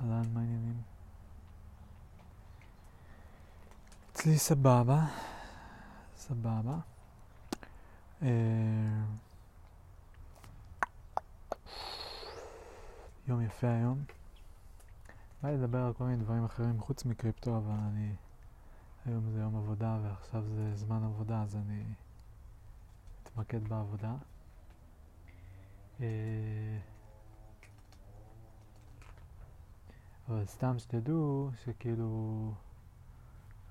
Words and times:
אהלן, 0.00 0.22
מה 0.34 0.40
העניינים? 0.40 0.82
אצלי 4.12 4.38
סבבה, 4.38 5.06
סבבה. 6.16 6.78
אה, 8.22 8.28
יום 13.28 13.40
יפה 13.42 13.66
היום. 13.66 14.04
בא 15.42 15.48
לי 15.48 15.56
לדבר 15.56 15.78
על 15.78 15.92
כל 15.92 16.04
מיני 16.04 16.24
דברים 16.24 16.44
אחרים 16.44 16.80
חוץ 16.80 17.04
מקריפטו, 17.04 17.56
אבל 17.56 17.74
אני... 17.74 18.14
היום 19.06 19.30
זה 19.30 19.40
יום 19.40 19.56
עבודה 19.56 19.98
ועכשיו 20.02 20.42
זה 20.54 20.76
זמן 20.76 21.04
עבודה, 21.04 21.42
אז 21.42 21.56
אני 21.56 21.82
אתמקד 23.22 23.68
בעבודה. 23.68 24.14
אה, 26.00 26.78
אבל 30.28 30.46
סתם 30.46 30.78
שתדעו 30.78 31.50
שכאילו 31.64 32.52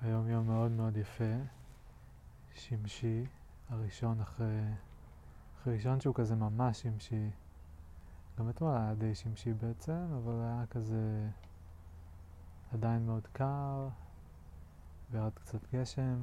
היום 0.02 0.28
יום 0.28 0.48
מאוד 0.48 0.72
מאוד 0.72 0.98
יפה, 0.98 1.34
שמשי, 2.54 3.26
הראשון 3.70 4.22
אחרי, 4.22 4.62
אחרי 5.58 5.74
ראשון 5.74 6.00
שהוא 6.00 6.16
כזה 6.16 6.36
ממש 6.36 6.82
שמשי. 6.82 7.30
גם 8.40 8.50
אתמול 8.50 8.76
היה 8.76 8.94
די 8.96 9.16
שמשי 9.16 9.54
בעצם, 9.54 10.06
אבל 10.18 10.34
היה 10.34 10.66
כזה 10.70 11.30
עדיין 12.74 13.06
מאוד 13.06 13.28
קר, 13.34 13.88
וירד 15.12 15.34
קצת 15.34 15.60
גשם. 15.74 16.22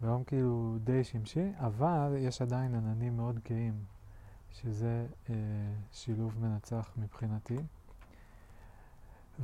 והיום 0.00 0.24
כאילו 0.24 0.76
די 0.84 1.04
שמשי, 1.04 1.50
אבל 1.56 2.14
יש 2.18 2.42
עדיין 2.42 2.74
עננים 2.74 3.16
מאוד 3.16 3.38
כהים, 3.44 3.84
שזה 4.50 5.06
אה, 5.30 5.34
שילוב 5.92 6.38
מנצח 6.40 6.92
מבחינתי. 6.96 7.58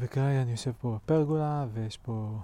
וכרגע 0.00 0.42
אני 0.42 0.50
יושב 0.50 0.72
פה 0.80 0.98
בפרגולה, 1.04 1.66
ויש 1.72 1.96
פה 1.96 2.38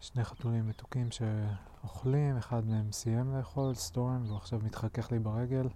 שני 0.00 0.24
חתולים 0.24 0.68
מתוקים 0.68 1.08
שאוכלים, 1.10 2.36
אחד 2.36 2.66
מהם 2.66 2.92
סיים 2.92 3.36
לאכול, 3.36 3.74
סטורם, 3.74 4.24
והוא 4.26 4.36
עכשיו 4.36 4.60
מתחכך 4.64 5.12
לי 5.12 5.18
ברגל, 5.18 5.68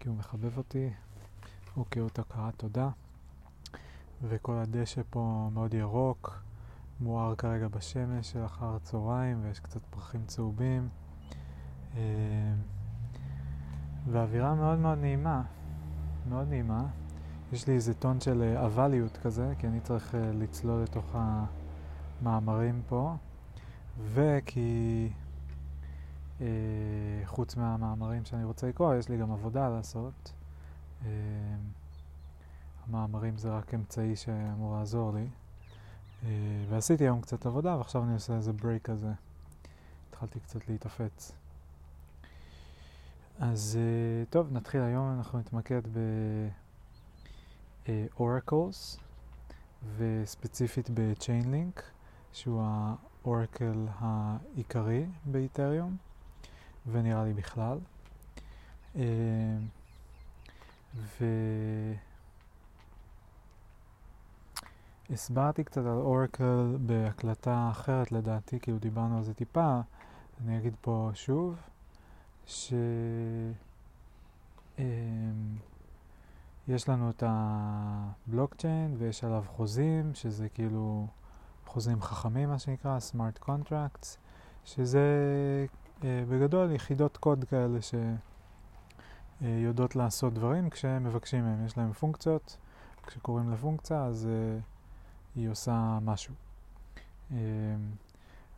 כי 0.00 0.08
הוא 0.08 0.16
מחבב 0.16 0.58
אותי, 0.58 0.90
הוא 1.74 1.86
כאות 1.90 2.18
הכרת 2.18 2.54
תודה. 2.56 2.88
וכל 4.22 4.52
הדשא 4.58 5.02
פה 5.10 5.50
מאוד 5.52 5.74
ירוק, 5.74 6.42
מואר 7.00 7.34
כרגע 7.34 7.68
בשמש 7.68 8.30
של 8.30 8.44
אחר 8.44 8.74
הצהריים, 8.76 9.44
ויש 9.44 9.60
קצת 9.60 9.80
פרחים 9.90 10.26
צהובים. 10.26 10.88
אה, 11.96 12.00
ואווירה 14.06 14.54
מאוד 14.54 14.78
מאוד 14.78 14.98
נעימה, 14.98 15.42
מאוד 16.28 16.48
נעימה. 16.48 16.86
יש 17.52 17.66
לי 17.66 17.74
איזה 17.74 17.94
טון 17.94 18.20
של 18.20 18.42
אבליות 18.66 19.16
כזה, 19.16 19.52
כי 19.58 19.66
אני 19.66 19.80
צריך 19.80 20.14
לצלול 20.34 20.82
לתוך 20.82 21.16
המאמרים 22.22 22.82
פה, 22.88 23.14
וכי 24.14 25.10
אה, 26.40 26.46
חוץ 27.24 27.56
מהמאמרים 27.56 28.24
שאני 28.24 28.44
רוצה 28.44 28.68
לקרוא, 28.68 28.94
יש 28.94 29.08
לי 29.08 29.16
גם 29.18 29.32
עבודה 29.32 29.68
לעשות. 29.68 30.32
אה, 31.04 31.10
המאמרים 32.86 33.38
זה 33.38 33.50
רק 33.50 33.74
אמצעי 33.74 34.16
שאמור 34.16 34.76
לעזור 34.76 35.14
לי. 35.14 35.26
אה, 36.24 36.28
ועשיתי 36.68 37.04
היום 37.04 37.20
קצת 37.20 37.46
עבודה, 37.46 37.76
ועכשיו 37.76 38.04
אני 38.04 38.14
עושה 38.14 38.36
איזה 38.36 38.52
ברייק 38.52 38.82
כזה. 38.82 39.12
התחלתי 40.10 40.40
קצת 40.40 40.68
להתאפץ. 40.68 41.32
אז 43.40 43.78
טוב, 44.30 44.52
נתחיל 44.52 44.80
היום, 44.80 45.14
אנחנו 45.18 45.38
נתמקד 45.38 45.80
ב... 45.92 45.98
אורקלס, 48.18 48.98
וספציפית 49.96 50.90
ב-Chainlink, 50.90 51.80
שהוא 52.32 52.64
האורקל 52.64 53.86
העיקרי 53.98 55.06
באיתריום, 55.24 55.96
ונראה 56.86 57.24
לי 57.24 57.32
בכלל. 57.32 57.78
והסברתי 65.10 65.64
קצת 65.64 65.80
על 65.80 65.98
אורקל 65.98 66.76
בהקלטה 66.86 67.68
אחרת 67.70 68.12
לדעתי, 68.12 68.60
כאילו 68.60 68.78
דיברנו 68.78 69.16
על 69.16 69.24
זה 69.24 69.34
טיפה, 69.34 69.80
אני 70.40 70.58
אגיד 70.58 70.74
פה 70.80 71.10
שוב, 71.14 71.56
ש... 72.46 72.72
יש 76.68 76.88
לנו 76.88 77.10
את 77.10 77.22
הבלוקצ'יין 77.26 78.94
ויש 78.98 79.24
עליו 79.24 79.44
חוזים, 79.48 80.14
שזה 80.14 80.48
כאילו 80.48 81.06
חוזים 81.66 82.02
חכמים 82.02 82.48
מה 82.48 82.58
שנקרא, 82.58 82.98
smart 83.12 83.44
contracts, 83.44 84.16
שזה 84.64 85.00
אה, 86.04 86.24
בגדול 86.28 86.72
יחידות 86.72 87.16
קוד 87.16 87.44
כאלה 87.44 87.78
שיודעות 89.40 89.96
אה, 89.96 90.02
לעשות 90.02 90.34
דברים 90.34 90.70
כשמבקשים 90.70 91.44
מהם, 91.44 91.66
יש 91.66 91.78
להם 91.78 91.92
פונקציות, 91.92 92.56
כשקוראים 93.06 93.50
לפונקציה 93.50 94.04
אז 94.04 94.26
אה, 94.26 94.58
היא 95.34 95.48
עושה 95.48 95.98
משהו. 96.02 96.34
אה, 97.32 97.36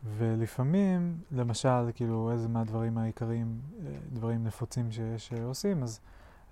ולפעמים, 0.05 1.19
למשל, 1.31 1.91
כאילו 1.95 2.31
איזה 2.33 2.49
מהדברים 2.49 2.99
העיקריים, 2.99 3.61
אה, 3.87 3.93
דברים 4.13 4.45
נפוצים 4.45 4.93
שיש 4.93 5.33
אה, 5.33 5.45
עושים, 5.45 5.83
אז 5.83 6.01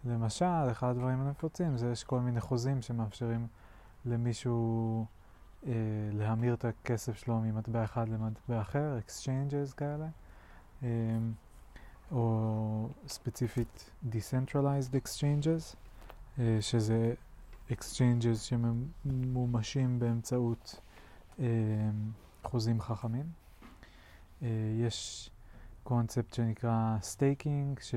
למשל, 0.04 0.70
אחד 0.70 0.88
הדברים 0.88 1.20
הנפוצים 1.20 1.76
זה 1.76 1.90
יש 1.92 2.04
כל 2.04 2.20
מיני 2.20 2.40
חוזים 2.40 2.82
שמאפשרים 2.82 3.46
למישהו 4.04 5.06
אה, 5.66 5.72
להמיר 6.12 6.54
את 6.54 6.64
הכסף 6.64 7.16
שלו 7.16 7.40
ממטבע 7.40 7.84
אחד 7.84 8.08
למטבע 8.08 8.60
אחר, 8.60 8.98
exchanges 9.06 9.74
כאלה, 9.76 10.06
אה, 10.82 10.88
או 12.10 12.88
ספציפית 13.06 13.90
decentralized 14.10 14.94
exchanges, 14.94 15.76
אה, 16.38 16.58
שזה 16.60 17.14
exchanges 17.70 18.36
שממומשים 18.36 19.98
באמצעות 19.98 20.80
אה, 21.38 21.44
חוזים 22.42 22.80
חכמים. 22.80 23.26
אה, 24.42 24.48
יש 24.86 25.30
קונספט 25.82 26.34
שנקרא 26.34 26.96
staking, 27.00 27.80
ש... 27.80 27.94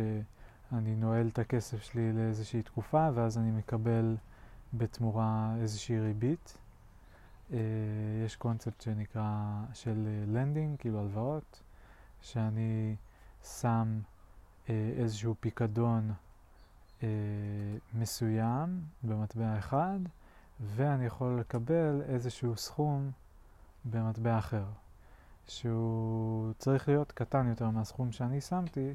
אני 0.73 0.95
נועל 0.95 1.27
את 1.27 1.39
הכסף 1.39 1.83
שלי 1.83 2.13
לאיזושהי 2.13 2.61
תקופה, 2.61 3.09
ואז 3.13 3.37
אני 3.37 3.51
מקבל 3.51 4.15
בתמורה 4.73 5.55
איזושהי 5.61 5.99
ריבית. 5.99 6.57
Uh, 7.49 7.53
יש 8.25 8.35
קונספט 8.35 8.81
שנקרא 8.81 9.61
של 9.73 10.07
לנדינג, 10.27 10.79
כאילו 10.79 10.99
הלוואות, 10.99 11.61
שאני 12.21 12.95
שם 13.43 13.99
uh, 14.65 14.69
איזשהו 14.97 15.35
פיקדון 15.39 16.11
uh, 16.99 17.03
מסוים 17.93 18.81
במטבע 19.03 19.57
אחד, 19.59 19.99
ואני 20.61 21.05
יכול 21.05 21.39
לקבל 21.39 22.01
איזשהו 22.07 22.57
סכום 22.57 23.11
במטבע 23.85 24.37
אחר, 24.37 24.65
שהוא 25.47 26.53
צריך 26.57 26.87
להיות 26.87 27.11
קטן 27.11 27.47
יותר 27.47 27.69
מהסכום 27.69 28.11
שאני 28.11 28.41
שמתי, 28.41 28.93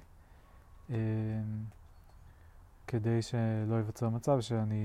כדי 2.87 3.23
שלא 3.23 3.75
ייווצר 3.75 4.09
מצב 4.09 4.41
שאני 4.41 4.85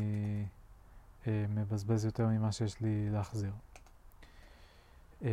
אה, 1.28 1.46
מבזבז 1.50 2.06
יותר 2.06 2.28
ממה 2.28 2.52
שיש 2.52 2.82
לי 2.82 3.10
להחזיר. 3.10 3.52
אמ, 5.22 5.28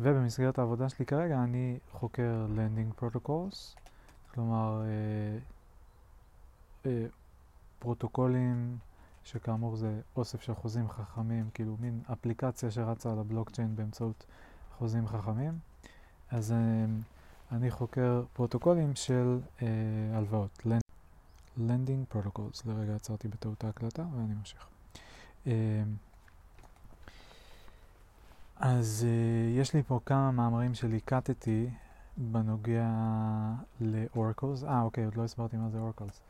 ובמסגרת 0.00 0.58
העבודה 0.58 0.88
שלי 0.88 1.06
כרגע 1.06 1.42
אני 1.42 1.78
חוקר 1.92 2.46
Landing 2.56 3.02
Protocols, 3.02 3.76
כלומר 4.34 4.82
אה, 4.84 5.38
אה, 6.86 7.06
פרוטוקולים 7.78 8.78
שכאמור 9.24 9.76
זה 9.76 10.00
אוסף 10.16 10.42
של 10.42 10.54
חוזים 10.54 10.88
חכמים, 10.88 11.50
כאילו 11.54 11.76
מין 11.80 12.00
אפליקציה 12.12 12.70
שרצה 12.70 13.12
על 13.12 13.18
הבלוקצ'יין 13.18 13.76
באמצעות 13.76 14.26
חוזים 14.78 15.06
חכמים. 15.06 15.58
אז 16.30 16.54
אני 17.52 17.70
חוקר 17.70 18.22
פרוטוקולים 18.32 18.94
של 18.94 19.38
אה, 19.62 19.66
הלוואות, 20.14 20.66
Lending 21.58 22.14
Protocols. 22.14 22.62
לרגע 22.66 22.94
עצרתי 22.94 23.28
בטעות 23.28 23.64
ההקלטה 23.64 24.04
ואני 24.16 24.34
ממשיך. 24.34 24.66
אה, 25.46 25.52
אז 28.56 29.06
אה, 29.08 29.60
יש 29.60 29.74
לי 29.74 29.82
פה 29.82 30.00
כמה 30.06 30.30
מאמרים 30.30 30.74
שליקטתי 30.74 31.68
בנוגע 32.16 32.88
ל-Oracles. 33.80 34.66
אה, 34.66 34.82
אוקיי, 34.82 35.04
עוד 35.04 35.14
לא 35.14 35.24
הסברתי 35.24 35.56
מה 35.56 35.68
זה 35.70 35.78
Oracles. 35.78 36.20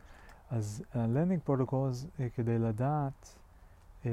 אז 0.51 0.83
ה-Lending 0.95 1.49
Protocols, 1.49 2.21
אה, 2.21 2.29
כדי 2.37 2.59
לדעת 2.59 3.37
אה, 4.07 4.11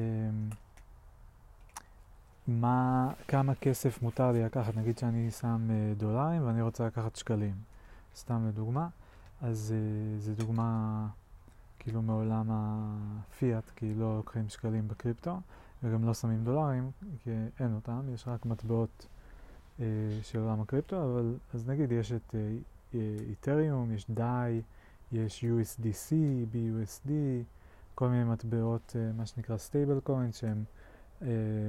מה, 2.50 3.12
כמה 3.28 3.56
כסף 3.56 4.01
מותר 4.01 4.31
לי 4.31 4.44
לקחת, 4.44 4.75
נגיד 4.75 4.98
שאני 4.98 5.31
שם 5.31 5.68
uh, 5.69 6.00
דולרים 6.00 6.46
ואני 6.46 6.62
רוצה 6.62 6.88
לקחת 6.88 7.16
שקלים, 7.16 7.56
סתם 8.16 8.48
לדוגמה, 8.48 8.88
אז 9.42 9.74
uh, 9.74 10.22
זו 10.22 10.34
דוגמה 10.34 11.07
כאילו 11.80 12.01
מעולם 12.01 12.46
הפיאט, 12.50 13.63
כי 13.75 13.94
לא 13.94 14.18
לוקחים 14.18 14.50
שקלים 14.50 14.88
בקריפטו, 14.88 15.40
וגם 15.84 16.06
לא 16.06 16.13
שמים 16.13 16.44
דולרים, 16.44 16.92
כי 17.24 17.30
אין 17.60 17.75
אותם, 17.75 18.01
יש 18.13 18.28
רק 18.28 18.46
מטבעות 18.46 19.07
אה, 19.80 19.86
של 20.24 20.40
עולם 20.40 20.62
הקריפטו, 20.62 21.04
אבל 21.04 21.36
אז 21.54 21.69
נגיד 21.69 21.92
יש 21.92 22.12
את 22.12 22.36
איתריום, 23.30 23.92
יש 23.92 24.06
דאי, 24.10 24.62
יש 25.12 25.46
USDC, 25.46 26.13
BUSD, 26.54 27.10
כל 27.96 28.10
מיני 28.10 28.24
מטבעות, 28.24 28.96
אה, 28.96 29.12
מה 29.18 29.25
שנקרא 29.25 29.57
סטייבל 29.57 30.00
קוינס, 30.00 30.36
שהם 30.38 30.57
אה, 30.57 30.63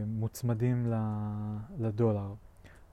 מוצמדים 0.06 0.92
לדולר, 1.78 2.34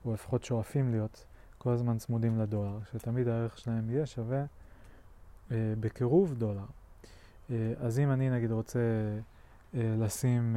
או 0.04 0.14
לפחות 0.14 0.44
שואפים 0.44 0.90
להיות 0.90 1.26
כל 1.58 1.70
הזמן 1.70 1.98
צמודים 1.98 2.38
לדולר, 2.38 2.78
שתמיד 2.92 3.28
הערך 3.28 3.58
שלהם 3.58 3.90
יהיה 3.90 4.06
שווה 4.06 4.44
אה, 5.50 5.74
בקירוב 5.80 6.34
דולר. 6.34 6.64
אה, 7.50 7.72
אז 7.80 7.98
אם 7.98 8.10
אני 8.10 8.30
נגיד 8.30 8.50
רוצה 8.50 8.80
אה, 9.74 9.94
לשים 9.98 10.56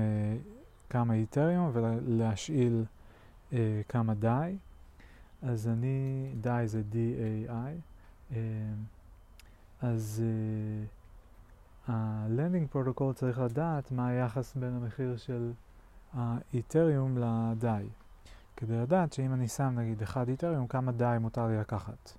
כמה 0.90 1.14
איתריום 1.14 1.72
ולהשאיל 1.74 2.86
כמה 3.90 4.14
דאי, 4.14 4.58
אז 5.42 5.68
אני, 5.68 6.30
דאי 6.42 6.68
זה 6.68 6.82
D-A-I, 6.92 8.36
אז 9.82 10.24
הלנדינג 11.88 12.68
פרוטוקול 12.68 13.14
צריך 13.14 13.40
לדעת 13.40 13.92
מה 13.92 14.08
היחס 14.08 14.56
בין 14.56 14.74
המחיר 14.74 15.18
של 15.18 15.52
האיתריום 16.14 17.18
לדאי. 17.18 17.88
כדי 18.58 18.78
לדעת 18.78 19.14
שאם 19.14 19.34
אני 19.34 19.48
שם 19.48 19.74
נגיד 19.76 20.02
אחד 20.02 20.30
איתריום, 20.30 20.68
כמה 20.68 20.92
דאי 20.92 21.18
מותר 21.18 21.48
לי 21.48 21.58
לקחת. 21.58 22.12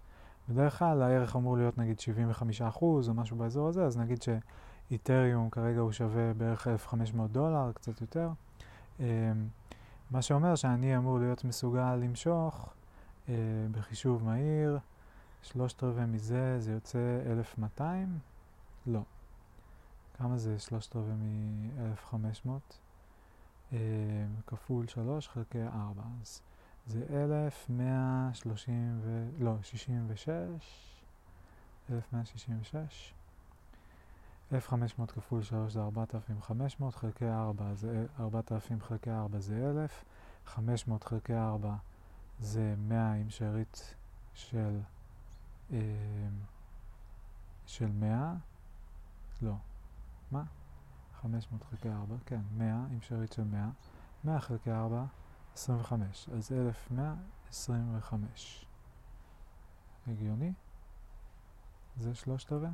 בדרך 0.48 0.78
כלל 0.78 1.02
הערך 1.02 1.36
אמור 1.36 1.56
להיות 1.56 1.78
נגיד 1.78 1.96
75% 2.60 2.82
או 2.82 3.14
משהו 3.14 3.36
באזור 3.36 3.68
הזה, 3.68 3.84
אז 3.84 3.98
נגיד 3.98 4.18
שאיתריום 4.22 5.50
כרגע 5.50 5.80
הוא 5.80 5.92
שווה 5.92 6.34
בערך 6.34 6.68
1,500 6.68 7.30
דולר, 7.30 7.72
קצת 7.72 8.00
יותר. 8.00 8.30
Um, 8.98 9.02
מה 10.10 10.22
שאומר 10.22 10.54
שאני 10.54 10.96
אמור 10.96 11.18
להיות 11.18 11.44
מסוגל 11.44 11.94
למשוך 11.94 12.68
uh, 13.26 13.30
בחישוב 13.70 14.24
מהיר 14.24 14.78
שלושת 15.42 15.84
רבעי 15.84 16.06
מזה, 16.06 16.60
זה 16.60 16.72
יוצא 16.72 16.98
1,200? 17.26 18.18
לא. 18.86 19.00
כמה 20.18 20.38
זה 20.38 20.58
שלושת 20.58 20.96
רבעי 20.96 21.14
מ-1,500? 21.14 22.48
אה, 23.72 23.78
כפול 24.46 24.86
3 24.86 25.28
חלקי 25.28 25.62
4. 25.62 26.02
אז 26.22 26.40
זה 26.86 27.04
1,130 27.10 29.00
ו... 29.02 29.28
לא, 29.38 29.54
66. 29.62 30.30
1,166. 31.90 33.14
1,500 34.52 35.10
כפול 35.10 35.42
3 35.42 35.72
זה 35.72 35.80
4,500 35.80 36.94
חלקי 36.94 37.28
4 37.28 37.74
זה 37.74 38.06
4,000 38.20 38.82
חלקי 38.82 39.10
4 39.10 39.38
זה 39.38 39.70
1,000. 39.70 40.04
500 40.46 41.04
חלקי 41.04 41.34
4 41.34 41.74
זה 42.40 42.74
100 42.78 43.12
עם 43.12 43.30
שארית 43.30 43.94
של 44.34 44.80
אה, 45.72 45.78
של 47.66 47.92
100, 47.92 48.34
לא, 49.42 49.54
מה? 50.30 50.42
500 51.22 51.64
חלקי 51.64 51.90
4, 51.90 52.16
כן, 52.26 52.40
100 52.56 52.86
עם 52.90 53.00
שארית 53.00 53.32
של 53.32 53.44
100, 53.44 53.70
100 54.24 54.40
חלקי 54.40 54.70
4, 54.70 55.04
25, 55.54 56.28
אז 56.28 56.52
1125. 56.52 58.66
הגיוני? 60.06 60.52
זה 61.96 62.14
שלושת 62.14 62.52
רבעי? 62.52 62.70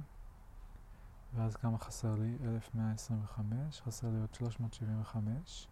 ואז 1.35 1.57
כמה 1.57 1.79
חסר 1.79 2.15
לי? 2.15 2.37
1125, 2.45 3.81
חסר 3.81 4.11
לי 4.11 4.21
עוד 4.21 4.35
375, 4.35 5.69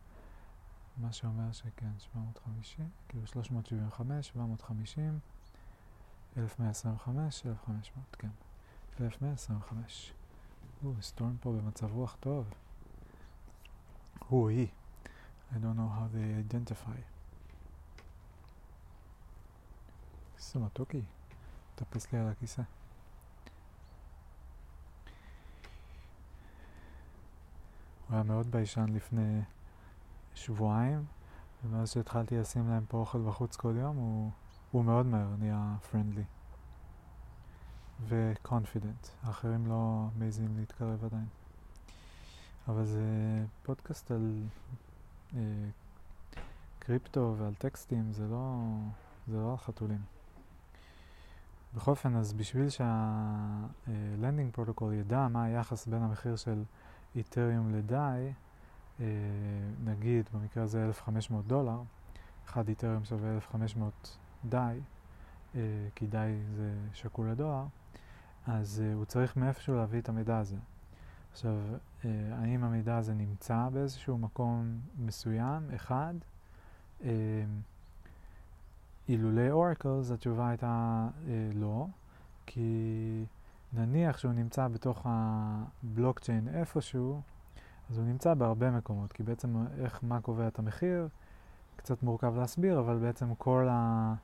מה 0.97 1.13
שאומר 1.13 1.53
שכן, 1.53 1.93
750, 1.99 2.91
כאילו 3.09 3.27
375, 3.27 4.27
750, 4.27 5.19
1125, 6.37 7.47
1500, 7.47 8.17
כן. 8.19 8.29
1125. 9.01 10.13
או, 10.85 10.93
סטורם 11.01 11.37
פה 11.41 11.53
במצב 11.53 11.93
רוח 11.93 12.17
טוב. 12.21 12.51
הוא, 14.29 14.51
היא. 14.51 14.69
I 15.53 15.55
don't 15.55 15.77
know 15.77 15.91
how 15.97 16.09
they 16.15 16.55
identify. 16.55 17.01
איזה 20.39 20.59
מתוקי. 20.59 21.03
טפס 21.75 22.13
לי 22.13 22.19
על 22.19 22.29
הכיסא. 22.29 22.63
הוא 28.09 28.15
היה 28.15 28.23
מאוד 28.23 28.51
ביישן 28.51 28.87
לפני 28.89 29.41
שבועיים, 30.35 31.05
ומאז 31.65 31.93
שהתחלתי 31.93 32.39
לשים 32.39 32.69
להם 32.69 32.85
פה 32.89 32.99
אוכל 32.99 33.23
בחוץ 33.23 33.57
כל 33.57 33.75
יום, 33.77 33.97
הוא... 33.97 34.31
הוא 34.71 34.85
מאוד 34.85 35.07
מהר 35.07 35.37
נהיה 35.39 35.75
פרנדלי 35.91 36.25
ו-confident. 38.01 39.09
האחרים 39.23 39.67
לא 39.67 40.09
מעזים 40.19 40.59
להתקרב 40.59 41.05
עדיין. 41.05 41.27
אבל 42.69 42.85
זה 42.85 43.03
פודקאסט 43.63 44.11
על 44.11 44.43
אה, 45.37 45.41
קריפטו 46.79 47.35
ועל 47.39 47.55
טקסטים, 47.55 48.13
זה 48.13 48.27
לא, 48.29 48.57
זה 49.29 49.37
לא 49.37 49.51
על 49.51 49.57
חתולים. 49.57 50.01
בכל 51.75 51.91
אופן, 51.91 52.17
אז 52.17 52.33
בשביל 52.33 52.69
שהלנדינג 52.69 54.53
פרוטוקול 54.53 54.95
ידע 54.95 55.29
מה 55.29 55.45
היחס 55.45 55.87
בין 55.87 56.03
המחיר 56.03 56.37
של 56.37 56.63
איתריום 57.17 57.75
לדאי, 57.75 58.33
אה, 59.01 59.07
נגיד 59.85 60.29
במקרה 60.35 60.63
הזה 60.63 60.85
1,500 60.85 61.47
דולר, 61.47 61.83
אחד 62.47 62.69
איתריום 62.69 63.05
שווה 63.05 63.35
1,500 63.35 64.17
די, 64.45 64.81
אה, 65.55 65.61
כי 65.95 66.07
די 66.07 66.37
זה 66.57 66.75
שקול 66.93 67.31
לדואר, 67.31 67.65
אז 68.47 68.83
אה, 68.85 68.95
הוא 68.95 69.05
צריך 69.05 69.37
מאיפשהו 69.37 69.77
להביא 69.77 70.01
את 70.01 70.09
המידע 70.09 70.39
הזה. 70.39 70.57
עכשיו, 71.37 71.57
אה, 72.05 72.11
האם 72.33 72.65
המידע 72.65 72.97
הזה 72.97 73.15
נמצא 73.15 73.69
באיזשהו 73.73 74.19
מקום 74.19 74.81
מסוים, 74.99 75.71
אחד? 75.75 76.15
אה, 77.05 77.11
אילולי 79.09 79.51
אורקלס 79.51 80.11
התשובה 80.11 80.49
הייתה 80.49 81.09
אה, 81.29 81.51
לא, 81.55 81.87
כי 82.47 83.25
נניח 83.73 84.19
שהוא 84.19 84.33
נמצא 84.33 84.69
בתוך 84.69 85.07
הבלוקצ'יין 85.09 86.49
איפשהו, 86.49 87.21
אז 87.91 87.99
הוא 87.99 88.07
נמצא 88.07 88.35
בהרבה 88.35 88.71
מקומות, 88.71 89.13
כי 89.13 89.23
בעצם 89.23 89.65
איך, 89.79 90.01
מה 90.03 90.21
קובע 90.21 90.49
את 90.49 90.59
המחיר, 90.59 91.09
קצת 91.77 92.03
מורכב 92.03 92.37
להסביר, 92.37 92.81
אבל 92.81 92.99
בעצם 92.99 93.35
כל 93.35 93.69
ה... 93.71 94.15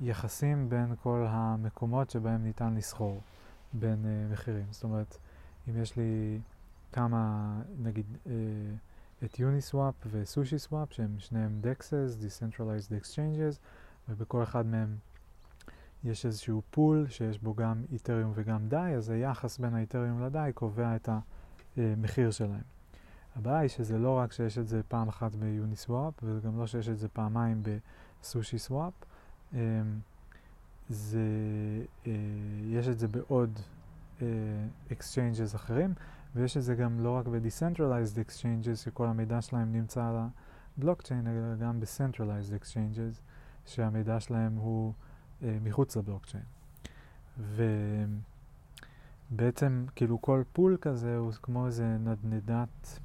יחסים 0.00 0.68
בין 0.68 0.94
כל 1.02 1.26
המקומות 1.28 2.10
שבהם 2.10 2.44
ניתן 2.44 2.74
לסחור 2.74 3.20
בין 3.72 4.04
uh, 4.04 4.32
מחירים. 4.32 4.66
זאת 4.70 4.84
אומרת, 4.84 5.18
אם 5.68 5.82
יש 5.82 5.96
לי 5.96 6.40
כמה, 6.92 7.52
נגיד, 7.78 8.06
uh, 8.24 8.28
את 9.24 9.38
יוניסוואפ 9.38 9.94
וסושי 10.10 10.58
סוואפ, 10.58 10.92
שהם 10.92 11.14
שניהם 11.18 11.58
דקסס, 11.60 12.16
Decentralized 12.20 13.02
Exchanges, 13.02 13.58
ובכל 14.08 14.42
אחד 14.42 14.66
מהם 14.66 14.96
יש 16.04 16.26
איזשהו 16.26 16.62
פול 16.70 17.06
שיש 17.08 17.38
בו 17.38 17.54
גם 17.54 17.82
איתריום 17.92 18.32
וגם 18.34 18.68
דאי, 18.68 18.94
אז 18.94 19.10
היחס 19.10 19.58
בין 19.58 19.74
האיתריום 19.74 20.22
לדאי 20.22 20.52
קובע 20.52 20.96
את 20.96 21.08
המחיר 21.76 22.26
אה, 22.26 22.32
שלהם. 22.32 22.62
הבעיה 23.36 23.58
היא 23.58 23.68
שזה 23.68 23.98
לא 23.98 24.18
רק 24.18 24.32
שיש 24.32 24.58
את 24.58 24.68
זה 24.68 24.80
פעם 24.88 25.08
אחת 25.08 25.34
ביוניסוואפ, 25.34 26.14
וגם 26.22 26.58
לא 26.58 26.66
שיש 26.66 26.88
את 26.88 26.98
זה 26.98 27.08
פעמיים 27.08 27.62
בסושי 28.22 28.58
סוואפ, 28.58 28.92
Um, 29.52 29.56
זה, 30.88 31.18
uh, 32.04 32.08
יש 32.66 32.88
את 32.88 32.98
זה 32.98 33.08
בעוד 33.08 33.60
exchanges 34.90 35.54
אחרים, 35.54 35.94
ויש 36.34 36.56
את 36.56 36.62
זה 36.62 36.74
גם 36.74 37.00
לא 37.00 37.10
רק 37.10 37.26
ב-decentralized 37.26 38.16
exchanges, 38.26 38.76
שכל 38.76 39.06
המידע 39.06 39.42
שלהם 39.42 39.72
נמצא 39.72 40.04
על 40.04 40.16
הבלוקצ'יין, 40.76 41.26
אלא 41.26 41.54
גם 41.56 41.80
ב-centralized 41.80 42.62
exchanges, 42.62 43.20
שהמידע 43.66 44.20
שלהם 44.20 44.56
הוא 44.56 44.92
uh, 44.92 45.44
מחוץ 45.62 45.96
לבלוקצ'יין. 45.96 46.44
ובעצם, 49.30 49.86
כאילו 49.96 50.22
כל 50.22 50.42
פול 50.52 50.76
כזה 50.80 51.16
הוא 51.16 51.32
כמו 51.32 51.66
איזה 51.66 51.96
נדנדת 51.98 53.00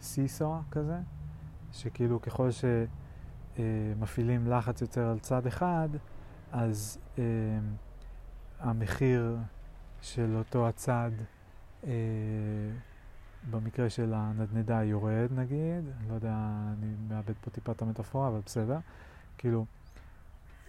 סיסו 0.00 0.54
כזה, 0.70 1.00
שכאילו 1.72 2.22
ככל 2.22 2.50
ש... 2.50 2.64
אה, 3.58 4.38
לחץ 4.46 4.80
יותר 4.80 5.06
על 5.06 5.18
צד 5.18 5.46
אחד, 5.46 5.88
אז 6.52 6.98
אה, 7.18 7.24
המחיר 8.60 9.36
של 10.00 10.36
אותו 10.36 10.68
הצד, 10.68 11.10
אה, 11.86 11.90
במקרה 13.50 13.90
של 13.90 14.12
הנדנדה 14.14 14.84
יורד 14.84 15.28
נגיד, 15.36 15.84
אני 16.00 16.08
לא 16.08 16.14
יודע, 16.14 16.34
אני 16.78 16.94
מאבד 17.08 17.34
פה 17.40 17.50
טיפה 17.50 17.72
את 17.72 17.82
המטאפורה, 17.82 18.28
אבל 18.28 18.40
בסדר. 18.46 18.78
כאילו, 19.38 19.64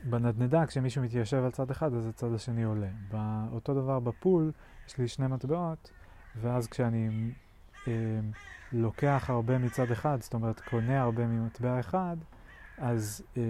בנדנדה 0.03 0.65
כשמישהו 0.65 1.03
מתיישב 1.03 1.43
על 1.43 1.51
צד 1.51 1.71
אחד 1.71 1.93
אז 1.93 2.07
הצד 2.07 2.33
השני 2.33 2.63
עולה. 2.63 2.89
באותו 3.11 3.73
דבר 3.73 3.99
בפול, 3.99 4.51
יש 4.87 4.97
לי 4.97 5.07
שני 5.07 5.27
מטבעות, 5.27 5.91
ואז 6.41 6.67
כשאני 6.67 7.31
אה, 7.87 8.19
לוקח 8.71 9.25
הרבה 9.27 9.57
מצד 9.57 9.91
אחד, 9.91 10.17
זאת 10.21 10.33
אומרת 10.33 10.59
קונה 10.59 11.01
הרבה 11.01 11.27
ממטבע 11.27 11.79
אחד, 11.79 12.17
אז, 12.77 13.23
אה, 13.37 13.41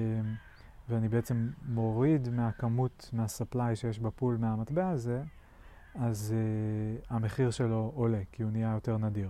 ואני 0.89 1.07
בעצם 1.07 1.49
מוריד 1.67 2.29
מהכמות, 2.29 3.09
מהספליי 3.13 3.75
שיש 3.75 3.99
בפול 3.99 4.37
מהמטבע 4.37 4.89
הזה, 4.89 5.23
אז 5.96 6.36
אה, 6.38 7.15
המחיר 7.15 7.51
שלו 7.51 7.91
עולה, 7.96 8.22
כי 8.31 8.43
הוא 8.43 8.51
נהיה 8.51 8.72
יותר 8.74 8.98
נדיר. 8.98 9.29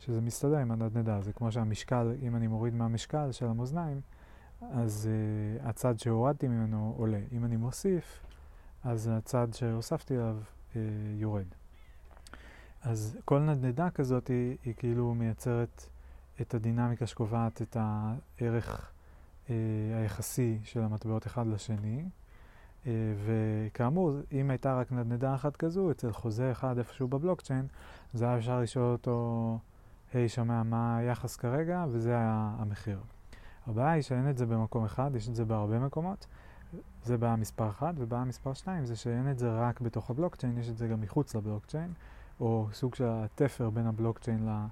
שזה 0.00 0.20
מסתדר 0.20 0.56
עם 0.56 0.70
הנדנדה, 0.70 1.20
זה 1.20 1.32
כמו 1.32 1.52
שהמשקל, 1.52 2.12
אם 2.22 2.36
אני 2.36 2.46
מוריד 2.46 2.74
מהמשקל 2.74 3.32
של 3.32 3.46
המאזניים, 3.46 4.00
אז 4.60 5.08
uh, 5.08 5.68
הצד 5.68 5.98
שהורדתי 5.98 6.48
ממנו 6.48 6.94
עולה. 6.96 7.20
אם 7.32 7.44
אני 7.44 7.56
מוסיף, 7.56 8.22
אז 8.84 9.10
הצד 9.12 9.48
שהוספתי 9.52 10.14
אליו 10.14 10.36
uh, 10.72 10.76
יורד. 11.16 11.46
אז 12.82 13.18
כל 13.24 13.38
נדנדה 13.38 13.90
כזאת 13.90 14.28
היא, 14.28 14.56
היא 14.64 14.74
כאילו 14.76 15.14
מייצרת 15.14 15.88
את 16.40 16.54
הדינמיקה 16.54 17.06
שקובעת 17.06 17.62
את 17.62 17.76
הערך 17.80 18.90
uh, 19.46 19.50
היחסי 20.00 20.58
של 20.64 20.80
המטבעות 20.80 21.26
אחד 21.26 21.46
לשני. 21.46 22.04
Uh, 22.84 22.88
וכאמור, 23.24 24.12
אם 24.32 24.50
הייתה 24.50 24.74
רק 24.74 24.92
נדנדה 24.92 25.34
אחת 25.34 25.56
כזו, 25.56 25.90
אצל 25.90 26.12
חוזה 26.12 26.52
אחד 26.52 26.78
איפשהו 26.78 27.08
בבלוקצ'יין, 27.08 27.66
זה 28.12 28.24
היה 28.24 28.38
אפשר 28.38 28.60
לשאול 28.60 28.92
אותו, 28.92 29.58
היי, 30.12 30.26
hey, 30.26 30.28
שומע, 30.28 30.62
מה 30.62 30.96
היחס 30.96 31.36
כרגע? 31.36 31.84
וזה 31.90 32.10
היה 32.10 32.50
המחיר. 32.58 33.00
הבעיה 33.66 33.90
היא 33.90 34.02
שאין 34.02 34.30
את 34.30 34.38
זה 34.38 34.46
במקום 34.46 34.84
אחד, 34.84 35.10
יש 35.14 35.28
את 35.28 35.34
זה 35.34 35.44
בהרבה 35.44 35.78
מקומות. 35.78 36.26
זה 37.04 37.18
בעיה 37.18 37.36
מספר 37.36 37.68
1, 37.68 37.94
ובעיה 37.98 38.24
מספר 38.24 38.54
2 38.54 38.86
זה 38.86 38.96
שאין 38.96 39.30
את 39.30 39.38
זה 39.38 39.60
רק 39.60 39.80
בתוך 39.80 40.10
הבלוקצ'יין, 40.10 40.58
יש 40.58 40.68
את 40.68 40.76
זה 40.76 40.88
גם 40.88 41.00
מחוץ 41.00 41.34
לבלוקצ'יין, 41.34 41.92
או 42.40 42.68
סוג 42.72 42.94
של 42.94 43.06
התפר 43.08 43.70
בין 43.70 43.86
הבלוקצ'יין 43.86 44.48
אה, 44.48 44.66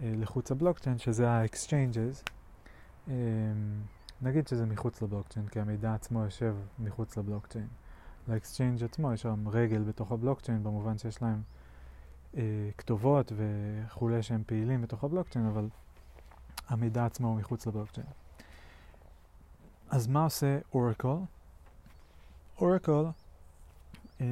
לחוץ 0.00 0.52
הבלוקצ'יין, 0.52 0.98
שזה 0.98 1.30
ה-exchanges. 1.30 2.30
נגיד 4.22 4.48
שזה 4.48 4.66
מחוץ 4.66 5.02
לבלוקצ'יין, 5.02 5.48
כי 5.48 5.60
המידע 5.60 5.94
עצמו 5.94 6.24
יושב 6.24 6.56
מחוץ 6.78 7.16
לבלוקצ'יין. 7.16 7.68
ל-exchange 8.28 8.84
עצמו 8.84 9.12
יש 9.12 9.22
שם 9.22 9.48
רגל 9.48 9.82
בתוך 9.82 10.12
הבלוקצ'יין, 10.12 10.62
במובן 10.62 10.98
שיש 10.98 11.22
להם 11.22 11.42
אה, 12.36 12.70
כתובות 12.78 13.32
וכולי 13.36 14.22
שהם 14.22 14.42
פעילים 14.46 14.82
בתוך 14.82 15.04
הבלוקצ'יין, 15.04 15.46
אבל 15.46 15.68
המידע 16.68 17.06
עצמו 17.06 17.28
הוא 17.28 17.36
מחוץ 17.36 17.66
לבלוקצ'יין. 17.66 18.06
אז 19.90 20.06
מה 20.06 20.24
עושה 20.24 20.58
אורקל? 20.74 21.16
אורקל 22.60 23.04
um, 24.18 24.22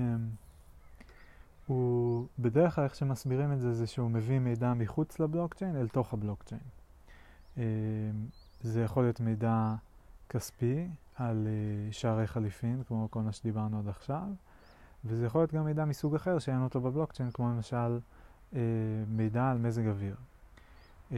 הוא 1.66 2.26
בדרך 2.38 2.75
כלל 2.75 2.85
איך 2.85 2.95
שמסבירים 2.95 3.52
את 3.52 3.61
זה 3.61 3.75
זה 3.75 3.87
שהוא 3.87 4.11
מביא 4.11 4.38
מידע 4.38 4.75
מחוץ 4.75 5.21
לבלוקצ'יין 5.21 5.76
אל 5.76 5.88
תוך 5.88 6.12
הבלוקצ'יין. 6.12 6.61
Um, 7.57 7.61
זה 8.62 8.82
יכול 8.82 9.02
להיות 9.02 9.20
מידע 9.20 9.74
כספי 10.28 10.88
על 11.16 11.46
uh, 11.46 11.92
שערי 11.92 12.26
חליפין, 12.26 12.82
כמו 12.88 13.08
כל 13.10 13.22
מה 13.22 13.32
שדיברנו 13.32 13.78
עד 13.78 13.88
עכשיו, 13.88 14.28
וזה 15.04 15.26
יכול 15.26 15.40
להיות 15.40 15.54
גם 15.54 15.64
מידע 15.64 15.84
מסוג 15.84 16.14
אחר 16.14 16.38
שאין 16.38 16.62
אותו 16.62 16.80
בבלוקצ'יין, 16.80 17.30
כמו 17.30 17.48
למשל 17.48 17.98
uh, 18.52 18.56
מידע 19.08 19.50
על 19.50 19.58
מזג 19.58 19.86
אוויר. 19.86 20.16
Uh, 21.10 21.14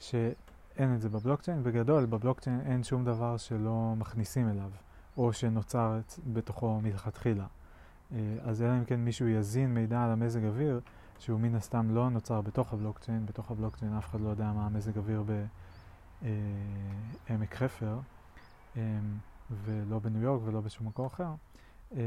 שאין 0.00 0.94
את 0.94 1.00
זה 1.00 1.08
בבלוקצ'יין. 1.08 1.62
בגדול, 1.62 2.06
בבלוקצ'יין 2.06 2.60
אין 2.60 2.84
שום 2.84 3.04
דבר 3.04 3.36
שלא 3.36 3.94
מכניסים 3.98 4.48
אליו, 4.48 4.70
או 5.16 5.32
שנוצר 5.32 5.98
בתוכו 6.32 6.80
מלכתחילה. 6.80 7.46
אה, 8.12 8.18
אז 8.44 8.62
אלא 8.62 8.72
אם 8.72 8.84
כן 8.84 9.00
מישהו 9.00 9.28
יזין 9.28 9.74
מידע 9.74 10.04
על 10.04 10.10
המזג 10.10 10.44
אוויר, 10.44 10.80
שהוא 11.24 11.40
מן 11.40 11.54
הסתם 11.54 11.94
לא 11.94 12.10
נוצר 12.10 12.40
בתוך 12.40 12.72
הבלוקצ'יין, 12.72 13.26
בתוך 13.26 13.50
הבלוקצ'יין 13.50 13.96
אף 13.96 14.06
אחד 14.06 14.20
לא 14.20 14.28
יודע 14.28 14.52
מה 14.52 14.66
המזג 14.66 14.98
אוויר 14.98 15.24
בעמק 16.22 17.54
חפר, 17.54 17.98
אה, 18.76 18.98
ולא 19.64 19.98
בניו 19.98 20.22
יורק 20.22 20.42
ולא 20.44 20.60
בשום 20.60 20.86
מקום 20.86 21.06
אחר. 21.06 21.34
אה, 21.96 22.00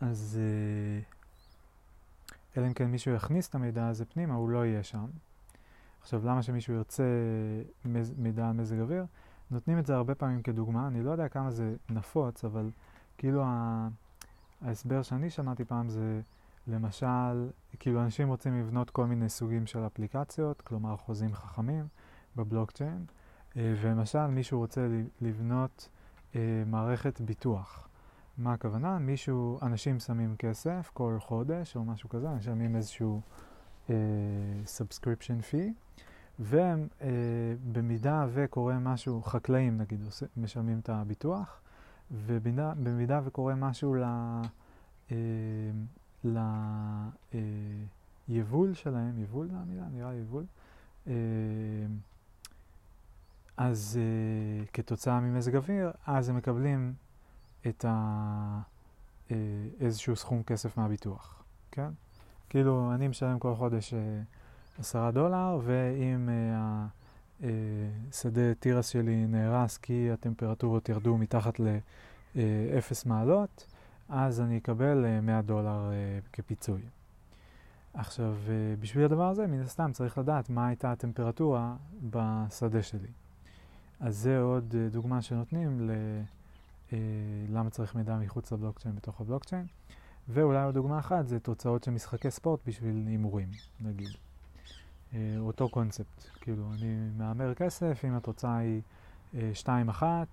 אז 0.00 0.40
אלא 2.56 2.66
אם 2.66 2.72
כן 2.72 2.86
מישהו 2.86 3.14
יכניס 3.14 3.48
את 3.48 3.54
המידע 3.54 3.88
הזה 3.88 4.04
פנימה, 4.04 4.34
הוא 4.34 4.50
לא 4.50 4.66
יהיה 4.66 4.82
שם. 4.82 5.06
עכשיו, 6.00 6.26
למה 6.26 6.42
שמישהו 6.42 6.74
ירצה 6.74 7.04
מידע 8.18 8.48
על 8.48 8.52
מזג 8.52 8.80
אוויר? 8.80 9.04
נותנים 9.50 9.78
את 9.78 9.86
זה 9.86 9.94
הרבה 9.94 10.14
פעמים 10.14 10.42
כדוגמה, 10.42 10.86
אני 10.86 11.02
לא 11.02 11.10
יודע 11.10 11.28
כמה 11.28 11.50
זה 11.50 11.74
נפוץ, 11.90 12.44
אבל 12.44 12.70
כאילו 13.18 13.42
ה... 13.44 13.88
ההסבר 14.62 15.02
שאני 15.02 15.30
שמעתי 15.30 15.64
פעם 15.64 15.88
זה 15.88 16.20
למשל, 16.66 17.50
כאילו 17.78 18.02
אנשים 18.02 18.28
רוצים 18.28 18.60
לבנות 18.60 18.90
כל 18.90 19.06
מיני 19.06 19.28
סוגים 19.28 19.66
של 19.66 19.86
אפליקציות, 19.86 20.60
כלומר 20.60 20.96
חוזים 20.96 21.34
חכמים 21.34 21.86
בבלוקצ'יין, 22.36 23.04
אה, 23.56 23.74
ולמשל 23.82 24.26
מישהו 24.26 24.58
רוצה 24.58 24.86
לבנות 25.20 25.88
אה, 26.34 26.62
מערכת 26.66 27.20
ביטוח. 27.20 27.88
מה 28.38 28.52
הכוונה? 28.52 28.98
מישהו, 28.98 29.58
אנשים 29.62 29.98
שמים 29.98 30.36
כסף 30.38 30.90
כל 30.94 31.16
חודש 31.20 31.76
או 31.76 31.84
משהו 31.84 32.08
כזה, 32.08 32.28
משלמים 32.28 32.76
איזשהו 32.76 33.20
uh, 33.86 33.90
subscription 34.78 35.52
fee, 35.52 35.72
ובמידה 36.40 38.26
וקורה 38.32 38.78
משהו, 38.78 39.22
חקלאים 39.22 39.78
נגיד 39.78 40.00
משלמים 40.36 40.78
את 40.78 40.88
הביטוח, 40.88 41.60
ובמידה 42.10 43.20
וקורה 43.24 43.54
משהו 43.54 43.94
ל... 43.94 44.04
uh, 45.08 45.12
ליבול 48.28 48.74
שלהם, 48.74 49.18
יבול 49.18 49.48
זה 49.48 49.56
המילה? 49.56 49.84
נראה 49.92 50.14
יבול. 50.14 50.44
Uh, 51.06 51.10
אז 53.56 53.98
uh, 53.98 54.68
כתוצאה 54.72 55.20
ממזג 55.20 55.56
אוויר, 55.56 55.90
אז 56.06 56.28
הם 56.28 56.36
מקבלים 56.36 56.94
את 57.66 57.84
ה... 57.88 58.60
uh, 59.28 59.32
איזשהו 59.80 60.16
סכום 60.16 60.42
כסף 60.42 60.76
מהביטוח, 60.76 61.42
כן? 61.70 61.90
כאילו, 62.50 62.92
אני 62.94 63.08
משלם 63.08 63.38
כל 63.38 63.54
חודש 63.54 63.94
אה, 63.94 63.98
עשרה 64.78 65.10
דולר, 65.10 65.58
ואם 65.64 66.28
אה, 66.28 66.86
השדה 68.10 68.40
אה, 68.40 68.54
תירס 68.54 68.88
שלי 68.88 69.26
נהרס 69.26 69.76
כי 69.76 70.10
הטמפרטורות 70.12 70.88
ירדו 70.88 71.18
מתחת 71.18 71.60
לאפס 72.34 73.06
מעלות, 73.06 73.66
אז 74.10 74.40
אני 74.40 74.58
אקבל 74.58 75.20
100 75.20 75.42
דולר 75.42 75.90
כפיצוי. 76.32 76.82
עכשיו, 77.94 78.36
בשביל 78.80 79.04
הדבר 79.04 79.28
הזה, 79.28 79.46
מן 79.46 79.60
הסתם 79.60 79.92
צריך 79.92 80.18
לדעת 80.18 80.50
מה 80.50 80.66
הייתה 80.66 80.92
הטמפרטורה 80.92 81.76
בשדה 82.10 82.82
שלי. 82.82 83.08
אז 84.00 84.16
זה 84.16 84.40
עוד 84.40 84.74
דוגמה 84.90 85.22
שנותנים 85.22 85.90
ל... 85.90 85.92
למה 87.48 87.70
צריך 87.70 87.94
מידע 87.94 88.16
מחוץ 88.16 88.52
לבלוקצ'יין 88.52 88.94
בתוך 88.94 89.20
הבלוקצ'יין. 89.20 89.66
ואולי 90.28 90.64
עוד 90.64 90.74
דוגמה 90.74 90.98
אחת 90.98 91.28
זה 91.28 91.40
תוצאות 91.40 91.84
של 91.84 91.90
משחקי 91.90 92.30
ספורט 92.30 92.60
בשביל 92.66 93.04
הימורים, 93.06 93.48
נגיד. 93.80 94.08
אה, 95.14 95.18
אותו 95.38 95.68
קונספט, 95.68 96.24
כאילו, 96.40 96.72
אני 96.72 97.08
מהמר 97.16 97.54
כסף, 97.54 98.04
אם 98.04 98.14
התוצאה 98.14 98.56
היא 98.56 98.80
2-1, 99.54 100.02
אה, 100.02 100.24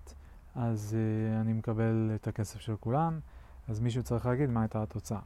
אז 0.54 0.96
אה, 0.96 1.40
אני 1.40 1.52
מקבל 1.52 2.10
את 2.14 2.28
הכסף 2.28 2.60
של 2.60 2.76
כולם, 2.76 3.20
אז 3.68 3.80
מישהו 3.80 4.02
צריך 4.02 4.26
להגיד 4.26 4.50
מה 4.50 4.60
הייתה 4.60 4.82
התוצאה. 4.82 5.20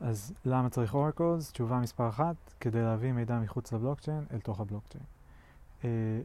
אז 0.00 0.32
למה 0.44 0.70
צריך 0.70 0.94
אורקלס? 0.94 1.52
תשובה 1.52 1.78
מספר 1.78 2.08
אחת, 2.08 2.36
כדי 2.60 2.82
להביא 2.82 3.12
מידע 3.12 3.38
מחוץ 3.38 3.72
לבלוקצ'יין 3.72 4.24
אל 4.32 4.40
תוך 4.40 4.60
הבלוקצ'יין. 4.60 5.04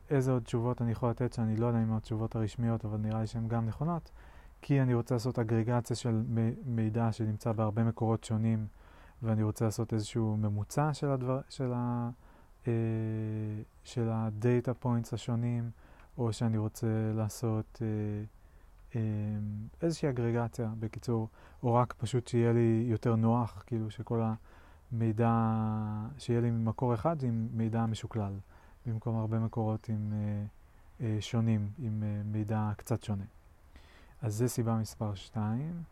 איזה 0.10 0.32
עוד 0.32 0.44
תשובות 0.44 0.82
אני 0.82 0.92
יכול 0.92 1.10
לתת 1.10 1.34
שאני 1.34 1.56
לא 1.56 1.66
יודע 1.66 1.84
אם 1.84 1.94
התשובות 1.94 2.36
הרשמיות, 2.36 2.86
אבל 2.86 2.98
נראה 2.98 3.22
לי 3.22 3.28
שהן 3.28 3.48
גם 3.48 3.66
נכונות. 3.66 4.12
כי 4.62 4.82
אני 4.82 4.94
רוצה 4.94 5.16
לעשות 5.16 5.40
אגרגציה 5.40 5.96
של 5.96 6.24
מידע 6.66 7.12
שנמצא 7.12 7.52
בהרבה 7.52 7.84
מקורות 7.84 8.24
שונים, 8.24 8.68
ואני 9.24 9.44
רוצה 9.44 9.66
לעשות 9.66 9.94
איזשהו 9.94 10.38
ממוצע 10.38 10.94
של, 10.94 11.08
הדבר, 11.08 11.42
של, 11.50 11.72
ה, 11.76 12.10
אה, 12.68 12.74
של 13.84 14.10
הדאטה 14.12 14.74
פוינטס 14.74 15.14
השונים, 15.14 15.70
או 16.18 16.34
שאני 16.34 16.58
רוצה 16.58 16.88
לעשות 17.16 17.80
אה, 17.82 17.88
אה, 17.88 18.24
איזושהי 19.82 20.10
אגרגציה, 20.10 20.70
בקיצור, 20.80 21.28
או 21.64 21.74
רק 21.74 21.94
פשוט 21.94 22.28
שיהיה 22.28 22.54
לי 22.54 22.86
יותר 22.88 23.16
נוח, 23.16 23.64
כאילו 23.68 23.92
שכל 23.92 24.22
המידע, 24.92 25.32
שיהיה 26.18 26.42
לי 26.42 26.52
מקור 26.52 26.94
אחד 26.94 27.24
עם 27.24 27.48
מידע 27.54 27.86
משוקלל, 27.86 28.34
במקום 28.86 29.18
הרבה 29.18 29.40
מקורות 29.40 29.90
עם 29.90 30.14
אה, 30.14 30.46
אה, 31.02 31.18
שונים, 31.20 31.70
עם 31.80 32.04
אה, 32.04 32.22
מידע 32.26 32.72
קצת 32.78 33.04
שונה. 33.04 33.26
אז 34.22 34.36
זה 34.36 34.48
סיבה 34.48 34.76
מספר 34.76 35.16
2. 35.16 35.84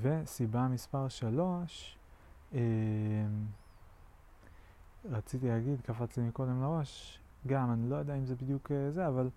וסיבה 0.00 0.68
מספר 0.68 1.08
3, 1.08 1.98
אה, 2.54 2.60
רציתי 5.04 5.48
להגיד, 5.48 5.80
קפץ 5.80 6.16
לי 6.16 6.24
מקודם 6.24 6.62
לראש, 6.62 7.20
גם, 7.46 7.72
אני 7.72 7.90
לא 7.90 7.96
יודע 7.96 8.14
אם 8.14 8.24
זה 8.24 8.36
בדיוק 8.36 8.72
אה, 8.72 8.90
זה, 8.90 9.08
אבל 9.08 9.30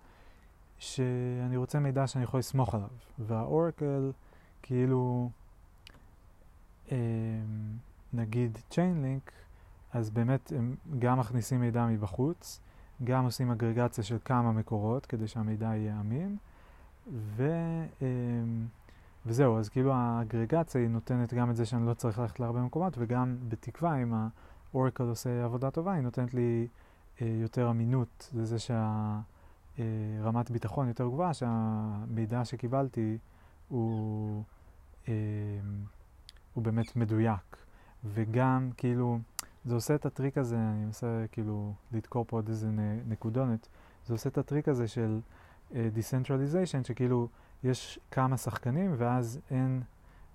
שאני 0.80 1.56
רוצה 1.56 1.78
מידע 1.80 2.06
שאני 2.06 2.24
יכול 2.24 2.40
לסמוך 2.40 2.74
עליו. 2.74 2.88
והאורקל, 3.18 4.12
כאילו, 4.62 5.30
נגיד 8.12 8.58
Chainlink, 8.70 9.30
אז 9.92 10.10
באמת 10.10 10.52
הם 10.56 10.76
גם 10.98 11.18
מכניסים 11.18 11.60
מידע 11.60 11.86
מבחוץ, 11.86 12.60
גם 13.04 13.24
עושים 13.24 13.50
אגרגציה 13.50 14.04
של 14.04 14.16
כמה 14.24 14.52
מקורות 14.52 15.06
כדי 15.06 15.28
שהמידע 15.28 15.66
יהיה 15.66 16.00
אמין, 16.00 16.36
ו, 17.12 17.52
וזהו, 19.26 19.58
אז 19.58 19.68
כאילו 19.68 19.92
האגרגציה 19.94 20.80
היא 20.80 20.88
נותנת 20.88 21.34
גם 21.34 21.50
את 21.50 21.56
זה 21.56 21.66
שאני 21.66 21.86
לא 21.86 21.94
צריך 21.94 22.18
ללכת 22.18 22.40
להרבה 22.40 22.60
מקומות, 22.60 22.94
וגם 22.98 23.36
בתקווה, 23.48 24.02
אם 24.02 24.14
ה-Oracle 24.14 25.02
עושה 25.02 25.44
עבודה 25.44 25.70
טובה, 25.70 25.92
היא 25.92 26.02
נותנת 26.02 26.34
לי 26.34 26.66
אה, 27.22 27.26
יותר 27.42 27.70
אמינות 27.70 28.30
לזה 28.34 28.58
שהרמת 28.58 29.39
אה, 29.80 30.42
ביטחון 30.50 30.88
יותר 30.88 31.08
גבוהה, 31.08 31.34
שהמידע 31.34 32.44
שקיבלתי 32.44 33.18
הוא, 33.68 34.42
אה, 35.08 35.14
הוא 36.54 36.64
באמת 36.64 36.96
מדויק. 36.96 37.56
וגם 38.04 38.70
כאילו, 38.76 39.18
זה 39.64 39.74
עושה 39.74 39.94
את 39.94 40.06
הטריק 40.06 40.38
הזה, 40.38 40.56
אני 40.56 40.84
מנסה 40.84 41.24
כאילו 41.32 41.74
לדקור 41.92 42.24
פה 42.28 42.36
עוד 42.36 42.48
איזה 42.48 42.68
נקודונת, 43.08 43.68
זה 44.06 44.14
עושה 44.14 44.28
את 44.28 44.38
הטריק 44.38 44.68
הזה 44.68 44.88
של 44.88 45.20
uh, 45.70 45.74
decentralization, 45.74 46.86
שכאילו 46.86 47.28
יש 47.64 47.98
כמה 48.10 48.36
שחקנים 48.36 48.94
ואז 48.96 49.40
אין 49.50 49.82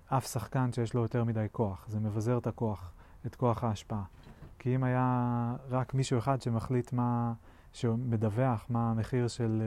אף 0.08 0.26
שחקן 0.26 0.72
שיש 0.72 0.94
לו 0.94 1.02
יותר 1.02 1.24
מדי 1.24 1.46
כוח, 1.52 1.86
זה 1.88 2.00
מבזר 2.00 2.38
את 2.38 2.46
הכוח, 2.46 2.92
את 3.26 3.34
כוח 3.34 3.64
ההשפעה. 3.64 4.02
כי 4.58 4.74
אם 4.74 4.84
היה 4.84 5.56
רק 5.70 5.94
מישהו 5.94 6.18
אחד 6.18 6.42
שמחליט 6.42 6.92
מה, 6.92 7.32
שמדווח 7.72 8.66
מה 8.68 8.90
המחיר 8.90 9.28
של 9.28 9.62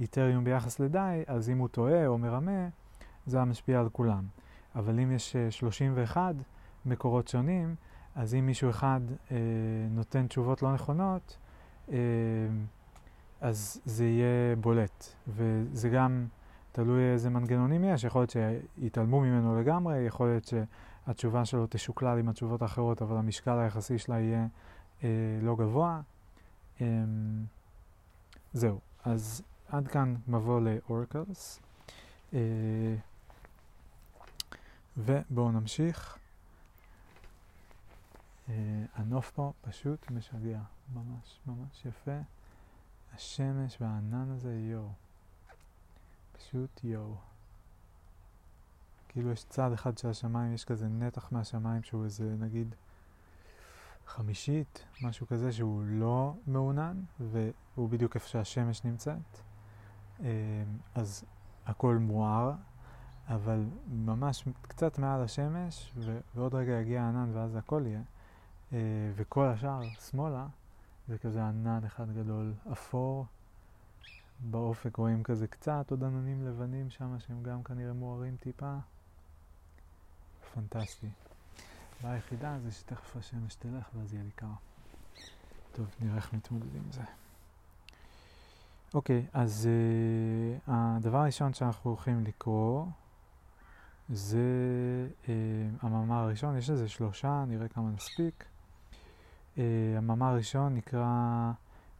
איתריום 0.00 0.42
uh, 0.42 0.44
ביחס 0.44 0.80
לדאי, 0.80 1.22
אז 1.26 1.50
אם 1.50 1.58
הוא 1.58 1.68
טועה 1.68 2.06
או 2.06 2.18
מרמה, 2.18 2.68
זה 3.26 3.36
היה 3.36 3.44
משפיע 3.44 3.80
על 3.80 3.88
כולם. 3.88 4.24
אבל 4.74 5.00
אם 5.00 5.12
יש 5.12 5.36
uh, 5.48 5.50
31 5.50 6.34
מקורות 6.86 7.28
שונים, 7.28 7.74
אז 8.14 8.34
אם 8.34 8.46
מישהו 8.46 8.70
אחד 8.70 9.00
uh, 9.08 9.32
נותן 9.90 10.26
תשובות 10.26 10.62
לא 10.62 10.74
נכונות, 10.74 11.36
uh, 11.88 11.92
אז 13.40 13.80
זה 13.84 14.04
יהיה 14.04 14.56
בולט. 14.56 15.06
וזה 15.28 15.88
גם 15.88 16.26
תלוי 16.72 17.12
איזה 17.12 17.30
מנגנונים 17.30 17.84
יש, 17.84 18.04
יכול 18.04 18.20
להיות 18.20 18.30
שיתעלמו 18.30 19.20
ממנו 19.20 19.60
לגמרי, 19.60 19.98
יכול 19.98 20.28
להיות 20.28 20.44
שהתשובה 20.44 21.44
שלו 21.44 21.66
תשוקלל 21.70 22.18
עם 22.18 22.28
התשובות 22.28 22.62
האחרות, 22.62 23.02
אבל 23.02 23.16
המשקל 23.16 23.58
היחסי 23.58 23.98
שלה 23.98 24.20
יהיה 24.20 24.46
אה, 25.04 25.08
לא 25.42 25.56
גבוה. 25.56 26.00
אה, 26.82 27.04
זהו, 28.52 28.80
אז 29.04 29.42
עד 29.68 29.88
כאן 29.88 30.14
מבוא 30.28 30.60
לאורקלס. 30.60 31.60
אה, 32.34 32.96
ובואו 34.96 35.52
נמשיך. 35.52 36.18
אה, 38.48 38.84
הנוף 38.94 39.30
פה 39.30 39.52
פשוט 39.60 40.10
משגע, 40.10 40.60
ממש 40.94 41.40
ממש 41.46 41.84
יפה. 41.84 42.18
השמש 43.14 43.76
והענן 43.80 44.30
הזה, 44.30 44.54
יואו. 44.54 44.92
פשוט 46.32 46.84
יואו. 46.84 47.16
כאילו 49.08 49.30
יש 49.30 49.44
צד 49.44 49.72
אחד 49.72 49.98
של 49.98 50.08
השמיים, 50.08 50.54
יש 50.54 50.64
כזה 50.64 50.88
נתח 50.88 51.32
מהשמיים 51.32 51.82
שהוא 51.82 52.04
איזה 52.04 52.34
נגיד 52.38 52.74
חמישית, 54.12 54.84
משהו 55.02 55.26
כזה 55.26 55.52
שהוא 55.52 55.82
לא 55.86 56.34
מעונן, 56.46 57.00
והוא 57.20 57.88
בדיוק 57.88 58.14
איפה 58.14 58.28
שהשמש 58.28 58.84
נמצאת. 58.84 59.40
אמ, 60.20 60.26
אז 60.94 61.24
הכל 61.66 61.96
מואר, 61.96 62.52
אבל 63.28 63.64
ממש 63.88 64.44
קצת 64.62 64.98
מעל 64.98 65.22
השמש, 65.22 65.92
ועוד 66.34 66.54
רגע 66.54 66.72
יגיע 66.72 67.02
הענן 67.02 67.30
ואז 67.34 67.56
הכל 67.56 67.82
יהיה. 67.86 68.02
אה, 68.72 68.78
וכל 69.16 69.46
השאר, 69.46 69.82
שמאלה, 70.10 70.46
זה 71.08 71.18
כזה 71.18 71.44
ענן 71.44 71.84
אחד 71.86 72.12
גדול 72.14 72.54
אפור. 72.72 73.26
באופק 74.40 74.96
רואים 74.96 75.22
כזה 75.22 75.46
קצת 75.46 75.90
עוד 75.90 76.04
עננים 76.04 76.46
לבנים 76.46 76.90
שם 76.90 77.18
שהם 77.18 77.42
גם 77.42 77.62
כנראה 77.62 77.92
מוארים 77.92 78.36
טיפה. 78.36 78.76
פנטסטי. 80.54 81.08
הבעיה 82.02 82.14
היחידה 82.14 82.58
זה 82.58 82.72
שתכף 82.72 83.16
השמש 83.16 83.54
תלך 83.54 83.88
ואז 83.94 84.14
יהיה 84.14 84.24
לי 84.24 84.30
קר. 84.30 84.46
טוב, 85.72 85.86
נראה 86.00 86.16
איך 86.16 86.32
מתמודדים 86.32 86.82
עם 86.84 86.92
זה. 86.92 87.02
אוקיי, 88.94 89.26
אז 89.32 89.68
uh, 89.68 90.70
הדבר 90.70 91.18
הראשון 91.18 91.54
שאנחנו 91.54 91.90
הולכים 91.90 92.24
לקרוא 92.24 92.86
זה 94.08 94.38
uh, 95.24 95.28
המאמר 95.80 96.14
הראשון, 96.14 96.56
יש 96.56 96.70
איזה 96.70 96.88
שלושה, 96.88 97.44
נראה 97.48 97.68
כמה 97.68 97.90
נספיק. 97.90 98.44
Uh, 99.56 99.58
המאמר 99.98 100.26
הראשון 100.26 100.74
נקרא 100.74 101.52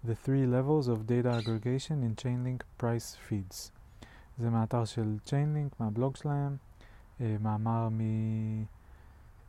The 0.05 0.27
Three 0.27 0.47
Levels 0.53 0.87
of 0.87 1.09
Data 1.09 1.43
Aggregation 1.43 2.03
in 2.03 2.23
Chainlink 2.23 2.83
Price 2.83 3.29
Feeds. 3.29 3.71
זה 4.39 4.51
מהאתר 4.51 4.85
של 4.85 5.17
Chainlink, 5.27 5.75
מהבלוג 5.81 6.17
שלהם, 6.17 6.57
uh, 7.19 7.23
מאמר 7.41 7.89
מ... 7.89 8.01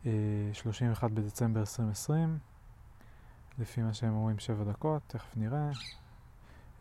אה, 0.05 0.11
31 0.53 1.11
בדצמבר 1.11 1.59
2020, 1.59 2.37
לפי 3.59 3.81
מה 3.81 3.93
שהם 3.93 4.13
אומרים 4.13 4.39
7 4.39 4.63
דקות, 4.63 5.01
תכף 5.07 5.37
נראה. 5.37 5.69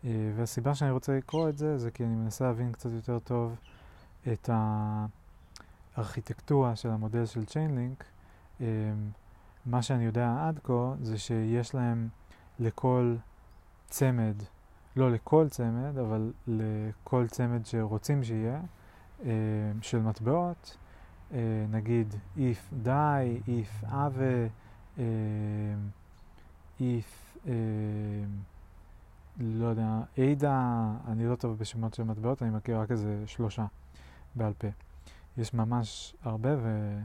אה, 0.05 0.31
והסיבה 0.35 0.75
שאני 0.75 0.91
רוצה 0.91 1.17
לקרוא 1.17 1.49
את 1.49 1.57
זה, 1.57 1.77
זה 1.77 1.91
כי 1.91 2.03
אני 2.03 2.15
מנסה 2.15 2.45
להבין 2.45 2.71
קצת 2.71 2.89
יותר 2.91 3.19
טוב 3.19 3.55
את 4.33 4.49
הארכיטקטורה 5.97 6.75
של 6.75 6.89
המודל 6.89 7.25
של 7.25 7.45
צ'יינלינק. 7.45 8.03
אה, 8.61 8.67
מה 9.65 9.81
שאני 9.81 10.05
יודע 10.05 10.47
עד 10.47 10.59
כה 10.63 10.93
זה 11.01 11.17
שיש 11.17 11.75
להם 11.75 12.09
לכל 12.59 13.15
צמד, 13.85 14.35
לא 14.95 15.11
לכל 15.11 15.49
צמד, 15.49 15.97
אבל 15.97 16.33
לכל 16.47 17.27
צמד 17.27 17.65
שרוצים 17.65 18.23
שיהיה, 18.23 18.61
של 19.81 19.99
מטבעות, 19.99 20.77
נגיד 21.69 22.15
if 22.37 22.85
die, 22.85 23.47
if 23.47 23.85
ave, 23.89 24.49
אה, 24.99 25.03
if, 26.79 27.39
אה, 27.47 27.53
לא 29.39 29.65
יודע, 29.65 29.99
עדה, 30.17 30.91
אני 31.07 31.25
לא 31.25 31.35
טוב 31.35 31.57
בשמות 31.57 31.93
של 31.93 32.03
מטבעות, 32.03 32.43
אני 32.43 32.49
מכיר 32.49 32.79
רק 32.79 32.91
איזה 32.91 33.23
שלושה 33.25 33.65
בעל 34.35 34.53
פה. 34.53 34.67
יש 35.37 35.53
ממש 35.53 36.15
הרבה 36.23 36.49
ו... 36.57 36.99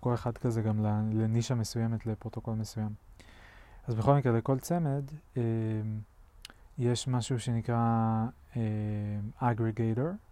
כל 0.00 0.14
אחד 0.14 0.38
כזה 0.38 0.62
גם 0.62 0.84
לנישה 1.12 1.54
מסוימת, 1.54 2.06
לפרוטוקול 2.06 2.54
מסוים. 2.54 2.94
אז 3.86 3.94
בכל 3.94 4.14
מקרה, 4.14 4.32
לכל 4.38 4.58
צמד 4.58 5.02
אה, 5.36 5.42
יש 6.78 7.08
משהו 7.08 7.40
שנקרא 7.40 8.24
אה, 8.56 9.50
aggregator, 9.50 10.31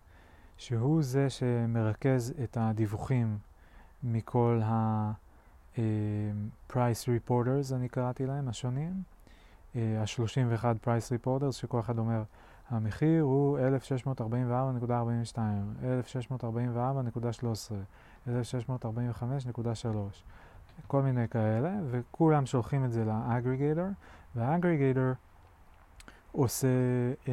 שהוא 0.60 1.02
זה 1.02 1.30
שמרכז 1.30 2.34
את 2.44 2.56
הדיווחים 2.60 3.38
מכל 4.02 4.60
ה... 4.64 5.12
אה, 5.78 5.82
price 6.70 7.06
reporters, 7.06 7.74
אני 7.74 7.88
קראתי 7.88 8.26
להם, 8.26 8.48
השונים. 8.48 9.02
אה, 9.76 10.00
ה-31 10.00 10.64
price 10.84 11.26
reporters, 11.26 11.52
שכל 11.52 11.80
אחד 11.80 11.98
אומר, 11.98 12.22
המחיר 12.70 13.22
הוא 13.22 13.58
1644.42, 13.58 15.38
1644.13, 18.18 18.26
1645.3, 18.26 18.30
כל 20.86 21.02
מיני 21.02 21.28
כאלה, 21.28 21.72
וכולם 21.90 22.46
שולחים 22.46 22.84
את 22.84 22.92
זה 22.92 23.04
לאגריגייטור, 23.04 23.88
והאגריגייטור 24.36 25.12
עושה 26.32 26.68
um, 27.24 27.28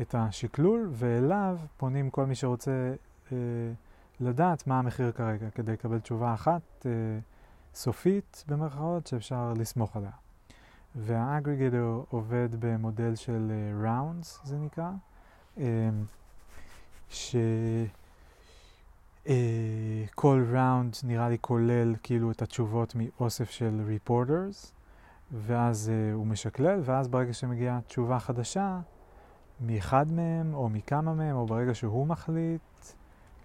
את 0.00 0.14
השקלול, 0.14 0.88
ואליו 0.92 1.58
פונים 1.76 2.10
כל 2.10 2.26
מי 2.26 2.34
שרוצה 2.34 2.94
uh, 3.28 3.32
לדעת 4.20 4.66
מה 4.66 4.78
המחיר 4.78 5.12
כרגע, 5.12 5.50
כדי 5.50 5.72
לקבל 5.72 5.98
תשובה 5.98 6.34
אחת 6.34 6.62
uh, 6.80 6.86
סופית, 7.74 8.44
במרכאות, 8.48 9.06
שאפשר 9.06 9.52
לסמוך 9.56 9.96
עליה. 9.96 10.10
והאגריגייטור 10.94 12.06
עובד 12.10 12.48
במודל 12.58 13.14
של 13.14 13.50
uh, 13.50 13.86
rounds, 13.86 14.46
זה 14.46 14.58
נקרא, 14.58 14.90
um, 15.56 15.60
ש... 17.08 17.36
Uh, 19.24 19.28
כל 20.14 20.44
ראונד 20.52 20.96
נראה 21.04 21.28
לי 21.28 21.38
כולל 21.40 21.94
כאילו 22.02 22.30
את 22.30 22.42
התשובות 22.42 22.94
מאוסף 22.94 23.50
של 23.50 23.82
ריפורטרס, 23.86 24.72
ואז 25.32 25.90
uh, 25.90 26.14
הוא 26.14 26.26
משקלל, 26.26 26.80
ואז 26.84 27.08
ברגע 27.08 27.32
שמגיעה 27.32 27.80
תשובה 27.80 28.18
חדשה, 28.18 28.80
מאחד 29.60 30.12
מהם, 30.12 30.54
או 30.54 30.68
מכמה 30.68 31.14
מהם, 31.14 31.36
או 31.36 31.46
ברגע 31.46 31.74
שהוא 31.74 32.06
מחליט, 32.06 32.60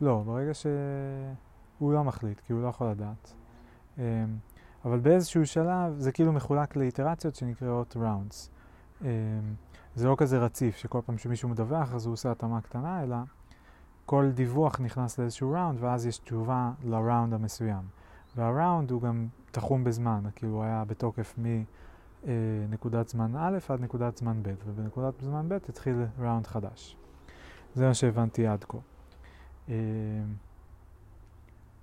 לא, 0.01 0.23
ברגע 0.25 0.53
שהוא 0.53 1.93
לא 1.93 2.03
מחליט, 2.03 2.39
כי 2.39 2.53
הוא 2.53 2.61
לא 2.61 2.67
יכול 2.67 2.87
לדעת. 2.87 3.33
Um, 3.97 3.99
אבל 4.85 4.99
באיזשהו 4.99 5.45
שלב 5.45 5.99
זה 5.99 6.11
כאילו 6.11 6.33
מחולק 6.33 6.75
לאיטרציות 6.75 7.35
שנקראות 7.35 7.97
ראונדס. 7.97 8.49
Um, 9.01 9.05
זה 9.95 10.07
לא 10.07 10.15
כזה 10.17 10.37
רציף, 10.37 10.77
שכל 10.77 10.99
פעם 11.05 11.17
שמישהו 11.17 11.49
מדווח 11.49 11.93
אז 11.93 12.05
הוא 12.05 12.13
עושה 12.13 12.31
התאמה 12.31 12.61
קטנה, 12.61 13.03
אלא 13.03 13.17
כל 14.05 14.31
דיווח 14.33 14.79
נכנס 14.79 15.19
לאיזשהו 15.19 15.51
ראונד, 15.51 15.77
ואז 15.83 16.05
יש 16.05 16.17
תשובה 16.17 16.71
לראונד 16.83 17.33
המסוים. 17.33 17.83
והראונד 18.35 18.91
הוא 18.91 19.01
גם 19.01 19.27
תחום 19.51 19.83
בזמן, 19.83 20.23
כאילו 20.35 20.53
הוא 20.53 20.63
היה 20.63 20.83
בתוקף 20.87 21.35
מנקודת 22.69 23.07
זמן 23.07 23.35
א' 23.35 23.57
עד 23.69 23.81
נקודת 23.81 24.17
זמן 24.17 24.43
ב', 24.43 24.53
ובנקודת 24.65 25.21
זמן 25.21 25.49
ב' 25.49 25.53
התחיל 25.53 26.05
ראונד 26.19 26.47
חדש. 26.47 26.97
זה 27.75 27.87
מה 27.87 27.93
שהבנתי 27.93 28.47
עד 28.47 28.63
כה. 28.63 28.77
אה, 29.69 29.75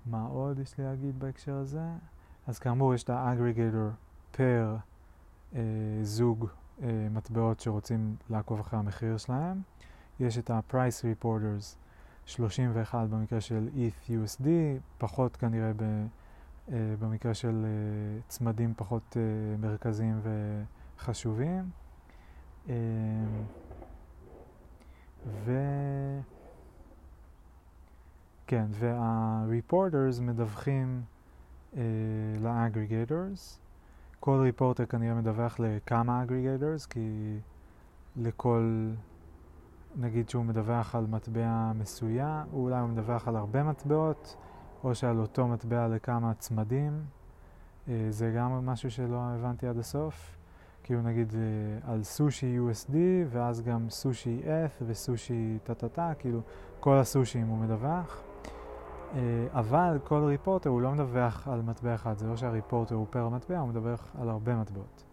מה 0.07 0.27
עוד 0.27 0.59
יש 0.59 0.79
לי 0.79 0.85
להגיד 0.85 1.19
בהקשר 1.19 1.55
הזה? 1.55 1.83
אז 2.47 2.59
כאמור 2.59 2.95
יש 2.95 3.05
את 3.05 3.11
האגריגטור 3.11 3.89
פר 4.31 4.77
אה, 5.55 5.61
זוג 6.03 6.47
אה, 6.83 7.09
מטבעות 7.11 7.61
שרוצים 7.61 8.17
לעקוב 8.31 8.61
אחרי 8.61 8.79
המחיר 8.79 9.17
שלהם. 9.17 9.61
יש 10.21 10.39
את 10.39 10.51
ה-Price 10.51 11.23
Reporters 11.23 11.77
31 12.27 13.09
במקרה 13.09 13.41
של 13.41 13.69
ETH 13.75 14.11
USD, 14.11 14.47
פחות 14.99 15.37
כנראה 15.37 15.73
ב, 15.73 15.83
אה, 15.83 16.05
במקרה 16.71 17.35
של 17.35 17.65
אה, 17.65 18.21
צמדים 18.29 18.75
פחות 18.77 19.17
אה, 19.17 19.57
מרכזיים 19.59 20.21
וחשובים. 20.23 21.71
אה, 22.69 22.75
ו... 25.27 25.53
כן, 28.47 28.67
וה-reporters 28.71 30.21
מדווחים 30.21 31.03
אה, 31.77 31.83
ל-aggregators. 32.41 33.59
כל 34.21 34.41
ריפורטר 34.41 34.87
כנראה 34.87 35.15
מדווח 35.15 35.61
לכמה 35.61 36.25
aggregators, 36.25 36.87
כי 36.91 37.39
לכל, 38.17 38.91
נגיד 39.97 40.29
שהוא 40.29 40.45
מדווח 40.45 40.95
על 40.95 41.07
מטבע 41.07 41.73
מסוים, 41.75 42.47
אולי 42.53 42.81
הוא 42.81 42.89
מדווח 42.89 43.29
על 43.29 43.37
הרבה 43.37 43.63
מטבעות, 43.63 44.37
או 44.85 44.95
שעל 44.95 45.19
אותו 45.21 45.49
מטבע 45.49 45.89
לכמה 45.89 46.35
צמדים. 46.35 47.03
אה, 47.89 48.07
זה 48.11 48.33
גם 48.37 48.67
משהו 48.67 48.91
שלא 48.91 49.19
הבנתי 49.21 49.67
עד 49.67 49.79
הסוף. 49.79 50.37
כאילו 50.83 51.03
נגיד 51.03 51.35
אה, 51.35 51.93
על 51.93 52.03
סושי 52.03 52.59
USD, 52.59 52.95
ואז 53.29 53.63
גם 53.63 53.91
סושי 53.91 54.41
F 54.45 54.83
וסושי 54.87 55.59
טה-טה-טה, 55.65 56.13
כאילו 56.19 56.41
כל 56.81 56.97
הסושים 56.97 57.47
הוא 57.47 57.59
מדווח. 57.59 58.23
אה, 59.15 59.47
אבל 59.53 59.99
כל 60.05 60.25
ריפורטר 60.25 60.71
הוא 60.71 60.81
לא 60.81 60.93
מדווח 60.93 61.49
על 61.49 61.63
מטבע 61.63 61.95
אחד, 61.95 62.19
זה 62.19 62.27
לא 62.27 62.37
שהריפורטר 62.37 62.95
הוא 62.95 63.07
פר 63.11 63.29
מטבע, 63.29 63.59
הוא 63.59 63.69
מדווח 63.69 64.09
על 64.21 64.29
הרבה 64.29 64.57
מטבעות. 64.57 65.05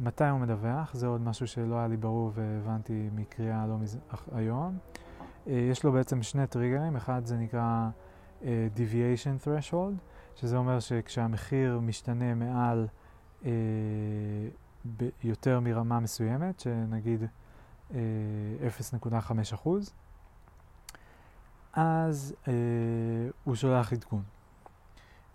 מתי 0.00 0.24
הוא 0.24 0.40
מדווח? 0.40 0.94
זה 0.94 1.06
עוד 1.06 1.20
משהו 1.20 1.46
שלא 1.46 1.76
היה 1.76 1.86
לי 1.86 1.96
ברור 1.96 2.30
והבנתי 2.34 3.08
מקריאה 3.14 3.66
לא 3.66 3.78
מז... 3.78 3.98
היום. 4.34 4.78
יש 5.46 5.84
לו 5.84 5.92
בעצם 5.92 6.22
שני 6.22 6.46
טריגרים, 6.46 6.96
אחד 6.96 7.26
זה 7.26 7.36
נקרא 7.36 7.88
uh, 8.44 8.46
deviation 8.76 9.46
threshold, 9.46 9.98
שזה 10.36 10.56
אומר 10.56 10.80
שכשהמחיר 10.80 11.80
משתנה 11.80 12.34
מעל 12.34 12.88
uh, 13.42 13.46
יותר 15.24 15.60
מרמה 15.60 16.00
מסוימת, 16.00 16.60
שנגיד 16.60 17.22
uh, 17.90 17.94
0.5 19.02 19.54
אחוז, 19.54 19.92
אז 21.76 22.34
אה, 22.48 22.52
הוא 23.44 23.54
שולח 23.54 23.92
עדכון. 23.92 24.22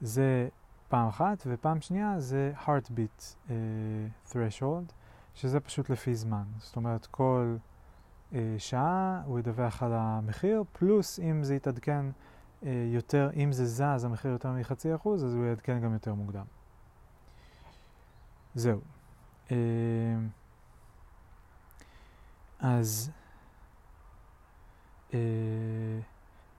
זה 0.02 0.48
פעם 0.88 1.08
אחת, 1.08 1.44
ופעם 1.46 1.82
שנייה 1.82 2.20
זה 2.20 2.54
heartbeat 2.66 3.36
אה, 3.50 3.56
threshold, 4.30 4.94
שזה 5.34 5.60
פשוט 5.60 5.90
לפי 5.90 6.16
זמן. 6.16 6.44
זאת 6.58 6.76
אומרת, 6.76 7.06
כל 7.06 7.56
אה, 8.34 8.56
שעה 8.58 9.22
הוא 9.26 9.40
ידווח 9.40 9.84
על 9.84 9.92
המחיר, 9.94 10.64
פלוס 10.74 11.20
אם 11.20 11.44
זה 11.44 11.56
יתעדכן 11.56 12.06
אה, 12.06 12.12
יותר, 12.94 13.30
אם 13.36 13.52
זה 13.52 13.66
זז 13.66 14.04
המחיר 14.04 14.32
יותר 14.32 14.52
מחצי 14.52 14.96
אחוז, 14.96 15.26
אז 15.26 15.36
הוא 15.36 15.46
יעדכן 15.46 15.80
גם 15.80 15.94
יותר 15.94 16.14
מוקדם. 16.14 16.46
זהו. 18.56 18.80
אה, 19.52 19.58
אז 22.60 23.12
אה, 25.14 25.20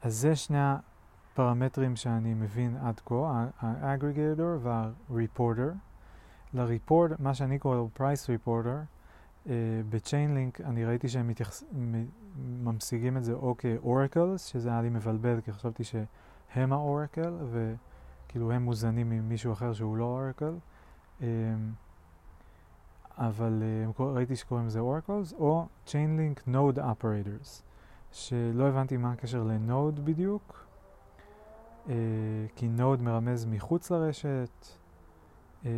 אז 0.02 0.14
זה 0.14 0.36
שני 0.36 0.58
הפרמטרים 0.60 1.96
שאני 1.96 2.34
מבין 2.34 2.76
עד 2.76 3.00
כה, 3.04 3.46
ה-aggregator 3.60 4.58
וה-reporter. 4.62 5.74
ל-report, 6.54 7.10
מה 7.18 7.34
שאני 7.34 7.58
קורא 7.58 7.76
לו 7.76 7.88
reporter, 7.98 8.84
uh, 9.46 9.48
ב-chainlink 9.88 10.64
אני 10.64 10.84
ראיתי 10.84 11.08
שהם 11.08 11.28
מתייחס, 11.28 11.64
ממשיגים 12.36 13.16
את 13.16 13.24
זה 13.24 13.32
או 13.32 13.54
כ-oracles, 13.58 14.38
שזה 14.38 14.68
היה 14.68 14.82
לי 14.82 14.88
מבלבל, 14.88 15.40
כי 15.40 15.52
חשבתי 15.52 15.84
שהם 15.84 16.72
ה-oracle, 16.72 17.44
וכאילו 17.50 18.52
הם 18.52 18.62
מוזנים 18.62 19.10
ממישהו 19.10 19.52
אחר 19.52 19.72
שהוא 19.72 19.96
לא 19.96 20.20
oracle. 20.20 20.60
Um, 21.20 21.24
אבל 23.18 23.62
uh, 23.98 24.02
ראיתי 24.02 24.36
שקוראים 24.36 24.66
לזה 24.66 24.80
oracles, 24.80 25.34
או 25.38 25.66
chainlink 25.86 26.48
node 26.48 26.78
operators. 26.78 27.62
שלא 28.12 28.68
הבנתי 28.68 28.96
מה 28.96 29.12
הקשר 29.12 29.42
לנוד 29.42 30.04
בדיוק, 30.04 30.66
אה, 31.88 31.94
כי 32.56 32.68
נוד 32.68 33.02
מרמז 33.02 33.46
מחוץ 33.46 33.90
לרשת, 33.90 34.66
אה, 35.64 35.70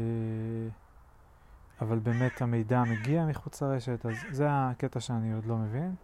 אבל 1.80 1.98
באמת 1.98 2.42
המידע 2.42 2.82
מגיע 2.82 3.26
מחוץ 3.26 3.62
לרשת, 3.62 4.06
אז 4.06 4.14
זה 4.30 4.46
הקטע 4.50 5.00
שאני 5.00 5.32
עוד 5.32 5.46
לא 5.46 5.56
מבין. 5.56 5.94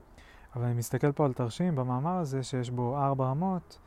אבל 0.56 0.64
אני 0.64 0.74
מסתכל 0.74 1.12
פה 1.12 1.24
על 1.24 1.32
תרשים 1.32 1.76
במאמר 1.76 2.16
הזה 2.16 2.42
שיש 2.42 2.70
בו 2.70 2.98
ארבע 2.98 3.24
רמות. 3.24 3.78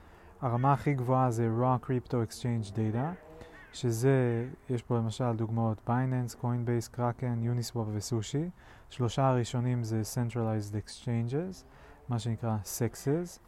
הרמה 0.42 0.74
הכי 0.74 0.94
גבוהה 0.94 1.32
זה 1.32 1.50
raw 1.62 1.86
crypto 1.86 2.14
exchange 2.14 2.72
data, 2.72 3.34
שזה, 3.74 4.48
יש 4.70 4.82
פה 4.82 4.98
למשל 4.98 5.34
דוגמאות 5.36 5.78
בייננס, 5.88 6.36
קוינבייס, 6.36 6.88
קראקן, 6.88 7.44
יוניסוואפ 7.44 7.88
וסושי. 7.94 8.50
שלושה 8.90 9.28
הראשונים 9.28 9.84
זה 9.84 10.02
centralized 10.02 10.76
exchanges. 10.76 11.64
מה 12.10 12.20
שנקרא 12.20 12.58
סקסס, 12.64 13.40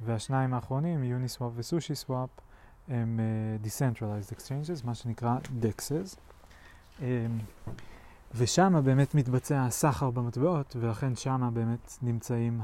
והשניים 0.00 0.54
האחרונים, 0.54 1.04
יוניסוואפ 1.04 1.52
וסושי 1.56 1.94
סוואפ, 1.94 2.30
הם 2.88 3.20
uh, 3.20 3.66
Decentralized 3.66 4.32
Exchanges, 4.32 4.86
מה 4.86 4.94
שנקרא 4.94 5.36
DEXs. 5.62 6.16
Um, 6.98 7.02
ושם 8.34 8.80
באמת 8.84 9.14
מתבצע 9.14 9.64
הסחר 9.64 10.10
במטבעות, 10.10 10.76
ולכן 10.80 11.16
שם 11.16 11.50
באמת 11.52 11.98
נמצאים 12.02 12.60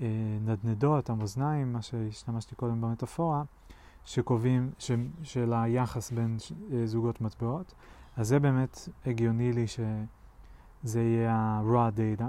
הנדנדות, 0.00 1.10
המאזניים, 1.10 1.72
מה 1.72 1.82
שהשתמשתי 1.82 2.54
קודם 2.54 2.80
במטאפורה, 2.80 3.42
שקובעים, 4.04 4.70
ש, 4.78 4.90
של 5.22 5.52
היחס 5.52 6.10
בין 6.10 6.36
אה, 6.72 6.86
זוגות 6.86 7.20
מטבעות. 7.20 7.74
אז 8.16 8.28
זה 8.28 8.38
באמת 8.38 8.88
הגיוני 9.06 9.52
לי 9.52 9.66
שזה 9.66 11.02
יהיה 11.02 11.32
ה-raw 11.34 11.98
data. 11.98 12.24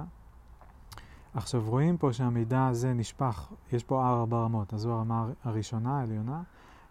עכשיו 1.34 1.64
רואים 1.66 1.98
פה 1.98 2.14
שהמידע 2.14 2.68
הזה 2.68 2.94
נשפך, 2.94 3.52
יש 3.72 3.84
פה 3.84 4.08
ארבע 4.08 4.38
רמות, 4.38 4.74
אז 4.74 4.80
זו 4.80 4.94
הרמה 4.94 5.28
הראשונה, 5.44 6.00
העליונה, 6.00 6.42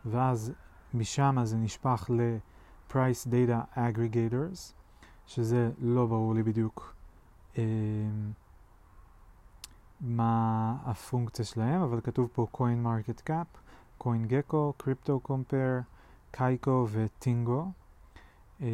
ואז 0.05 0.53
משם 0.95 1.37
זה 1.45 1.57
נשפך 1.57 2.11
ל-Price 2.11 3.27
Data 3.27 3.77
Aggregators, 3.79 4.73
שזה 5.27 5.71
לא 5.79 6.07
ברור 6.07 6.35
לי 6.35 6.43
בדיוק 6.43 6.95
אה, 7.59 7.63
מה 10.01 10.77
הפונקציה 10.85 11.45
שלהם, 11.45 11.83
אבל 11.83 12.01
כתוב 12.01 12.29
פה 12.33 12.47
Coin 12.55 12.87
Market 12.87 13.31
Cap, 13.31 13.59
Coin 14.03 14.31
Gecko, 14.31 14.83
Crypto 14.83 15.29
Compare, 15.29 15.83
קייקו 16.31 16.87
וטינגו. 16.91 17.71
אה, 18.61 18.69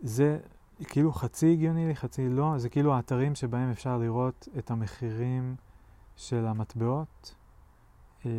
זה 0.00 0.38
כאילו 0.84 1.12
חצי 1.12 1.52
הגיוני 1.52 1.86
לי, 1.86 1.96
חצי 1.96 2.28
לא, 2.28 2.58
זה 2.58 2.68
כאילו 2.68 2.94
האתרים 2.94 3.34
שבהם 3.34 3.70
אפשר 3.70 3.98
לראות 3.98 4.48
את 4.58 4.70
המחירים 4.70 5.56
של 6.16 6.46
המטבעות. 6.46 7.34
אה, 8.26 8.30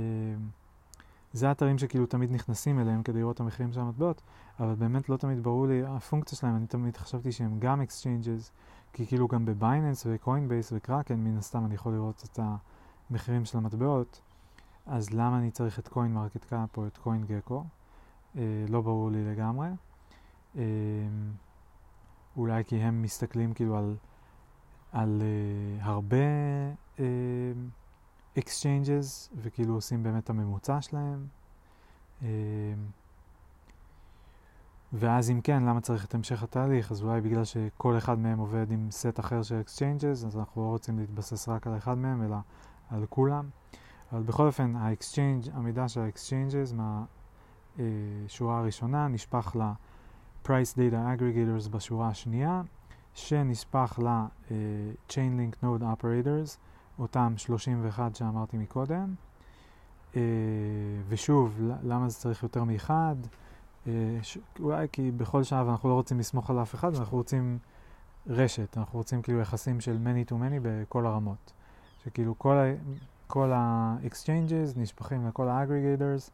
זה 1.34 1.50
האתרים 1.50 1.78
שכאילו 1.78 2.06
תמיד 2.06 2.32
נכנסים 2.32 2.80
אליהם 2.80 3.04
כדי 3.04 3.20
לראות 3.20 3.36
את 3.36 3.40
המחירים 3.40 3.74
של 3.74 3.80
המטבעות, 3.80 4.22
אבל 4.60 4.76
באמת 4.76 5.10
לא 5.10 5.18
תמיד 5.18 5.44
ברור 5.44 5.68
לי 5.68 5.84
הפונקציה 5.86 6.38
שלהם, 6.38 6.56
אני 6.56 6.68
תמיד 6.68 6.98
חשבתי 6.98 7.32
שהם 7.32 7.60
גם 7.60 7.82
exchanges, 7.82 8.52
כי 8.94 9.08
כאילו 9.08 9.28
גם 9.28 9.46
בבייננס 9.46 10.08
וקוינבייס 10.10 10.74
וקראקן, 10.76 11.16
מן 11.16 11.38
הסתם 11.38 11.66
אני 11.66 11.76
יכול 11.76 11.94
לראות 11.94 12.24
את 12.26 12.40
המחירים 13.10 13.46
של 13.46 13.58
המטבעות, 13.58 14.22
אז 14.86 15.14
למה 15.14 15.38
אני 15.38 15.52
צריך 15.52 15.80
את 15.80 15.88
קוין 15.88 16.14
מרקט 16.14 16.46
קאפ 16.46 16.78
או 16.78 16.88
את 16.88 16.98
קוין 16.98 17.26
גקו? 17.26 17.64
אה, 18.38 18.42
לא 18.70 18.82
ברור 18.82 19.12
לי 19.12 19.26
לגמרי. 19.26 19.68
אה, 20.56 20.64
אולי 22.38 22.64
כי 22.66 22.76
הם 22.76 23.02
מסתכלים 23.02 23.54
כאילו 23.54 23.78
על, 23.78 23.96
על 24.92 25.22
uh, 25.22 25.86
הרבה 25.86 26.18
uh, 26.98 27.00
exchanges 28.40 29.36
וכאילו 29.38 29.74
עושים 29.74 30.04
באמת 30.04 30.24
את 30.24 30.30
הממוצע 30.30 30.82
שלהם. 30.82 31.28
Uh, 32.22 32.26
ואז 34.98 35.30
אם 35.30 35.42
כן, 35.42 35.64
למה 35.64 35.82
צריך 35.82 36.06
את 36.06 36.16
המשך 36.16 36.44
התהליך? 36.44 36.92
אז 36.92 37.04
אולי 37.04 37.22
בגלל 37.22 37.44
שכל 37.44 37.98
אחד 37.98 38.20
מהם 38.20 38.40
עובד 38.40 38.72
עם 38.72 38.88
סט 38.92 39.20
אחר 39.20 39.44
של 39.44 39.62
exchanges, 39.66 40.08
אז 40.08 40.38
אנחנו 40.38 40.62
לא 40.62 40.68
רוצים 40.68 41.00
להתבסס 41.00 41.50
רק 41.50 41.68
על 41.68 41.78
אחד 41.78 41.98
מהם, 41.98 42.24
אלא 42.24 42.38
על 42.90 43.06
כולם. 43.10 43.50
אבל 44.12 44.22
בכל 44.22 44.48
אופן, 44.48 44.76
ה-exchange, 44.76 45.50
המידע 45.54 45.88
של 45.88 46.00
ה-exchanges 46.00 46.74
מהשורה 47.78 48.60
הראשונה 48.60 49.08
נשפך 49.08 49.56
ל-price 49.56 50.76
data 50.76 51.20
aggregators 51.20 51.70
בשורה 51.70 52.08
השנייה, 52.08 52.62
שנספח 53.14 54.00
ל-chain 54.00 55.14
link 55.40 55.64
node 55.64 55.82
operators, 55.82 56.58
אותם 57.00 57.34
31 57.38 58.16
שאמרתי 58.16 58.58
מקודם. 58.58 59.16
Uh, 60.14 60.18
ושוב, 61.08 61.60
למה 61.84 62.10
זה 62.10 62.16
צריך 62.16 62.44
יותר 62.44 62.64
מאחד? 62.64 63.16
Uh, 63.86 63.90
ש... 64.22 64.38
אולי 64.60 64.88
כי 64.92 65.12
בכל 65.12 65.44
שלב 65.44 65.70
אנחנו 65.70 65.90
לא 65.90 65.94
רוצים 65.94 66.20
לסמוך 66.20 66.50
על 66.50 66.62
אף 66.62 66.76
אחד, 66.76 66.96
אנחנו 66.96 67.18
רוצים 67.18 67.60
רשת, 68.28 68.78
אנחנו 68.78 69.00
רוצים 69.00 69.22
כאילו 69.22 69.40
יחסים 69.40 69.82
של 69.82 69.98
many 70.04 70.30
to 70.30 70.34
many 70.34 70.60
בכל 70.62 71.06
הרמות. 71.06 71.54
שכאילו 72.04 72.40
כל, 72.40 72.56
ה... 72.58 72.64
כל 73.28 73.52
ה-exchanges 73.52 74.80
נשפכים 74.80 75.28
לכל 75.28 75.50
ה-aggregators, 75.50 76.32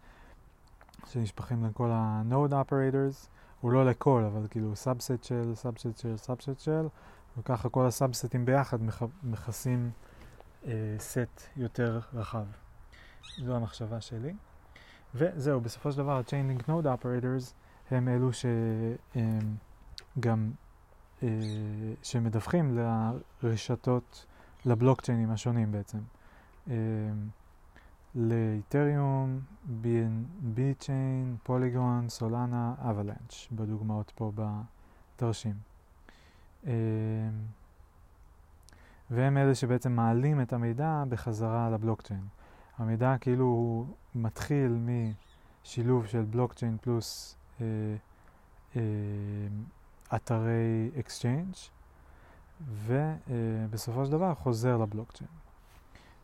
שנשפכים 1.08 1.66
לכל 1.66 1.90
ה-node 1.92 2.52
operators, 2.52 3.28
הוא 3.62 3.72
לא 3.72 3.86
לכל, 3.86 4.24
אבל 4.24 4.48
כאילו 4.50 4.76
סאבסט 4.76 5.24
של, 5.24 5.52
סאבסט 5.56 5.98
של, 5.98 6.18
סאבסט 6.18 6.60
של, 6.60 6.88
וככה 7.38 7.70
כל 7.70 7.86
הסאבסטים 7.86 8.46
ביחד 8.46 8.78
מכסים 9.24 9.92
אה, 10.66 10.96
סט 11.00 11.42
יותר 11.58 12.00
רחב. 12.14 12.46
זו 13.46 13.56
המחשבה 13.56 14.02
שלי. 14.02 14.34
וזהו, 15.16 15.62
בסופו 15.62 15.92
של 15.92 15.98
דבר 15.98 16.18
ה-Chain 16.18 16.60
Link 16.60 16.64
Node 16.64 16.86
Operators 16.86 17.54
הם 17.92 18.08
אלו 18.08 18.30
שגם 20.18 20.52
אה, 21.24 21.28
שמדווחים 22.04 22.78
לרשתות, 23.44 24.26
לבלוקצ'יינים 24.66 25.32
השונים 25.32 25.72
בעצם. 25.72 25.98
אה, 26.70 26.76
לאיתריום, 28.16 29.40
Chain, 30.80 31.38
פוליגון, 31.44 32.10
סולנה, 32.10 32.74
אבלנץ', 32.78 33.48
בדוגמאות 33.52 34.12
פה 34.16 34.32
בתרשים. 34.36 35.56
אה, 36.68 36.74
והם 39.12 39.38
אלה 39.38 39.56
שבעצם 39.56 39.92
מעלים 39.92 40.42
את 40.42 40.54
המידע 40.54 41.04
בחזרה 41.10 41.70
לבלוקצ'יין. 41.70 42.24
המידע 42.78 43.16
כאילו 43.22 43.86
מתחיל 44.16 44.78
משילוב 45.66 46.06
של 46.06 46.22
בלוקצ'יין 46.22 46.78
פלוס 46.82 47.36
אה, 47.62 47.66
אה, 48.76 48.82
אתרי 50.16 50.90
אקסצ'יינג' 51.00 51.54
ובסופו 52.86 54.06
של 54.06 54.12
דבר 54.12 54.36
חוזר 54.36 54.78
לבלוקצ'יין. 54.78 55.30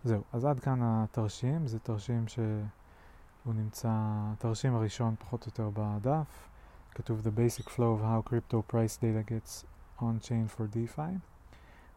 זהו, 0.04 0.22
אז 0.34 0.46
עד 0.46 0.60
כאן 0.60 0.80
התרשים, 0.82 1.68
זה 1.68 1.80
תרשים 1.80 2.28
שהוא 2.28 3.54
נמצא, 3.54 3.90
התרשים 3.92 4.76
הראשון 4.76 5.16
פחות 5.20 5.42
או 5.42 5.48
יותר 5.48 5.70
בדף, 5.74 6.48
כתוב 6.92 7.22
The 7.28 7.40
basic 7.40 7.70
flow 7.70 8.00
of 8.00 8.02
how 8.02 8.30
crypto 8.30 8.74
price 8.74 8.98
data 8.98 9.32
gets 9.32 9.66
on 10.00 10.28
chain 10.28 10.58
for 10.58 10.76
DeFi. 10.76 11.20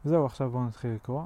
זהו, 0.05 0.27
עכשיו 0.27 0.51
בואו 0.51 0.65
נתחיל 0.65 0.91
לקרוא. 0.91 1.25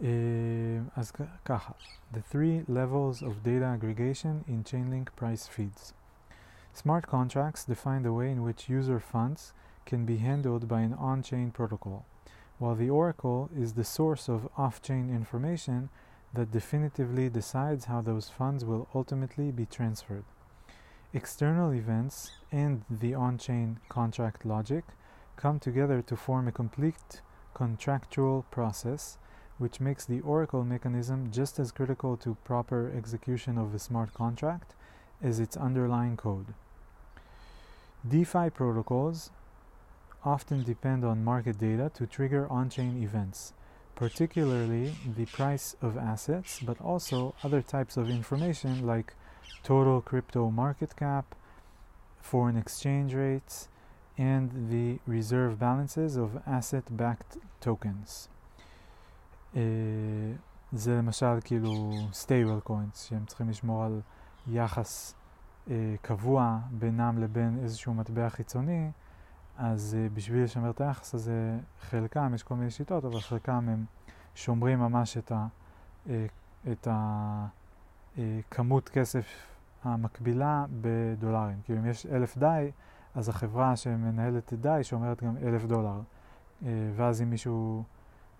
Uh, 0.00 0.90
אז 0.94 1.12
ככה, 1.44 1.74
The 2.12 2.22
three 2.22 2.64
levels 2.68 3.22
of 3.22 3.42
data 3.44 3.64
aggregation 3.64 4.44
in 4.48 4.64
Chainlink 4.64 5.14
price 5.14 5.46
feeds. 5.46 5.94
Smart 6.72 7.06
contracts 7.06 7.64
define 7.64 8.02
the 8.02 8.12
way 8.12 8.30
in 8.30 8.42
which 8.42 8.68
user 8.68 8.98
funds 8.98 9.52
can 9.84 10.04
be 10.04 10.16
handled 10.16 10.66
by 10.66 10.80
an 10.80 10.94
on-chain 10.94 11.50
protocol, 11.50 12.04
while 12.58 12.74
the 12.74 12.90
oracle 12.90 13.50
is 13.54 13.74
the 13.74 13.84
source 13.84 14.28
of 14.28 14.48
off-chain 14.56 15.10
information 15.10 15.90
that 16.34 16.50
definitively 16.50 17.28
decides 17.28 17.84
how 17.84 18.00
those 18.00 18.28
funds 18.28 18.64
will 18.64 18.88
ultimately 18.94 19.50
be 19.52 19.66
transferred. 19.66 20.24
External 21.12 21.72
events 21.72 22.32
and 22.50 22.84
the 22.88 23.14
on-chain 23.14 23.78
contract 23.88 24.46
logic 24.46 24.84
come 25.36 25.58
together 25.60 26.00
to 26.02 26.16
form 26.16 26.48
a 26.48 26.52
complete 26.52 27.20
contractual 27.54 28.46
process 28.50 29.18
which 29.57 29.79
makes 29.79 30.05
the 30.05 30.21
oracle 30.21 30.63
mechanism 30.63 31.31
just 31.31 31.59
as 31.59 31.71
critical 31.71 32.15
to 32.17 32.37
proper 32.43 32.91
execution 32.95 33.57
of 33.57 33.73
a 33.73 33.79
smart 33.79 34.13
contract 34.13 34.73
as 35.21 35.39
its 35.39 35.57
underlying 35.57 36.15
code. 36.15 36.53
DeFi 38.07 38.49
protocols 38.49 39.31
often 40.23 40.63
depend 40.63 41.03
on 41.03 41.23
market 41.23 41.57
data 41.57 41.89
to 41.93 42.05
trigger 42.05 42.47
on-chain 42.49 43.01
events, 43.01 43.53
particularly 43.95 44.93
the 45.15 45.25
price 45.25 45.75
of 45.81 45.97
assets, 45.97 46.59
but 46.59 46.79
also 46.81 47.33
other 47.43 47.61
types 47.61 47.97
of 47.97 48.09
information 48.09 48.85
like 48.85 49.13
total 49.63 50.01
crypto 50.01 50.51
market 50.51 50.95
cap, 50.95 51.35
foreign 52.21 52.57
exchange 52.57 53.13
rates, 53.13 53.69
and 54.17 54.69
the 54.69 54.99
reserve 55.05 55.59
balances 55.59 56.15
of 56.15 56.41
asset-backed 56.45 57.37
tokens. 57.61 58.29
Uh, 59.53 59.57
זה 60.71 60.97
למשל 60.97 61.37
כאילו 61.43 61.91
stable 62.11 62.69
coins 62.69 62.97
שהם 62.97 63.25
צריכים 63.25 63.49
לשמור 63.49 63.83
על 63.83 64.01
יחס 64.47 65.15
uh, 65.65 65.69
קבוע 66.01 66.59
בינם 66.71 67.17
לבין 67.17 67.59
איזשהו 67.63 67.93
מטבע 67.93 68.29
חיצוני, 68.29 68.91
אז 69.57 69.97
uh, 69.97 70.15
בשביל 70.15 70.43
לשמר 70.43 70.69
את 70.69 70.81
היחס 70.81 71.15
הזה, 71.15 71.57
חלקם, 71.79 72.31
יש 72.35 72.43
כל 72.43 72.55
מיני 72.55 72.71
שיטות, 72.71 73.05
אבל 73.05 73.19
חלקם 73.19 73.69
הם 73.69 73.85
שומרים 74.35 74.79
ממש 74.79 75.17
את, 75.17 75.31
ה, 75.31 75.47
uh, 76.05 76.09
את 76.71 76.87
הכמות 78.17 78.89
כסף 78.89 79.25
המקבילה 79.83 80.65
בדולרים. 80.81 81.57
כאילו 81.63 81.79
אם 81.79 81.85
יש 81.85 82.05
אלף 82.05 82.37
די, 82.37 82.71
אז 83.15 83.29
החברה 83.29 83.75
שמנהלת 83.75 84.53
את 84.53 84.59
דאי 84.59 84.83
שאומרת 84.83 85.23
גם 85.23 85.37
אלף 85.37 85.65
דולר. 85.65 86.01
אה, 86.65 86.69
ואז 86.95 87.21
אם 87.21 87.29
מישהו 87.29 87.83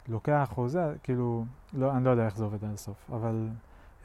לוקח 0.08 0.54
או 0.56 0.68
זה, 0.68 0.94
כאילו, 1.02 1.44
לא, 1.72 1.96
אני 1.96 2.04
לא 2.04 2.10
יודע 2.10 2.26
איך 2.26 2.36
זה 2.36 2.44
עובד 2.44 2.64
עד 2.64 2.72
הסוף, 2.74 3.10
אבל 3.12 3.48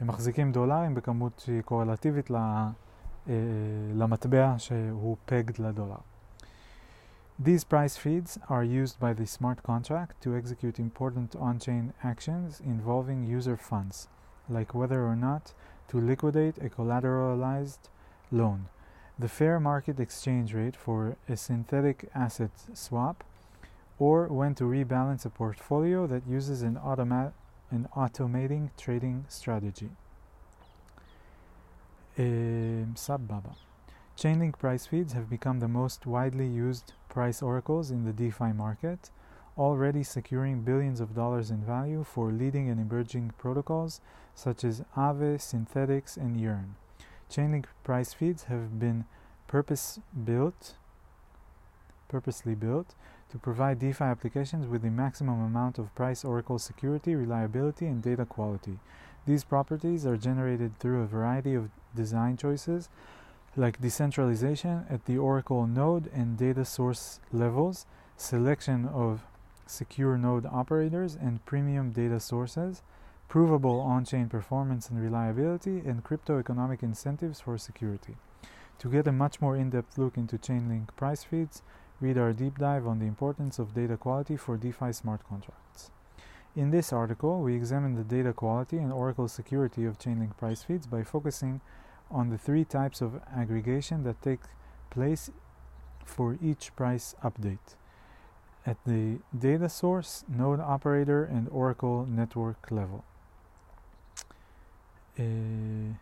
הם 0.00 0.06
מחזיקים 0.06 0.52
דולרים 0.52 0.94
בכמות 0.94 1.38
שהיא 1.38 1.62
קורלטיבית 1.62 2.30
ל, 2.30 2.36
אה, 2.36 3.34
למטבע 3.94 4.54
שהוא 4.58 5.16
pegged 5.28 5.62
לדולר. 5.62 5.98
These 7.40 7.62
price 7.62 7.96
feeds 7.96 8.38
are 8.48 8.64
used 8.64 8.98
by 8.98 9.12
the 9.12 9.26
smart 9.26 9.62
contract 9.62 10.20
to 10.22 10.34
execute 10.34 10.80
important 10.80 11.36
on-chain 11.36 11.92
actions 12.02 12.60
involving 12.60 13.22
user 13.22 13.56
funds, 13.56 14.08
like 14.50 14.74
whether 14.74 15.06
or 15.06 15.14
not 15.14 15.54
to 15.88 16.00
liquidate 16.00 16.58
a 16.58 16.68
collateralized 16.68 17.90
loan, 18.32 18.66
the 19.18 19.28
fair 19.28 19.60
market 19.60 20.00
exchange 20.00 20.52
rate 20.52 20.76
for 20.76 21.16
a 21.28 21.36
synthetic 21.36 22.08
asset 22.12 22.50
swap, 22.74 23.24
or 23.99 24.27
when 24.27 24.55
to 24.55 24.63
rebalance 24.63 25.25
a 25.25 25.29
portfolio 25.29 26.07
that 26.07 26.27
uses 26.27 26.61
an, 26.61 26.75
automa- 26.75 27.33
an 27.71 27.87
automating 27.95 28.69
trading 28.77 29.25
strategy. 29.27 29.89
Sabbaba. 32.17 33.55
Chainlink 34.15 34.59
price 34.59 34.85
feeds 34.85 35.13
have 35.13 35.29
become 35.29 35.59
the 35.59 35.67
most 35.67 36.05
widely 36.05 36.47
used 36.47 36.93
price 37.09 37.41
oracles 37.41 37.89
in 37.89 38.05
the 38.05 38.13
DeFi 38.13 38.53
market, 38.53 39.09
already 39.57 40.03
securing 40.03 40.61
billions 40.61 40.99
of 40.99 41.15
dollars 41.15 41.49
in 41.49 41.63
value 41.63 42.03
for 42.03 42.31
leading 42.31 42.69
and 42.69 42.79
emerging 42.79 43.33
protocols 43.37 44.01
such 44.35 44.63
as 44.63 44.83
Aave, 44.95 45.37
Synthetix, 45.37 46.17
and 46.17 46.39
Yearn. 46.39 46.75
Chainlink 47.29 47.65
price 47.83 48.13
feeds 48.13 48.43
have 48.43 48.79
been 48.79 49.05
purpose 49.47 49.99
built 50.23 50.75
purposely 52.07 52.53
built 52.53 52.93
to 53.33 53.39
provide 53.39 53.79
DeFi 53.79 54.03
applications 54.03 54.67
with 54.67 54.83
the 54.83 54.91
maximum 54.91 55.41
amount 55.41 55.79
of 55.79 55.93
price 55.95 56.23
oracle 56.23 56.59
security, 56.59 57.15
reliability, 57.15 57.87
and 57.87 58.03
data 58.03 58.25
quality. 58.25 58.77
These 59.25 59.43
properties 59.43 60.05
are 60.05 60.17
generated 60.17 60.77
through 60.77 61.01
a 61.01 61.07
variety 61.07 61.55
of 61.55 61.71
design 61.95 62.37
choices 62.37 62.89
like 63.55 63.81
decentralization 63.81 64.85
at 64.87 65.05
the 65.05 65.17
oracle 65.17 65.65
node 65.65 66.11
and 66.13 66.37
data 66.37 66.63
source 66.63 67.19
levels, 67.31 67.87
selection 68.17 68.87
of 68.87 69.23
secure 69.65 70.15
node 70.15 70.45
operators 70.45 71.15
and 71.15 71.43
premium 71.43 71.91
data 71.91 72.19
sources, 72.19 72.83
provable 73.29 73.79
on-chain 73.79 74.29
performance 74.29 74.89
and 74.89 75.01
reliability, 75.01 75.79
and 75.79 76.03
crypto 76.03 76.37
economic 76.37 76.83
incentives 76.83 77.41
for 77.41 77.57
security. 77.57 78.15
To 78.77 78.89
get 78.89 79.07
a 79.07 79.11
much 79.11 79.41
more 79.41 79.55
in-depth 79.55 79.97
look 79.97 80.17
into 80.17 80.37
Chainlink 80.37 80.95
price 80.95 81.23
feeds, 81.23 81.63
read 82.03 82.17
our 82.17 82.33
deep 82.33 82.57
dive 82.57 82.85
on 82.85 82.99
the 82.99 83.05
importance 83.05 83.59
of 83.59 83.73
data 83.73 83.95
quality 83.95 84.35
for 84.35 84.57
DeFi 84.57 84.91
smart 84.91 85.21
contracts. 85.27 85.89
In 86.53 86.69
this 86.69 86.91
article, 86.91 87.41
we 87.41 87.55
examine 87.55 87.95
the 87.95 88.03
data 88.03 88.33
quality 88.33 88.77
and 88.77 88.91
Oracle 88.91 89.29
security 89.29 89.85
of 89.85 89.97
Chainlink 89.97 90.35
price 90.37 90.63
feeds 90.63 90.85
by 90.85 91.03
focusing 91.03 91.61
on 92.11 92.29
the 92.29 92.37
three 92.37 92.65
types 92.65 93.01
of 93.01 93.21
aggregation 93.33 94.03
that 94.03 94.21
take 94.21 94.41
place 94.89 95.31
for 96.05 96.37
each 96.41 96.75
price 96.75 97.15
update. 97.23 97.77
at 98.65 98.77
the 98.85 99.19
data 99.37 99.67
source, 99.67 100.23
node 100.29 100.59
operator, 100.59 101.23
and 101.25 101.49
Oracle 101.49 102.05
network 102.05 102.71
level. 102.71 103.03
Uh. 105.19 105.99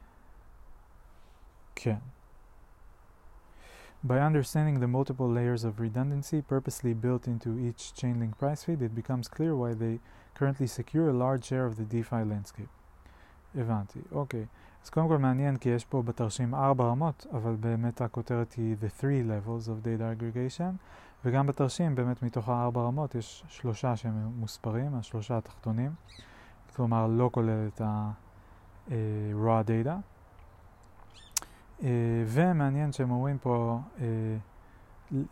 By 4.03 4.19
understanding 4.19 4.79
the 4.79 4.87
multiple 4.87 5.29
layers 5.29 5.63
of 5.63 5.79
redundancy 5.79 6.41
purposely 6.41 6.93
built 6.93 7.27
into 7.27 7.59
each 7.59 7.93
Chainlink 7.93 8.35
price 8.39 8.63
feed, 8.63 8.81
it 8.81 8.95
becomes 8.95 9.27
clear 9.27 9.55
why 9.55 9.73
they 9.75 9.99
currently 10.33 10.65
secure 10.65 11.09
a 11.09 11.13
large 11.13 11.45
share 11.45 11.65
of 11.67 11.75
the 11.75 11.85
DeFi 11.85 12.23
landscape. 12.23 12.69
הבנתי, 13.55 13.99
אוקיי. 14.11 14.45
אז 14.83 14.89
קודם 14.89 15.07
כל 15.07 15.17
מעניין 15.17 15.57
כי 15.57 15.69
יש 15.69 15.85
פה 15.85 16.01
בתרשים 16.03 16.55
ארבע 16.55 16.83
רמות, 16.83 17.27
אבל 17.31 17.55
באמת 17.55 18.01
הכותרת 18.01 18.53
היא 18.53 18.75
The 18.81 19.01
three 19.01 19.23
levels 19.23 19.67
of 19.67 19.85
data 19.85 20.03
aggregation, 20.15 20.77
וגם 21.25 21.47
בתרשים 21.47 21.95
באמת 21.95 22.23
מתוך 22.23 22.49
הארבע 22.49 22.81
רמות 22.81 23.15
יש 23.15 23.43
שלושה 23.47 23.95
שהם 23.95 24.31
מוספרים, 24.35 24.95
השלושה 24.95 25.37
התחתונים, 25.37 25.91
כלומר 26.75 27.07
לא 27.07 27.29
כולל 27.33 27.67
את 27.67 27.81
ה-raw 27.81 29.63
data. 29.67 29.93
Uh, 31.81 31.83
ומעניין 32.27 32.91
שהם 32.91 33.11
אומרים 33.11 33.37
פה 33.37 33.79
uh, 33.97 34.01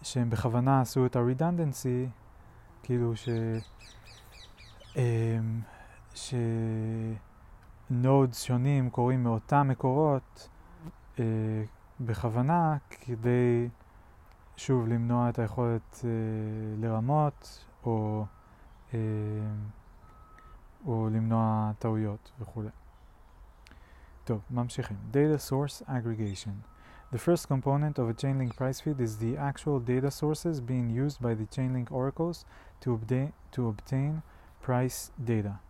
שהם 0.01 0.29
בכוונה 0.29 0.81
עשו 0.81 1.05
את 1.05 1.15
ה-redundancy, 1.15 2.09
כאילו 2.83 3.15
ש... 3.15 3.29
Um, 4.93 4.97
ש... 6.15 6.33
נודס 7.89 8.43
שונים 8.43 8.89
קוראים 8.89 9.23
מאותם 9.23 9.67
מקורות 9.67 10.49
uh, 11.15 11.19
בכוונה 11.99 12.77
כדי 12.89 13.69
שוב 14.57 14.87
למנוע 14.87 15.29
את 15.29 15.39
היכולת 15.39 15.93
uh, 15.93 16.03
לרמות 16.81 17.65
או, 17.83 18.25
uh, 18.91 18.95
או 20.85 21.09
למנוע 21.11 21.71
טעויות 21.79 22.31
וכולי. 22.39 22.69
טוב, 24.28 24.40
ממשיכים. 24.50 24.96
Data 25.12 25.38
Source 25.38 25.82
Aggregation. 25.88 26.62
The 27.12 27.18
first 27.18 27.46
component 27.46 27.98
of 27.98 28.08
a 28.08 28.14
Chainlink 28.14 28.56
price 28.56 28.80
feed 28.80 29.00
is 29.00 29.18
the 29.18 29.36
actual 29.36 29.78
data 29.78 30.10
sources 30.10 30.60
being 30.60 30.90
used 30.90 31.22
by 31.22 31.34
the 31.34 31.44
Chainlink 31.44 31.92
oracles 31.92 32.44
to, 32.80 32.94
obtain, 32.94 33.32
to 33.52 33.68
obtain 33.68 34.22
price 34.60 35.12
data. 35.22 35.60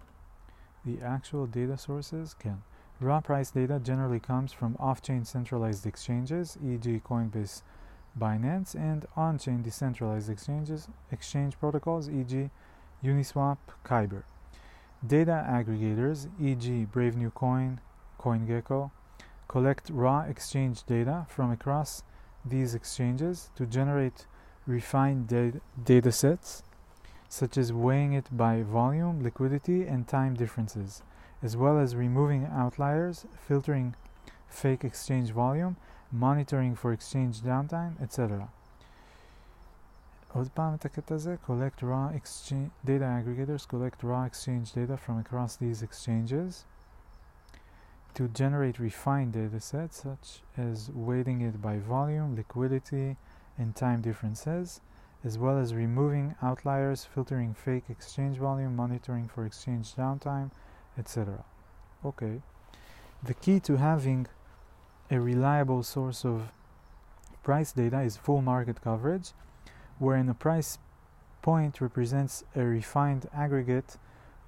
The 0.86 1.00
actual 1.02 1.46
data 1.46 1.76
sources 1.76 2.32
can. 2.32 2.62
Raw 3.00 3.20
price 3.20 3.50
data 3.50 3.78
generally 3.78 4.20
comes 4.20 4.52
from 4.52 4.76
off-chain 4.78 5.24
centralized 5.24 5.84
exchanges, 5.84 6.56
e.g. 6.64 7.02
Coinbase, 7.04 7.62
Binance, 8.18 8.74
and 8.74 9.04
on-chain 9.16 9.62
decentralized 9.62 10.30
exchanges, 10.30 10.88
exchange 11.10 11.58
protocols, 11.58 12.08
e.g. 12.08 12.50
Uniswap, 13.02 13.58
Kyber. 13.84 14.22
Data 15.06 15.44
aggregators, 15.46 16.28
e.g. 16.40 16.86
Brave 16.86 17.16
New 17.16 17.30
Coin, 17.30 17.80
CoinGecko, 18.20 18.90
collect 19.48 19.90
raw 19.90 20.20
exchange 20.22 20.84
data 20.84 21.26
from 21.28 21.50
across 21.50 22.02
these 22.44 22.74
exchanges 22.74 23.50
to 23.56 23.66
generate 23.66 24.26
refined 24.66 25.28
da- 25.28 25.60
data 25.84 26.10
sets, 26.10 26.62
such 27.28 27.56
as 27.56 27.72
weighing 27.72 28.12
it 28.12 28.36
by 28.36 28.62
volume, 28.62 29.22
liquidity, 29.22 29.86
and 29.86 30.08
time 30.08 30.34
differences, 30.34 31.02
as 31.42 31.56
well 31.56 31.78
as 31.78 31.94
removing 31.94 32.46
outliers, 32.46 33.26
filtering 33.46 33.94
fake 34.48 34.84
exchange 34.84 35.30
volume, 35.30 35.76
monitoring 36.12 36.74
for 36.74 36.92
exchange 36.92 37.40
downtime, 37.42 38.00
etc. 38.00 38.48
עוד 40.32 40.48
פעם 40.54 40.74
את 40.74 40.84
הקטע 40.84 41.14
הזה, 41.14 41.36
collect 41.46 41.82
raw 41.82 42.08
exchange, 42.08 42.70
data 42.84 43.06
aggregators 43.18 43.68
collect 43.68 44.02
raw 44.02 44.24
exchange 44.24 44.72
data 44.72 44.96
from 44.96 45.18
across 45.18 45.56
these 45.56 45.82
exchanges 45.82 46.64
to 48.13 48.27
generate 48.27 48.79
refined 48.79 49.33
data 49.33 49.59
sets 49.59 50.01
such 50.01 50.41
as 50.57 50.89
weighting 50.93 51.41
it 51.41 51.61
by 51.61 51.77
volume, 51.77 52.35
liquidity, 52.35 53.17
and 53.57 53.75
time 53.75 54.01
differences, 54.01 54.81
as 55.23 55.37
well 55.37 55.57
as 55.57 55.73
removing 55.73 56.35
outliers, 56.41 57.05
filtering 57.05 57.53
fake 57.53 57.83
exchange 57.89 58.37
volume, 58.37 58.75
monitoring 58.75 59.27
for 59.27 59.45
exchange 59.45 59.95
downtime, 59.95 60.51
etc. 60.97 61.43
Okay. 62.05 62.41
The 63.21 63.33
key 63.33 63.59
to 63.61 63.77
having 63.77 64.27
a 65.11 65.19
reliable 65.19 65.83
source 65.83 66.23
of 66.23 66.51
price 67.43 67.71
data 67.71 68.01
is 68.01 68.15
full 68.15 68.41
market 68.41 68.81
coverage, 68.81 69.31
wherein 69.97 70.29
a 70.29 70.33
price 70.33 70.77
point 71.41 71.81
represents 71.81 72.43
a 72.55 72.63
refined 72.63 73.27
aggregate 73.33 73.97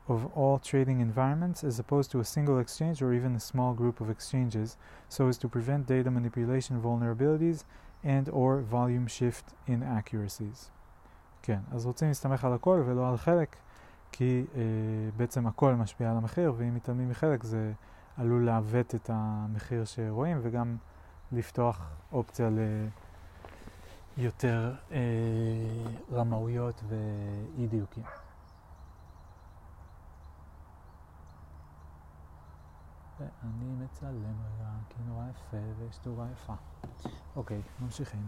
of 0.08 0.26
all 0.36 0.60
trading 0.60 1.00
environments 1.00 1.64
as 1.64 1.80
opposed 1.80 2.12
to 2.12 2.20
a 2.20 2.26
single 2.26 2.60
exchange 2.60 3.02
or 3.02 3.14
even 3.14 3.36
a 3.36 3.40
small 3.40 3.74
group 3.74 4.02
of 4.02 4.10
exchanges 4.10 4.78
so 5.10 5.28
as 5.28 5.38
to 5.38 5.48
prevent 5.48 5.88
data 5.88 6.10
manipulation 6.12 6.82
vulnerabilities 6.82 7.64
and 8.04 8.30
or 8.30 8.62
volume 8.62 9.08
shift 9.08 9.54
inaccuracies. 9.68 10.70
כן, 11.44 11.60
אז 11.72 11.86
רוצים 11.86 12.08
להסתמך 12.08 12.46
על 12.46 12.54
הכל 12.54 12.84
ולא 12.86 13.10
על 13.10 13.18
חלק 13.18 13.56
כי 14.12 14.46
אה, 14.56 14.62
בעצם 15.18 15.48
הכל 15.48 15.74
משפיע 15.74 16.12
על 16.12 16.18
המחיר 16.18 16.54
ואם 16.58 16.76
מתעלמים 16.76 17.10
מחלק 17.10 17.44
זה 17.44 17.74
עלול 18.18 18.46
לעוות 18.46 18.96
את 18.96 19.10
המחיר 19.14 19.86
שרואים 19.86 20.40
וגם 20.42 20.78
לפתוח 21.32 21.90
אופציה 22.12 22.50
ליותר 24.18 24.74
אה, 24.92 24.98
רמאויות 26.12 26.84
ואי 26.88 27.68
דיוקים. 27.68 28.04
ואני 33.22 33.76
מצלם 33.84 34.36
רק 34.62 34.94
נורא 35.08 35.24
יפה 35.30 35.58
ויש 35.80 35.98
תאורה 35.98 36.28
יפה. 36.34 36.54
אוקיי, 37.36 37.62
ממשיכים. 37.82 38.28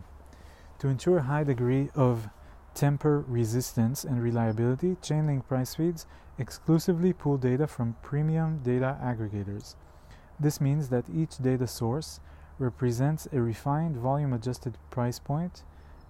To 0.79 0.87
ensure 0.89 1.21
high 1.21 1.43
degree 1.43 1.89
of 1.95 2.29
tamper 2.73 3.23
resistance 3.27 4.03
and 4.03 4.21
reliability, 4.21 4.95
Chainlink 5.01 5.47
price 5.47 5.75
feeds 5.75 6.05
exclusively 6.37 7.13
pull 7.13 7.37
data 7.37 7.67
from 7.67 7.95
premium 8.01 8.59
data 8.63 8.97
aggregators. 9.01 9.75
This 10.39 10.59
means 10.59 10.89
that 10.89 11.05
each 11.21 11.37
data 11.37 11.67
source 11.67 12.19
represents 12.59 13.27
a 13.31 13.39
refined 13.41 13.95
volume 13.97 14.33
adjusted 14.33 14.77
price 14.89 15.19
point 15.19 15.63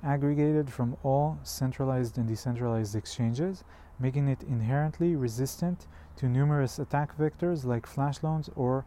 aggregated 0.04 0.68
from 0.70 0.98
all 1.04 1.38
centralized 1.44 2.18
and 2.18 2.28
decentralized 2.28 2.96
exchanges, 2.96 3.64
making 4.00 4.28
it 4.28 4.44
inherently 4.44 5.16
resistant 5.16 5.88
to 6.18 6.28
numerous 6.28 6.80
attack 6.80 7.18
vectors 7.18 7.66
like 7.66 7.86
flash 7.86 8.24
loans 8.24 8.50
or 8.56 8.86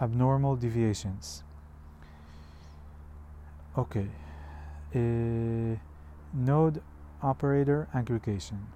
abnormal 0.00 0.56
deviations. 0.56 1.42
Okay. 3.76 4.08
Uh, 4.94 5.76
node 6.32 6.82
operator 7.22 7.88
aggregation. 7.94 8.66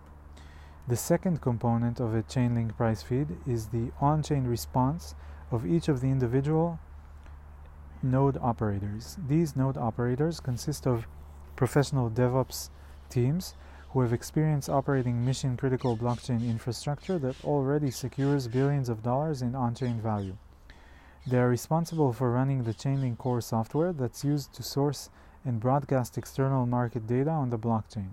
The 0.89 0.97
second 0.97 1.41
component 1.41 2.01
of 2.01 2.15
a 2.15 2.23
Chainlink 2.23 2.77
price 2.77 3.03
feed 3.03 3.37
is 3.47 3.69
the 3.69 3.91
on 4.01 4.23
chain 4.23 4.45
response 4.45 5.15
of 5.51 5.67
each 5.67 5.89
of 5.89 6.01
the 6.01 6.09
individual 6.09 6.79
node 8.03 8.39
operators. 8.39 9.17
These 9.29 9.55
node 9.55 9.77
operators 9.77 10.41
consist 10.41 10.87
of 10.87 11.07
professional 11.57 12.11
DevOps 12.11 12.71
teams 13.11 13.55
who 13.98 14.02
have 14.02 14.14
experience 14.14 14.68
operating 14.70 15.24
mission 15.24 15.56
critical 15.56 15.96
blockchain 15.96 16.42
infrastructure 16.50 17.20
that 17.20 17.44
already 17.46 17.92
secures 17.92 18.48
billions 18.48 18.90
of 18.90 19.04
dollars 19.04 19.42
in 19.42 19.54
on 19.56 19.76
chain 19.76 20.02
value. 20.02 20.36
They 21.28 21.38
are 21.38 21.50
responsible 21.50 22.12
for 22.12 22.32
running 22.32 22.64
the 22.64 22.74
Chainlink 22.74 23.18
core 23.18 23.42
software 23.42 23.94
that's 23.94 24.24
used 24.24 24.54
to 24.54 24.64
source 24.64 25.10
and 25.46 25.60
broadcast 25.60 26.18
external 26.18 26.66
market 26.66 27.08
data 27.08 27.30
on 27.30 27.50
the 27.50 27.60
blockchain. 27.60 28.10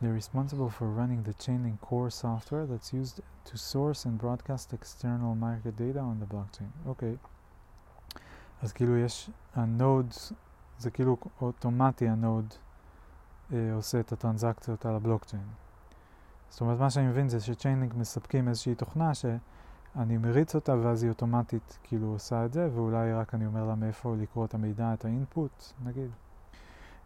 They're 0.00 0.12
responsible 0.12 0.70
for 0.70 0.86
running 0.88 1.24
the 1.24 1.34
Chainlink 1.34 1.80
core 1.80 2.10
software 2.10 2.66
that's 2.66 2.92
used 2.92 3.20
to 3.46 3.58
source 3.58 4.04
and 4.04 4.18
broadcast 4.18 4.72
external 4.72 5.34
market 5.34 5.76
data 5.76 5.98
on 5.98 6.20
the 6.20 6.26
blockchain. 6.26 6.70
אוקיי. 6.86 7.14
Okay. 7.14 7.30
אז 8.62 8.72
כאילו 8.72 8.96
יש, 8.96 9.30
הנוד, 9.54 10.06
זה 10.78 10.90
כאילו 10.90 11.16
אוטומטי 11.40 12.08
הנוד 12.08 12.44
אה, 12.50 12.56
עושה 13.73 13.99
את 13.99 14.11
הטרנזקציות 14.11 14.85
על 14.85 14.95
הבלוקצ'יין. 14.95 15.43
זאת 16.49 16.61
אומרת, 16.61 16.79
מה 16.79 16.89
שאני 16.89 17.07
מבין 17.07 17.29
זה 17.29 17.39
שצ'יינלינק 17.39 17.93
מספקים 17.93 18.47
איזושהי 18.47 18.75
תוכנה 18.75 19.13
שאני 19.13 20.17
מריץ 20.17 20.55
אותה 20.55 20.75
ואז 20.83 21.03
היא 21.03 21.09
אוטומטית 21.09 21.77
כאילו 21.83 22.07
עושה 22.07 22.45
את 22.45 22.53
זה, 22.53 22.69
ואולי 22.73 23.13
רק 23.13 23.35
אני 23.35 23.45
אומר 23.45 23.65
לה 23.65 23.75
מאיפה 23.75 24.15
לקרוא 24.19 24.45
את 24.45 24.53
המידע, 24.53 24.93
את 24.93 25.05
האינפוט, 25.05 25.63
נגיד. 25.85 26.11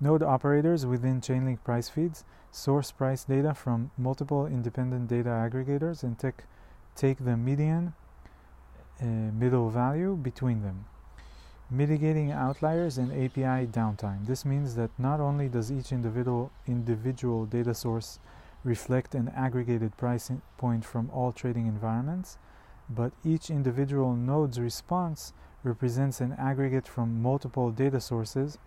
Node 0.01 0.23
operators 0.23 0.85
within 0.85 1.19
Chainlink 1.19 1.59
price 1.63 1.89
feeds 1.89 2.23
source 2.51 2.91
price 2.91 3.23
data 3.25 3.53
from 3.53 3.91
multiple 3.97 4.45
independent 4.45 5.09
data 5.09 5.29
aggregators 5.29 6.03
and 6.03 6.17
take, 6.17 6.43
take 6.95 7.17
the 7.25 7.35
median 7.35 7.93
uh, 9.01 9.05
middle 9.33 9.69
value 9.69 10.15
between 10.15 10.61
them. 10.61 10.85
Mitigating 11.70 12.30
outliers 12.30 12.98
and 12.98 13.10
API 13.10 13.66
downtime. 13.66 14.26
This 14.26 14.44
means 14.44 14.74
that 14.74 14.90
not 14.98 15.18
only 15.20 15.48
does 15.48 15.72
each 15.72 15.92
individual, 15.92 16.50
individual 16.66 17.46
data 17.46 17.74
source 17.74 18.18
reflect 18.64 19.14
an 19.14 19.28
aggregated 19.30 19.96
price 19.96 20.30
point 20.58 20.84
from 20.84 21.10
all 21.10 21.32
trading 21.32 21.66
environments, 21.66 22.38
but 22.88 23.12
each 23.24 23.50
individual 23.50 24.14
node's 24.14 24.60
response 24.60 25.32
represents 25.62 26.20
an 26.20 26.34
aggregate 26.34 26.86
from 26.86 27.22
multiple 27.22 27.70
data 27.70 28.00
sources, 28.00 28.58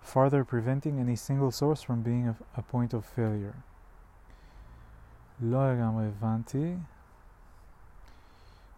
further 0.00 0.44
preventing 0.44 1.00
any 1.00 1.16
single 1.16 1.50
source 1.50 1.82
from 1.82 2.02
being 2.02 2.28
a, 2.28 2.36
a 2.56 2.62
point 2.62 2.94
of 2.94 3.04
failure. 3.04 3.54
לא 5.40 5.72
לגמרי 5.72 6.06
הבנתי. 6.06 6.76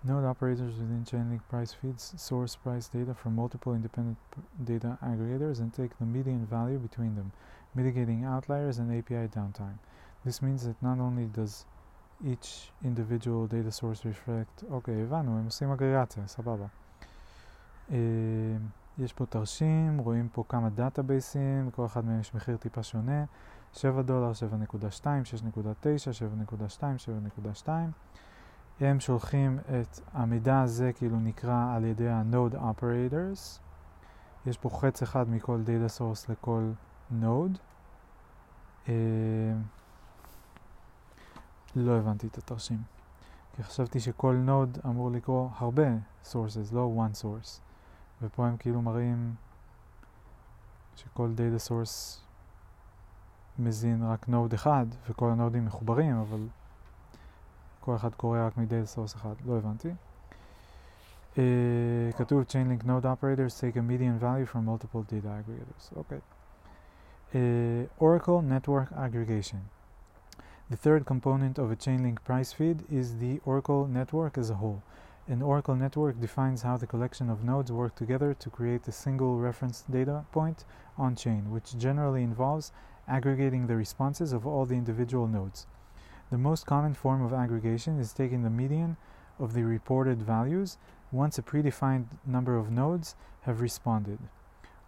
Node 0.05 0.25
operators 0.25 0.75
within 0.79 1.05
Chainlink 1.05 1.41
price 1.51 1.73
feeds 1.73 2.15
source 2.17 2.55
price 2.55 2.87
data 2.89 3.15
from 3.15 3.35
multiple 3.35 3.75
independent 3.75 4.17
data 4.65 4.97
aggregators 5.05 5.59
and 5.59 5.75
take 5.75 5.99
the 5.99 6.05
median 6.05 6.47
value 6.47 6.79
between 6.79 7.17
them, 7.17 7.33
mitigating 7.75 8.25
outliers 8.25 8.79
and 8.79 8.97
API 8.97 9.27
downtime. 9.29 9.79
This 10.25 10.41
means 10.41 10.65
that 10.65 10.81
not 10.83 10.99
only 11.01 11.25
does 11.25 11.65
each 12.25 12.71
individual 12.85 13.47
data 13.47 13.73
source 13.73 14.05
reflect, 14.05 14.65
אוקיי, 14.71 15.03
הבנו, 15.03 15.39
הם 15.39 15.45
עושים 15.45 15.71
אגרגציה, 15.71 16.27
סבבה. 16.27 16.67
Uh, 17.89 17.93
יש 18.99 19.13
פה 19.13 19.27
תרשים, 19.27 19.99
רואים 19.99 20.29
פה 20.33 20.45
כמה 20.49 20.71
דאטאבייסים, 20.71 21.69
לכל 21.69 21.87
אחד 21.87 22.05
מהם 22.05 22.21
יש 22.21 22.35
מחיר 22.35 22.57
טיפה 22.57 22.83
שונה, 22.83 23.25
7 23.73 24.03
דולר, 24.03 24.33
7.2, 24.33 24.83
6.9, 24.83 25.47
7.2, 26.51 27.65
7.2. 27.65 27.69
הם 28.80 29.00
שולחים 29.00 29.60
את 29.60 30.00
המידע 30.14 30.62
הזה, 30.62 30.92
כאילו 30.96 31.20
נקרא 31.20 31.74
על 31.76 31.86
ידי 31.86 32.10
ה-Node 32.10 32.56
Operators. 32.56 33.60
יש 34.46 34.58
פה 34.58 34.70
חץ 34.70 35.02
אחד 35.02 35.30
מכל 35.30 35.60
Data 35.66 36.00
Source 36.00 36.32
לכל 36.32 36.72
Node. 37.22 37.58
Uh, 38.86 38.90
לא 41.76 41.98
הבנתי 41.98 42.28
את 42.28 42.38
התרשים. 42.38 42.82
כי 43.56 43.64
חשבתי 43.64 44.00
שכל 44.00 44.36
נוד 44.36 44.78
אמור 44.86 45.12
לקרוא 45.12 45.50
הרבה 45.58 45.88
sources, 46.24 46.74
לא 46.74 46.92
one 46.98 47.24
source. 47.24 47.60
ופה 48.22 48.48
הם 48.48 48.58
כאילו 48.58 48.82
מראים 48.82 49.36
שכל 50.96 51.30
data 51.38 51.70
source 51.70 52.20
מזין 53.60 54.04
רק 54.04 54.28
נוד 54.28 54.54
אחד, 54.54 54.86
וכל 55.10 55.30
הנודים 55.30 55.66
מחוברים, 55.66 56.18
אבל 56.18 56.48
כל 57.83 57.95
אחד 57.95 58.15
קורא 58.15 58.47
רק 58.47 58.57
מדאטה 58.57 58.87
סורס 58.87 59.15
אחד, 59.15 59.35
לא 59.47 59.57
הבנתי. 59.57 59.91
Uh, 61.35 61.39
כתוב 62.19 62.45
Chainlink 62.49 62.85
Node 62.85 63.05
Operators 63.05 63.61
take 63.61 63.77
a 63.77 63.83
median 63.83 64.19
value 64.19 64.47
from 64.47 64.65
multiple 64.65 65.03
data 65.03 65.29
aggregators. 65.29 65.97
אוקיי. 65.97 66.19
Okay. 66.19 66.39
Uh, 67.35 68.03
Oracle 68.05 68.43
Network 68.43 68.89
Aggregation. 68.93 69.61
The 70.71 70.77
third 70.77 71.07
component 71.07 71.59
of 71.59 71.71
a 71.71 71.77
Chainlink 71.77 72.19
price 72.25 72.53
feed 72.53 72.85
is 72.91 73.17
the 73.19 73.41
Oracle 73.45 73.87
network 73.87 74.37
as 74.37 74.51
a 74.51 74.55
whole. 74.55 74.83
An 75.29 75.43
Oracle 75.43 75.77
network 75.77 76.21
defines 76.21 76.63
how 76.63 76.77
the 76.79 76.87
collection 76.87 77.29
of 77.31 77.45
nodes 77.45 77.71
work 77.71 77.95
together 77.95 78.35
to 78.43 78.49
create 78.51 78.89
a 78.89 78.93
single 78.93 79.39
reference 79.39 79.85
data 79.91 80.25
point 80.33 80.65
on 80.97 81.15
chain, 81.15 81.51
which 81.51 81.79
generally 81.87 82.23
involves 82.23 82.73
aggregating 83.07 83.67
the 83.67 83.77
responses 83.77 84.33
of 84.33 84.47
all 84.47 84.65
the 84.67 84.75
individual 84.75 85.27
nodes. 85.27 85.67
The 86.34 86.40
most 86.40 86.66
common 86.66 86.96
form 86.96 87.22
of 87.22 87.32
aggregation 87.32 88.00
is 88.00 88.12
taking 88.12 88.42
the 88.42 88.50
median 88.50 88.98
of 89.38 89.54
the 89.54 89.62
reported 89.62 90.24
values 90.24 90.80
once 91.12 91.38
a 91.38 91.44
predefined 91.44 92.08
number 92.26 92.58
of 92.58 92.72
nodes 92.72 93.16
have 93.42 93.62
responded. 93.62 94.18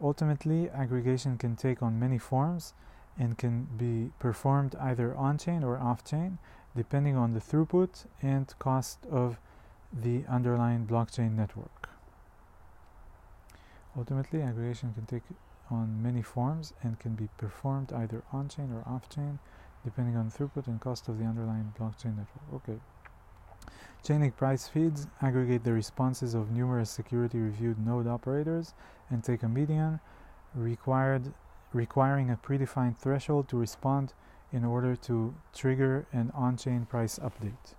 Ultimately, 0.02 0.72
aggregation 0.72 1.38
can 1.38 1.56
take 1.56 1.84
on 1.84 2.00
many 2.00 2.18
forms 2.18 2.74
and 3.16 3.38
can 3.38 3.68
be 3.78 4.12
performed 4.18 4.76
either 4.78 5.16
on-chain 5.16 5.64
or 5.64 5.78
off-chain 5.78 6.40
depending 6.76 7.16
on 7.16 7.34
the 7.34 7.40
throughput 7.40 8.08
and 8.24 8.58
cost 8.58 9.06
of 9.06 9.38
the 9.94 10.24
underlying 10.28 10.88
blockchain 10.88 11.36
network. 11.36 11.90
Ultimately, 13.96 14.42
aggregation 14.42 14.96
can 14.96 15.06
take 15.06 15.26
on 15.70 16.02
many 16.02 16.24
forms 16.24 16.74
and 16.82 16.98
can 16.98 17.14
be 17.14 17.30
performed 17.38 17.94
either 17.94 18.24
on-chain 18.34 18.72
or 18.74 18.82
off-chain 18.92 19.38
depending 19.86 20.18
on 20.18 20.30
throughput 20.30 20.68
and 20.68 20.82
cost 20.82 21.08
of 21.08 21.18
the 21.20 21.24
underlying 21.24 21.72
blockchain 21.80 22.18
network. 22.18 22.50
Okay. 22.56 22.80
Chainlink 24.04 24.36
price 24.36 24.68
feeds 24.68 25.08
aggregate 25.22 25.64
the 25.64 25.74
responses 25.74 26.34
of 26.34 26.52
numerous 26.52 26.90
security 26.90 27.40
reviewed 27.40 27.80
node 27.84 28.08
operators 28.08 28.74
and 29.10 29.24
take 29.24 29.42
a 29.44 29.48
median 29.48 30.00
required 30.54 31.34
requiring 31.74 32.30
a 32.30 32.38
predefined 32.38 32.98
threshold 32.98 33.48
to 33.50 33.58
respond 33.58 34.14
in 34.52 34.64
order 34.64 34.96
to 34.96 35.34
trigger 35.54 36.06
an 36.14 36.32
on-chain 36.34 36.86
price 36.86 37.20
update. 37.20 37.76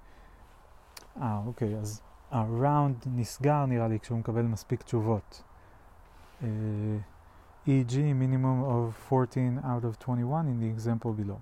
Ah, 1.21 1.43
okay. 1.49 1.75
As 1.75 2.03
a 2.33 2.45
round 2.45 3.07
נסגר 3.07 3.67
נראה 3.67 3.89
לי 3.89 4.01
כשהוא 4.01 4.19
מקבל 4.19 4.43
מספיק 4.43 4.85
EG 7.69 8.15
minimum 8.15 8.63
of 8.63 8.95
14 8.95 9.61
out 9.65 9.85
of 9.85 9.99
21 9.99 10.47
in 10.47 10.61
the 10.61 10.69
example 10.69 11.13
below. 11.13 11.41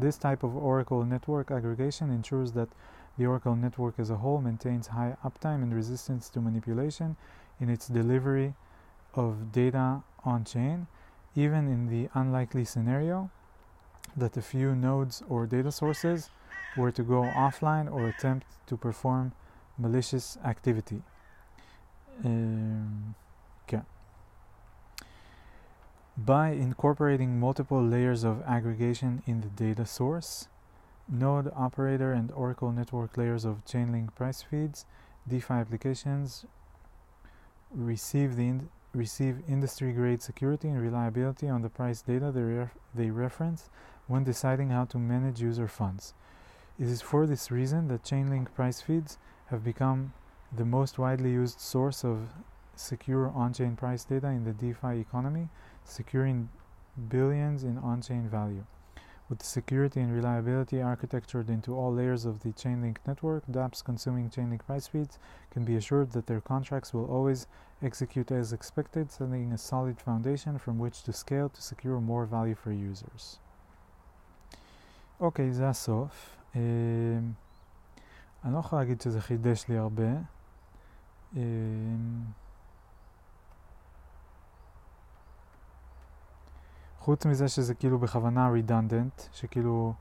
This 0.00 0.16
type 0.16 0.44
of 0.44 0.56
Oracle 0.56 1.04
network 1.04 1.50
aggregation 1.50 2.10
ensures 2.10 2.52
that 2.52 2.68
the 3.18 3.26
Oracle 3.26 3.56
network 3.56 3.98
as 3.98 4.10
a 4.10 4.16
whole 4.16 4.40
maintains 4.40 4.86
high 4.86 5.16
uptime 5.24 5.60
and 5.60 5.74
resistance 5.74 6.28
to 6.30 6.40
manipulation 6.40 7.16
in 7.58 7.68
its 7.68 7.88
delivery 7.88 8.54
of 9.14 9.50
data 9.50 10.02
on 10.24 10.44
chain, 10.44 10.86
even 11.34 11.66
in 11.66 11.88
the 11.88 12.08
unlikely 12.14 12.64
scenario 12.64 13.28
that 14.16 14.36
a 14.36 14.42
few 14.42 14.76
nodes 14.76 15.24
or 15.28 15.46
data 15.46 15.72
sources 15.72 16.30
were 16.76 16.92
to 16.92 17.02
go 17.02 17.22
offline 17.22 17.90
or 17.92 18.06
attempt 18.08 18.46
to 18.68 18.76
perform 18.76 19.32
malicious 19.76 20.38
activity. 20.44 21.02
Um, 22.24 23.16
by 26.24 26.50
incorporating 26.50 27.38
multiple 27.38 27.82
layers 27.82 28.24
of 28.24 28.42
aggregation 28.42 29.22
in 29.24 29.40
the 29.40 29.46
data 29.48 29.86
source, 29.86 30.48
node 31.08 31.50
operator 31.54 32.12
and 32.12 32.32
Oracle 32.32 32.72
network 32.72 33.16
layers 33.16 33.44
of 33.44 33.64
Chainlink 33.64 34.14
price 34.16 34.42
feeds, 34.42 34.84
DeFi 35.28 35.54
applications 35.54 36.44
receive 37.70 38.34
the 38.34 38.54
receive 38.94 39.42
industry 39.46 39.92
grade 39.92 40.22
security 40.22 40.66
and 40.66 40.80
reliability 40.80 41.48
on 41.48 41.62
the 41.62 41.68
price 41.68 42.00
data 42.00 42.32
they, 42.32 42.40
ref 42.40 42.70
they 42.94 43.10
reference 43.10 43.68
when 44.06 44.24
deciding 44.24 44.70
how 44.70 44.86
to 44.86 44.98
manage 44.98 45.40
user 45.40 45.68
funds. 45.68 46.14
It 46.80 46.86
is 46.88 47.02
for 47.02 47.26
this 47.26 47.50
reason 47.50 47.88
that 47.88 48.02
Chainlink 48.02 48.52
price 48.54 48.80
feeds 48.80 49.18
have 49.46 49.62
become 49.62 50.14
the 50.50 50.64
most 50.64 50.98
widely 50.98 51.32
used 51.32 51.60
source 51.60 52.04
of 52.04 52.30
secure 52.77 53.29
on-chain 53.29 53.75
price 53.75 54.03
data 54.03 54.27
in 54.27 54.43
the 54.43 54.53
DeFi 54.53 54.99
economy 54.99 55.49
securing 55.85 56.49
billions 57.09 57.63
in 57.63 57.77
on-chain 57.77 58.27
value. 58.29 58.65
With 59.29 59.41
security 59.41 59.99
and 60.01 60.13
reliability 60.13 60.81
architectured 60.81 61.49
into 61.49 61.75
all 61.75 61.93
layers 61.93 62.25
of 62.25 62.41
the 62.43 62.49
Chainlink 62.49 62.97
network, 63.07 63.43
dApps 63.47 63.83
consuming 63.83 64.29
Chainlink 64.29 64.65
price 64.65 64.87
feeds 64.87 65.17
can 65.49 65.63
be 65.63 65.75
assured 65.75 66.11
that 66.11 66.27
their 66.27 66.41
contracts 66.41 66.93
will 66.93 67.05
always 67.05 67.47
execute 67.81 68.31
as 68.31 68.53
expected, 68.53 69.11
setting 69.11 69.51
a 69.51 69.57
solid 69.57 69.99
foundation 69.99 70.59
from 70.59 70.77
which 70.77 71.03
to 71.03 71.13
scale 71.13 71.49
to 71.49 71.61
secure 71.61 71.99
more 71.99 72.25
value 72.25 72.55
for 72.55 72.71
users. 72.71 73.39
אוקיי, 75.19 75.49
okay, 75.49 75.53
זה 75.53 75.69
הסוף. 75.69 76.37
Um, 76.53 76.57
אני 78.43 78.53
לא 78.53 78.59
יכול 78.59 78.79
להגיד 78.79 79.01
שזה 79.01 79.21
חידש 79.21 79.67
לי 79.67 79.77
הרבה. 79.77 80.11
חוץ 87.08 87.26
מזה 87.26 87.48
שזה 87.48 87.74
כאילו 87.74 87.98
בכוונה 87.98 88.50
redundant, 88.54 89.22
שכאילו 89.32 89.92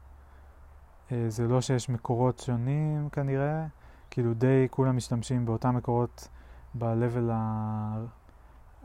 אה, 1.11 1.25
זה 1.27 1.47
לא 1.47 1.61
שיש 1.61 1.89
מקורות 1.89 2.39
שונים 2.39 3.09
כנראה, 3.09 3.65
כאילו 4.09 4.33
די 4.33 4.67
כולם 4.71 4.97
משתמשים 4.97 5.45
באותם 5.45 5.75
מקורות 5.75 6.27
ב-level 6.73 7.31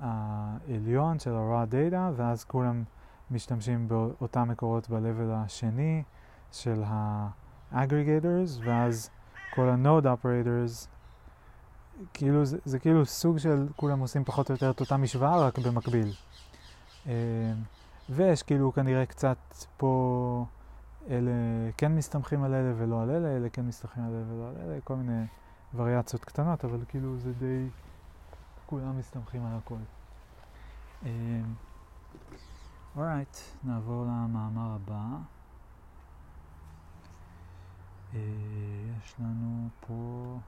העליון 0.00 1.18
של 1.18 1.34
ה-raw 1.34 1.72
data, 1.72 2.12
ואז 2.16 2.44
כולם 2.44 2.84
משתמשים 3.30 3.88
באותם 3.88 4.48
מקורות 4.48 4.90
ב-level 4.90 5.32
השני 5.32 6.02
של 6.52 6.82
ה-aggregators, 6.86 8.60
ואז 8.64 9.10
כל 9.54 9.68
ה-node 9.68 10.04
operators, 10.04 10.86
כאילו 12.14 12.44
זה, 12.44 12.58
זה 12.64 12.78
כאילו 12.78 13.06
סוג 13.06 13.38
של 13.38 13.68
כולם 13.76 14.00
עושים 14.00 14.24
פחות 14.24 14.48
או 14.48 14.54
יותר 14.54 14.70
את 14.70 14.80
אותה 14.80 14.96
משוואה, 14.96 15.46
רק 15.46 15.58
במקביל. 15.58 16.12
אה, 17.06 17.52
ויש 18.14 18.42
כאילו 18.42 18.72
כנראה 18.72 19.06
קצת 19.06 19.38
פה, 19.76 20.44
אלה 21.10 21.32
כן 21.76 21.94
מסתמכים 21.94 22.42
על 22.42 22.54
אלה 22.54 22.72
ולא 22.76 23.02
על 23.02 23.10
אלה, 23.10 23.36
אלה 23.36 23.48
כן 23.48 23.66
מסתמכים 23.66 24.04
על 24.04 24.10
אלה 24.10 24.24
ולא 24.28 24.48
על 24.48 24.56
אלה, 24.56 24.80
כל 24.84 24.96
מיני 24.96 25.24
וריאציות 25.74 26.24
קטנות, 26.24 26.64
אבל 26.64 26.78
כאילו 26.88 27.18
זה 27.18 27.32
די, 27.32 27.68
כולם 28.66 28.98
מסתמכים 28.98 29.46
על 29.46 29.58
הכל. 29.58 29.74
אורייט, 32.96 33.36
um, 33.36 33.66
נעבור 33.66 34.04
למאמר 34.04 34.76
הבא. 34.76 35.04
Uh, 38.12 38.16
יש 38.98 39.14
לנו 39.20 39.68
פה... 39.80 40.38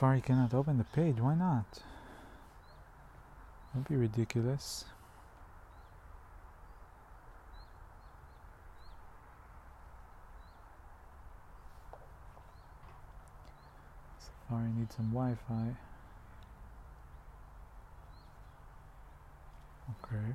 Safari 0.00 0.22
cannot 0.22 0.54
open 0.54 0.78
the 0.78 0.84
page. 0.84 1.20
Why 1.20 1.34
not? 1.34 1.66
Don't 3.74 3.86
be 3.86 3.96
ridiculous. 3.96 4.86
Safari 14.48 14.70
needs 14.74 14.96
some 14.96 15.10
Wi-Fi. 15.10 15.76
Okay. 20.02 20.34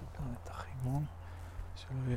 monde 0.83 1.05
sur 1.75 1.93
le 2.07 2.15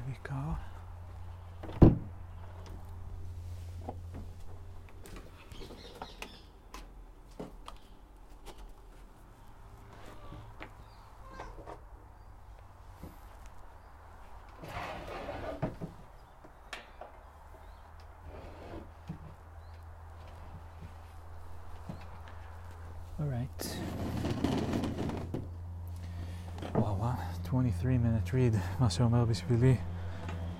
minute 27.84 28.30
read, 28.30 28.80
מה 28.80 28.90
שאומר 28.90 29.24
בשבילי 29.24 29.76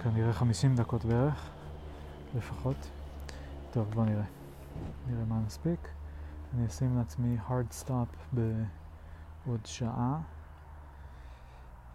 כנראה 0.02 0.32
50 0.32 0.76
דקות 0.76 1.04
בערך, 1.04 1.50
לפחות. 2.36 2.76
טוב, 3.70 3.90
בוא 3.90 4.04
נראה. 4.04 4.24
נראה 5.06 5.24
מה 5.24 5.38
נספיק. 5.46 5.88
אני 6.54 6.66
אשים 6.66 6.98
לעצמי 6.98 7.36
hard 7.48 7.84
stop 7.84 8.36
בעוד 9.46 9.66
שעה. 9.66 10.20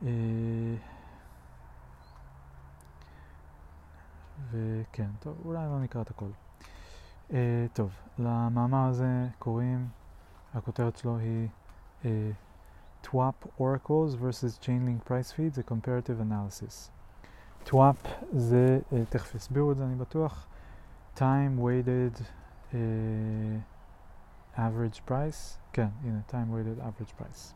אה, 0.04 0.10
וכן, 4.52 5.10
טוב, 5.20 5.38
אולי 5.46 5.66
לא 5.66 5.80
נקרא 5.80 6.02
את 6.02 6.10
הכל. 6.10 6.30
Uh, 7.30 7.34
טוב, 7.74 7.92
למאמר 8.20 8.88
הזה 8.88 9.28
קוראים, 9.40 9.88
הכותרת 10.54 10.98
שלו 10.98 11.18
היא 11.18 11.48
uh, 12.04 12.06
TWAP 13.04 13.36
Oracles 13.58 14.16
versus 14.16 14.60
Chainlink 14.62 15.06
Price 15.06 15.32
Feeds, 15.32 15.58
a 15.58 15.64
comparative 15.64 16.20
analysis. 16.20 16.90
TWAP 17.66 18.08
זה, 18.32 18.80
uh, 18.92 18.96
תכף 19.10 19.36
יסבירו 19.36 19.72
את 19.72 19.78
זה 19.78 19.86
אני 19.86 19.96
בטוח, 19.96 20.48
time 21.16 21.60
weighted 21.60 22.22
uh, 22.72 22.76
average 24.56 25.10
price, 25.10 25.58
כן, 25.74 25.88
הנה, 26.04 26.20
time 26.30 26.52
weighted 26.52 26.82
average 26.82 27.22
price, 27.22 27.54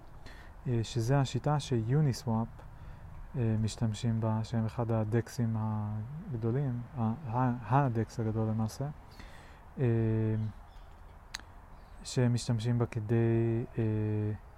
uh, 0.65 0.69
שזה 0.83 1.19
השיטה 1.19 1.59
שיוניסוואפ 1.59 2.47
uh, 2.47 3.37
משתמשים 3.61 4.21
בה, 4.21 4.39
שהם 4.43 4.65
אחד 4.65 4.91
הדקסים 4.91 5.55
הגדולים, 5.57 6.81
הדקס 7.69 8.19
הגדול 8.19 8.47
למעשה. 8.47 8.85
Uh, 9.77 9.81
שמשתמשים 12.03 12.79
בה 12.79 12.85
כדי 12.85 13.65
uh, 13.73 13.77
uh. 13.77 14.52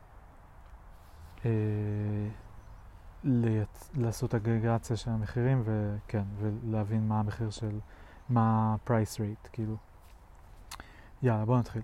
לעשות 3.94 4.34
אגרגציה 4.34 4.96
של 4.96 5.10
המחירים 5.10 5.62
וכן, 5.64 6.24
ולהבין 6.38 7.08
מה 7.08 7.20
המחיר 7.20 7.50
של, 7.50 7.78
מה 8.28 8.76
ה-price 8.86 9.16
rate, 9.16 9.48
כאילו. 9.52 9.76
יאללה, 11.22 11.44
בואו 11.44 11.58
נתחיל. 11.58 11.82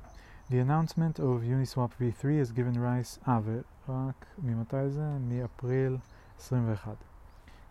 The 0.49 0.61
announcement 0.61 1.19
of 1.19 1.43
Uniswap 1.43 1.93
v3 2.01 2.23
has 2.41 2.53
given 2.53 2.77
rise, 2.77 3.29
אה, 3.29 3.41
ורק 3.89 4.27
ממתי 4.39 4.91
זה? 4.91 5.19
מאפריל 5.21 5.97
21, 6.39 6.97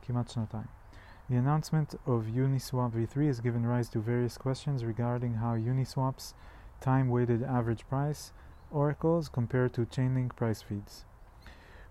כמעט 0.02 0.30
שנתיים. 0.30 0.66
The 1.30 1.38
announcement 1.38 1.96
of 2.06 2.28
Uniswap 2.28 2.92
v3 2.94 3.28
has 3.28 3.40
given 3.40 3.66
rise 3.66 3.90
to 3.90 4.00
various 4.00 4.38
questions 4.38 4.84
regarding 4.84 5.36
how 5.36 5.56
Uniswap's 5.56 6.34
time-weighted 6.82 7.42
average 7.42 7.88
price 7.90 8.32
oracles 8.72 9.30
compare 9.30 9.70
to 9.70 9.86
Chainlink 9.86 10.36
price 10.36 10.62
feeds. 10.62 11.06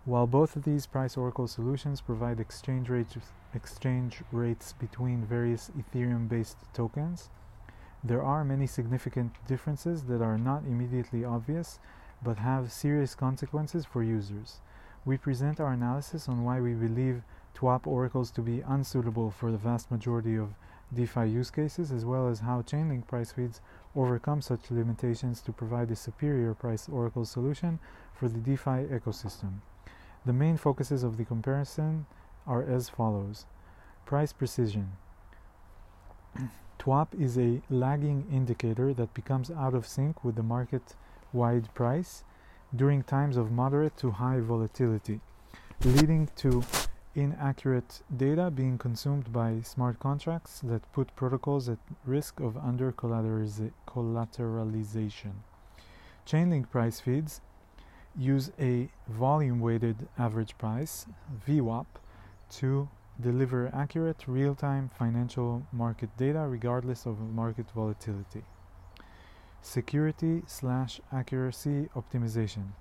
While 0.05 0.27
both 0.27 0.55
of 0.55 0.63
these 0.63 0.87
price 0.87 1.17
oracle 1.17 1.47
solutions 1.47 1.99
provide 1.99 2.39
exchange 2.39 2.89
rates, 2.89 3.17
exchange 3.53 4.23
rates 4.31 4.73
between 4.73 5.25
various 5.25 5.69
Ethereum-based 5.77 6.57
tokens, 6.73 7.29
there 8.01 8.23
are 8.23 8.45
many 8.45 8.65
significant 8.65 9.33
differences 9.45 10.03
that 10.03 10.21
are 10.21 10.37
not 10.37 10.63
immediately 10.63 11.25
obvious 11.25 11.79
but 12.23 12.37
have 12.37 12.71
serious 12.71 13.13
consequences 13.13 13.85
for 13.85 14.01
users. 14.01 14.61
We 15.03 15.17
present 15.17 15.59
our 15.59 15.73
analysis 15.73 16.29
on 16.29 16.43
why 16.45 16.61
we 16.61 16.73
believe 16.73 17.23
TWAP 17.53 17.85
oracles 17.85 18.31
to 18.31 18.41
be 18.41 18.61
unsuitable 18.61 19.31
for 19.31 19.51
the 19.51 19.57
vast 19.57 19.91
majority 19.91 20.37
of 20.37 20.53
DeFi 20.93 21.25
use 21.29 21.51
cases, 21.51 21.91
as 21.91 22.05
well 22.05 22.29
as 22.29 22.39
how 22.39 22.61
Chainlink 22.61 23.05
price 23.05 23.33
feeds 23.33 23.61
overcome 23.95 24.41
such 24.41 24.71
limitations 24.71 25.41
to 25.41 25.51
provide 25.51 25.91
a 25.91 25.95
superior 25.95 26.53
price 26.53 26.87
oracle 26.87 27.25
solution 27.25 27.79
for 28.13 28.29
the 28.29 28.39
DeFi 28.39 28.87
ecosystem. 28.87 29.59
The 30.29 30.33
main 30.33 30.57
focuses 30.57 31.01
of 31.01 31.17
the 31.17 31.25
comparison 31.25 32.05
are 32.45 32.61
as 32.61 32.87
follows. 32.87 33.47
Price 34.05 34.31
precision. 34.31 34.91
TWAP 36.77 37.15
is 37.15 37.35
a 37.35 37.63
lagging 37.67 38.27
indicator 38.31 38.93
that 38.93 39.15
becomes 39.15 39.49
out 39.49 39.73
of 39.73 39.87
sync 39.87 40.23
with 40.23 40.35
the 40.35 40.43
market 40.43 40.95
wide 41.33 41.73
price 41.73 42.23
during 42.75 43.01
times 43.01 43.37
of 43.37 43.51
moderate 43.51 43.97
to 43.97 44.11
high 44.11 44.39
volatility, 44.39 45.19
leading 45.83 46.29
to 46.35 46.61
inaccurate 47.15 48.03
data 48.15 48.51
being 48.51 48.77
consumed 48.77 49.33
by 49.33 49.61
smart 49.61 49.99
contracts 49.99 50.59
that 50.59 50.93
put 50.93 51.15
protocols 51.15 51.67
at 51.67 51.79
risk 52.05 52.39
of 52.39 52.55
under 52.55 52.91
collateraliza- 52.91 53.71
collateralization. 53.87 55.41
Chainlink 56.27 56.69
price 56.69 56.99
feeds 56.99 57.41
use 58.19 58.51
a 58.59 58.89
volume 59.07 59.61
weighted 59.61 60.07
average 60.17 60.57
price, 60.57 61.05
VWAP, 61.47 61.85
to 62.51 62.89
deliver 63.21 63.69
accurate 63.73 64.27
real 64.27 64.55
time 64.55 64.89
financial 64.89 65.63
market 65.71 66.09
data 66.17 66.39
regardless 66.39 67.05
of 67.05 67.19
market 67.19 67.65
volatility. 67.71 68.43
security 69.61 70.43
slash 70.47 71.01
accuracy 71.11 71.89
optimization. 71.95 72.71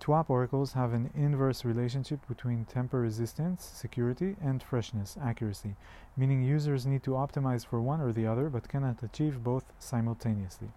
TWAP 0.00 0.30
oracles 0.30 0.72
have 0.74 0.92
an 0.92 1.10
inverse 1.14 1.64
relationship 1.64 2.26
between 2.28 2.64
tamper 2.66 3.00
resistance, 3.00 3.64
security, 3.64 4.36
and 4.40 4.62
freshness, 4.62 5.16
accuracy, 5.20 5.74
meaning 6.16 6.42
users 6.42 6.86
need 6.86 7.02
to 7.02 7.12
optimize 7.12 7.66
for 7.66 7.80
one 7.80 8.00
or 8.00 8.12
the 8.12 8.26
other 8.26 8.48
but 8.48 8.68
cannot 8.68 9.02
achieve 9.02 9.42
both 9.42 9.64
simultaneously. 9.78 10.68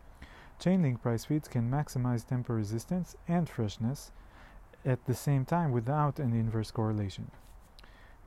Chainlink 0.61 1.01
price 1.01 1.25
feeds 1.25 1.47
can 1.47 1.71
maximize 1.71 2.23
tamper 2.23 2.53
resistance 2.53 3.15
and 3.27 3.49
freshness 3.49 4.11
at 4.85 5.03
the 5.07 5.15
same 5.15 5.43
time 5.43 5.71
without 5.71 6.19
an 6.19 6.33
inverse 6.33 6.69
correlation. 6.69 7.31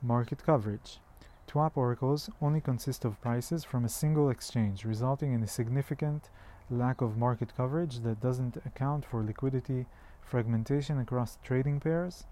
Market 0.01 0.45
coverage. 0.45 0.99
TWAP 1.47 1.77
oracles 1.77 2.29
only 2.41 2.59
consist 2.59 3.05
of 3.05 3.21
prices 3.21 3.63
from 3.63 3.85
a 3.85 3.89
single 3.89 4.29
exchange, 4.29 4.83
resulting 4.83 5.31
in 5.31 5.43
a 5.43 5.47
significant 5.47 6.29
lack 6.69 6.99
of 6.99 7.15
market 7.15 7.55
coverage 7.55 7.99
that 8.01 8.19
doesn't 8.19 8.57
account 8.65 9.05
for 9.05 9.23
liquidity 9.23 9.85
fragmentation 10.21 10.99
across 10.99 11.37
trading 11.41 11.79
pairs, 11.79 12.25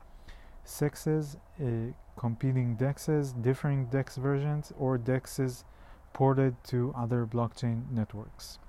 CEXes, 0.65 1.37
uh, 1.61 1.93
competing 2.17 2.75
dexes, 2.75 3.41
differing 3.41 3.85
dex 3.85 4.17
versions, 4.17 4.73
or 4.77 4.97
dexes 4.97 5.63
ported 6.11 6.61
to 6.65 6.93
other 6.97 7.25
blockchain 7.25 7.89
networks. 7.89 8.59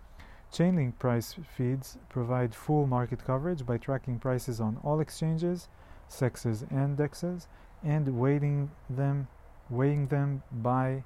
Chainlink 0.54 1.00
price 1.00 1.34
feeds 1.56 1.98
provide 2.08 2.54
full 2.54 2.86
market 2.86 3.24
coverage 3.24 3.66
by 3.66 3.76
tracking 3.76 4.20
prices 4.20 4.60
on 4.60 4.78
all 4.84 5.00
exchanges, 5.00 5.66
CEXes, 6.08 6.70
and 6.70 6.96
dexes, 6.96 7.48
and 7.82 8.20
weighting 8.20 8.70
them, 8.88 9.26
weighing 9.68 10.06
them 10.06 10.44
by 10.52 11.02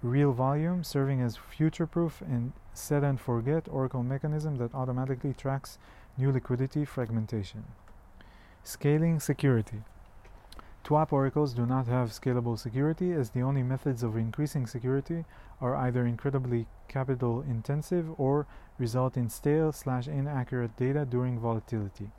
real 0.00 0.30
volume, 0.30 0.84
serving 0.84 1.20
as 1.20 1.36
future-proof 1.36 2.20
and 2.20 2.52
set 2.72 3.02
and 3.02 3.20
forget 3.20 3.66
Oracle 3.68 4.04
mechanism 4.04 4.54
that 4.58 4.72
automatically 4.76 5.34
tracks 5.34 5.78
new 6.16 6.30
liquidity 6.30 6.84
fragmentation. 6.84 7.64
Scaling 8.62 9.18
security. 9.18 9.82
TWAP 10.84 11.12
oracles 11.12 11.52
do 11.52 11.66
not 11.66 11.88
have 11.88 12.10
scalable 12.10 12.56
security 12.56 13.10
as 13.10 13.30
the 13.30 13.40
only 13.40 13.64
methods 13.64 14.04
of 14.04 14.16
increasing 14.16 14.68
security 14.68 15.24
are 15.60 15.74
either 15.76 16.06
incredibly 16.06 16.66
capital 16.88 17.42
intensive 17.42 18.08
or 18.18 18.46
result 18.78 19.16
in 19.16 19.28
stale 19.28 19.72
slash 19.72 20.06
inaccurate 20.06 20.76
data 20.76 21.04
during 21.04 21.38
volatility. 21.38 22.10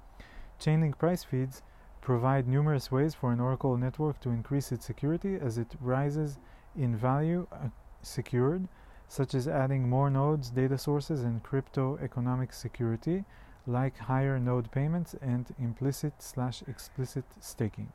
Chainlink 0.60 0.98
price 0.98 1.24
feeds 1.24 1.62
provide 2.02 2.48
numerous 2.48 2.92
ways 2.92 3.14
for 3.14 3.32
an 3.32 3.40
oracle 3.40 3.78
network 3.78 4.20
to 4.22 4.30
increase 4.30 4.72
its 4.72 4.86
security 4.86 5.36
as 5.36 5.58
it 5.58 5.76
rises 5.80 6.38
in 6.76 6.96
value 6.96 7.48
uh, 7.52 7.68
secured, 8.02 8.68
such 9.08 9.36
as 9.36 9.48
adding 9.48 9.90
more 9.90 10.10
nodes, 10.10 10.50
data 10.50 10.78
sources, 10.78 11.24
and 11.24 11.44
crypto 11.44 11.98
economic 12.02 12.54
security, 12.54 13.24
like 13.66 13.98
higher 13.98 14.40
node 14.40 14.72
payments 14.72 15.16
and 15.22 15.54
implicit 15.60 16.14
slash 16.20 16.64
explicit 16.68 17.26
staking. 17.40 17.92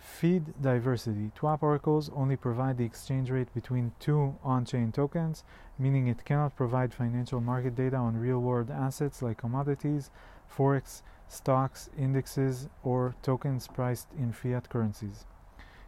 Feed 0.00 0.54
diversity. 0.62 1.30
TWAP 1.34 1.62
oracles 1.62 2.10
only 2.16 2.34
provide 2.34 2.78
the 2.78 2.84
exchange 2.84 3.30
rate 3.30 3.52
between 3.52 3.92
two 4.00 4.34
on-chain 4.42 4.92
tokens, 4.92 5.44
meaning 5.78 6.08
it 6.08 6.24
cannot 6.24 6.56
provide 6.56 6.94
financial 6.94 7.40
market 7.40 7.74
data 7.74 7.96
on 7.96 8.16
real-world 8.16 8.70
assets 8.70 9.20
like 9.20 9.36
commodities, 9.36 10.10
forex, 10.50 11.02
stocks, 11.28 11.90
indexes, 11.98 12.68
or 12.82 13.14
tokens 13.22 13.68
priced 13.68 14.08
in 14.18 14.32
fiat 14.32 14.70
currencies. 14.70 15.26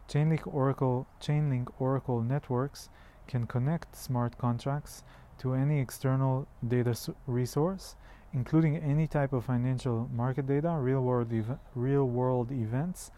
Chainlink 0.07 0.45
Oracle, 0.45 1.07
Chainlink 1.19 1.69
Oracle 1.79 2.21
networks 2.21 2.89
can 3.27 3.47
connect 3.47 3.95
smart 3.95 4.37
contracts 4.37 5.03
to 5.39 5.53
any 5.53 5.79
external 5.79 6.47
data 6.67 6.95
resource, 7.25 7.95
including 8.31 8.77
any 8.77 9.07
type 9.07 9.33
of 9.33 9.45
financial 9.45 10.07
market 10.13 10.45
data, 10.45 10.69
real-world 10.69 11.33
ev 11.33 11.57
real-world 11.73 12.51
events, 12.51 13.09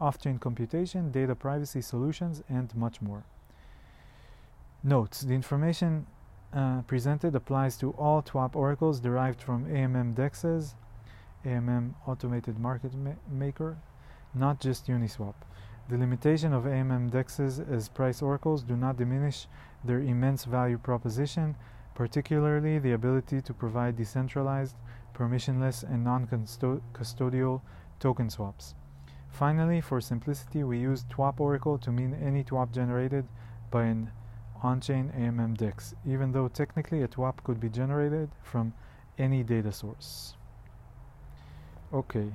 off-chain 0.00 0.38
computation, 0.38 1.10
data 1.10 1.34
privacy 1.34 1.80
solutions, 1.80 2.42
and 2.48 2.74
much 2.74 3.00
more. 3.00 3.24
Notes: 4.82 5.22
The 5.22 5.34
information 5.34 6.06
uh, 6.52 6.82
presented 6.82 7.34
applies 7.34 7.76
to 7.78 7.90
all 7.92 8.22
TWAP 8.22 8.54
oracles 8.56 9.00
derived 9.00 9.42
from 9.42 9.66
AMM 9.66 10.14
DEXs, 10.14 10.74
AMM 11.44 11.94
Automated 12.06 12.58
Market 12.58 12.94
ma 12.94 13.12
Maker, 13.30 13.76
not 14.34 14.60
just 14.60 14.86
Uniswap. 14.86 15.34
The 15.88 15.98
limitation 15.98 16.52
of 16.52 16.64
AMM 16.64 17.10
DEXs 17.10 17.70
as 17.70 17.88
price 17.88 18.20
oracles 18.20 18.62
do 18.62 18.76
not 18.76 18.96
diminish 18.96 19.46
their 19.84 20.00
immense 20.00 20.44
value 20.44 20.78
proposition, 20.78 21.54
particularly 21.94 22.78
the 22.78 22.92
ability 22.92 23.40
to 23.40 23.54
provide 23.54 23.96
decentralized, 23.96 24.76
permissionless, 25.14 25.82
and 25.82 26.04
non-custodial 26.04 27.60
token 28.00 28.28
swaps. 28.28 28.74
Finally, 29.38 29.82
for 29.82 30.00
simplicity, 30.00 30.64
we 30.64 30.78
use 30.78 31.04
TWAP 31.10 31.40
oracle 31.40 31.76
to 31.76 31.92
mean 31.92 32.14
any 32.28 32.42
TWAP 32.42 32.72
generated 32.72 33.26
by 33.70 33.82
an 33.84 34.10
on-chain 34.62 35.12
AMM 35.14 35.58
DEX, 35.58 35.94
even 36.06 36.32
though 36.32 36.48
technically 36.48 37.02
a 37.02 37.08
TWAP 37.08 37.44
could 37.44 37.60
be 37.60 37.68
generated 37.68 38.30
from 38.42 38.72
any 39.18 39.42
data 39.42 39.72
source. 39.72 40.34
אוקיי. 41.92 42.22
Okay. 42.22 42.34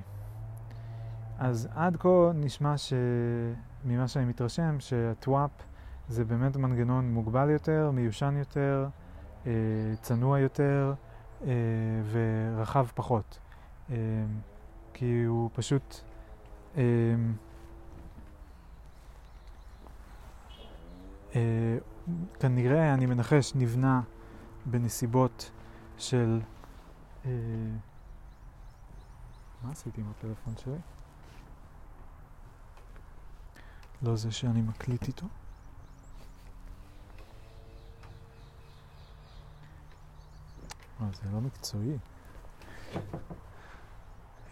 אז 1.38 1.68
עד 1.74 1.96
כה 1.96 2.30
נשמע 2.34 2.74
שממה 2.78 4.08
שאני 4.08 4.24
מתרשם 4.24 4.80
שהטוואפ 4.80 5.50
זה 6.08 6.24
באמת 6.24 6.56
מנגנון 6.56 7.14
מוגבל 7.14 7.50
יותר, 7.50 7.90
מיושן 7.94 8.34
יותר, 8.38 8.88
אה, 9.46 9.52
צנוע 10.00 10.38
יותר 10.38 10.94
אה, 11.44 11.50
ורחב 12.12 12.86
פחות. 12.94 13.38
אה, 13.90 13.96
כי 14.94 15.24
הוא 15.24 15.50
פשוט 15.54 15.94
אה, 15.94 15.98
אה, 16.06 16.11
כנראה, 22.40 22.94
אני 22.94 23.06
מנחש, 23.06 23.52
נבנה 23.54 24.00
בנסיבות 24.66 25.50
של... 25.98 26.40
אה, 27.24 27.30
מה 29.62 29.70
עשיתי 29.72 30.00
עם 30.00 30.06
הפלאפון 30.10 30.54
שלי? 30.56 30.78
לא 34.02 34.16
זה 34.16 34.30
שאני 34.30 34.62
מקליט 34.62 35.02
איתו. 35.08 35.26
אה, 41.00 41.06
זה 41.12 41.30
לא 41.32 41.40
מקצועי. 41.40 41.98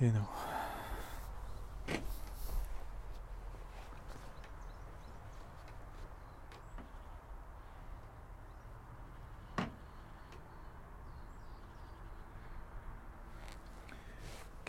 הנה 0.01 0.19
הוא. 0.19 0.60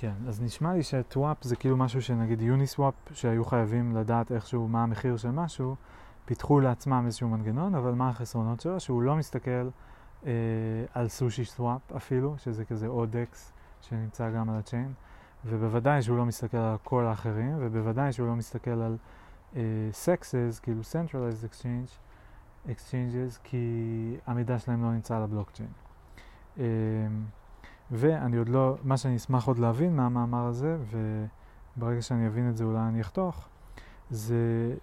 כן, 0.01 0.13
אז 0.27 0.41
נשמע 0.41 0.73
לי 0.73 0.83
שטוואפ 0.83 1.43
זה 1.43 1.55
כאילו 1.55 1.77
משהו 1.77 2.01
שנגיד 2.01 2.41
יוניסוואפ, 2.41 2.93
שהיו 3.11 3.45
חייבים 3.45 3.95
לדעת 3.95 4.31
איכשהו 4.31 4.67
מה 4.67 4.83
המחיר 4.83 5.17
של 5.17 5.31
משהו, 5.31 5.75
פיתחו 6.25 6.59
לעצמם 6.59 7.03
איזשהו 7.05 7.29
מנגנון, 7.29 7.75
אבל 7.75 7.91
מה 7.91 8.09
החסרונות 8.09 8.59
שלו? 8.59 8.79
שהוא 8.79 9.01
לא 9.01 9.15
מסתכל 9.15 9.69
אה, 10.25 10.31
על 10.93 11.07
סושי 11.07 11.45
סוואפ 11.45 11.91
אפילו, 11.95 12.35
שזה 12.37 12.65
כזה 12.65 12.87
עוד 12.87 13.15
אקס 13.15 13.53
שנמצא 13.81 14.29
גם 14.29 14.49
על 14.49 14.55
הצ'יין, 14.55 14.93
ובוודאי 15.45 16.01
שהוא 16.01 16.17
לא 16.17 16.25
מסתכל 16.25 16.57
על 16.57 16.77
כל 16.83 17.05
האחרים, 17.05 17.57
ובוודאי 17.59 18.11
שהוא 18.11 18.27
לא 18.27 18.35
מסתכל 18.35 18.81
על 18.81 18.97
סקסס, 19.91 20.59
uh, 20.59 20.63
כאילו 20.63 20.81
centralized 20.81 21.45
exchange, 21.45 21.91
exchanges, 22.67 23.39
כי 23.43 23.67
המידע 24.27 24.59
שלהם 24.59 24.83
לא 24.83 24.91
נמצא 24.91 25.17
על 25.17 25.23
הבלוקצ'יין. 25.23 25.69
Uh, 26.57 26.61
ואני 27.91 28.37
עוד 28.37 28.49
לא, 28.49 28.75
מה 28.83 28.97
שאני 28.97 29.15
אשמח 29.15 29.47
עוד 29.47 29.59
להבין 29.59 29.95
מהמאמר 29.95 30.45
הזה, 30.45 30.77
וברגע 31.77 32.01
שאני 32.01 32.27
אבין 32.27 32.49
את 32.49 32.57
זה 32.57 32.63
אולי 32.63 32.79
אני 32.79 33.01
אחתוך, 33.01 33.47
זה 34.09 34.35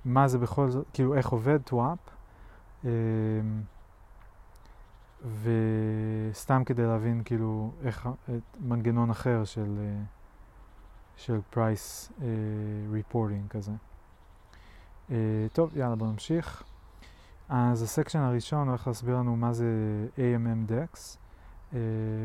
מה 0.05 0.29
זה 0.29 0.39
בכל 0.39 0.71
זאת, 0.71 0.87
כאילו 0.93 1.15
איך 1.15 1.29
עובד 1.29 1.63
טוואפ, 1.63 1.99
אמ, 2.85 2.91
וסתם 5.43 6.63
כדי 6.67 6.87
להבין 6.87 7.23
כאילו 7.25 7.73
איך, 7.83 8.09
את 8.25 8.57
מנגנון 8.61 9.11
אחר 9.11 9.45
של, 9.45 9.77
אה, 9.79 10.03
של 11.17 11.41
פרייס 11.51 12.13
ריפורטינג 12.91 13.43
אה, 13.43 13.49
כזה. 13.49 13.73
Uh, 15.09 15.13
טוב, 15.53 15.77
יאללה 15.77 15.97
בוא 15.97 16.07
נמשיך. 16.07 16.63
אז 17.49 17.83
הסקשן 17.83 18.19
הראשון 18.19 18.69
הולך 18.69 18.87
להסביר 18.87 19.17
לנו 19.17 19.37
מה 19.37 19.53
זה 19.53 19.67
AMM 20.17 20.71
DEX. 20.71 21.17
Eh, 21.75 22.25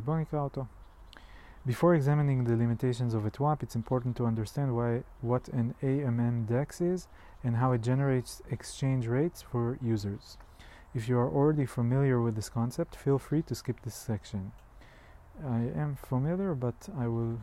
Before 1.66 1.96
examining 1.96 2.46
the 2.46 2.56
limitations 2.56 3.14
of 3.14 3.26
a 3.26 3.30
TWAP, 3.30 3.62
it's 3.62 3.76
important 3.76 4.16
to 4.16 4.26
understand 4.26 4.74
why 4.74 5.04
what 5.20 5.50
an 5.50 5.76
AMM 5.84 6.48
DEX 6.48 6.80
is 6.80 7.10
and 7.44 7.58
how 7.58 7.74
it 7.74 7.82
generates 7.82 8.42
exchange 8.50 9.08
rates 9.08 9.42
for 9.42 9.78
users. 9.82 10.38
If 10.96 11.10
you 11.10 11.18
are 11.18 11.30
already 11.30 11.66
familiar 11.66 12.22
with 12.22 12.36
this 12.36 12.48
concept, 12.48 12.96
feel 12.96 13.20
free 13.20 13.42
to 13.42 13.56
skip 13.56 13.82
this 13.82 13.96
section. 13.96 14.54
I 15.46 15.72
am 15.76 15.98
familiar, 15.98 16.56
but 16.56 16.88
I 16.98 17.08
will 17.08 17.42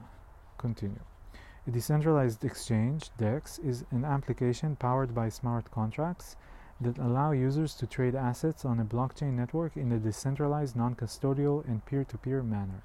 continue. 0.57 1.05
A 1.67 1.71
decentralized 1.71 2.43
exchange, 2.47 3.11
DEX, 3.19 3.59
is 3.59 3.85
an 3.91 4.07
application 4.07 4.75
powered 4.75 5.15
by 5.15 5.29
smart 5.29 5.71
contracts 5.71 6.37
that 6.82 6.98
allow 6.98 7.32
users 7.32 7.74
to 7.76 7.88
trade 7.88 8.16
assets 8.16 8.66
on 8.66 8.80
a 8.80 8.86
blockchain 8.86 9.34
network 9.34 9.78
in 9.78 9.92
a 9.92 9.98
decentralized, 9.98 10.76
non-custodial, 10.76 11.66
and 11.66 11.86
peer-to-peer 11.86 12.44
manner. 12.44 12.84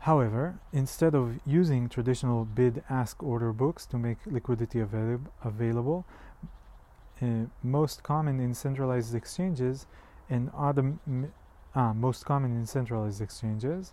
However, 0.00 0.58
instead 0.72 1.14
of 1.14 1.38
using 1.46 1.88
traditional 1.88 2.44
bid-ask 2.44 3.22
order 3.22 3.52
books 3.52 3.86
to 3.86 3.98
make 3.98 4.18
liquidity 4.26 4.80
avail 4.80 5.20
available, 5.44 6.04
uh, 7.22 7.46
most 7.62 8.02
common 8.02 8.40
in 8.40 8.52
centralized 8.52 9.14
exchanges 9.14 9.86
and 10.28 10.50
autom- 10.52 11.30
ah, 11.76 11.92
most 11.92 12.24
common 12.24 12.50
in 12.50 12.66
centralized 12.66 13.22
exchanges, 13.22 13.92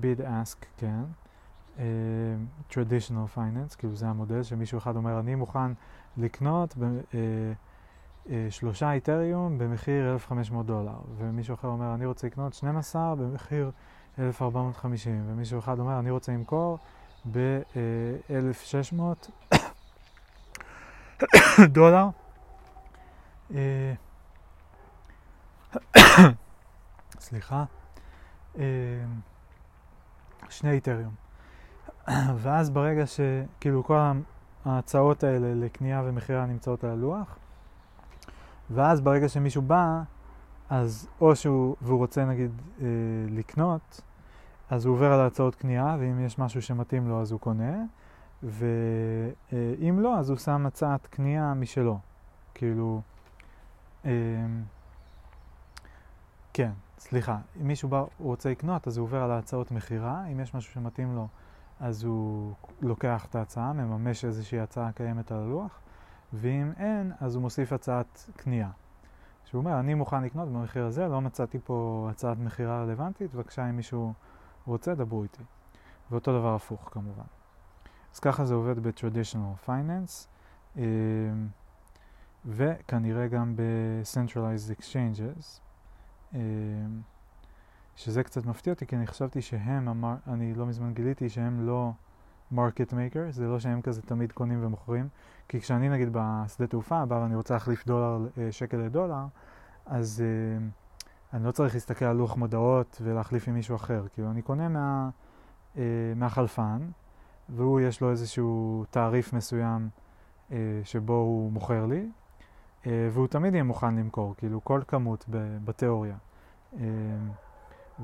bid-ask 0.00 0.66
כן, 0.76 1.04
uh, 1.76 1.80
traditional 2.68 3.28
finance, 3.36 3.76
כאילו 3.78 3.96
זה 3.96 4.08
המודל 4.08 4.42
שמישהו 4.42 4.78
אחד 4.78 4.96
אומר 4.96 5.20
אני 5.20 5.34
מוכן 5.34 5.72
לקנות 6.16 6.76
ב, 6.76 6.80
uh, 6.80 7.12
uh, 7.12 7.14
שלושה 8.49 8.91
איתריום 8.91 9.57
במחיר 9.57 10.13
1,500 10.13 10.65
דולר, 10.65 10.97
ומישהו 11.17 11.53
אחר 11.53 11.67
אומר 11.67 11.93
אני 11.93 12.05
רוצה 12.05 12.27
לקנות 12.27 12.53
12 12.53 13.15
במחיר 13.15 13.71
1,450, 14.19 15.23
ומישהו 15.27 15.59
אחד 15.59 15.79
אומר 15.79 15.99
אני 15.99 16.09
רוצה 16.09 16.31
למכור 16.31 16.77
ב-1,600 17.31 19.53
דולר. 21.77 22.07
סליחה, 27.19 27.63
שני 30.49 30.71
איתריום. 30.71 31.13
ואז 32.41 32.69
ברגע 32.69 33.03
שכאילו 33.07 33.83
כל 33.83 33.97
ההצעות 34.65 35.23
האלה 35.23 35.55
לקנייה 35.55 36.01
ומכירה 36.05 36.45
נמצאות 36.45 36.83
על 36.83 36.89
הלוח, 36.89 37.37
ואז 38.69 39.01
ברגע 39.01 39.29
שמישהו 39.29 39.61
בא, 39.61 40.01
אז 40.69 41.07
או 41.21 41.35
שהוא, 41.35 41.75
והוא 41.81 41.97
רוצה 41.97 42.25
נגיד 42.25 42.51
אה, 42.81 42.85
לקנות, 43.29 44.01
אז 44.69 44.85
הוא 44.85 44.95
עובר 44.95 45.13
על 45.13 45.27
הצעות 45.27 45.55
קנייה, 45.55 45.95
ואם 45.99 46.25
יש 46.25 46.39
משהו 46.39 46.61
שמתאים 46.61 47.07
לו 47.07 47.21
אז 47.21 47.31
הוא 47.31 47.39
קונה, 47.39 47.83
ואם 48.43 49.99
לא, 49.99 50.17
אז 50.19 50.29
הוא 50.29 50.37
שם 50.37 50.65
הצעת 50.65 51.07
קנייה 51.07 51.53
משלו. 51.53 51.99
כאילו, 52.53 53.01
אה, 54.05 54.11
כן, 56.53 56.71
סליחה, 56.97 57.37
אם 57.61 57.67
מישהו 57.67 57.89
בא, 57.89 57.97
הוא 57.97 58.07
רוצה 58.17 58.49
לקנות, 58.51 58.87
אז 58.87 58.97
הוא 58.97 59.03
עובר 59.03 59.23
על 59.23 59.31
ההצעות 59.31 59.71
מכירה, 59.71 60.25
אם 60.31 60.39
יש 60.39 60.53
משהו 60.53 60.73
שמתאים 60.73 61.15
לו, 61.15 61.27
אז 61.79 62.03
הוא 62.03 62.53
לוקח 62.81 63.25
את 63.25 63.35
ההצעה, 63.35 63.73
מממש 63.73 64.25
איזושהי 64.25 64.59
הצעה 64.59 64.91
קיימת 64.91 65.31
על 65.31 65.37
הלוח, 65.37 65.79
ואם 66.33 66.71
אין, 66.77 67.11
אז 67.19 67.35
הוא 67.35 67.41
מוסיף 67.41 67.73
הצעת 67.73 68.29
קנייה. 68.35 68.69
שהוא 69.45 69.59
אומר, 69.59 69.79
אני 69.79 69.93
מוכן 69.93 70.23
לקנות 70.23 70.49
במחיר 70.49 70.85
הזה, 70.85 71.07
לא 71.07 71.21
מצאתי 71.21 71.59
פה 71.63 72.07
הצעת 72.11 72.37
מכירה 72.37 72.83
רלוונטית, 72.83 73.35
בבקשה 73.35 73.69
אם 73.69 73.75
מישהו 73.75 74.13
רוצה, 74.65 74.95
דברו 74.95 75.23
איתי. 75.23 75.43
ואותו 76.11 76.39
דבר 76.39 76.55
הפוך 76.55 76.89
כמובן. 76.91 77.23
אז 78.13 78.19
ככה 78.19 78.45
זה 78.45 78.53
עובד 78.53 78.79
ב-Traditional 78.79 79.67
Finance, 79.67 80.27
וכנראה 82.45 83.27
גם 83.27 83.55
ב-Centralized 83.55 84.79
Exchanges, 84.79 85.59
שזה 87.95 88.23
קצת 88.23 88.45
מפתיע 88.45 88.73
אותי, 88.73 88.87
כי 88.87 88.95
אני 88.95 89.07
חשבתי 89.07 89.41
שהם, 89.41 89.87
המר... 89.87 90.15
אני 90.27 90.53
לא 90.53 90.65
מזמן 90.65 90.93
גיליתי 90.93 91.29
שהם 91.29 91.67
לא 91.67 91.91
מרקט 92.53 92.93
מייקר, 92.93 93.25
זה 93.29 93.47
לא 93.47 93.59
שהם 93.59 93.81
כזה 93.81 94.01
תמיד 94.01 94.31
קונים 94.31 94.65
ומוכרים, 94.65 95.07
כי 95.47 95.61
כשאני 95.61 95.89
נגיד 95.89 96.09
בשדה 96.11 96.67
תעופה 96.67 97.05
בא 97.05 97.15
ואני 97.15 97.35
רוצה 97.35 97.53
להחליף 97.53 97.85
דולר, 97.85 98.27
שקל 98.51 98.77
לדולר, 98.77 99.25
אז 99.85 100.23
uh, 100.23 101.35
אני 101.35 101.45
לא 101.45 101.51
צריך 101.51 101.73
להסתכל 101.73 102.05
על 102.05 102.15
לוח 102.15 102.37
מודעות 102.37 103.01
ולהחליף 103.03 103.47
עם 103.47 103.53
מישהו 103.53 103.75
אחר, 103.75 104.05
כאילו 104.13 104.31
אני 104.31 104.41
קונה 104.41 104.67
מה, 104.67 105.09
uh, 105.75 105.77
מהחלפן, 106.15 106.79
והוא 107.49 107.81
יש 107.81 108.01
לו 108.01 108.11
איזשהו 108.11 108.85
תעריף 108.89 109.33
מסוים 109.33 109.89
שבו 110.83 111.13
הוא 111.13 111.51
מוכר 111.51 111.85
לי, 111.85 112.09
והוא 112.85 113.27
תמיד 113.27 113.53
יהיה 113.53 113.63
מוכן 113.63 113.95
למכור, 113.95 114.35
כאילו 114.37 114.63
כל 114.63 114.81
כמות 114.87 115.25
בתיאוריה. 115.65 116.15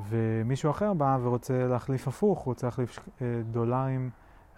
ומישהו 0.10 0.72
אחר 0.72 0.94
בא 0.94 1.18
ורוצה 1.22 1.68
להחליף 1.68 2.08
הפוך, 2.08 2.40
רוצה 2.40 2.68
להחליף 2.68 3.00
דולרים 3.52 4.10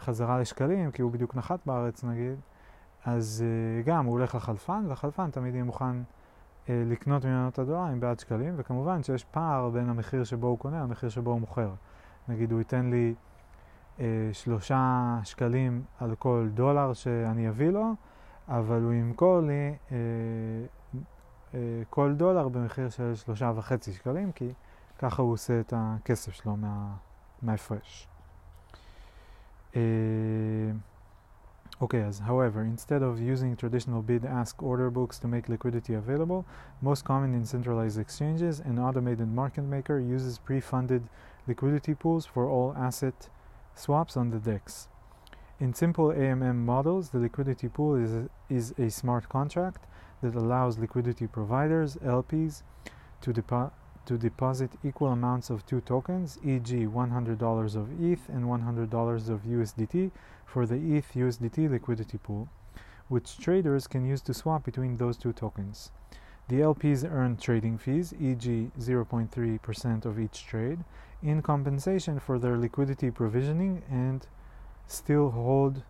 חזרה 0.01 0.39
לשקלים, 0.39 0.91
כי 0.91 1.01
הוא 1.01 1.11
בדיוק 1.11 1.35
נחת 1.35 1.59
בארץ 1.65 2.03
נגיד, 2.03 2.39
אז 3.05 3.43
uh, 3.43 3.87
גם 3.87 4.05
הוא 4.05 4.11
הולך 4.11 4.35
לחלפן, 4.35 4.85
והחלפן 4.87 5.31
תמיד 5.31 5.53
יהיה 5.53 5.63
מוכן 5.63 6.01
uh, 6.01 6.69
לקנות 6.69 7.25
ממנו 7.25 7.47
את 7.47 7.59
הדולרים 7.59 7.99
בעד 7.99 8.19
שקלים, 8.19 8.53
וכמובן 8.57 9.03
שיש 9.03 9.23
פער 9.23 9.69
בין 9.69 9.89
המחיר 9.89 10.23
שבו 10.23 10.47
הוא 10.47 10.57
קונה 10.57 10.83
למחיר 10.83 11.09
שבו 11.09 11.31
הוא 11.31 11.39
מוכר. 11.39 11.69
נגיד 12.27 12.51
הוא 12.51 12.59
ייתן 12.59 12.89
לי 12.89 13.15
uh, 13.97 14.01
שלושה 14.33 15.19
שקלים 15.23 15.83
על 15.99 16.15
כל 16.15 16.47
דולר 16.53 16.93
שאני 16.93 17.49
אביא 17.49 17.69
לו, 17.69 17.93
אבל 18.47 18.81
הוא 18.81 18.93
ימכור 18.93 19.39
לי 19.39 19.75
uh, 19.87 19.91
uh, 21.51 21.55
כל 21.89 22.13
דולר 22.13 22.47
במחיר 22.47 22.89
של 22.89 23.15
שלושה 23.15 23.51
וחצי 23.55 23.93
שקלים, 23.93 24.31
כי 24.31 24.53
ככה 24.99 25.21
הוא 25.21 25.33
עושה 25.33 25.59
את 25.59 25.73
הכסף 25.77 26.31
שלו 26.31 26.55
מה, 26.55 26.93
מההפרש. 27.41 28.10
Uh, 29.75 30.73
Okay, 31.81 32.01
as 32.01 32.19
however, 32.19 32.61
instead 32.61 33.01
of 33.01 33.19
using 33.19 33.55
traditional 33.55 34.03
bid-ask 34.03 34.61
order 34.61 34.91
books 34.91 35.17
to 35.17 35.27
make 35.27 35.49
liquidity 35.49 35.95
available, 35.95 36.45
most 36.79 37.03
common 37.03 37.33
in 37.33 37.43
centralized 37.43 37.97
exchanges, 37.97 38.59
an 38.59 38.77
automated 38.77 39.27
market 39.27 39.63
maker 39.63 39.99
uses 39.99 40.37
pre-funded 40.37 41.01
liquidity 41.47 41.95
pools 41.95 42.23
for 42.23 42.47
all 42.47 42.75
asset 42.77 43.29
swaps 43.73 44.15
on 44.15 44.29
the 44.29 44.37
DEX. 44.37 44.89
In 45.59 45.73
simple 45.73 46.09
AMM 46.09 46.57
models, 46.57 47.09
the 47.09 47.17
liquidity 47.17 47.67
pool 47.67 47.95
is 47.95 48.13
a, 48.13 48.29
is 48.47 48.75
a 48.77 48.91
smart 48.91 49.27
contract 49.27 49.87
that 50.21 50.35
allows 50.35 50.77
liquidity 50.77 51.25
providers, 51.25 51.95
LPs, 52.05 52.61
to, 53.21 53.33
depo- 53.33 53.71
to 54.05 54.17
deposit 54.17 54.71
equal 54.83 55.09
amounts 55.09 55.49
of 55.49 55.65
two 55.65 55.81
tokens, 55.81 56.39
e.g., 56.43 56.85
$100 56.85 57.75
of 57.75 58.01
ETH 58.01 58.29
and 58.29 58.45
$100 58.45 59.29
of 59.29 59.43
USDT, 59.43 60.11
for 60.45 60.65
the 60.65 60.95
ETH 60.95 61.13
USDT 61.13 61.69
liquidity 61.69 62.17
pool, 62.17 62.49
which 63.07 63.37
traders 63.37 63.87
can 63.87 64.05
use 64.05 64.21
to 64.21 64.33
swap 64.33 64.63
between 64.63 64.97
those 64.97 65.17
two 65.17 65.33
tokens. 65.33 65.91
The 66.47 66.59
LPs 66.59 67.09
earn 67.09 67.37
trading 67.37 67.77
fees, 67.77 68.13
e.g., 68.19 68.71
0.3% 68.77 70.05
of 70.05 70.19
each 70.19 70.45
trade, 70.45 70.79
in 71.23 71.41
compensation 71.41 72.19
for 72.19 72.39
their 72.39 72.57
liquidity 72.57 73.11
provisioning 73.11 73.83
and 73.89 74.27
still 74.87 75.31
hold 75.31 75.83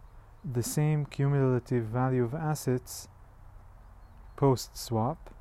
the 0.44 0.64
same 0.64 1.06
cumulative 1.06 1.86
value 1.86 2.24
of 2.24 2.36
assets 2.36 3.08
post 4.36 4.78
swap, 4.78 5.34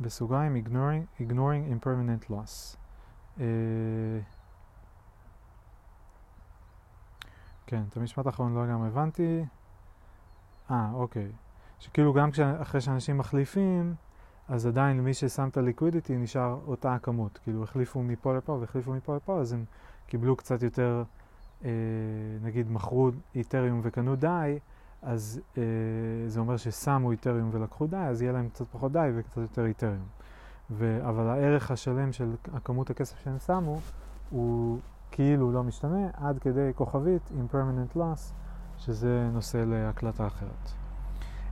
בסוגריים 0.00 0.56
ignoring, 0.56 1.22
ignoring 1.22 1.84
impermanent 1.84 2.30
loss. 2.30 2.76
Uh, 3.36 3.40
כן, 7.66 7.82
את 7.88 7.96
המשפט 7.96 8.26
האחרון 8.26 8.54
לא 8.54 8.66
לגמרי 8.66 8.88
הבנתי. 8.88 9.44
אה, 10.70 10.90
אוקיי. 10.94 11.32
שכאילו 11.78 12.12
גם 12.12 12.30
אחרי 12.62 12.80
שאנשים 12.80 13.18
מחליפים, 13.18 13.94
אז 14.48 14.66
עדיין 14.66 15.00
מי 15.00 15.14
ששם 15.14 15.48
את 15.48 15.56
הליקווידיטי 15.56 16.16
נשאר 16.16 16.58
אותה 16.66 16.94
הכמות. 16.94 17.38
כאילו 17.42 17.62
החליפו 17.62 18.02
מפה 18.02 18.36
לפה 18.36 18.52
והחליפו 18.52 18.92
מפה 18.92 19.16
לפה, 19.16 19.40
אז 19.40 19.52
הם 19.52 19.64
קיבלו 20.06 20.36
קצת 20.36 20.62
יותר, 20.62 21.02
אה, 21.64 21.70
נגיד 22.42 22.70
מכרו 22.70 23.10
איתריום 23.34 23.80
וקנו 23.82 24.16
די, 24.16 24.58
אז 25.02 25.40
אה, 25.58 25.62
זה 26.26 26.40
אומר 26.40 26.56
ששמו 26.56 27.12
איתריום 27.12 27.50
ולקחו 27.52 27.86
די, 27.86 27.96
אז 27.96 28.22
יהיה 28.22 28.32
להם 28.32 28.48
קצת 28.48 28.64
פחות 28.72 28.92
די 28.92 29.10
וקצת 29.14 29.36
יותר 29.36 29.64
איתריום. 29.64 30.06
ו- 30.70 31.08
אבל 31.08 31.26
הערך 31.26 31.70
השלם 31.70 32.12
של 32.12 32.34
הכמות 32.54 32.90
הכסף 32.90 33.18
שהם 33.24 33.38
שמו 33.38 33.80
הוא 34.30 34.78
כאילו 35.10 35.52
לא 35.52 35.62
משתנה, 35.62 36.08
עד 36.14 36.38
כדי 36.38 36.70
כוכבית 36.74 37.30
impermanent 37.30 37.96
loss, 37.96 38.32
שזה 38.78 39.28
נושא 39.32 39.64
להקלטה 39.66 40.26
אחרת. 40.26 40.72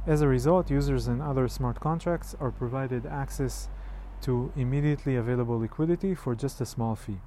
As 0.07 0.23
a 0.23 0.27
result, 0.27 0.71
users 0.71 1.09
and 1.09 1.21
other 1.21 1.49
smart 1.49 1.81
contracts 1.81 2.35
are 2.41 2.51
provided 2.51 3.05
access 3.07 3.69
to 4.23 4.51
immediately 4.57 5.17
available 5.17 5.59
liquidity 5.59 6.15
for 6.15 6.35
just 6.35 6.61
a 6.61 6.67
small 6.67 6.95
fee. 6.97 7.21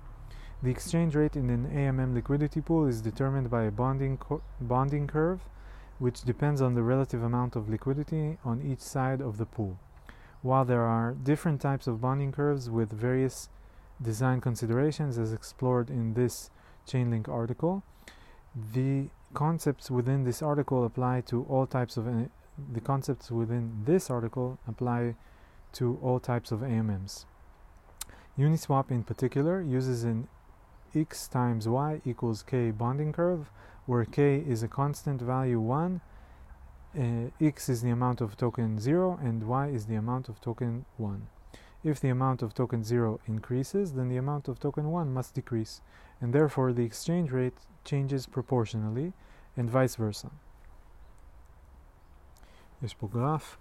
The 0.64 0.72
exchange 0.72 1.16
rate 1.16 1.36
in 1.36 1.50
an 1.50 1.64
AMM 1.82 2.14
liquidity 2.14 2.62
pool 2.62 2.86
is 2.88 3.02
determined 3.02 3.50
by 3.50 3.64
a 3.64 3.72
bonding, 3.72 4.18
bonding 4.62 5.06
curve, 5.08 5.42
which 6.02 6.24
depends 6.24 6.64
on 6.64 6.74
the 6.74 6.82
relative 6.82 7.22
amount 7.22 7.56
of 7.56 7.70
liquidity 7.70 8.36
on 8.44 8.60
each 8.60 8.80
side 8.80 9.22
of 9.22 9.38
the 9.38 9.46
pool. 9.46 9.78
While 10.42 10.66
there 10.66 10.82
are 10.82 11.14
different 11.14 11.62
types 11.62 11.86
of 11.86 12.02
bonding 12.02 12.32
curves 12.32 12.72
with 12.72 12.92
various 12.92 13.50
design 14.02 14.42
considerations 14.42 15.20
as 15.20 15.32
explored 15.32 15.92
in 15.92 16.16
this 16.16 16.50
Chainlink 16.88 17.30
article, 17.30 17.84
the 18.74 19.10
concepts 19.36 19.92
within 19.92 20.24
this 20.24 20.42
article 20.42 20.84
apply 20.86 21.22
to 21.28 21.44
all 21.44 21.68
types 21.68 21.98
of 21.98 22.06
the 22.74 22.82
concepts 22.82 23.30
within 23.30 23.84
this 23.86 24.10
article 24.10 24.58
apply 24.68 25.16
to 25.74 26.00
all 26.02 26.20
types 26.20 26.52
of 26.52 26.62
AMMs. 26.62 27.26
Uniswap 28.40 28.90
in 28.90 29.04
particular 29.04 29.62
uses 29.62 30.04
an 30.04 30.28
x 30.96 31.28
times 31.28 31.68
y 31.68 32.02
equals 32.06 32.42
k 32.42 32.72
bonding 32.72 33.14
curve 33.14 33.52
where 33.87 34.05
k 34.05 34.43
is 34.47 34.63
a 34.63 34.69
constant 34.69 35.21
value 35.21 35.61
1 35.61 36.01
uh, 36.99 37.31
x 37.41 37.69
is 37.69 37.83
the 37.83 37.91
amount 37.91 38.21
of 38.21 38.37
token 38.37 38.79
0 38.79 39.19
and 39.23 39.43
y 39.47 39.69
is 39.69 39.87
the 39.87 39.95
amount 39.95 40.29
of 40.29 40.41
token 40.41 40.87
1. 40.97 41.29
If 41.85 42.01
the 42.01 42.09
amount 42.09 42.43
of 42.43 42.55
token 42.55 42.83
0 42.83 43.21
increases, 43.27 43.93
then 43.93 44.09
the 44.09 44.17
amount 44.17 44.49
of 44.49 44.59
token 44.59 44.91
1 44.91 45.13
must 45.13 45.35
decrease, 45.35 45.83
and 46.21 46.33
therefore 46.33 46.73
the 46.73 46.85
exchange 46.85 47.31
rate 47.31 47.59
changes 47.85 48.27
proportionally, 48.27 49.13
and 49.57 49.71
vice 49.71 49.97
versa. 49.97 50.31
יש 52.83 52.95
פה 52.95 53.09
גרף. 53.09 53.59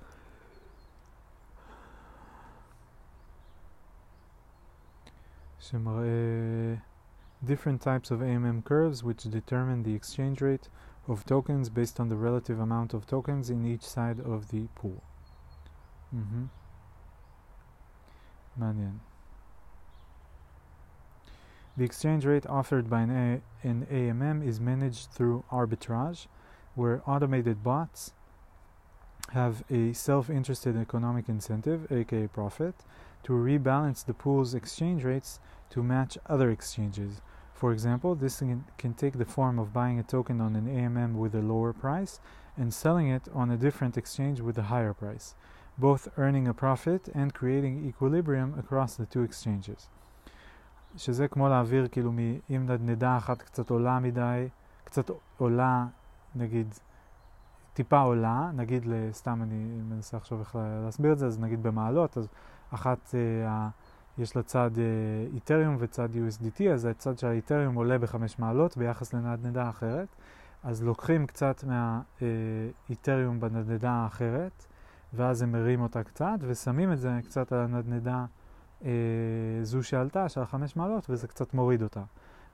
שמראה 5.60 6.76
different 7.45 7.81
types 7.81 8.11
of 8.11 8.21
AMM 8.21 8.65
curves 8.65 9.03
which 9.03 9.25
determine 9.25 9.83
the 9.83 9.95
exchange 9.95 10.41
rate 10.41 10.69
of 11.09 11.25
tokens 11.25 11.69
based 11.69 11.99
on 11.99 12.09
the 12.09 12.17
relative 12.17 12.61
amount 12.61 12.95
of 12.95 13.07
tokens 13.07 13.51
in 13.51 13.67
each 13.67 13.83
side 13.83 14.21
of 14.21 14.49
the 14.51 14.69
pool. 14.75 15.03
Mm-hmm. 16.15 16.45
The 21.77 21.85
exchange 21.85 22.27
rate 22.27 22.47
offered 22.47 22.91
by 22.91 23.03
an, 23.03 23.11
A- 23.11 23.67
an 23.67 23.87
AMM 23.91 24.47
is 24.47 24.61
managed 24.61 25.11
through 25.13 25.45
arbitrage, 25.51 26.27
where 26.75 27.03
automated 27.07 27.63
bots 27.63 28.13
have 29.33 29.65
a 29.71 29.93
self-interested 29.93 30.77
economic 30.77 31.29
incentive, 31.29 31.91
aka 31.91 32.27
profit, 32.27 32.75
to 33.23 33.33
rebalance 33.33 34.05
the 34.05 34.15
pool's 34.15 34.55
exchange 34.55 35.05
rates 35.05 35.41
to 35.71 35.83
match 35.83 36.19
other 36.27 36.51
exchanges, 36.51 37.21
for 37.61 37.73
example, 37.73 38.15
this 38.15 38.39
can, 38.39 38.65
can 38.79 38.95
take 38.95 39.19
the 39.19 39.31
form 39.37 39.59
of 39.59 39.75
buying 39.75 39.99
a 39.99 40.03
token 40.03 40.41
on 40.41 40.57
an 40.57 40.67
AMM 40.67 41.13
with 41.23 41.35
a 41.35 41.43
lower 41.43 41.75
price 41.75 42.19
and 42.57 42.73
selling 42.73 43.09
it 43.17 43.25
on 43.35 43.51
a 43.51 43.59
different 43.59 43.99
exchange 43.99 44.41
with 44.41 44.57
a 44.57 44.69
higher 44.73 44.95
price, 44.95 45.35
both 45.77 46.09
earning 46.17 46.49
a 46.49 46.55
profit 46.55 47.03
and 47.15 47.35
creating 47.35 47.75
equilibrium 47.87 48.55
across 48.59 48.97
the 48.97 49.05
two 49.05 49.23
exchanges. 49.23 49.89
שזה 50.97 51.29
כמו 51.29 51.49
להעביר 51.49 51.89
כאילו 51.89 52.13
אם 52.51 52.67
נדנדה 52.67 53.17
אחת 53.17 53.43
קצת 53.43 53.71
עולה 53.71 53.99
מדי, 53.99 54.49
קצת 54.85 55.11
עולה, 55.37 55.87
נגיד, 56.35 56.75
טיפה 57.75 58.01
עולה, 58.01 58.51
נגיד, 58.55 58.87
סתם 59.13 59.43
אני 59.43 59.65
מנסה 59.89 60.17
עכשיו 60.17 60.41
איך 60.41 60.59
להסביר 60.85 61.13
את 61.13 61.19
זה, 61.19 61.27
אז 61.27 61.39
נגיד 61.39 61.63
במעלות, 61.63 62.19
אז 62.19 62.29
אחת, 62.75 63.15
אה, 63.15 63.69
יש 64.19 64.37
לה 64.37 64.43
צד 64.43 64.71
איתריום 65.35 65.77
וצד 65.79 66.09
USDT, 66.15 66.63
אז 66.73 66.85
הצד 66.85 67.19
של 67.19 67.27
האיתריום 67.27 67.75
עולה 67.75 67.99
בחמש 67.99 68.39
מעלות 68.39 68.77
ביחס 68.77 69.15
לנדנדה 69.15 69.69
אחרת. 69.69 70.09
אז 70.63 70.83
לוקחים 70.83 71.27
קצת 71.27 71.65
מהאיתריום 71.65 73.41
בנדנדה 73.41 73.91
האחרת, 73.91 74.67
ואז 75.13 75.43
הם 75.43 75.53
מרים 75.53 75.81
אותה 75.81 76.03
קצת, 76.03 76.39
ושמים 76.41 76.93
את 76.93 76.99
זה 76.99 77.11
קצת 77.25 77.53
על 77.53 77.59
הנדנדה 77.59 78.25
אה, 78.85 78.91
זו 79.63 79.83
שעלתה, 79.83 80.29
של 80.29 80.41
החמש 80.41 80.77
מעלות, 80.77 81.11
וזה 81.11 81.27
קצת 81.27 81.55
מוריד 81.55 81.83
אותה. 81.83 82.03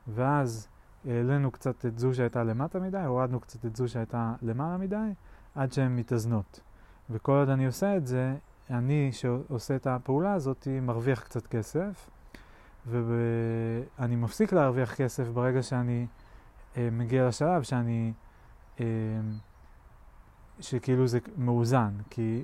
ואז 0.08 0.68
העלינו 1.04 1.50
קצת 1.50 1.86
את 1.86 1.98
זו 1.98 2.14
שהייתה 2.14 2.44
למטה 2.44 2.78
מדי, 2.80 2.98
הורדנו 2.98 3.40
קצת 3.40 3.66
את 3.66 3.76
זו 3.76 3.88
שהייתה 3.88 4.34
למעלה 4.42 4.76
מדי, 4.76 5.12
עד 5.54 5.72
שהן 5.72 5.96
מתאזנות. 5.96 6.60
וכל 7.10 7.32
עוד 7.32 7.48
אני 7.48 7.66
עושה 7.66 7.96
את 7.96 8.06
זה, 8.06 8.34
אני 8.70 9.12
שעושה 9.12 9.76
את 9.76 9.86
הפעולה 9.86 10.32
הזאת 10.34 10.68
מרוויח 10.82 11.20
קצת 11.20 11.46
כסף, 11.46 12.10
ואני 12.86 14.16
מפסיק 14.16 14.52
להרוויח 14.52 14.94
כסף 14.94 15.28
ברגע 15.28 15.62
שאני 15.62 16.06
אה, 16.76 16.88
מגיע 16.92 17.28
לשלב 17.28 17.62
שאני, 17.62 18.12
אה, 18.80 18.84
שכאילו 20.60 21.06
זה 21.06 21.18
מאוזן, 21.36 21.94
כי 22.10 22.42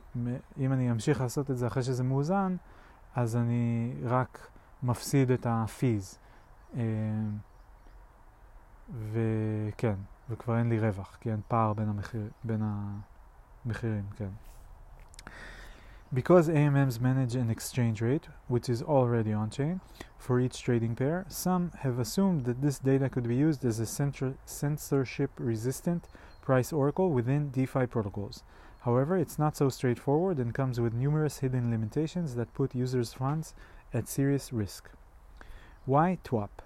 אם 0.58 0.72
אני 0.72 0.90
אמשיך 0.90 1.20
לעשות 1.20 1.50
את 1.50 1.56
זה 1.56 1.66
אחרי 1.66 1.82
שזה 1.82 2.04
מאוזן, 2.04 2.56
אז 3.14 3.36
אני 3.36 3.94
רק 4.04 4.48
מפסיד 4.82 5.30
את 5.30 5.46
הפיז. 5.50 6.18
אה, 6.76 6.82
וכן, 9.12 9.94
וכבר 10.30 10.58
אין 10.58 10.68
לי 10.68 10.80
רווח, 10.80 11.16
כי 11.20 11.30
אין 11.30 11.40
פער 11.48 11.72
בין, 11.72 11.88
המחיר, 11.88 12.28
בין 12.44 12.62
המחירים, 13.64 14.04
כן. 14.16 14.28
Because 16.14 16.48
AMMs 16.50 17.00
manage 17.00 17.34
an 17.36 17.48
exchange 17.48 18.02
rate, 18.02 18.28
which 18.46 18.68
is 18.68 18.82
already 18.82 19.32
on 19.32 19.48
chain, 19.48 19.80
for 20.18 20.40
each 20.40 20.62
trading 20.62 20.94
pair, 20.94 21.24
some 21.28 21.70
have 21.78 21.98
assumed 21.98 22.44
that 22.44 22.60
this 22.60 22.78
data 22.78 23.08
could 23.08 23.26
be 23.26 23.34
used 23.34 23.64
as 23.64 23.80
a 23.80 23.86
censorship 24.44 25.30
resistant 25.38 26.08
price 26.42 26.70
oracle 26.70 27.10
within 27.10 27.48
DeFi 27.50 27.86
protocols. 27.86 28.42
However, 28.80 29.16
it's 29.16 29.38
not 29.38 29.56
so 29.56 29.70
straightforward 29.70 30.38
and 30.38 30.52
comes 30.52 30.78
with 30.78 30.92
numerous 30.92 31.38
hidden 31.38 31.70
limitations 31.70 32.34
that 32.34 32.52
put 32.52 32.74
users' 32.74 33.14
funds 33.14 33.54
at 33.94 34.06
serious 34.06 34.52
risk. 34.52 34.90
Why 35.86 36.18
TWAP? 36.24 36.60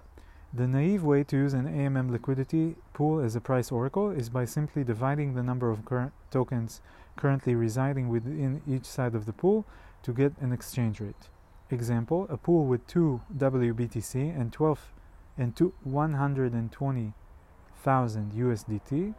The 0.53 0.67
naive 0.67 1.03
way 1.03 1.23
to 1.23 1.37
use 1.37 1.53
an 1.53 1.67
AMM 1.67 2.11
liquidity 2.11 2.75
pool 2.93 3.19
as 3.21 3.35
a 3.35 3.41
price 3.41 3.71
oracle 3.71 4.09
is 4.09 4.29
by 4.29 4.43
simply 4.43 4.83
dividing 4.83 5.35
the 5.35 5.43
number 5.43 5.69
of 5.69 5.85
current 5.85 6.11
tokens 6.31 6.81
currently 7.17 7.55
residing 7.55 8.09
within 8.09 8.61
each 8.67 8.85
side 8.85 9.15
of 9.15 9.25
the 9.25 9.33
pool 9.33 9.65
to 10.03 10.13
get 10.13 10.37
an 10.39 10.53
exchange 10.53 11.01
rate. 11.01 11.29
Example, 11.69 12.27
a 12.29 12.37
pool 12.37 12.65
with 12.65 12.87
2 12.87 13.19
WBTC 13.37 14.39
and 14.39 14.53
12 14.53 14.93
and 15.37 15.53
120,000 15.83 18.31
USDT, 18.31 19.13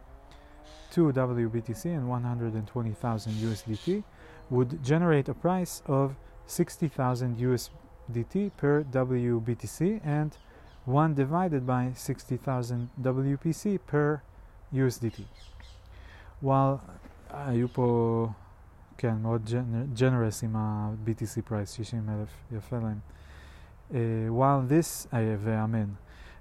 2 0.91 1.13
WBTC 1.13 1.85
and 1.85 2.09
120,000 2.09 3.33
USDT 3.33 4.03
would 4.49 4.83
generate 4.83 5.29
a 5.29 5.33
price 5.33 5.81
of 5.85 6.17
60,000 6.47 7.37
USDT 7.37 8.51
per 8.57 8.83
WBTC 8.83 10.01
and 10.03 10.35
1 10.85 11.13
divided 11.13 11.67
by 11.67 11.91
60,000 11.93 12.89
WBTC 12.99 13.79
per 13.85 14.23
USDT. 14.73 15.25
While 16.41 16.81
היו 17.30 17.68
פה, 17.68 18.28
כן, 18.98 19.16
מאוד 19.22 19.50
ג'נרס 19.94 20.42
עם 20.42 20.56
ה-BTC 20.56 21.42
פרייס, 21.44 21.72
60 21.72 22.08
אלף, 22.08 22.28
יפה 22.52 22.78
להם. 22.78 22.98
Uh, 23.90 23.94
while 24.30 24.62
this, 24.68 25.06
uh, 25.06 25.14
ואמן, 25.38 25.88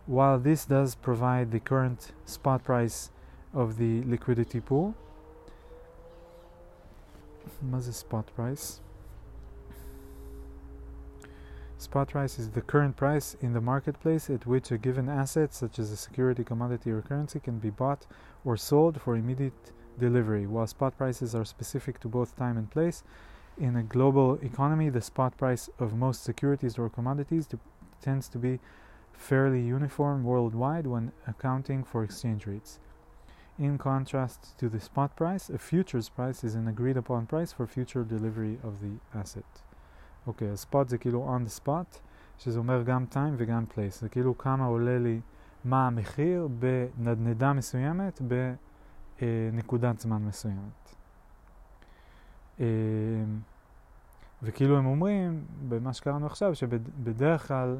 while 0.07 0.39
this 0.39 0.65
does 0.65 0.95
provide 0.95 1.51
the 1.51 1.59
current 1.59 2.11
spot 2.25 2.63
price 2.63 3.11
of 3.53 3.77
the 3.77 4.03
liquidity 4.05 4.59
pool, 4.69 4.93
מה 7.61 7.79
זה 7.79 7.91
spot 7.91 8.39
price? 8.39 8.79
Spot 11.79 12.07
price 12.07 12.39
is 12.39 12.49
the 12.51 12.61
current 12.61 12.95
price 12.95 13.35
in 13.41 13.51
the 13.51 13.59
marketplace 13.59 14.29
at 14.29 14.45
which 14.45 14.71
a 14.71 14.77
given 14.77 15.09
asset, 15.09 15.53
such 15.53 15.77
as 15.79 15.91
a 15.91 15.97
security, 15.97 16.43
commodity, 16.43 16.89
or 16.89 17.01
currency, 17.01 17.39
can 17.41 17.59
be 17.59 17.69
bought 17.69 18.07
or 18.45 18.55
sold 18.55 19.01
for 19.01 19.17
immediate 19.17 19.73
delivery. 19.99 20.45
While 20.47 20.67
spot 20.67 20.97
prices 20.97 21.35
are 21.35 21.45
specific 21.45 21.99
to 22.01 22.07
both 22.07 22.35
time 22.35 22.57
and 22.57 22.69
place, 22.69 23.03
in 23.57 23.75
a 23.75 23.83
global 23.83 24.35
economy, 24.41 24.89
the 24.89 25.01
spot 25.01 25.37
price 25.37 25.69
of 25.79 25.93
most 25.95 26.23
securities 26.23 26.77
or 26.79 26.89
commodities 26.89 27.45
to 27.47 27.59
tends 28.01 28.27
to 28.27 28.37
be 28.37 28.59
fairly 29.13 29.61
uniform 29.61 30.23
worldwide 30.23 30.87
when 30.87 31.11
accounting 31.27 31.83
for 31.83 32.03
exchange 32.03 32.45
rates. 32.45 32.79
In 33.59 33.77
contrast 33.77 34.57
to 34.57 34.67
the 34.67 34.79
spot 34.79 35.15
price, 35.15 35.49
a 35.49 35.59
futures 35.59 36.09
price 36.09 36.43
is 36.43 36.55
an 36.55 36.67
agreed 36.67 36.97
upon 36.97 37.27
price 37.27 37.53
for 37.53 37.67
future 37.67 38.03
delivery 38.03 38.57
of 38.63 38.81
the 38.81 39.19
asset. 39.19 39.45
אוקיי, 40.27 40.49
אז 40.49 40.59
ספוט 40.59 40.89
זה 40.89 40.97
כאילו 40.97 41.37
on 41.37 41.47
the 41.47 41.61
spot, 41.61 41.99
שזה 42.37 42.59
אומר 42.59 42.83
גם 42.83 43.05
time 43.11 43.33
וגם 43.37 43.65
place. 43.71 43.99
זה 44.01 44.09
כאילו 44.09 44.37
כמה 44.37 44.65
עולה 44.65 44.99
לי, 44.99 45.21
מה 45.65 45.87
המחיר 45.87 46.47
בנדנדה 46.59 47.53
מסוימת 47.53 48.21
בנקודת 49.22 50.00
זמן 50.00 50.22
מסוימת. 50.22 50.94
אה, 52.60 52.66
וכאילו 54.42 54.78
הם 54.78 54.86
אומרים, 54.86 55.44
במה 55.68 55.92
שקראנו 55.92 56.26
עכשיו, 56.26 56.54
שבדרך 56.54 57.48
כלל 57.48 57.76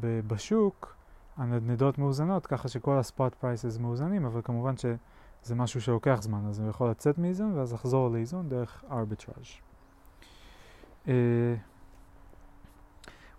בשוק 0.00 0.96
הנדנדות 1.36 1.98
מאוזנות, 1.98 2.46
ככה 2.46 2.68
שכל 2.68 2.98
הספוט 2.98 3.34
פרייסס 3.34 3.78
מאוזנים, 3.78 4.24
אבל 4.24 4.40
כמובן 4.44 4.76
שזה 4.76 5.54
משהו 5.54 5.80
שלוקח 5.80 6.18
זמן, 6.22 6.46
אז 6.48 6.60
הוא 6.60 6.70
יכול 6.70 6.90
לצאת 6.90 7.18
מאיזון 7.18 7.52
ואז 7.52 7.72
לחזור 7.72 8.10
לאיזון 8.10 8.48
דרך 8.48 8.84
arbitrage. 8.90 9.62
Uh, 11.06 11.10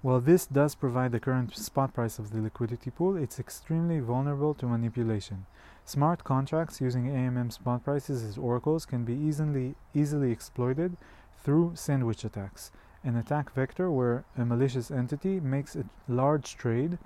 while 0.02 0.20
this 0.20 0.48
does 0.48 0.76
provide 0.76 1.12
the 1.12 1.20
current 1.20 1.56
spot 1.56 1.94
price 1.94 2.20
of 2.20 2.32
the 2.32 2.42
liquidity 2.42 2.90
pool, 2.90 3.16
it's 3.18 3.40
extremely 3.40 4.00
vulnerable 4.00 4.54
to 4.54 4.66
manipulation. 4.66 5.46
Smart 5.90 6.24
contracts 6.24 6.80
using 6.80 7.08
AMM 7.08 7.52
spot 7.52 7.84
prices 7.84 8.22
as 8.22 8.38
oracles 8.38 8.86
can 8.86 9.04
be 9.04 9.16
easily, 9.16 9.74
easily 9.96 10.32
exploited 10.32 10.96
through 11.44 11.72
sandwich 11.74 12.24
attacks, 12.24 12.70
an 13.04 13.16
attack 13.16 13.52
vector 13.56 13.90
where 13.90 14.24
a 14.38 14.46
malicious 14.46 14.92
entity 14.92 15.40
makes 15.40 15.76
a 15.76 15.86
large 16.08 16.56
trade 16.56 17.00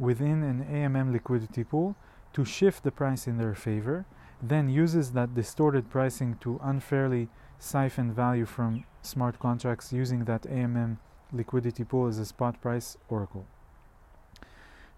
within 0.00 0.42
an 0.42 0.64
AMM 0.64 1.12
liquidity 1.12 1.62
pool 1.62 1.94
to 2.32 2.44
shift 2.44 2.82
the 2.82 2.90
price 2.90 3.28
in 3.28 3.38
their 3.38 3.54
favor, 3.54 4.04
then 4.42 4.68
uses 4.68 5.12
that 5.12 5.36
distorted 5.36 5.88
pricing 5.88 6.36
to 6.40 6.58
unfairly 6.60 7.28
siphon 7.60 8.12
value 8.12 8.46
from 8.46 8.84
smart 9.00 9.38
contracts 9.38 9.92
using 9.92 10.24
that 10.24 10.42
AMM 10.42 10.96
liquidity 11.30 11.84
pool 11.84 12.08
as 12.08 12.18
a 12.18 12.24
spot 12.24 12.60
price 12.60 12.96
oracle. 13.08 13.46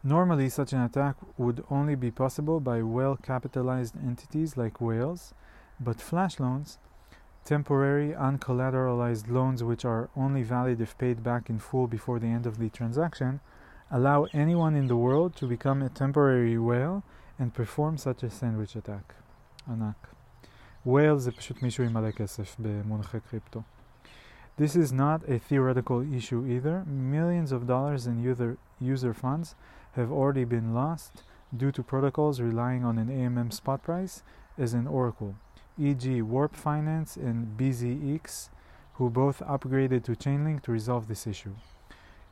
Normally, 0.03 0.49
such 0.49 0.71
an 0.71 0.81
attack 0.81 1.15
would 1.37 1.63
only 1.69 1.95
be 1.95 2.11
possible 2.11 2.59
by 2.59 2.81
well 2.83 3.17
capitalized 3.17 3.95
entities 3.97 4.55
like 4.55 4.79
whales, 4.79 5.33
but 5.79 5.99
flash 5.99 6.39
loans, 6.39 6.77
temporary 7.43 8.09
uncollateralized 8.09 9.29
loans 9.29 9.63
which 9.63 9.83
are 9.83 10.09
only 10.15 10.43
valid 10.43 10.79
if 10.79 10.97
paid 10.97 11.23
back 11.23 11.49
in 11.49 11.59
full 11.59 11.87
before 11.87 12.19
the 12.19 12.27
end 12.27 12.45
of 12.45 12.59
the 12.59 12.69
transaction, 12.69 13.39
allow 13.89 14.27
anyone 14.33 14.75
in 14.75 14.87
the 14.87 14.95
world 14.95 15.35
to 15.37 15.47
become 15.47 15.81
a 15.81 15.89
temporary 15.89 16.57
whale 16.57 17.03
and 17.39 17.53
perform 17.53 17.97
such 17.97 18.23
a 18.23 18.29
sandwich 18.29 18.75
attack. 18.75 19.13
ענק. 19.67 20.07
whale 20.85 21.17
זה 21.17 21.31
פשוט 21.31 21.63
מישהו 21.63 21.83
עם 21.83 21.93
מלא 21.93 22.11
כסף 22.11 22.55
במונחי 22.59 23.19
קריפטו. 23.19 23.61
This 24.57 24.75
is 24.75 24.93
not 24.93 25.27
a 25.27 25.37
theoretical 25.37 26.01
issue 26.01 26.45
either. 26.45 26.85
Millions 26.85 27.51
of 27.51 27.67
dollars 27.67 28.07
in 28.07 28.23
user, 28.23 28.57
user 28.79 29.13
funds 29.13 29.55
have 29.93 30.11
already 30.11 30.43
been 30.43 30.73
lost 30.73 31.23
due 31.55 31.71
to 31.71 31.83
protocols 31.83 32.41
relying 32.41 32.83
on 32.83 32.97
an 32.97 33.07
AMM 33.07 33.53
spot 33.53 33.83
price 33.83 34.23
as 34.57 34.73
an 34.73 34.87
oracle, 34.87 35.35
e.g., 35.77 36.21
Warp 36.21 36.55
Finance 36.55 37.15
and 37.15 37.57
BZX, 37.57 38.49
who 38.93 39.09
both 39.09 39.39
upgraded 39.39 40.03
to 40.03 40.11
Chainlink 40.13 40.63
to 40.63 40.71
resolve 40.71 41.07
this 41.07 41.27
issue. 41.27 41.55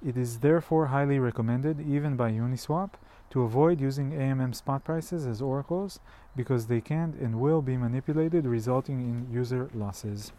It 0.05 0.17
is 0.17 0.39
therefore 0.39 0.88
highly 0.88 1.19
recommended, 1.19 1.79
even 1.79 2.15
by 2.15 2.31
Uniswap, 2.31 2.91
to 3.29 3.43
avoid 3.43 3.79
using 3.79 4.11
AMM 4.11 4.53
spot 4.53 4.84
prices 4.84 5.25
as 5.25 5.41
oracles 5.41 5.99
because 6.36 6.67
they 6.67 6.81
can 6.81 7.17
and 7.21 7.39
will 7.39 7.61
be 7.61 7.77
manipulated, 7.77 8.45
resulting 8.45 8.99
in 8.99 9.34
user 9.34 9.69
losses. 9.73 10.31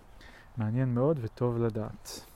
מעניין 0.56 0.94
מאוד 0.94 1.18
וטוב 1.22 1.58
לדעת. 1.58 2.26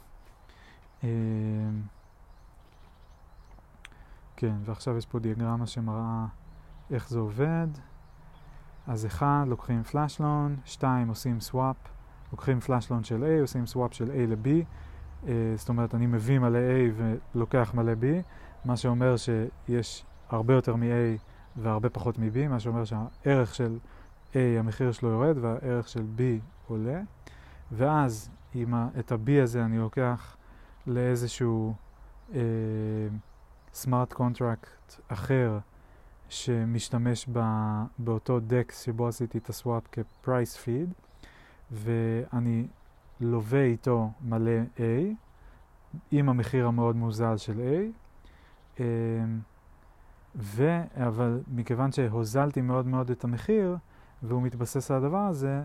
כן, 4.35 4.55
ועכשיו 4.65 4.97
יש 4.97 5.05
פה 5.05 5.19
דיאגרמה 5.19 5.67
שמראה 5.67 6.25
איך 6.91 7.09
זה 7.09 7.19
עובד. 7.19 7.67
אז 8.87 9.05
אחד, 9.05 9.43
לוקחים 9.47 9.83
פלאשלון, 9.83 10.55
שתיים, 10.65 11.07
עושים 11.07 11.39
סוואפ, 11.39 11.75
לוקחים 12.31 12.59
פלאשלון 12.59 13.03
של 13.03 13.23
A, 13.23 13.41
עושים 13.41 13.65
סוואפ 13.65 13.93
של 13.93 14.11
A 14.11 14.29
ל-B, 14.29 14.47
uh, 15.23 15.27
זאת 15.55 15.69
אומרת 15.69 15.95
אני 15.95 16.07
מביא 16.07 16.39
מלא 16.39 16.59
A 16.59 17.01
ולוקח 17.35 17.73
מלא 17.73 17.93
B, 17.93 18.05
מה 18.65 18.77
שאומר 18.77 19.15
שיש 19.17 20.05
הרבה 20.29 20.53
יותר 20.53 20.75
מ-A 20.75 21.19
והרבה 21.55 21.89
פחות 21.89 22.19
מ-B, 22.19 22.47
מה 22.49 22.59
שאומר 22.59 22.83
שהערך 22.85 23.55
של 23.55 23.79
A, 24.33 24.35
המחיר 24.59 24.91
שלו 24.91 25.09
יורד 25.09 25.37
והערך 25.41 25.87
של 25.87 26.05
B 26.17 26.21
עולה. 26.67 27.01
ואז 27.71 28.29
עם 28.53 28.73
ה, 28.73 28.87
את 28.99 29.11
ה-B 29.11 29.43
הזה 29.43 29.65
אני 29.65 29.77
לוקח 29.77 30.37
לאיזשהו 30.87 31.73
סמארט 33.73 34.13
קונטרקט 34.13 35.01
אחר 35.07 35.59
שמשתמש 36.29 37.27
ב, 37.33 37.39
באותו 37.97 38.39
דקס 38.39 38.81
שבו 38.81 39.07
עשיתי 39.07 39.37
את 39.37 39.49
הסוואפ 39.49 39.83
כ-price 39.91 40.57
feed 40.65 40.93
ואני 41.71 42.67
לווה 43.19 43.63
איתו 43.63 44.11
מלא 44.21 44.51
A 44.77 44.81
עם 46.11 46.29
המחיר 46.29 46.67
המאוד 46.67 46.95
מוזל 46.95 47.37
של 47.37 47.59
A 47.59 48.77
um, 48.77 48.81
ו, 50.35 50.81
אבל 51.07 51.41
מכיוון 51.47 51.91
שהוזלתי 51.91 52.61
מאוד 52.61 52.87
מאוד 52.87 53.11
את 53.11 53.23
המחיר 53.23 53.77
והוא 54.23 54.41
מתבסס 54.41 54.91
על 54.91 54.97
הדבר 54.97 55.17
הזה 55.17 55.63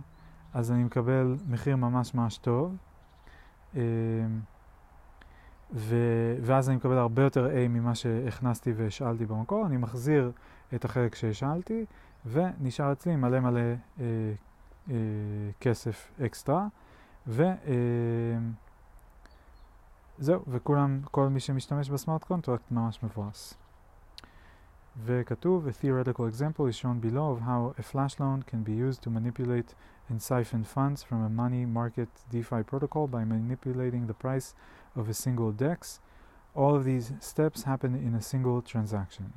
אז 0.55 0.73
אני 0.73 0.85
מקבל 0.85 1.37
מחיר 1.49 1.77
ממש 1.77 2.15
ממש 2.15 2.39
טוב, 2.39 2.77
אמ, 3.75 3.81
ו, 5.73 5.97
ואז 6.43 6.69
אני 6.69 6.77
מקבל 6.77 6.99
הרבה 6.99 7.23
יותר 7.23 7.47
A 7.47 7.69
ממה 7.69 7.95
שהכנסתי 7.95 8.73
והשאלתי 8.73 9.27
במקור, 9.27 9.67
אני 9.67 9.77
מחזיר 9.77 10.33
את 10.75 10.85
החלק 10.85 11.15
שהשאלתי, 11.15 11.85
ונשאר 12.27 12.93
אצלי 12.93 13.17
מלא 13.17 13.41
מלא 13.41 13.61
אה, 13.61 14.05
אה, 14.91 14.95
כסף 15.61 16.11
אקסטרה, 16.27 16.67
וזהו, 17.27 17.49
אה, 20.31 20.37
וכולם, 20.49 21.01
כל 21.11 21.29
מי 21.29 21.41
שמשתמש 21.41 21.91
בסמארט 21.91 22.25
קונטרקט 22.25 22.71
ממש 22.71 23.03
מבואס. 23.03 23.55
וכתוב, 25.05 25.69
a 25.69 25.71
theoretical 25.71 26.27
example 26.27 26.67
is 26.67 26.77
shown 26.77 26.99
below 27.01 27.31
of 27.33 27.41
how 27.41 27.75
a 27.79 27.83
flash 27.83 28.19
loan 28.19 28.43
can 28.51 28.63
be 28.65 28.73
used 28.73 29.03
to 29.03 29.11
manipulate 29.11 29.75
and 30.11 30.21
siphon 30.21 30.65
funds 30.65 31.03
from 31.03 31.23
a 31.23 31.29
money 31.29 31.65
market 31.67 32.09
DeFi 32.33 32.63
protocol 32.65 33.07
by 33.07 33.23
manipulating 33.25 34.07
the 34.07 34.15
price 34.25 34.55
of 34.99 35.09
a 35.09 35.15
single 35.15 35.53
DEX. 35.53 36.01
All 36.55 36.75
of 36.75 36.85
these 36.85 37.13
steps 37.21 37.63
happen 37.63 37.95
in 37.95 38.15
a 38.15 38.21
single 38.21 38.61
transaction. 38.61 39.33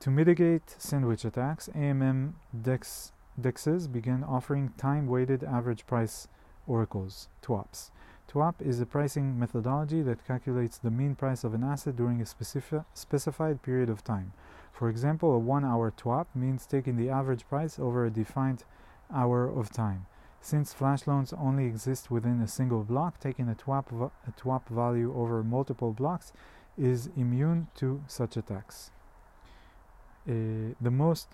To 0.00 0.10
mitigate 0.10 0.74
sandwich 0.78 1.24
attacks, 1.24 1.70
AMM 1.74 2.32
DEX, 2.60 3.12
DEXs 3.40 3.90
began 3.90 4.24
offering 4.24 4.74
time-weighted 4.76 5.42
average 5.44 5.86
price 5.86 6.28
oracles, 6.66 7.28
TWAPs. 7.40 7.90
TWAP 8.28 8.60
is 8.60 8.80
a 8.80 8.86
pricing 8.86 9.38
methodology 9.38 10.02
that 10.02 10.26
calculates 10.26 10.78
the 10.78 10.90
mean 10.90 11.14
price 11.14 11.44
of 11.44 11.54
an 11.54 11.62
asset 11.62 11.96
during 11.96 12.20
a 12.20 12.24
specifi 12.24 12.84
specified 12.92 13.62
period 13.62 13.88
of 13.88 14.02
time. 14.02 14.32
For 14.72 14.90
example, 14.90 15.32
a 15.32 15.38
one-hour 15.38 15.92
TWAP 15.96 16.26
means 16.34 16.66
taking 16.66 16.96
the 16.96 17.08
average 17.08 17.48
price 17.48 17.78
over 17.78 18.04
a 18.04 18.10
defined 18.10 18.64
hour 19.14 19.48
of 19.48 19.70
time. 19.70 20.06
Since 20.46 20.72
flash 20.72 21.08
loans 21.08 21.32
only 21.32 21.64
exist 21.64 22.08
within 22.08 22.40
a 22.40 22.46
single 22.46 22.84
block, 22.84 23.18
taking 23.18 23.48
a 23.48 23.56
TWAP, 23.56 23.90
a 24.28 24.30
TWAP 24.40 24.68
value 24.68 25.12
over 25.12 25.42
multiple 25.42 25.92
blocks 25.92 26.32
is 26.78 27.10
immune 27.16 27.66
to 27.78 28.00
such 28.06 28.36
attacks. 28.36 28.92
Uh, 30.24 30.78
the 30.80 30.92
most 30.92 31.26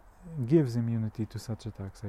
gives 0.46 0.76
immunity 0.76 1.26
to 1.26 1.38
such 1.38 1.66
attacks, 1.66 2.00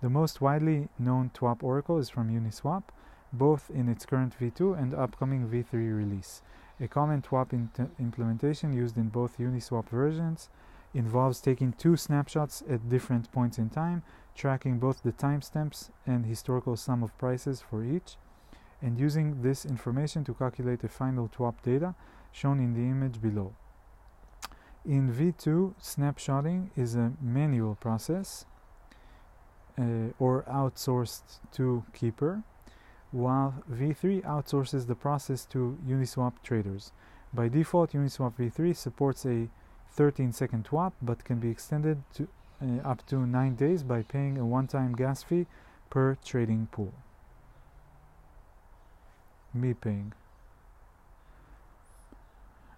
The 0.00 0.08
most 0.08 0.40
widely 0.40 0.88
known 0.96 1.32
TWAP 1.34 1.64
oracle 1.64 1.98
is 1.98 2.08
from 2.08 2.28
Uniswap, 2.30 2.84
both 3.32 3.68
in 3.68 3.88
its 3.88 4.06
current 4.06 4.38
v2 4.38 4.80
and 4.80 4.94
upcoming 4.94 5.48
v3 5.48 5.72
release. 5.72 6.40
A 6.80 6.86
common 6.86 7.20
TWAP 7.20 7.52
implementation 7.98 8.72
used 8.72 8.96
in 8.96 9.08
both 9.08 9.38
Uniswap 9.38 9.88
versions 9.88 10.50
involves 10.94 11.40
taking 11.40 11.72
two 11.72 11.96
snapshots 11.96 12.62
at 12.70 12.88
different 12.88 13.32
points 13.32 13.58
in 13.58 13.70
time 13.70 14.04
tracking 14.36 14.78
both 14.78 15.02
the 15.02 15.12
timestamps 15.12 15.90
and 16.06 16.26
historical 16.26 16.76
sum 16.76 17.02
of 17.02 17.16
prices 17.18 17.60
for 17.60 17.82
each, 17.82 18.16
and 18.82 19.00
using 19.00 19.42
this 19.42 19.64
information 19.64 20.22
to 20.24 20.34
calculate 20.34 20.80
the 20.80 20.88
final 20.88 21.28
TWAP 21.28 21.62
data 21.62 21.94
shown 22.30 22.60
in 22.60 22.74
the 22.74 22.82
image 22.82 23.20
below. 23.20 23.54
In 24.84 25.12
V2, 25.12 25.74
snapshotting 25.82 26.70
is 26.76 26.94
a 26.94 27.12
manual 27.20 27.74
process 27.74 28.44
uh, 29.78 30.12
or 30.18 30.44
outsourced 30.44 31.40
to 31.52 31.84
Keep3r, 31.92 32.44
while 33.10 33.64
V3 33.72 34.22
outsources 34.22 34.86
the 34.86 34.94
process 34.94 35.44
to 35.46 35.78
Uniswap 35.88 36.34
traders. 36.42 36.92
By 37.32 37.48
default, 37.48 37.92
Uniswap 37.92 38.34
V3 38.36 38.76
supports 38.76 39.26
a 39.26 39.48
13 39.90 40.32
second 40.32 40.64
TWAP 40.64 40.92
but 41.00 41.24
can 41.24 41.40
be 41.40 41.48
extended 41.48 42.02
to 42.14 42.28
up 42.62 43.04
to 43.06 43.26
9 43.26 43.56
days 43.56 43.82
by 43.82 44.02
paying 44.02 44.38
a 44.38 44.44
one-time 44.44 44.94
gas 44.94 45.22
fee 45.22 45.46
per 45.90 46.14
trading 46.24 46.66
pool. 46.76 46.92
מי 49.54 49.74
paying? 49.82 50.14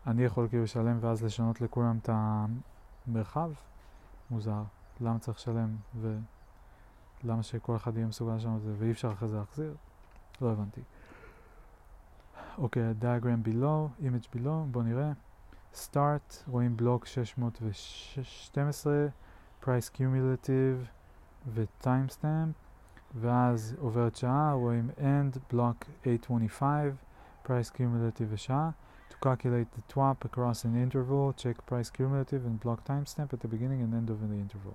אני 0.06 0.24
יכול 0.24 0.48
כאילו 0.48 0.64
לשלם 0.64 0.98
ואז 1.00 1.24
לשנות 1.24 1.60
לכולם 1.60 1.98
את 1.98 2.10
המרחב? 2.12 3.50
מוזר. 4.30 4.62
למה 5.00 5.18
צריך 5.18 5.38
לשלם 5.38 5.76
ולמה 7.24 7.42
שכל 7.42 7.76
אחד 7.76 7.96
יהיה 7.96 8.06
מסוגל 8.06 8.34
לשנות 8.34 8.56
את 8.56 8.62
זה 8.62 8.74
ואי 8.78 8.90
אפשר 8.90 9.12
אחרי 9.12 9.28
זה 9.28 9.36
להחזיר? 9.36 9.74
לא 10.40 10.52
הבנתי. 10.52 10.80
אוקיי, 12.58 12.82
diagram 13.00 13.48
below, 13.48 14.02
image 14.02 14.36
below, 14.36 14.66
בואו 14.70 14.84
נראה. 14.84 15.12
start, 15.74 16.44
רואים 16.46 16.76
בלוק 16.76 17.06
612 17.06 19.06
price 19.61 19.89
cumulative 19.89 20.87
ו-timestamp 21.47 22.63
ואז 23.15 23.75
עוברת 23.79 24.15
שעה, 24.15 24.53
רואים 24.53 24.89
end 24.97 25.53
block 25.53 25.85
825, 26.05 26.95
price 27.45 27.69
cumulative 27.77 28.27
ושעה. 28.29 28.69
To 29.09 29.15
calculate 29.25 29.71
the 29.77 29.93
twap 29.93 30.25
across 30.25 30.65
an 30.65 30.75
interval, 30.75 31.33
check 31.37 31.57
price 31.65 31.89
cumulative 31.89 32.45
and 32.45 32.59
block 32.59 32.79
timestamp 32.85 33.33
at 33.33 33.39
the 33.41 33.47
beginning 33.47 33.81
and 33.83 33.93
end 33.93 34.09
of 34.09 34.19
the 34.29 34.35
interval. 34.35 34.73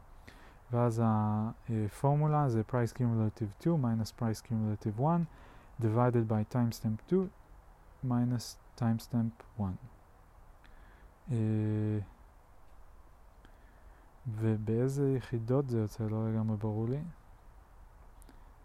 ואז 0.73 1.03
הפורמולה 1.05 2.49
זה 2.49 2.63
price 2.73 2.93
cumulative 2.93 3.65
2 3.65 3.77
minus 3.77 4.13
price 4.21 4.41
cumulative 4.41 4.99
1 4.99 5.27
divided 5.81 6.29
by 6.29 6.45
timestamp 6.55 6.99
2 7.09 7.29
minus 8.05 8.57
timestamp 8.81 9.33
1. 9.57 9.79
Uh, 11.31 11.35
ובאיזה 14.28 15.14
יחידות 15.18 15.70
זה 15.70 15.80
יוצא? 15.80 16.04
לא 16.04 16.30
לגמרי 16.30 16.58
ברור 16.58 16.88
לי. 16.88 17.02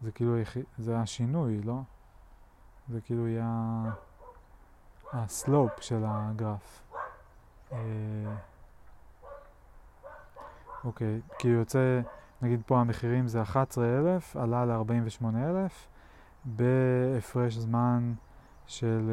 זה 0.03 0.13
כאילו, 0.13 0.37
זה 0.79 0.99
השינוי, 0.99 1.63
לא? 1.63 1.81
זה 2.89 3.01
כאילו 3.01 3.29
יהיה 3.29 3.83
הסלופ 5.13 5.81
של 5.81 6.03
הגרף. 6.07 6.83
אה, 7.73 7.79
אוקיי, 10.85 11.21
כי 11.39 11.49
יוצא, 11.49 12.01
נגיד 12.43 12.63
פה 12.67 12.81
המחירים 12.81 13.29
זה 13.29 13.43
11,000, 13.43 14.37
עלה 14.37 14.65
ל-48,000, 14.65 15.73
בהפרש 16.45 17.55
זמן 17.55 18.15
של 18.67 19.11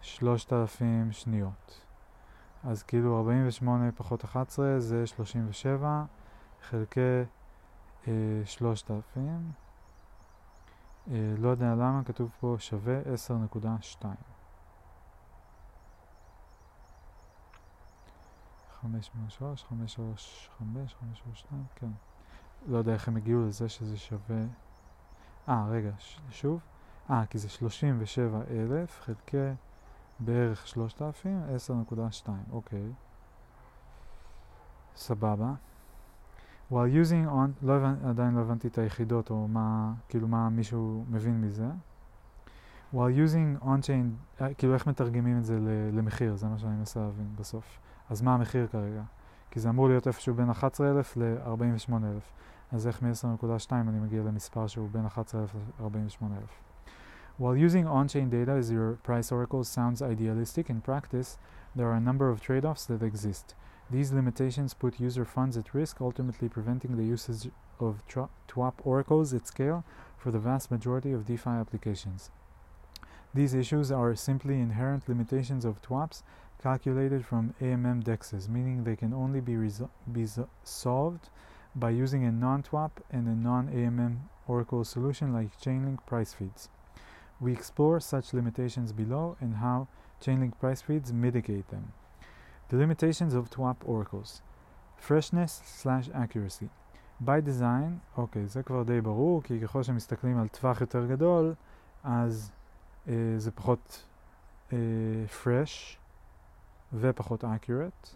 3,000 0.00 1.12
שניות. 1.12 1.85
אז 2.66 2.82
כאילו 2.82 3.18
48 3.18 3.92
פחות 3.92 4.24
11 4.24 4.80
זה 4.80 5.06
37 5.06 6.04
חלקי 6.62 7.00
אה, 8.08 8.12
3,000. 8.44 9.52
אה, 11.10 11.34
לא 11.38 11.48
יודע 11.48 11.74
למה 11.74 12.00
כתוב 12.04 12.30
פה 12.40 12.56
שווה 12.58 13.00
10.2. 13.00 14.06
503, 18.82 19.64
535, 19.64 20.94
532, 21.00 21.64
כן. 21.74 21.90
לא 22.66 22.76
יודע 22.78 22.92
איך 22.92 23.08
הם 23.08 23.16
הגיעו 23.16 23.46
לזה 23.46 23.68
שזה 23.68 23.96
שווה... 23.96 24.44
אה, 25.48 25.66
רגע, 25.68 25.90
ש... 25.98 26.18
שוב. 26.30 26.60
אה, 27.10 27.26
כי 27.30 27.38
זה 27.38 27.48
37,000 27.48 29.00
חלקי 29.00 29.50
בערך 30.20 30.66
3,000, 30.66 31.42
10.2, 32.24 32.30
אוקיי. 32.52 32.92
סבבה. 34.96 35.54
while 36.70 37.04
using 37.04 37.28
on, 37.28 37.50
לא 37.62 37.72
הבנ, 37.72 37.94
עדיין 38.08 38.34
לא 38.34 38.40
הבנתי 38.40 38.68
את 38.68 38.78
היחידות 38.78 39.30
או 39.30 39.48
מה, 39.48 39.92
כאילו 40.08 40.28
מה 40.28 40.48
מישהו 40.48 41.04
מבין 41.08 41.40
מזה. 41.40 41.68
while 42.94 42.96
using 42.96 43.64
on-chain, 43.64 44.42
כאילו 44.58 44.74
איך 44.74 44.86
מתרגמים 44.86 45.38
את 45.38 45.44
זה 45.44 45.58
למחיר, 45.92 46.36
זה 46.36 46.46
מה 46.46 46.58
שאני 46.58 46.76
מנסה 46.76 47.00
להבין 47.00 47.36
בסוף. 47.36 47.78
אז 48.10 48.22
מה 48.22 48.34
המחיר 48.34 48.66
כרגע? 48.66 49.02
כי 49.50 49.60
זה 49.60 49.68
אמור 49.68 49.88
להיות 49.88 50.06
איפשהו 50.06 50.34
בין 50.34 50.50
11,000 50.50 51.16
ל-48,000. 51.16 51.92
אז 52.72 52.86
איך 52.86 53.02
מ-10.2 53.02 53.72
אני 53.72 53.98
מגיע 53.98 54.22
למספר 54.22 54.66
שהוא 54.66 54.88
בין 54.90 55.06
11,000 55.06 55.54
ל-48,000? 55.80 56.65
While 57.38 57.54
using 57.54 57.86
on-chain 57.86 58.30
data 58.30 58.52
as 58.52 58.70
your 58.70 58.94
price 59.02 59.30
oracle 59.30 59.62
sounds 59.62 60.00
idealistic, 60.00 60.70
in 60.70 60.80
practice, 60.80 61.36
there 61.74 61.86
are 61.86 61.94
a 61.94 62.00
number 62.00 62.30
of 62.30 62.40
trade-offs 62.40 62.86
that 62.86 63.02
exist. 63.02 63.54
These 63.90 64.10
limitations 64.10 64.72
put 64.72 64.98
user 64.98 65.26
funds 65.26 65.58
at 65.58 65.74
risk, 65.74 66.00
ultimately 66.00 66.48
preventing 66.48 66.96
the 66.96 67.04
usage 67.04 67.50
of 67.78 68.02
TWAP 68.08 68.80
oracles 68.84 69.34
at 69.34 69.46
scale 69.46 69.84
for 70.16 70.30
the 70.30 70.38
vast 70.38 70.70
majority 70.70 71.12
of 71.12 71.26
DeFi 71.26 71.50
applications. 71.50 72.30
These 73.34 73.52
issues 73.52 73.92
are 73.92 74.14
simply 74.14 74.58
inherent 74.58 75.06
limitations 75.06 75.66
of 75.66 75.82
TWAPs 75.82 76.22
calculated 76.62 77.26
from 77.26 77.54
AMM 77.60 78.02
dexes, 78.02 78.48
meaning 78.48 78.84
they 78.84 78.96
can 78.96 79.12
only 79.12 79.42
be, 79.42 79.56
be 80.10 80.26
solved 80.64 81.28
by 81.74 81.90
using 81.90 82.24
a 82.24 82.32
non-TWAP 82.32 83.04
and 83.10 83.28
a 83.28 83.34
non-AMM 83.34 84.20
oracle 84.48 84.84
solution 84.84 85.34
like 85.34 85.60
Chainlink 85.60 86.06
price 86.06 86.32
feeds. 86.32 86.70
We 87.40 87.52
explore 87.52 88.00
such 88.00 88.32
limitations 88.32 88.92
below 88.92 89.36
and 89.40 89.56
how 89.56 89.88
Chainlink 90.22 90.58
price 90.58 90.80
feeds 90.80 91.12
mitigate 91.12 91.68
them. 91.68 91.92
The 92.68 92.76
limitations 92.76 93.34
of 93.34 93.50
TWAP 93.50 93.76
oracles 93.84 94.42
freshness 94.96 95.62
slash 95.64 96.08
accuracy. 96.14 96.68
by 97.20 97.40
design, 97.40 98.16
אוקיי, 98.16 98.46
זה 98.46 98.62
כבר 98.62 98.82
די 98.82 99.00
ברור, 99.00 99.42
כי 99.42 99.60
ככל 99.60 99.82
שמסתכלים 99.82 100.38
על 100.38 100.48
טווח 100.48 100.80
יותר 100.80 101.06
גדול, 101.06 101.54
אז 102.04 102.52
אה, 103.08 103.34
זה 103.36 103.50
פחות 103.50 104.04
אה, 104.72 104.78
fresh 105.44 105.96
ופחות 106.92 107.44
accurate, 107.44 108.14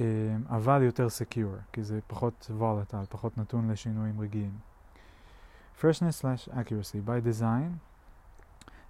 אה, 0.00 0.06
אבל 0.48 0.82
יותר 0.82 1.06
secure, 1.06 1.72
כי 1.72 1.82
זה 1.82 2.00
פחות 2.06 2.50
volatile, 2.60 3.06
פחות 3.08 3.38
נתון 3.38 3.70
לשינויים 3.70 4.20
רגעיים. 4.20 4.67
Freshness 5.78 6.16
slash 6.16 6.48
accuracy. 6.52 6.98
By 6.98 7.20
design, 7.20 7.78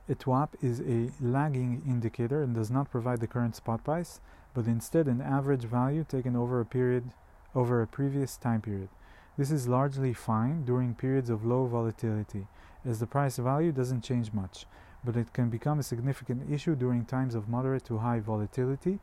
a 0.09 0.14
TWAP 0.14 0.55
is 0.62 0.80
a 0.80 1.11
lagging 1.20 1.82
indicator 1.86 2.43
and 2.43 2.55
does 2.55 2.70
not 2.70 2.91
provide 2.91 3.20
the 3.20 3.26
current 3.26 3.55
spot 3.55 3.84
price, 3.84 4.20
but 4.55 4.64
instead 4.64 5.07
an 5.07 5.20
average 5.20 5.64
value 5.64 6.03
taken 6.03 6.34
over 6.34 6.61
a 6.61 6.64
period 6.64 7.11
over 7.55 7.82
a 7.82 7.86
previous 7.86 8.39
time 8.39 8.62
period. 8.62 8.89
This 9.36 9.51
is 9.51 9.68
largely 9.68 10.14
fine 10.14 10.64
during 10.64 10.95
periods 10.95 11.28
of 11.28 11.45
low 11.45 11.66
volatility, 11.66 12.47
as 12.86 13.01
the 13.01 13.07
price 13.07 13.36
value 13.36 13.70
doesn't 13.70 14.01
change 14.01 14.32
much, 14.32 14.64
but 15.05 15.14
it 15.14 15.34
can 15.34 15.51
become 15.51 15.78
a 15.78 15.82
significant 15.82 16.51
issue 16.51 16.74
during 16.74 17.05
times 17.05 17.34
of 17.34 17.51
moderate 17.51 17.84
to 17.84 17.99
high 17.99 18.20
volatility 18.20 18.99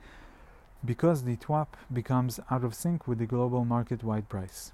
because 0.83 1.23
the 1.23 1.35
TWAP 1.35 1.77
becomes 1.93 2.39
out 2.49 2.63
of 2.63 2.73
sync 2.73 3.07
with 3.07 3.19
the 3.19 3.27
global 3.27 3.63
market-wide 3.63 4.27
price. 4.27 4.71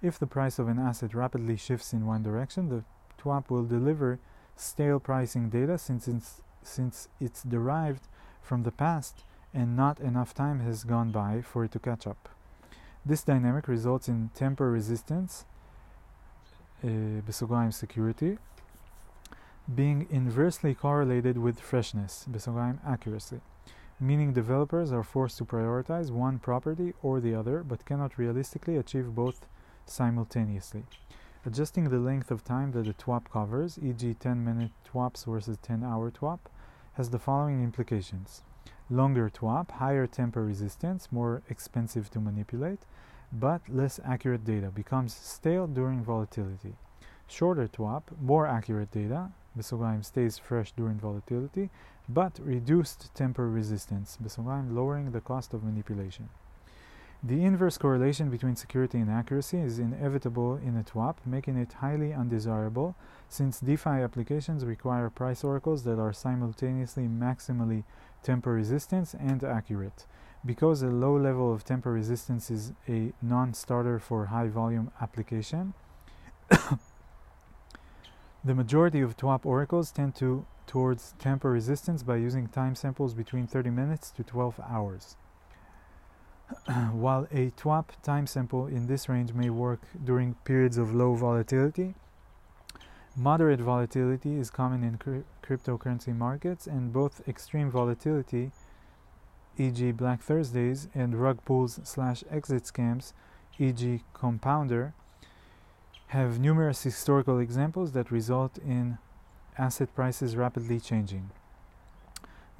If 0.00 0.18
the 0.18 0.26
price 0.26 0.58
of 0.58 0.68
an 0.68 0.78
asset 0.78 1.14
rapidly 1.14 1.56
shifts 1.56 1.92
in 1.92 2.06
one 2.06 2.22
direction, 2.22 2.68
the 2.68 2.84
TWAP 3.18 3.50
will 3.50 3.64
deliver 3.64 4.20
stale 4.54 5.00
pricing 5.00 5.50
data 5.50 5.76
since 5.76 6.06
it's, 6.06 6.40
since 6.62 7.08
it's 7.20 7.42
derived 7.42 8.06
from 8.40 8.62
the 8.62 8.70
past 8.70 9.24
and 9.52 9.76
not 9.76 9.98
enough 9.98 10.34
time 10.34 10.60
has 10.60 10.84
gone 10.84 11.10
by 11.10 11.40
for 11.40 11.64
it 11.64 11.72
to 11.72 11.78
catch 11.78 12.06
up. 12.06 12.28
This 13.04 13.22
dynamic 13.22 13.66
results 13.66 14.08
in 14.08 14.30
tamper 14.34 14.70
resistance, 14.70 15.46
uh, 16.84 17.70
security, 17.70 18.38
being 19.74 20.06
inversely 20.10 20.74
correlated 20.74 21.38
with 21.38 21.60
freshness, 21.60 22.26
accuracy, 22.86 23.40
meaning 23.98 24.32
developers 24.32 24.92
are 24.92 25.02
forced 25.02 25.38
to 25.38 25.44
prioritize 25.44 26.10
one 26.10 26.38
property 26.38 26.94
or 27.02 27.20
the 27.20 27.34
other 27.34 27.64
but 27.64 27.84
cannot 27.84 28.16
realistically 28.16 28.76
achieve 28.76 29.14
both 29.14 29.46
simultaneously. 29.88 30.84
Adjusting 31.46 31.88
the 31.88 31.98
length 31.98 32.30
of 32.30 32.44
time 32.44 32.72
that 32.72 32.88
a 32.88 32.92
TWAP 32.92 33.30
covers, 33.30 33.78
e.g. 33.82 34.14
10-minute 34.20 34.72
TWAPs 34.84 35.24
versus 35.24 35.56
10-hour 35.58 36.10
TWAP, 36.10 36.40
has 36.94 37.10
the 37.10 37.18
following 37.18 37.62
implications. 37.62 38.42
Longer 38.90 39.30
TWAP, 39.30 39.70
higher 39.70 40.06
tamper 40.06 40.44
resistance, 40.44 41.08
more 41.12 41.42
expensive 41.48 42.10
to 42.10 42.20
manipulate, 42.20 42.80
but 43.32 43.60
less 43.68 44.00
accurate 44.04 44.44
data, 44.44 44.70
becomes 44.70 45.14
stale 45.14 45.66
during 45.66 46.02
volatility. 46.02 46.74
Shorter 47.26 47.68
TWAP, 47.68 48.02
more 48.20 48.46
accurate 48.46 48.90
data, 48.90 49.30
Besoglime 49.56 50.04
stays 50.04 50.38
fresh 50.38 50.72
during 50.72 50.98
volatility, 50.98 51.70
but 52.08 52.38
reduced 52.42 53.14
tamper 53.14 53.48
resistance, 53.48 54.16
Besoglime 54.22 54.74
lowering 54.74 55.12
the 55.12 55.20
cost 55.20 55.52
of 55.52 55.62
manipulation. 55.62 56.30
The 57.20 57.44
inverse 57.44 57.78
correlation 57.78 58.30
between 58.30 58.54
security 58.54 58.98
and 58.98 59.10
accuracy 59.10 59.58
is 59.58 59.80
inevitable 59.80 60.54
in 60.54 60.76
a 60.76 60.84
TWAP, 60.84 61.16
making 61.26 61.56
it 61.56 61.72
highly 61.72 62.12
undesirable 62.12 62.94
since 63.28 63.58
DeFi 63.58 63.90
applications 63.90 64.64
require 64.64 65.10
price 65.10 65.42
oracles 65.42 65.82
that 65.82 65.98
are 65.98 66.12
simultaneously 66.12 67.08
maximally 67.08 67.82
tamper 68.22 68.52
resistant 68.52 69.14
and 69.14 69.42
accurate. 69.42 70.06
Because 70.46 70.80
a 70.82 70.86
low 70.86 71.16
level 71.16 71.52
of 71.52 71.64
tamper 71.64 71.90
resistance 71.90 72.52
is 72.52 72.72
a 72.88 73.12
non-starter 73.20 73.98
for 73.98 74.26
high 74.26 74.46
volume 74.46 74.92
application, 75.00 75.74
the 78.44 78.54
majority 78.54 79.00
of 79.00 79.16
TWAP 79.16 79.44
oracles 79.44 79.90
tend 79.90 80.14
to 80.16 80.46
towards 80.68 81.14
tamper 81.18 81.50
resistance 81.50 82.04
by 82.04 82.14
using 82.14 82.46
time 82.46 82.76
samples 82.76 83.12
between 83.12 83.48
30 83.48 83.70
minutes 83.70 84.12
to 84.12 84.22
12 84.22 84.60
hours. 84.60 85.16
While 86.92 87.26
a 87.30 87.50
TWAP 87.50 87.92
time 88.02 88.26
sample 88.26 88.66
in 88.66 88.86
this 88.86 89.08
range 89.08 89.34
may 89.34 89.50
work 89.50 89.80
during 90.02 90.34
periods 90.44 90.78
of 90.78 90.94
low 90.94 91.14
volatility, 91.14 91.94
moderate 93.14 93.60
volatility 93.60 94.36
is 94.36 94.48
common 94.50 94.82
in 94.82 94.98
cryptocurrency 95.42 96.16
markets, 96.16 96.66
and 96.66 96.92
both 96.92 97.26
extreme 97.28 97.70
volatility, 97.70 98.50
e.g., 99.58 99.92
Black 99.92 100.22
Thursdays, 100.22 100.88
and 100.94 101.20
rug 101.20 101.44
pulls 101.44 101.80
slash 101.84 102.24
exit 102.30 102.64
scams, 102.64 103.12
e.g., 103.58 104.02
Compounder, 104.14 104.92
have 106.08 106.38
numerous 106.38 106.82
historical 106.82 107.38
examples 107.38 107.92
that 107.92 108.10
result 108.10 108.56
in 108.58 108.96
asset 109.58 109.94
prices 109.94 110.36
rapidly 110.36 110.80
changing. 110.80 111.30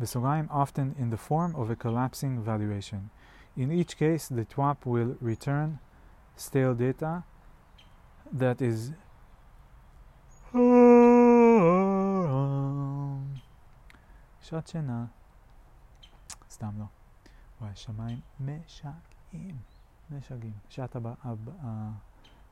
Besogayim 0.00 0.48
often 0.50 0.94
in 0.98 1.08
the 1.08 1.16
form 1.16 1.56
of 1.56 1.70
a 1.70 1.76
collapsing 1.76 2.42
valuation. 2.42 3.10
In 3.57 3.71
each 3.71 3.97
case, 3.97 4.29
the 4.29 4.45
TWAP 4.55 4.85
will 4.85 5.15
return 5.21 5.77
stale 6.35 6.73
data 6.73 7.21
that 8.31 8.61
is 8.61 8.93
שעת 14.41 14.67
שינה. 14.67 15.05
סתם 16.49 16.69
לא. 16.79 16.85
וואי, 17.61 17.71
שמיים 17.75 18.19
משגעים. 18.39 19.57
משגעים. 20.11 20.53
שעת 20.69 20.95
הב... 20.95 21.07
הב... 21.23 21.49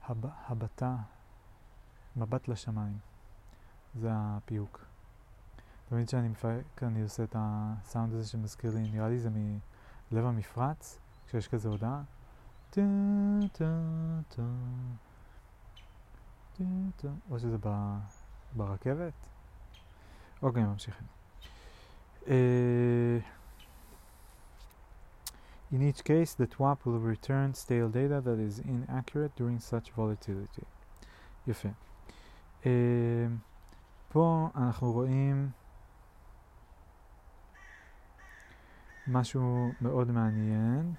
הב... 0.01 0.25
הבטה, 0.47 0.95
מבט 2.15 2.47
לשמיים. 2.47 2.97
זה 3.95 4.09
הפיוק. 4.13 4.85
תמיד 5.89 6.07
כשאני 6.07 6.27
מפרק 6.27 6.83
אני 6.83 7.01
עושה 7.01 7.23
את 7.23 7.35
הסאונד 7.39 8.13
הזה 8.13 8.29
שמזכיר 8.29 8.71
לי, 8.75 8.81
נראה 8.91 9.09
לי 9.09 9.19
זה 9.19 9.29
מלב 10.12 10.24
המפרץ, 10.24 10.98
כשיש 11.26 11.48
כזה 11.48 11.68
הודעה. 11.68 12.02
או 17.30 17.38
שזה. 17.38 17.56
ברכבת. 18.56 19.12
אוקיי, 20.42 20.64
ממשיכים. 20.64 21.06
Uh, 22.24 22.28
in 25.72 25.80
each 25.80 26.02
case, 26.04 26.34
the 26.34 26.46
TWAP 26.46 26.78
will 26.84 26.98
return 26.98 27.54
stale 27.54 27.88
data 27.88 28.20
that 28.20 28.38
is 28.38 28.58
inaccurate 28.58 29.32
during 29.36 29.58
such 29.60 29.90
volatility. 29.96 30.64
יפה. 31.46 31.68
Uh, 32.62 32.66
פה 34.08 34.48
אנחנו 34.56 34.92
רואים 34.92 35.50
משהו 39.08 39.70
מאוד 39.80 40.10
מעניין. 40.10 40.94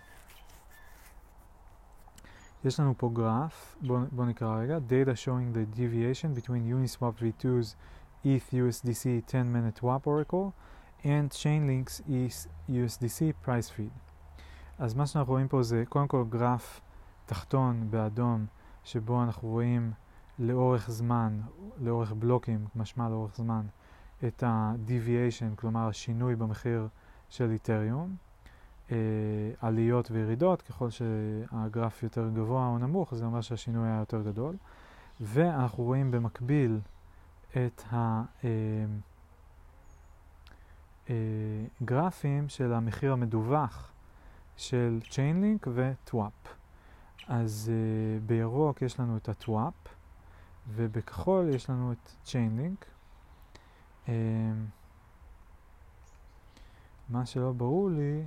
יש 2.66 2.80
לנו 2.80 2.94
פה 2.98 3.10
גרף, 3.14 3.76
בואו 3.82 4.00
בוא 4.12 4.26
נקרא 4.26 4.58
רגע, 4.60 4.78
data 4.78 5.16
showing 5.26 5.56
the 5.56 5.78
deviation 5.78 6.40
between 6.40 6.64
Uniswap 6.74 7.22
v2's 7.22 7.76
ETH 8.26 8.54
USDC 8.54 9.26
10 9.26 9.54
minute 9.54 9.82
WAP 9.82 10.08
oracle 10.08 10.54
and 11.04 11.32
Chainlink's 11.32 12.02
ETH 12.10 12.48
USDC 12.70 13.46
price 13.46 13.70
feed. 13.78 13.94
אז 14.80 14.96
מה 14.96 15.08
שאנחנו 15.08 15.34
רואים 15.34 15.48
פה 15.48 15.64
זה 15.64 15.84
קודם 15.90 16.08
כל 16.08 16.24
גרף 16.30 16.82
תחתון 17.26 17.88
באדום 17.90 18.46
שבו 18.84 19.24
אנחנו 19.24 19.48
רואים 19.48 19.92
לאורך 20.40 20.90
זמן, 20.90 21.42
לאורך 21.82 22.14
בלוקים, 22.14 22.66
משמע 22.76 23.10
לאורך 23.10 23.36
זמן, 23.36 23.66
את 24.28 24.44
ה-deviation, 24.44 25.56
כלומר 25.56 25.88
השינוי 25.88 26.36
במחיר 26.36 26.88
של 27.30 27.52
איתריום, 27.52 28.16
אה, 28.92 28.98
עליות 29.62 30.12
וירידות, 30.12 30.62
ככל 30.62 30.90
שהגרף 30.90 32.04
יותר 32.04 32.30
גבוה 32.34 32.68
או 32.68 32.78
נמוך, 32.78 33.16
זה 33.16 33.26
אומר 33.26 33.42
שהשינוי 33.42 33.88
היה 33.88 34.00
יותר 34.00 34.22
גדול. 34.22 34.56
ואנחנו 35.22 35.84
רואים 35.84 36.12
במקביל 36.12 36.80
את 37.50 37.84
הגרפים 41.82 42.44
אה, 42.44 42.50
של 42.50 42.74
המחיר 42.74 43.14
המדווח 43.14 43.92
של 44.58 45.00
Chainlink 45.04 45.68
ו-TWAP. 45.68 46.50
אז 47.28 47.72
uh, 47.72 48.24
בירוק 48.26 48.82
יש 48.82 49.00
לנו 49.00 49.18
את 49.18 49.30
ה-TWAP, 49.30 49.90
ובכחול 50.70 51.50
יש 51.50 51.70
לנו 51.70 51.92
את 51.92 52.12
Chainlink. 52.26 52.86
Um, 54.06 54.10
מה 57.10 57.26
שלא 57.26 57.52
ברור 57.52 57.90
לי, 57.90 58.24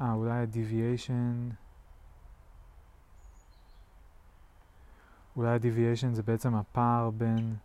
אה, 0.00 0.12
אולי 0.12 0.30
ה-deviation, 0.30 1.54
אולי 5.36 5.48
ה-deviation 5.48 6.12
זה 6.12 6.22
בעצם 6.22 6.54
הפער 6.54 7.10
בין 7.10 7.56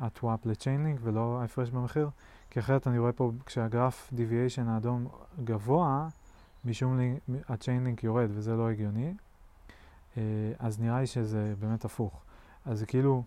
ה-TWAP 0.00 0.38
ל-Chainlink 0.44 0.98
ולא 1.00 1.40
ההפרש 1.40 1.70
במחיר, 1.70 2.10
כי 2.50 2.60
אחרת 2.60 2.86
אני 2.86 2.98
רואה 2.98 3.12
פה 3.12 3.32
כשהגרף 3.46 4.12
deviation 4.12 4.68
האדום 4.68 5.08
גבוה, 5.44 6.08
משום 6.64 6.98
ה-Chainlink 7.48 8.00
יורד 8.02 8.28
וזה 8.30 8.56
לא 8.56 8.70
הגיוני, 8.70 9.14
uh, 10.14 10.18
אז 10.58 10.80
נראה 10.80 11.00
לי 11.00 11.06
שזה 11.06 11.54
באמת 11.58 11.84
הפוך. 11.84 12.22
אז 12.64 12.84
כאילו, 12.88 13.22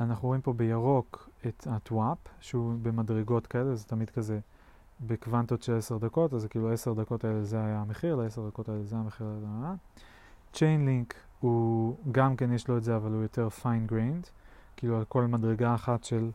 אנחנו 0.00 0.28
רואים 0.28 0.40
פה 0.40 0.52
בירוק 0.52 1.28
את 1.46 1.66
ה-TWAP, 1.66 2.28
שהוא 2.40 2.74
במדרגות 2.82 3.46
כאלה, 3.46 3.74
זה 3.74 3.84
תמיד 3.84 4.10
כזה 4.10 4.40
בקוונטות 5.00 5.62
של 5.62 5.76
10 5.76 5.98
דקות, 5.98 6.34
אז 6.34 6.46
כאילו 6.46 6.72
10 6.72 6.94
דקות 6.94 7.24
האלה 7.24 7.44
זה 7.44 7.64
היה 7.64 7.80
המחיר, 7.80 8.16
ל-10 8.16 8.40
דקות 8.48 8.68
האלה 8.68 8.82
זה 8.82 8.96
המחיר. 8.96 9.26
Chainlink 10.54 11.14
הוא, 11.40 11.96
גם 12.12 12.36
כן 12.36 12.52
יש 12.52 12.68
לו 12.68 12.76
את 12.76 12.84
זה, 12.84 12.96
אבל 12.96 13.12
הוא 13.12 13.22
יותר 13.22 13.48
fine 13.62 13.92
grained, 13.92 14.28
כאילו 14.76 14.96
על 14.96 15.04
כל 15.04 15.24
מדרגה 15.24 15.74
אחת 15.74 16.04
של 16.04 16.30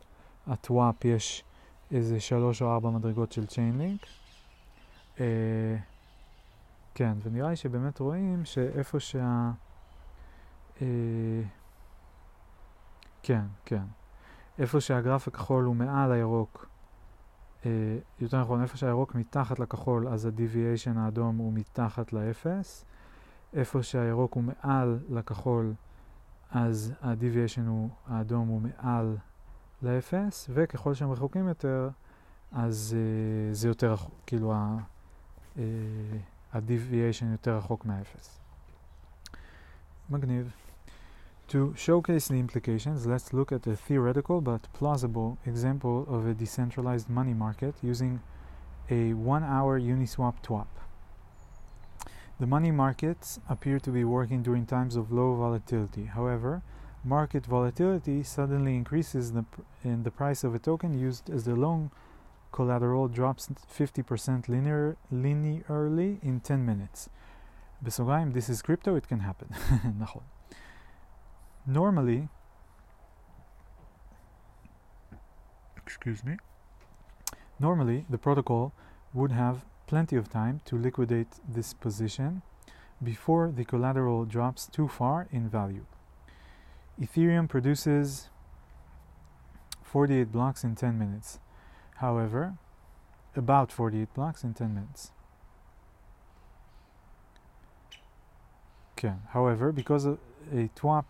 ה-TWAP 0.46 1.04
יש 1.04 1.44
איזה 1.90 2.20
3 2.20 2.62
או 2.62 2.74
4 2.74 2.90
מדרגות 2.90 3.32
של 3.32 3.44
Chainlink. 3.44 4.06
Uh, 5.16 5.20
כן, 6.94 7.12
ונראה 7.22 7.50
לי 7.50 7.56
שבאמת 7.56 8.00
רואים 8.00 8.44
שאיפה 8.44 9.00
שה... 9.00 9.50
Uh, 10.78 10.82
כן, 13.22 13.44
כן. 13.64 13.82
איפה 14.58 14.80
שהגרף 14.80 15.28
הכחול 15.28 15.64
הוא 15.64 15.76
מעל 15.76 16.12
הירוק, 16.12 16.68
יותר 18.20 18.40
נכון, 18.40 18.62
איפה 18.62 18.76
שהירוק 18.76 19.14
מתחת 19.14 19.58
לכחול, 19.58 20.08
אז 20.08 20.26
ה-deviation 20.26 20.98
האדום 20.98 21.36
הוא 21.36 21.52
מתחת 21.52 22.12
לאפס. 22.12 22.84
איפה 23.52 23.82
שהירוק 23.82 24.34
הוא 24.34 24.44
מעל 24.44 24.98
לכחול, 25.10 25.74
אז 26.50 26.92
ה-deviation 27.02 27.70
האדום 28.06 28.48
הוא 28.48 28.62
מעל 28.62 29.16
לאפס, 29.82 30.50
וככל 30.54 30.94
שהם 30.94 31.10
רחוקים 31.10 31.48
יותר, 31.48 31.88
אז 32.52 32.96
uh, 32.96 33.54
זה 33.54 33.68
יותר 33.68 33.92
רחוק, 33.92 34.14
כאילו 34.26 34.54
ה-deviation 36.52 37.24
יותר 37.32 37.56
רחוק 37.56 37.84
מהאפס. 37.84 38.40
מגניב. 40.10 40.63
To 41.49 41.73
showcase 41.75 42.27
the 42.27 42.35
implications, 42.35 43.07
let's 43.07 43.33
look 43.33 43.51
at 43.51 43.65
a 43.65 43.75
theoretical 43.75 44.39
but 44.39 44.71
plausible 44.73 45.39
example 45.45 46.05
of 46.07 46.27
a 46.27 46.33
decentralized 46.35 47.09
money 47.09 47.33
market 47.33 47.73
using 47.81 48.21
a 48.89 49.13
one-hour 49.13 49.79
Uniswap 49.79 50.35
TWAP. 50.43 50.67
The 52.39 52.47
money 52.47 52.71
markets 52.71 53.39
appear 53.49 53.79
to 53.79 53.89
be 53.89 54.03
working 54.03 54.43
during 54.43 54.65
times 54.65 54.95
of 54.95 55.11
low 55.11 55.35
volatility. 55.35 56.05
However, 56.05 56.61
market 57.03 57.45
volatility 57.45 58.23
suddenly 58.23 58.75
increases 58.75 59.31
the 59.31 59.45
and 59.83 60.03
the 60.03 60.11
price 60.11 60.43
of 60.43 60.53
a 60.53 60.59
token 60.59 60.93
used 60.97 61.29
as 61.29 61.45
the 61.45 61.55
loan 61.55 61.91
collateral 62.51 63.07
drops 63.07 63.49
50% 63.49 64.47
linear, 64.47 64.97
linearly 65.11 66.23
in 66.23 66.39
10 66.39 66.65
minutes. 66.65 67.09
בסוגריים, 67.83 68.31
this 68.33 68.49
is 68.49 68.61
crypto, 68.61 68.95
it 68.95 69.07
can 69.07 69.19
happen. 69.19 69.49
נכון. 69.99 70.21
Normally, 71.66 72.28
excuse 75.76 76.22
me, 76.22 76.36
normally 77.58 78.04
the 78.10 78.18
protocol 78.18 78.72
would 79.14 79.32
have 79.32 79.64
plenty 79.86 80.16
of 80.16 80.28
time 80.28 80.60
to 80.66 80.76
liquidate 80.76 81.28
this 81.48 81.72
position 81.72 82.42
before 83.02 83.50
the 83.50 83.64
collateral 83.64 84.24
drops 84.24 84.66
too 84.66 84.88
far 84.88 85.26
in 85.30 85.48
value. 85.48 85.86
Ethereum 87.00 87.48
produces 87.48 88.28
48 89.82 90.30
blocks 90.30 90.64
in 90.64 90.74
10 90.74 90.98
minutes. 90.98 91.38
However, 91.96 92.54
about 93.36 93.72
48 93.72 94.12
blocks 94.14 94.44
in 94.44 94.54
10 94.54 94.74
minutes. 94.74 95.12
Okay. 98.92 99.14
However, 99.30 99.72
because 99.72 100.06
a, 100.06 100.18
a 100.52 100.68
TWAP 100.74 101.04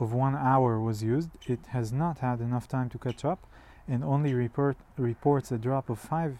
of 0.00 0.12
one 0.12 0.34
hour 0.34 0.80
was 0.80 1.02
used, 1.02 1.30
it 1.46 1.60
has 1.68 1.92
not 1.92 2.18
had 2.18 2.40
enough 2.40 2.66
time 2.66 2.88
to 2.90 2.98
catch 2.98 3.24
up 3.24 3.46
and 3.86 4.04
only 4.04 4.34
report, 4.34 4.76
reports 4.96 5.50
a 5.50 5.58
drop 5.58 5.90
of 5.90 6.00
5% 6.00 6.38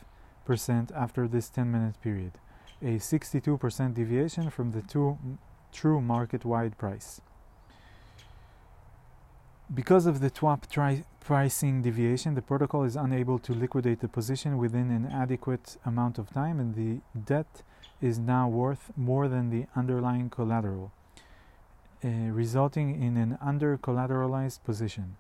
after 0.97 1.29
this 1.29 1.49
10 1.51 1.71
minute 1.71 2.01
period, 2.01 2.33
a 2.81 2.97
62% 2.97 3.95
deviation 3.95 4.51
from 4.51 4.71
the 4.71 4.83
two, 4.83 5.19
true 5.73 6.01
market 6.01 6.45
wide 6.45 6.79
price. 6.79 7.21
Because 9.73 10.07
of 10.07 10.21
the 10.21 10.31
TWAP 10.31 10.69
tri- 10.69 11.05
pricing 11.21 11.83
deviation, 11.83 12.35
the 12.35 12.43
protocol 12.43 12.83
is 12.83 12.97
unable 12.97 13.39
to 13.39 13.53
liquidate 13.53 14.01
the 14.01 14.09
position 14.09 14.59
within 14.59 14.91
an 14.91 15.07
adequate 15.07 15.77
amount 15.85 16.19
of 16.19 16.31
time, 16.31 16.59
and 16.59 16.75
the 16.75 17.01
debt 17.19 17.63
is 18.01 18.19
now 18.19 18.49
worth 18.49 18.91
more 18.97 19.29
than 19.29 19.51
the 19.51 19.67
underlying 19.77 20.29
collateral. 20.29 20.93
Uh, 22.03 22.09
resulting 22.09 23.03
in 23.03 23.17
an 23.17 23.37
under 23.41 23.77
collateralized 23.77 24.63
position. 24.65 25.17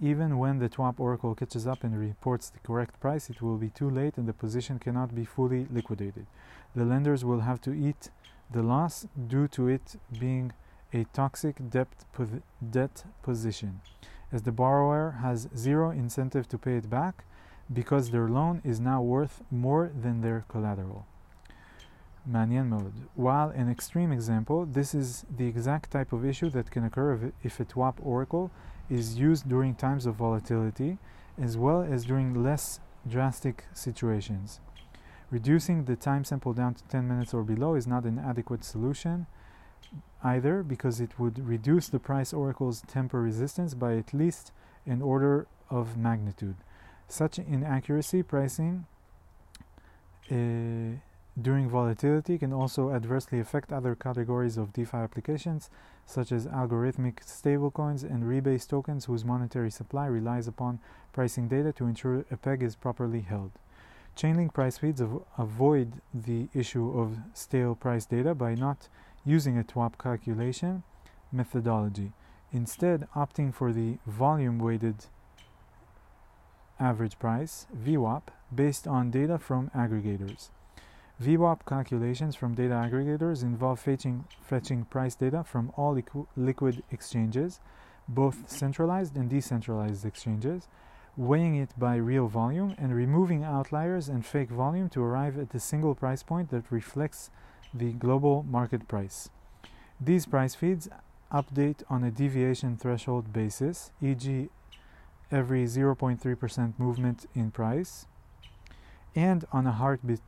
Even 0.00 0.38
when 0.38 0.58
the 0.58 0.68
TWAP 0.68 1.00
oracle 1.00 1.34
catches 1.34 1.66
up 1.66 1.82
and 1.82 1.98
reports 1.98 2.50
the 2.50 2.58
correct 2.58 3.00
price, 3.00 3.30
it 3.30 3.40
will 3.40 3.56
be 3.56 3.70
too 3.70 3.88
late 3.88 4.18
and 4.18 4.28
the 4.28 4.32
position 4.32 4.78
cannot 4.78 5.14
be 5.14 5.24
fully 5.24 5.66
liquidated. 5.70 6.26
The 6.74 6.84
lenders 6.84 7.24
will 7.24 7.40
have 7.40 7.60
to 7.62 7.72
eat 7.72 8.10
the 8.50 8.62
loss 8.62 9.06
due 9.26 9.48
to 9.48 9.68
it 9.68 9.96
being 10.18 10.52
a 10.92 11.04
toxic 11.12 11.56
debt, 11.70 11.88
po- 12.12 12.42
debt 12.70 13.04
position, 13.22 13.80
as 14.30 14.42
the 14.42 14.52
borrower 14.52 15.18
has 15.22 15.48
zero 15.56 15.90
incentive 15.90 16.48
to 16.48 16.58
pay 16.58 16.76
it 16.76 16.90
back 16.90 17.24
because 17.72 18.10
their 18.10 18.28
loan 18.28 18.60
is 18.64 18.78
now 18.78 19.02
worth 19.02 19.42
more 19.50 19.90
than 19.94 20.20
their 20.20 20.44
collateral. 20.48 21.06
Manian 22.30 22.68
mode. 22.68 22.92
While 23.14 23.50
an 23.50 23.70
extreme 23.70 24.12
example, 24.12 24.66
this 24.66 24.94
is 24.94 25.24
the 25.34 25.46
exact 25.46 25.90
type 25.90 26.12
of 26.12 26.24
issue 26.24 26.50
that 26.50 26.70
can 26.70 26.84
occur 26.84 27.32
if 27.42 27.60
a 27.60 27.64
TWAP 27.64 27.98
oracle 28.02 28.50
is 28.90 29.18
used 29.18 29.48
during 29.48 29.74
times 29.74 30.06
of 30.06 30.16
volatility 30.16 30.98
as 31.38 31.56
well 31.56 31.82
as 31.82 32.04
during 32.04 32.42
less 32.42 32.80
drastic 33.08 33.64
situations. 33.72 34.60
Reducing 35.30 35.84
the 35.84 35.96
time 35.96 36.24
sample 36.24 36.52
down 36.52 36.74
to 36.74 36.84
10 36.84 37.06
minutes 37.06 37.34
or 37.34 37.42
below 37.42 37.74
is 37.74 37.86
not 37.86 38.04
an 38.04 38.18
adequate 38.18 38.64
solution 38.64 39.26
either 40.22 40.62
because 40.62 41.00
it 41.00 41.18
would 41.18 41.38
reduce 41.46 41.88
the 41.88 41.98
price 41.98 42.32
oracle's 42.32 42.82
tamper 42.86 43.20
resistance 43.20 43.74
by 43.74 43.96
at 43.96 44.14
least 44.14 44.52
an 44.86 45.02
order 45.02 45.46
of 45.70 45.96
magnitude. 45.96 46.56
Such 47.08 47.38
inaccuracy 47.38 48.22
pricing 48.22 48.86
uh, 50.30 50.98
during 51.40 51.68
volatility 51.68 52.38
can 52.38 52.52
also 52.52 52.90
adversely 52.90 53.38
affect 53.40 53.72
other 53.72 53.94
categories 53.94 54.56
of 54.56 54.72
DeFi 54.72 54.96
applications, 54.96 55.68
such 56.06 56.32
as 56.32 56.46
algorithmic 56.46 57.20
stablecoins 57.26 58.02
and 58.02 58.24
rebase 58.24 58.66
tokens 58.66 59.04
whose 59.04 59.24
monetary 59.24 59.70
supply 59.70 60.06
relies 60.06 60.48
upon 60.48 60.78
pricing 61.12 61.46
data 61.46 61.72
to 61.72 61.84
ensure 61.84 62.24
a 62.30 62.36
peg 62.36 62.62
is 62.62 62.74
properly 62.74 63.20
held. 63.20 63.52
Chainlink 64.16 64.54
price 64.54 64.78
feeds 64.78 65.02
av- 65.02 65.22
avoid 65.36 66.00
the 66.14 66.48
issue 66.54 66.98
of 66.98 67.18
stale 67.34 67.74
price 67.74 68.06
data 68.06 68.34
by 68.34 68.54
not 68.54 68.88
using 69.26 69.58
a 69.58 69.64
TWAP 69.64 69.98
calculation 69.98 70.84
methodology, 71.30 72.12
instead 72.50 73.06
opting 73.14 73.52
for 73.52 73.72
the 73.72 73.98
volume 74.06 74.58
weighted 74.58 75.06
average 76.80 77.18
price 77.18 77.66
VWAP 77.76 78.22
based 78.54 78.86
on 78.86 79.10
data 79.10 79.38
from 79.38 79.70
aggregators. 79.74 80.48
VWAP 81.22 81.60
calculations 81.66 82.36
from 82.36 82.54
data 82.54 82.74
aggregators 82.74 83.42
involve 83.42 83.80
fetching, 83.80 84.26
fetching 84.42 84.84
price 84.84 85.14
data 85.14 85.42
from 85.42 85.72
all 85.74 85.94
liqu- 85.94 86.26
liquid 86.36 86.82
exchanges, 86.90 87.58
both 88.06 88.50
centralized 88.50 89.16
and 89.16 89.30
decentralized 89.30 90.04
exchanges, 90.04 90.68
weighing 91.16 91.56
it 91.56 91.70
by 91.78 91.96
real 91.96 92.28
volume, 92.28 92.74
and 92.76 92.94
removing 92.94 93.42
outliers 93.42 94.10
and 94.10 94.26
fake 94.26 94.50
volume 94.50 94.90
to 94.90 95.02
arrive 95.02 95.38
at 95.38 95.54
a 95.54 95.58
single 95.58 95.94
price 95.94 96.22
point 96.22 96.50
that 96.50 96.70
reflects 96.70 97.30
the 97.72 97.92
global 97.94 98.42
market 98.42 98.86
price. 98.86 99.30
These 99.98 100.26
price 100.26 100.54
feeds 100.54 100.86
update 101.32 101.82
on 101.88 102.04
a 102.04 102.10
deviation 102.10 102.76
threshold 102.76 103.32
basis, 103.32 103.90
e.g., 104.02 104.50
every 105.30 105.64
0.3% 105.64 106.78
movement 106.78 107.24
in 107.34 107.50
price, 107.50 108.06
and 109.14 109.46
on 109.50 109.66
a 109.66 109.72
heartbeat, 109.72 110.20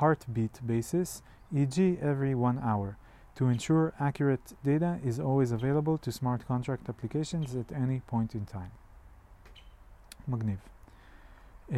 heartbeat 0.00 0.60
basis, 0.66 1.22
e.g., 1.60 1.78
every 2.00 2.34
one 2.34 2.58
hour, 2.70 2.96
to 3.36 3.48
ensure 3.54 3.92
accurate 4.08 4.46
data 4.64 4.98
is 5.04 5.18
always 5.20 5.50
available 5.52 5.96
to 5.98 6.10
smart 6.10 6.40
contract 6.52 6.88
applications 6.88 7.54
at 7.54 7.68
any 7.84 8.00
point 8.12 8.34
in 8.34 8.44
time. 8.46 8.72
מגניב. 10.28 10.58
Uh, 11.68 11.74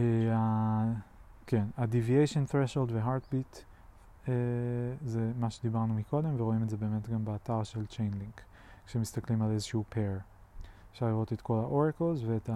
כן, 1.46 1.64
ה-deviation 1.76 2.46
threshold 2.52 2.90
ו-heartbeat 2.92 3.64
uh, 4.26 4.28
זה 5.04 5.32
מה 5.38 5.50
שדיברנו 5.50 5.94
מקודם, 5.94 6.40
ורואים 6.40 6.62
את 6.62 6.70
זה 6.70 6.76
באמת 6.76 7.08
גם 7.08 7.24
באתר 7.24 7.62
של 7.64 7.84
Chainlink, 7.90 8.40
כשמסתכלים 8.86 9.42
על 9.42 9.50
איזשהו 9.50 9.84
pair. 9.92 10.20
אפשר 10.92 11.06
לראות 11.06 11.32
את 11.32 11.40
כל 11.40 11.58
ה-oracles 11.58 12.24
ואת 12.26 12.50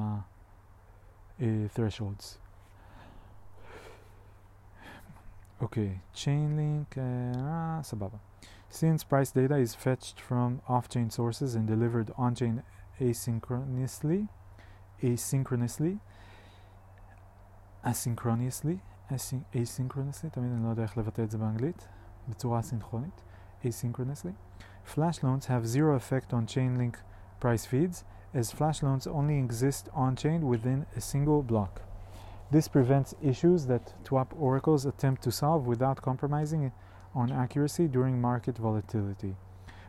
ה-thresholds. 1.41 2.42
אוקיי, 5.62 5.98
Chainlink, 6.14 6.98
אה, 6.98 7.80
סבבה. 7.84 8.18
Since 8.72 9.04
price 9.04 9.32
data 9.32 9.58
is 9.58 9.74
fetched 9.74 10.20
from 10.20 10.62
off-chain 10.68 11.10
sources 11.10 11.56
and 11.56 11.66
delivered 11.68 12.12
on-chain 12.18 12.64
asynchronously, 13.00 14.28
asynchronously, 15.02 16.00
asynchronously, 17.84 18.78
asynchronously, 19.56 20.30
תמיד 20.32 20.52
אני 20.52 20.64
לא 20.64 20.70
יודע 20.70 20.84
איך 20.84 20.98
לבטא 20.98 21.22
את 21.22 21.32
זה 21.32 21.38
באנגלית, 21.38 21.88
בצורה 22.30 22.60
אסינכרונית, 22.60 23.22
asynchronously. 23.64 24.34
Flash 24.86 25.24
loans 25.24 25.46
have 25.48 25.68
zero 25.68 25.96
effect 25.96 26.34
on 26.34 26.46
Chainlink 26.46 26.96
price 27.40 27.66
feeds, 27.66 28.04
as 28.34 28.52
flash 28.52 28.84
loans 28.84 29.08
only 29.08 29.38
exist 29.46 29.90
on-chain 29.94 30.48
within 30.48 30.86
a 30.96 31.02
single 31.02 31.42
block. 31.42 31.82
This 32.53 32.69
prevents 32.69 33.15
issues 33.23 33.65
that 33.69 33.95
TWAP 34.05 34.35
oracles 34.39 34.85
attempt 34.85 35.23
to 35.23 35.33
solve 35.33 35.67
without 35.67 36.03
compromising 36.03 36.71
on 37.15 37.33
accuracy 37.33 37.89
during 37.89 38.21
market 38.21 38.59
volatility. 38.59 39.37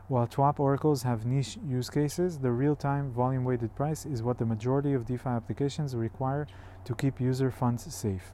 While 0.07 0.27
TWAP 0.27 0.61
oracles 0.61 1.03
have 1.03 1.25
niche 1.25 1.57
use 1.67 1.89
cases, 1.89 2.39
the 2.39 2.53
real-time 2.53 3.11
volume-weighted 3.11 3.75
price 3.75 4.05
is 4.05 4.23
what 4.23 4.37
the 4.37 4.45
majority 4.45 4.93
of 4.93 5.05
DeFi 5.05 5.27
applications 5.27 5.93
require 5.93 6.47
to 6.85 6.95
keep 6.95 7.19
user 7.19 7.51
funds 7.51 7.93
safe. 7.93 8.31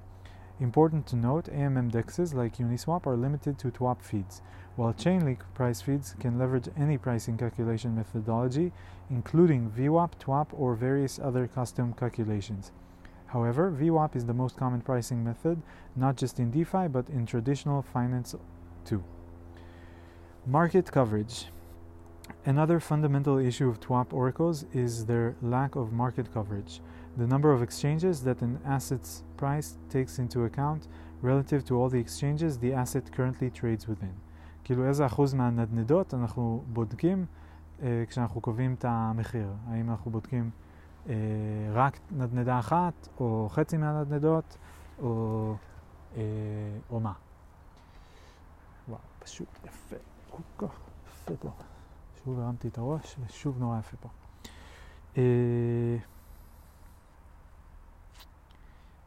Important 0.59 1.07
to 1.07 1.15
note, 1.15 1.45
AMM 1.45 1.91
dexes 1.91 2.35
like 2.35 2.57
Uniswap 2.57 3.07
are 3.07 3.17
limited 3.17 3.57
to 3.57 3.71
TWAP 3.71 4.03
feeds, 4.03 4.43
while 4.75 4.93
Chainlink 4.93 5.39
price 5.55 5.81
feeds 5.81 6.15
can 6.19 6.37
leverage 6.37 6.69
any 6.77 6.99
pricing 6.99 7.35
calculation 7.35 7.95
methodology, 7.95 8.73
including 9.09 9.71
VWAP, 9.71 10.19
TWAP, 10.19 10.49
or 10.53 10.75
various 10.75 11.17
other 11.17 11.47
custom 11.47 11.93
calculations. 11.93 12.71
However, 13.28 13.70
VWAP 13.70 14.14
is 14.14 14.26
the 14.26 14.32
most 14.32 14.56
common 14.56 14.80
pricing 14.80 15.24
method, 15.24 15.60
not 15.96 16.16
just 16.16 16.38
in 16.38 16.50
DeFi, 16.50 16.86
but 16.88 17.08
in 17.08 17.26
traditional 17.26 17.82
finance 17.82 18.34
too. 18.84 19.02
Market 20.46 20.92
coverage. 20.92 21.46
Another 22.46 22.78
fundamental 22.80 23.38
issue 23.38 23.68
of 23.68 23.80
TWAP 23.80 24.12
oracles 24.12 24.64
is 24.72 25.06
their 25.06 25.34
lack 25.42 25.74
of 25.76 25.92
market 25.92 26.32
coverage. 26.32 26.80
The 27.16 27.26
number 27.26 27.52
of 27.52 27.62
exchanges 27.62 28.22
that 28.22 28.40
an 28.40 28.60
asset's 28.64 29.22
price 29.36 29.78
takes 29.90 30.18
into 30.18 30.44
account 30.44 30.86
relative 31.22 31.64
to 31.66 31.78
all 31.78 31.88
the 31.88 31.98
exchanges 31.98 32.58
the 32.58 32.72
asset 32.72 33.10
currently 33.12 33.50
trades 33.50 33.88
within. 33.88 34.14
כאילו 34.64 34.86
איזה 34.86 35.06
אחוז 35.06 35.34
מהנדנדות 35.34 36.14
אנחנו 36.14 36.62
בודקים 36.72 37.26
אה, 37.82 38.04
כשאנחנו 38.08 38.40
קובעים 38.40 38.74
את 38.74 38.84
המחיר. 38.88 39.48
האם 39.66 39.90
אנחנו 39.90 40.10
בודקים 40.10 40.44
אה, 40.44 40.50
רק 41.72 41.98
נדנדה 42.10 42.58
אחת, 42.58 43.08
או 43.20 43.48
חצי 43.50 43.76
מהנדנדות, 43.76 44.56
או, 44.98 45.54
אה, 46.16 46.22
או 46.90 47.00
מה. 47.00 47.12
וואו, 48.88 48.98
פשוט 49.18 49.48
יפה, 49.64 49.96
כל 50.30 50.66
כך 50.66 50.78
יפה 51.06 51.36
פה. 51.40 51.50
שוב 52.24 52.40
הרמתי 52.40 52.68
את 52.68 52.78
הראש, 52.78 53.16
ושוב 53.26 53.58
נורא 53.58 53.78
יפה 53.78 53.96
פה. 53.96 54.08
אה, 55.16 55.96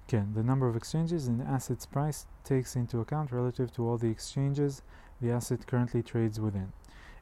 כן, 0.07 0.23
the 0.35 0.43
number 0.43 0.67
of 0.69 0.77
exchanges 0.77 1.27
in 1.27 1.41
asset's 1.41 1.85
price 1.85 2.25
takes 2.45 2.75
into 2.75 3.01
account 3.01 3.31
relative 3.31 3.71
to 3.75 3.81
all 3.81 3.97
the 3.97 4.09
exchanges 4.17 4.81
the 5.21 5.31
asset 5.31 5.67
currently 5.67 6.01
trades 6.01 6.39
within. 6.39 6.71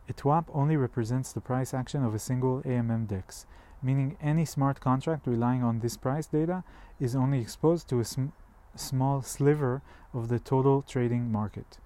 A 0.07 0.13
TWAP 0.13 0.45
only 0.53 0.77
represents 0.77 1.33
the 1.33 1.41
price 1.41 1.73
action 1.73 2.03
of 2.03 2.13
a 2.13 2.19
single 2.19 2.61
AMM 2.61 3.07
DEX, 3.07 3.47
meaning 3.82 4.16
any 4.20 4.44
smart 4.44 4.80
contract 4.80 5.26
relying 5.26 5.62
on 5.62 5.80
this 5.80 5.96
price 5.96 6.26
data 6.26 6.64
is 6.98 7.16
only 7.16 7.40
exposed 7.40 7.88
to 7.88 8.00
a 8.00 8.04
sm- 8.04 8.28
small 8.74 9.22
sliver 9.22 9.82
of 10.12 10.28
the 10.28 10.38
total 10.38 10.82
trading 10.82 11.30
market. 11.30 11.78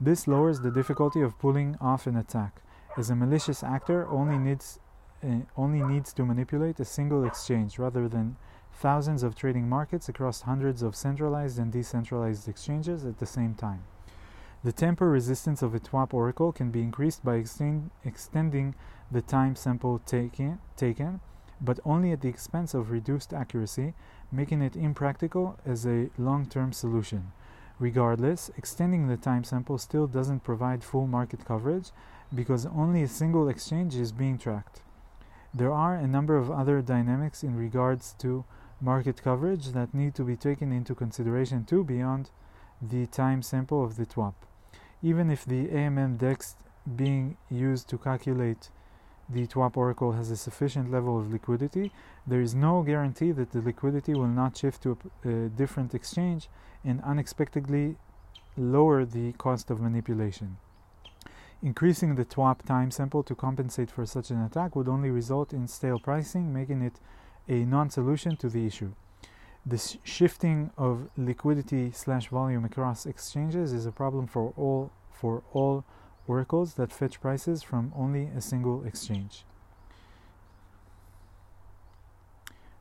This 0.00 0.26
lowers 0.26 0.60
the 0.60 0.70
difficulty 0.70 1.20
of 1.20 1.38
pulling 1.38 1.76
off 1.80 2.06
an 2.06 2.16
attack, 2.16 2.60
as 2.96 3.08
a 3.08 3.16
malicious 3.16 3.62
actor 3.62 4.06
only 4.08 4.38
needs 4.38 4.78
uh, 5.24 5.42
only 5.56 5.80
needs 5.80 6.12
to 6.12 6.24
manipulate 6.24 6.80
a 6.80 6.84
single 6.84 7.24
exchange 7.24 7.78
rather 7.78 8.08
than 8.08 8.36
thousands 8.72 9.22
of 9.22 9.36
trading 9.36 9.68
markets 9.68 10.08
across 10.08 10.42
hundreds 10.42 10.82
of 10.82 10.96
centralized 10.96 11.58
and 11.58 11.70
decentralized 11.70 12.48
exchanges 12.48 13.04
at 13.04 13.18
the 13.18 13.26
same 13.26 13.54
time. 13.54 13.84
The 14.64 14.72
tamper 14.72 15.08
resistance 15.08 15.62
of 15.62 15.74
a 15.74 15.80
TWAP 15.80 16.12
oracle 16.12 16.52
can 16.52 16.70
be 16.70 16.82
increased 16.82 17.24
by 17.24 17.36
extend, 17.36 17.90
extending 18.04 18.74
the 19.12 19.22
time 19.22 19.54
sample 19.54 19.98
taken, 20.00 20.58
taken, 20.76 21.20
but 21.60 21.78
only 21.84 22.10
at 22.10 22.22
the 22.22 22.28
expense 22.28 22.74
of 22.74 22.90
reduced 22.90 23.32
accuracy, 23.32 23.94
making 24.32 24.62
it 24.62 24.74
impractical 24.74 25.58
as 25.64 25.86
a 25.86 26.10
long 26.18 26.46
term 26.46 26.72
solution. 26.72 27.30
Regardless, 27.78 28.50
extending 28.56 29.06
the 29.06 29.16
time 29.16 29.44
sample 29.44 29.78
still 29.78 30.06
doesn't 30.06 30.44
provide 30.44 30.82
full 30.82 31.06
market 31.06 31.44
coverage, 31.44 31.90
because 32.34 32.66
only 32.66 33.02
a 33.02 33.08
single 33.08 33.48
exchange 33.48 33.94
is 33.94 34.12
being 34.12 34.38
tracked. 34.38 34.80
There 35.54 35.72
are 35.72 35.94
a 35.94 36.06
number 36.06 36.36
of 36.36 36.50
other 36.50 36.80
dynamics 36.80 37.42
in 37.42 37.56
regards 37.56 38.14
to 38.20 38.44
market 38.80 39.22
coverage 39.22 39.68
that 39.72 39.92
need 39.92 40.14
to 40.14 40.24
be 40.24 40.36
taken 40.36 40.72
into 40.72 40.94
consideration 40.94 41.64
too 41.64 41.84
beyond 41.84 42.30
the 42.80 43.06
time 43.06 43.42
sample 43.42 43.84
of 43.84 43.96
the 43.96 44.06
TWAP. 44.06 44.34
Even 45.02 45.30
if 45.30 45.44
the 45.44 45.68
AMM 45.68 46.18
DEX 46.18 46.56
being 46.96 47.36
used 47.50 47.88
to 47.88 47.98
calculate 47.98 48.70
the 49.32 49.46
TWAP 49.46 49.76
oracle 49.76 50.12
has 50.12 50.30
a 50.30 50.36
sufficient 50.36 50.90
level 50.90 51.18
of 51.18 51.32
liquidity, 51.32 51.92
there 52.26 52.40
is 52.40 52.54
no 52.54 52.82
guarantee 52.82 53.32
that 53.32 53.52
the 53.52 53.60
liquidity 53.60 54.14
will 54.14 54.28
not 54.28 54.56
shift 54.56 54.82
to 54.82 54.98
a, 55.24 55.28
a 55.28 55.46
uh, 55.46 55.48
different 55.48 55.94
exchange 55.94 56.48
and 56.84 57.00
unexpectedly 57.02 57.96
lower 58.56 59.04
the 59.04 59.32
cost 59.32 59.70
of 59.70 59.80
manipulation. 59.80 60.58
Increasing 61.62 62.16
the 62.16 62.24
TWAP 62.24 62.62
time 62.62 62.90
sample 62.90 63.22
to 63.22 63.34
compensate 63.34 63.90
for 63.90 64.04
such 64.04 64.30
an 64.30 64.42
attack 64.42 64.74
would 64.74 64.88
only 64.88 65.10
result 65.10 65.52
in 65.52 65.68
stale 65.68 65.98
pricing, 65.98 66.52
making 66.52 66.82
it 66.82 67.00
a 67.48 67.64
non-solution 67.64 68.36
to 68.36 68.48
the 68.48 68.66
issue. 68.66 68.92
The 69.64 69.78
sh- 69.78 69.98
shifting 70.02 70.72
of 70.76 71.08
liquidity 71.16 71.92
slash 71.92 72.28
volume 72.28 72.64
across 72.64 73.06
exchanges 73.06 73.72
is 73.72 73.86
a 73.86 73.92
problem 73.92 74.26
for 74.26 74.52
all 74.56 74.90
for 75.10 75.44
all 75.52 75.84
oracles 76.28 76.74
that 76.74 76.90
fetch 76.92 77.20
prices 77.20 77.62
from 77.62 77.92
only 77.94 78.28
a 78.38 78.40
single 78.40 78.86
exchange. 78.86 79.44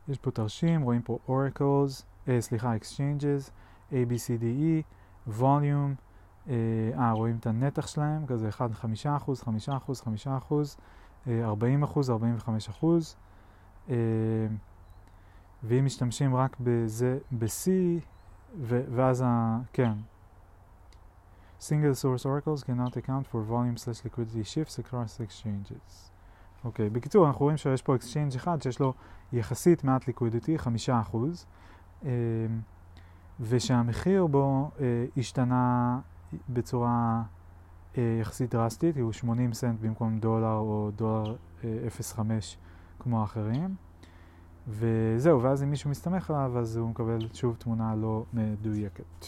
יש 0.08 0.18
פה 0.18 0.32
תרשים, 0.32 0.82
רואים 0.82 1.02
פה 1.02 1.20
oracles, 1.28 2.04
אה, 2.28 2.42
סליחה, 2.42 2.76
exchanges, 2.76 3.50
A, 3.90 3.94
B, 3.94 4.12
C, 4.12 4.42
D, 4.42 4.44
E, 4.44 4.84
volume, 5.40 5.96
אה, 6.50 7.12
רואים 7.12 7.38
את 7.38 7.48
הנתח 7.48 7.88
שלהם, 7.88 8.26
כזה 8.26 8.50
1, 8.50 8.74
5 8.74 9.06
אחוז, 9.08 9.42
5 9.42 9.70
אחוז, 9.70 10.02
5 10.02 10.28
אחוז, 10.28 10.78
40 11.28 11.84
אחוז, 11.84 12.10
45 12.10 12.70
אחוז. 12.70 13.16
ואם 15.64 15.86
משתמשים 15.86 16.36
רק 16.36 16.58
בזה, 16.60 17.18
ב-C, 17.32 17.70
ואז 18.68 19.24
ה... 19.26 19.58
כן. 19.74 19.94
Single 21.62 21.94
source 21.94 22.26
oracles 22.26 22.64
cannot 22.64 22.98
account 22.98 23.28
for 23.32 23.42
volume 23.44 23.78
slash 23.78 24.00
liquidity 24.04 24.44
shifts 24.44 24.80
across 24.80 25.20
exchanges. 25.20 26.12
אוקיי, 26.66 26.88
okay, 26.88 26.90
בקיצור, 26.90 27.28
אנחנו 27.28 27.42
רואים 27.42 27.58
שיש 27.58 27.82
פה 27.82 27.96
exchange 27.96 28.36
אחד 28.36 28.62
שיש 28.62 28.80
לו 28.80 28.94
יחסית 29.34 29.84
מעט 29.84 30.10
liquidity, 30.10 30.62
5%, 30.88 31.16
אה, 32.06 32.10
ושהמחיר 33.40 34.28
בו 34.28 34.72
אה, 34.80 35.06
השתנה 35.18 36.00
בצורה 36.50 37.24
אה, 37.98 38.18
יחסית 38.22 38.52
דרסטית, 38.52 38.98
הוא 38.98 39.12
80 39.12 39.54
סנט 39.54 39.80
במקום 39.80 40.20
דולר 40.20 40.58
או 40.58 40.92
דולר 40.96 41.36
0.5 41.62 42.20
כמו 43.00 43.22
האחרים. 43.22 43.76
וזהו, 44.68 45.42
ואז 45.44 45.64
אם 45.64 45.70
מישהו 45.70 45.90
מסתמך 45.90 46.30
עליו, 46.30 46.60
אז 46.60 46.78
הוא 46.78 46.90
מקבל 46.90 47.28
שוב 47.34 47.56
תמונה 47.56 47.96
לא 47.96 48.26
מדויקת. 48.34 49.26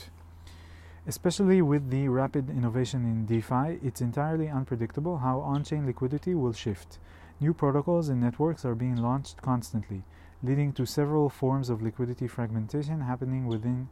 Especially 1.06 1.62
with 1.62 1.90
the 1.90 2.08
rapid 2.08 2.50
innovation 2.50 3.04
in 3.04 3.26
DeFi, 3.26 3.80
it's 3.84 4.00
entirely 4.00 4.48
unpredictable 4.48 5.18
how 5.18 5.40
on-chain 5.40 5.86
liquidity 5.86 6.34
will 6.34 6.54
shift. 6.54 6.98
New 7.40 7.54
protocols 7.54 8.08
and 8.08 8.22
networks 8.22 8.64
are 8.64 8.76
being 8.76 8.96
launched 8.96 9.42
constantly, 9.42 10.04
leading 10.42 10.72
to 10.72 10.86
several 10.86 11.30
forms 11.30 11.70
of 11.70 11.82
liquidity 11.82 12.28
fragmentation 12.28 13.02
happening 13.02 13.48
within 13.48 13.90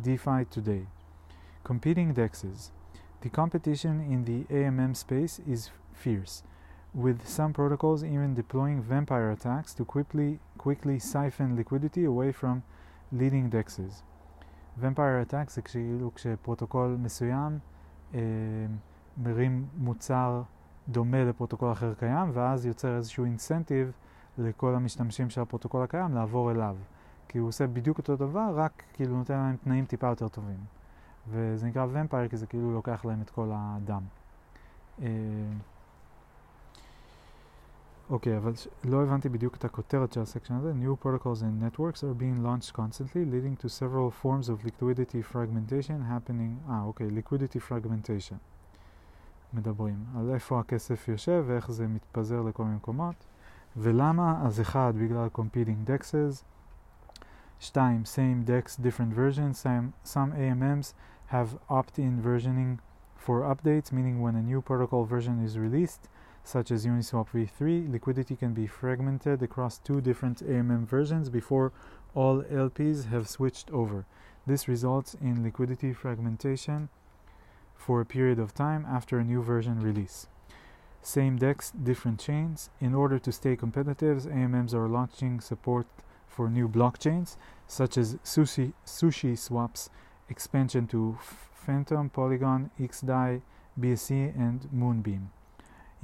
DeFi 0.00 0.46
today. 0.50 0.86
Competing 1.64 2.14
DEXs. 2.14 2.70
The 3.20 3.28
competition 3.28 4.00
in 4.00 4.24
the 4.24 4.44
AMM 4.54 4.96
space 4.96 5.40
is 5.46 5.70
fierce 5.92 6.42
with 6.94 7.26
some 7.26 7.52
protocols 7.52 8.04
even 8.04 8.34
deploying 8.34 8.80
vampire 8.80 9.32
attacks 9.32 9.74
to 9.74 9.84
quickly, 9.84 10.38
quickly 10.56 10.98
siphon 10.98 11.56
liquidity 11.56 12.04
away 12.04 12.30
from 12.30 12.62
leading 13.10 13.50
dexes. 13.50 14.02
Vampire 14.80 15.30
attacks 15.30 15.50
זה 15.50 15.62
כאילו 15.62 16.14
כשפרוטוקול 16.14 16.96
מסוים 17.00 17.58
אה, 18.14 18.20
מרים 19.22 19.66
מוצר 19.76 20.42
דומה 20.88 21.24
לפרוטוקול 21.24 21.72
אחר 21.72 21.94
קיים 21.94 22.30
ואז 22.32 22.66
יוצר 22.66 22.96
איזשהו 22.96 23.24
אינסנטיב 23.24 23.92
לכל 24.38 24.74
המשתמשים 24.74 25.30
של 25.30 25.40
הפרוטוקול 25.40 25.82
הקיים 25.82 26.14
לעבור 26.14 26.50
אליו. 26.50 26.76
כי 27.28 27.38
הוא 27.38 27.48
עושה 27.48 27.66
בדיוק 27.66 27.98
אותו 27.98 28.16
דבר, 28.16 28.52
רק 28.54 28.82
כאילו 28.92 29.16
נותן 29.16 29.34
להם 29.34 29.56
תנאים 29.56 29.84
טיפה 29.84 30.06
יותר 30.06 30.28
טובים. 30.28 30.58
וזה 31.28 31.66
נקרא 31.66 31.86
vampire 31.86 32.28
כי 32.30 32.36
זה 32.36 32.46
כאילו 32.46 32.72
לוקח 32.72 33.04
להם 33.04 33.20
את 33.22 33.30
כל 33.30 33.50
הדם. 33.52 34.02
אה, 35.02 35.08
אוקיי, 38.09 38.33
okay, 38.33 38.37
אבל 38.37 38.53
לא 38.83 39.03
הבנתי 39.03 39.29
בדיוק 39.29 39.55
את 39.55 39.65
הכותרת 39.65 40.13
של 40.13 40.21
הסקשן 40.21 40.53
הזה. 40.53 40.73
New 40.83 41.03
protocols 41.05 41.41
and 41.41 41.63
networks 41.63 41.99
are 41.99 42.21
being 42.21 42.43
launched 42.43 42.73
constantly, 42.73 43.25
leading 43.25 43.63
to 43.63 43.69
several 43.69 44.23
forms 44.23 44.49
of 44.49 44.65
liquidity 44.65 45.33
fragmentation 45.33 46.01
happening. 46.11 46.69
אה, 46.69 46.81
אוקיי, 46.83 47.07
liquidity 47.07 47.59
fragmentation. 47.69 48.37
מדברים 49.53 50.05
על 50.15 50.29
איפה 50.33 50.59
הכסף 50.59 51.07
יושב 51.07 51.43
ואיך 51.47 51.71
זה 51.71 51.87
מתפזר 51.87 52.41
לכל 52.41 52.63
מיני 52.63 52.75
מקומות. 52.75 53.15
ולמה? 53.77 54.41
אז 54.45 54.61
אחד, 54.61 54.93
בגלל 54.97 55.27
competing 55.35 55.89
dexes. 55.89 56.43
שתיים, 57.59 58.01
same 58.05 58.47
dex, 58.47 58.75
different 58.77 59.13
versions. 59.13 59.59
Some, 59.63 59.93
some 60.03 60.31
AMMs 60.33 60.93
have 61.31 61.57
opt-in 61.69 62.21
versioning 62.23 62.79
for 63.25 63.41
updates, 63.41 63.91
meaning 63.91 64.21
when 64.21 64.35
a 64.35 64.41
new 64.41 64.61
protocol 64.61 65.03
version 65.03 65.43
is 65.45 65.57
released, 65.57 66.07
such 66.44 66.70
as 66.70 66.86
Uniswap 66.86 67.30
v3, 67.30 67.90
liquidity 67.90 68.36
can 68.36 68.52
be 68.52 68.66
fragmented 68.66 69.42
across 69.42 69.78
two 69.78 70.02
different 70.02 70.46
AMM 70.46 70.86
versions 70.86 71.30
before 71.30 71.72
all 72.14 72.42
LPs 72.42 73.08
have 73.08 73.28
switched 73.28 73.70
over. 73.70 74.04
This 74.46 74.68
results 74.68 75.14
in 75.14 75.42
liquidity 75.42 75.94
fragmentation 75.94 76.90
for 77.74 78.00
a 78.00 78.06
period 78.06 78.38
of 78.38 78.54
time 78.54 78.86
after 78.86 79.18
a 79.18 79.24
new 79.24 79.42
version 79.42 79.80
release. 79.80 80.26
Same 81.00 81.38
DEX, 81.38 81.70
different 81.70 82.20
chains. 82.20 82.70
In 82.78 82.94
order 82.94 83.18
to 83.18 83.32
stay 83.32 83.56
competitive, 83.56 84.24
AMMs 84.24 84.74
are 84.74 84.88
launching 84.88 85.40
support 85.40 85.86
for 86.28 86.50
new 86.50 86.68
blockchains, 86.68 87.36
such 87.66 87.96
as 87.96 88.16
Sushi, 88.16 88.74
Sushi 88.86 89.32
Swap's 89.32 89.88
expansion 90.28 90.86
to 90.88 91.18
Fantom, 91.54 92.10
Polygon, 92.10 92.70
XDAI, 92.78 93.40
BSC, 93.80 94.38
and 94.38 94.68
Moonbeam. 94.72 95.30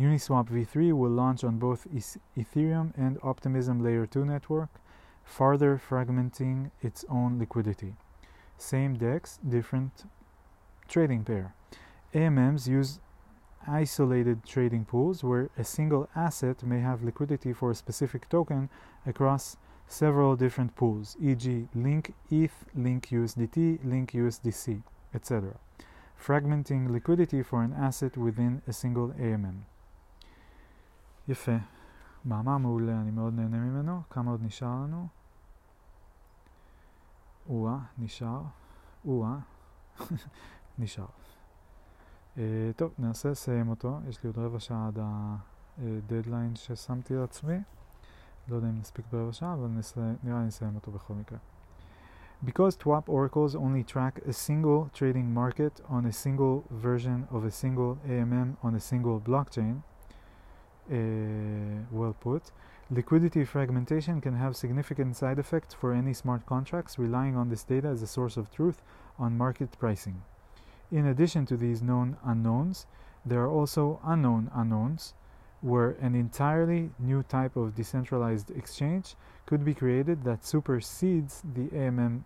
Uniswap 0.00 0.48
v3 0.48 0.94
will 0.94 1.10
launch 1.10 1.44
on 1.44 1.58
both 1.58 1.86
Ethereum 2.34 2.90
and 2.96 3.18
Optimism 3.22 3.82
Layer 3.84 4.06
2 4.06 4.24
network, 4.24 4.70
further 5.24 5.78
fragmenting 5.78 6.70
its 6.80 7.04
own 7.10 7.38
liquidity. 7.38 7.94
Same 8.56 8.96
DEX, 8.96 9.38
different 9.46 10.04
trading 10.88 11.22
pair. 11.22 11.54
AMMs 12.14 12.66
use 12.66 12.98
isolated 13.68 14.42
trading 14.46 14.86
pools 14.86 15.22
where 15.22 15.50
a 15.58 15.64
single 15.64 16.08
asset 16.16 16.62
may 16.62 16.80
have 16.80 17.02
liquidity 17.02 17.52
for 17.52 17.70
a 17.70 17.74
specific 17.74 18.26
token 18.30 18.70
across 19.04 19.58
several 19.86 20.34
different 20.34 20.74
pools, 20.76 21.14
e.g., 21.20 21.68
Link 21.74 22.14
ETH, 22.30 22.64
Link 22.74 23.08
USDT, 23.08 23.84
Link 23.84 24.12
USDC, 24.12 24.82
etc., 25.14 25.58
fragmenting 26.18 26.88
liquidity 26.88 27.42
for 27.42 27.62
an 27.62 27.74
asset 27.74 28.16
within 28.16 28.62
a 28.66 28.72
single 28.72 29.08
AMM. 29.20 29.64
יפה. 31.30 31.56
מאמר 32.24 32.58
מעולה, 32.58 33.00
אני 33.00 33.10
מאוד 33.10 33.34
נהנה 33.34 33.58
ממנו. 33.58 34.02
כמה 34.10 34.30
עוד 34.30 34.42
נשאר 34.42 34.68
לנו? 34.68 35.06
או-אה, 37.48 37.78
נשאר. 37.98 38.42
או-אה, 39.04 39.38
נשאר. 40.78 41.06
Uh, 42.36 42.38
טוב, 42.76 42.92
ננסה 42.98 43.30
לסיים 43.30 43.68
אותו. 43.68 43.98
יש 44.08 44.24
לי 44.24 44.26
עוד 44.26 44.38
רבע 44.38 44.60
שעה 44.60 44.88
עד 44.88 44.98
הדדליין 45.78 46.56
ששמתי 46.56 47.14
לעצמי. 47.14 47.58
לא 48.48 48.56
יודע 48.56 48.68
אם 48.68 48.78
נספיק 48.78 49.06
ברבע 49.12 49.32
שעה, 49.32 49.54
אבל 49.54 49.68
נסה, 49.68 50.00
נראה 50.22 50.40
לי 50.40 50.46
נסיים 50.46 50.74
אותו 50.74 50.90
בכל 50.90 51.14
מקרה. 51.14 51.38
Because 52.46 52.76
TWAP 52.76 53.08
oracles 53.08 53.54
only 53.54 53.84
track 53.92 54.18
a 54.28 54.32
single 54.32 54.88
trading 54.94 55.34
market 55.34 55.80
on 55.90 56.06
a 56.06 56.12
single 56.12 56.64
version 56.70 57.28
of 57.30 57.44
a 57.44 57.50
single 57.50 57.98
AMM 58.06 58.66
on 58.66 58.74
a 58.74 58.80
single 58.80 59.20
blockchain, 59.28 59.89
Uh, 60.90 61.86
well 61.92 62.16
put. 62.18 62.50
Liquidity 62.90 63.44
fragmentation 63.44 64.20
can 64.20 64.34
have 64.34 64.56
significant 64.56 65.16
side 65.16 65.38
effects 65.38 65.72
for 65.72 65.92
any 65.92 66.12
smart 66.12 66.44
contracts 66.46 66.98
relying 66.98 67.36
on 67.36 67.48
this 67.48 67.62
data 67.62 67.86
as 67.86 68.02
a 68.02 68.08
source 68.08 68.36
of 68.36 68.50
truth 68.50 68.82
on 69.16 69.38
market 69.38 69.70
pricing. 69.78 70.20
In 70.90 71.06
addition 71.06 71.46
to 71.46 71.56
these 71.56 71.80
known 71.80 72.16
unknowns, 72.24 72.86
there 73.24 73.40
are 73.42 73.48
also 73.48 74.00
unknown 74.02 74.50
unknowns, 74.52 75.14
where 75.60 75.90
an 76.00 76.16
entirely 76.16 76.90
new 76.98 77.22
type 77.22 77.54
of 77.54 77.76
decentralized 77.76 78.50
exchange 78.50 79.14
could 79.46 79.64
be 79.64 79.74
created 79.74 80.24
that 80.24 80.44
supersedes 80.44 81.42
the 81.54 81.68
AMM 81.68 82.22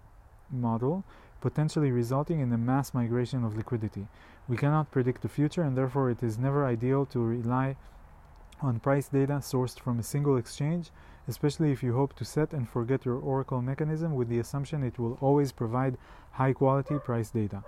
model, 0.50 1.04
potentially 1.42 1.90
resulting 1.90 2.40
in 2.40 2.50
a 2.52 2.56
mass 2.56 2.94
migration 2.94 3.44
of 3.44 3.56
liquidity. 3.56 4.06
We 4.48 4.56
cannot 4.56 4.90
predict 4.90 5.20
the 5.20 5.28
future, 5.28 5.62
and 5.62 5.76
therefore 5.76 6.08
it 6.08 6.22
is 6.22 6.38
never 6.38 6.64
ideal 6.64 7.04
to 7.06 7.18
rely 7.18 7.76
on 8.60 8.80
price 8.80 9.08
data 9.08 9.34
sourced 9.34 9.78
from 9.78 9.98
a 9.98 10.02
single 10.02 10.36
exchange, 10.36 10.90
especially 11.28 11.72
if 11.72 11.82
you 11.82 11.94
hope 11.94 12.14
to 12.16 12.24
set 12.24 12.52
and 12.52 12.68
forget 12.68 13.04
your 13.04 13.18
Oracle 13.18 13.62
mechanism 13.62 14.14
with 14.14 14.28
the 14.28 14.38
assumption 14.38 14.82
it 14.82 14.98
will 14.98 15.18
always 15.20 15.52
provide 15.52 15.96
high 16.32 16.52
quality 16.52 16.98
price 16.98 17.30
data. 17.30 17.62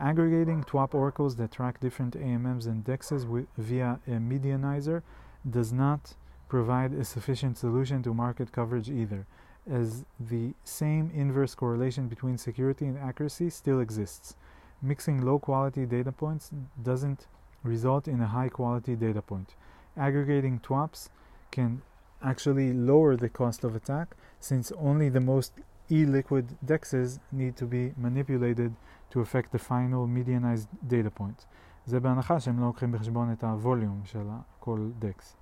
Aggregating 0.00 0.64
TWAP 0.64 0.94
oracles 0.94 1.36
that 1.36 1.52
track 1.52 1.80
different 1.80 2.16
AMMs 2.16 2.66
and 2.66 2.84
DEXs 2.84 3.46
via 3.56 4.00
a 4.06 4.10
medianizer 4.10 5.02
does 5.48 5.72
not 5.72 6.14
provide 6.48 6.92
a 6.92 7.04
sufficient 7.04 7.56
solution 7.56 8.02
to 8.02 8.12
market 8.12 8.50
coverage 8.52 8.90
either, 8.90 9.26
as 9.70 10.04
the 10.18 10.52
same 10.64 11.10
inverse 11.14 11.54
correlation 11.54 12.08
between 12.08 12.38
security 12.38 12.86
and 12.86 12.98
accuracy 12.98 13.50
still 13.50 13.80
exists. 13.80 14.34
Mixing 14.82 15.24
low 15.24 15.38
quality 15.38 15.86
data 15.86 16.12
points 16.12 16.50
doesn't 16.82 17.26
result 17.62 18.06
in 18.06 18.20
a 18.20 18.26
high 18.26 18.48
quality 18.48 18.94
data 18.96 19.22
point 19.22 19.54
Aggregating 19.97 20.59
TWAPs 20.59 21.09
can 21.51 21.81
actually 22.23 22.73
lower 22.73 23.15
the 23.15 23.29
cost 23.29 23.63
of 23.63 23.75
attack 23.75 24.15
since 24.39 24.71
only 24.77 25.09
the 25.09 25.19
most 25.19 25.53
e-liquid 25.91 26.57
dexes 26.65 27.19
need 27.31 27.55
to 27.57 27.65
be 27.65 27.93
manipulated 27.97 28.75
to 29.11 29.21
affect 29.21 29.51
the 29.51 29.59
final 29.59 30.07
medianized 30.07 30.67
data 30.87 31.09
point. 31.09 31.45
זה 31.85 31.99
בהנחה 31.99 32.39
שהם 32.39 32.59
לא 32.59 32.65
לוקחים 32.65 32.91
בחשבון 32.91 33.31
את 33.31 33.43
הווליום 33.43 34.01
של 34.05 34.27
כל 34.59 34.89
דקס. 34.99 35.35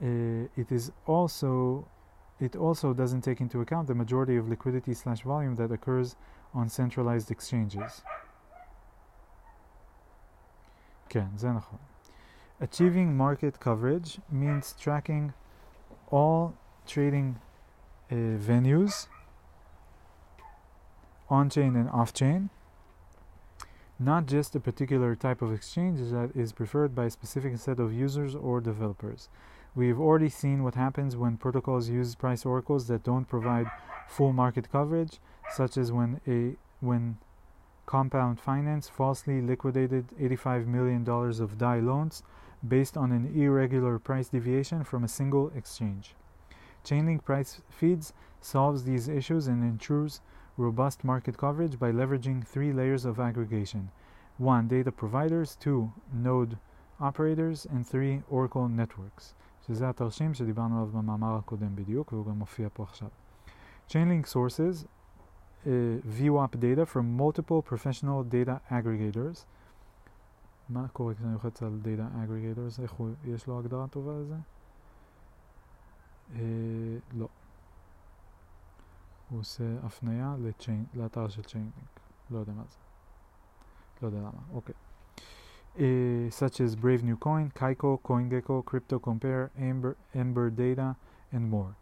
Uh, 0.00 0.04
it 0.56 0.72
is 0.72 0.90
also 1.06 1.84
it 2.40 2.54
also 2.56 2.92
doesn't 2.92 3.22
take 3.22 3.40
into 3.40 3.60
account 3.60 3.86
the 3.86 3.94
majority 3.94 4.36
of 4.36 4.48
liquidity 4.48 4.92
slash 4.92 5.22
volume 5.22 5.54
that 5.54 5.70
occurs 5.72 6.16
on 6.54 6.68
centralized 6.68 7.30
exchanges. 7.30 8.02
כן, 11.08 11.26
זה 11.36 11.52
נכון. 11.52 11.78
Achieving 12.61 13.17
market 13.17 13.59
coverage 13.59 14.19
means 14.31 14.75
tracking 14.79 15.33
all 16.11 16.53
trading 16.85 17.39
uh, 18.11 18.13
venues 18.13 19.07
on 21.27 21.49
chain 21.49 21.75
and 21.75 21.89
off 21.89 22.13
chain, 22.13 22.51
not 23.97 24.27
just 24.27 24.55
a 24.55 24.59
particular 24.59 25.15
type 25.15 25.41
of 25.41 25.51
exchange 25.51 26.11
that 26.11 26.35
is 26.35 26.53
preferred 26.53 26.93
by 26.93 27.05
a 27.05 27.09
specific 27.09 27.57
set 27.57 27.79
of 27.79 27.91
users 27.91 28.35
or 28.35 28.61
developers. 28.61 29.27
We've 29.73 29.99
already 29.99 30.29
seen 30.29 30.63
what 30.63 30.75
happens 30.75 31.17
when 31.17 31.37
protocols 31.37 31.89
use 31.89 32.13
price 32.13 32.45
oracles 32.45 32.87
that 32.89 33.03
don't 33.03 33.25
provide 33.25 33.71
full 34.07 34.33
market 34.33 34.71
coverage, 34.71 35.19
such 35.51 35.77
as 35.77 35.91
when 35.91 36.21
a 36.27 36.57
when 36.79 37.17
Compound 37.87 38.39
Finance 38.39 38.87
falsely 38.87 39.41
liquidated 39.41 40.09
$85 40.19 40.67
million 40.67 41.07
of 41.09 41.57
DAI 41.57 41.79
loans 41.79 42.21
based 42.66 42.96
on 42.96 43.12
an 43.12 43.32
irregular 43.34 43.98
price 43.98 44.28
deviation 44.28 44.84
from 44.84 45.04
a 45.04 45.08
single 45.08 45.50
exchange. 45.54 46.14
Chainlink 46.84 47.24
price 47.24 47.60
feeds 47.68 48.12
solves 48.40 48.84
these 48.84 49.08
issues 49.08 49.46
and 49.46 49.62
ensures 49.62 50.20
robust 50.56 51.04
market 51.04 51.36
coverage 51.36 51.78
by 51.78 51.90
leveraging 51.90 52.46
three 52.46 52.72
layers 52.72 53.04
of 53.04 53.20
aggregation 53.20 53.90
1. 54.38 54.68
Data 54.68 54.92
providers, 54.92 55.56
2. 55.60 55.92
Node 56.12 56.58
operators, 57.00 57.66
and 57.66 57.86
3. 57.86 58.22
Oracle 58.30 58.68
networks. 58.68 59.34
שזה 59.66 59.88
התרשים 59.88 60.34
שדיברנו 60.34 60.76
עליו 60.76 60.88
במאמר 60.92 61.36
הקודם 61.36 61.76
בדיוק, 61.76 62.12
והוא 62.12 62.26
גם 62.26 62.38
מופיע 62.38 62.68
פה 62.72 62.82
עכשיו. 62.82 63.08
Chainlink 63.88 64.26
sources 64.26 64.86
uh, 65.64 65.68
VWAP 66.18 66.60
data 66.60 66.86
from 66.86 67.16
multiple 67.16 67.62
professional 67.62 68.22
data 68.22 68.60
aggregators. 68.70 69.44
מה 70.70 70.88
קורה 70.88 71.14
כשאני 71.14 71.32
לוחץ 71.32 71.62
על 71.62 71.80
data 71.84 72.16
aggregators? 72.16 72.82
איך 72.82 72.92
הוא, 72.92 73.10
יש 73.24 73.46
לו 73.46 73.58
הגדרה 73.58 73.86
טובה 73.88 74.12
לזה? 74.20 74.34
אה, 76.34 76.40
לא. 77.14 77.28
הוא 79.30 79.40
עושה 79.40 79.64
הפנייה 79.82 80.34
לצ'יין, 80.38 80.84
לאתר 80.94 81.28
של 81.28 81.42
צ'יינלינק. 81.42 82.00
לא 82.30 82.38
יודע 82.38 82.52
מה 82.52 82.62
זה. 82.68 82.76
לא 84.02 84.06
יודע 84.06 84.18
למה. 84.18 84.42
אוקיי. 84.52 84.74
Uh, 85.76 85.80
such 86.30 86.58
as 86.60 86.74
Brave 86.74 87.02
New 87.02 87.18
Coin, 87.18 87.50
Kaiko, 87.54 88.00
CoinGecko, 88.02 88.64
Crypto 88.64 88.98
Compare, 88.98 89.50
Ember, 89.58 89.94
Ember 90.14 90.48
Data, 90.48 90.96
and 91.30 91.50
more. 91.50 91.76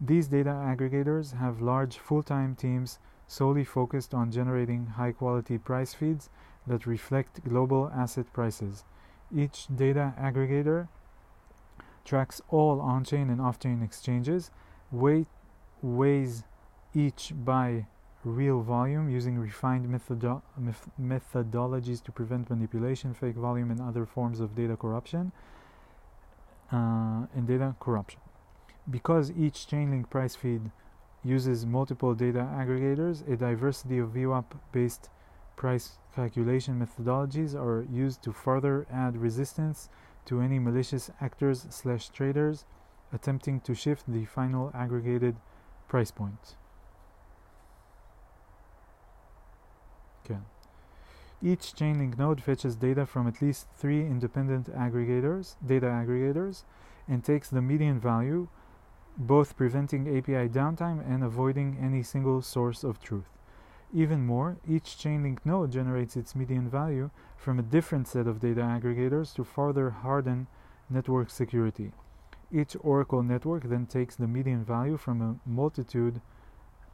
These 0.00 0.26
data 0.26 0.50
aggregators 0.50 1.34
have 1.34 1.62
large 1.62 1.96
full-time 1.98 2.56
teams 2.56 2.98
solely 3.28 3.64
focused 3.64 4.12
on 4.12 4.32
generating 4.32 4.86
high-quality 4.98 5.58
price 5.58 5.94
feeds 5.94 6.28
that 6.69 6.85
reflect 6.85 7.43
global 7.47 7.91
asset 7.93 8.31
prices. 8.31 8.85
Each 9.35 9.67
data 9.73 10.13
aggregator 10.19 10.87
tracks 12.05 12.41
all 12.49 12.79
on-chain 12.79 13.29
and 13.29 13.41
off-chain 13.41 13.83
exchanges, 13.83 14.49
weight, 14.91 15.27
weighs 15.81 16.43
each 16.93 17.33
by 17.35 17.85
real 18.23 18.61
volume 18.61 19.09
using 19.09 19.37
refined 19.37 19.85
methodo 19.87 20.41
methodologies 20.99 22.03
to 22.03 22.11
prevent 22.11 22.49
manipulation, 22.49 23.13
fake 23.13 23.35
volume, 23.35 23.71
and 23.71 23.79
other 23.79 24.05
forms 24.05 24.39
of 24.39 24.55
data 24.55 24.75
corruption 24.75 25.31
uh, 26.71 27.25
and 27.35 27.47
data 27.47 27.75
corruption. 27.79 28.19
Because 28.89 29.31
each 29.31 29.67
Chainlink 29.67 30.09
price 30.09 30.35
feed 30.35 30.71
uses 31.23 31.65
multiple 31.65 32.13
data 32.13 32.47
aggregators, 32.51 33.27
a 33.31 33.35
diversity 33.35 33.99
of 33.99 34.09
VWAP-based 34.09 35.09
price 35.59 35.97
calculation 36.15 36.79
methodologies 36.79 37.53
are 37.53 37.85
used 37.91 38.23
to 38.23 38.31
further 38.31 38.87
add 38.89 39.17
resistance 39.17 39.89
to 40.25 40.39
any 40.39 40.57
malicious 40.57 41.11
actors 41.19 41.67
slash 41.69 42.07
traders 42.09 42.63
attempting 43.11 43.59
to 43.59 43.75
shift 43.75 44.05
the 44.07 44.23
final 44.23 44.71
aggregated 44.73 45.35
price 45.89 46.11
point. 46.11 46.55
Okay. 50.23 50.39
Each 51.41 51.73
Chainlink 51.73 52.17
node 52.17 52.41
fetches 52.41 52.77
data 52.77 53.05
from 53.05 53.27
at 53.27 53.41
least 53.41 53.67
three 53.75 54.01
independent 54.01 54.73
aggregators, 54.73 55.55
data 55.65 55.87
aggregators, 55.87 56.63
and 57.05 57.21
takes 57.21 57.49
the 57.49 57.61
median 57.61 57.99
value, 57.99 58.47
both 59.17 59.57
preventing 59.57 60.07
API 60.07 60.47
downtime 60.47 61.03
and 61.05 61.21
avoiding 61.21 61.77
any 61.81 62.01
single 62.01 62.41
source 62.41 62.85
of 62.85 63.01
truth. 63.01 63.38
Even 63.93 64.25
more, 64.25 64.57
each 64.67 64.97
Chainlink 64.97 65.39
node 65.43 65.71
generates 65.71 66.15
its 66.15 66.35
median 66.35 66.69
value 66.69 67.09
from 67.37 67.57
a 67.57 67.63
different 67.63 68.07
set 68.07 68.27
of 68.27 68.39
data 68.39 68.61
aggregators 68.61 69.33
to 69.33 69.43
further 69.43 69.89
harden 69.89 70.47
network 70.89 71.31
security. 71.31 71.91
Each 72.51 72.75
Oracle 72.81 73.23
network 73.23 73.63
then 73.63 73.87
takes 73.87 74.15
the 74.15 74.27
median 74.27 74.63
value 74.63 74.97
from 74.97 75.21
a 75.21 75.49
multitude 75.49 76.21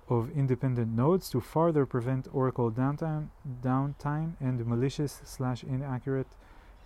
of 0.07 0.30
independent 0.31 0.95
nodes 0.95 1.30
to 1.31 1.41
further 1.41 1.85
prevent 1.85 2.27
Oracle 2.34 2.72
downtime, 2.72 3.27
downtime 3.61 4.34
and 4.39 4.65
malicious 4.65 5.22
slash 5.26 5.63
inaccurate 5.63 6.27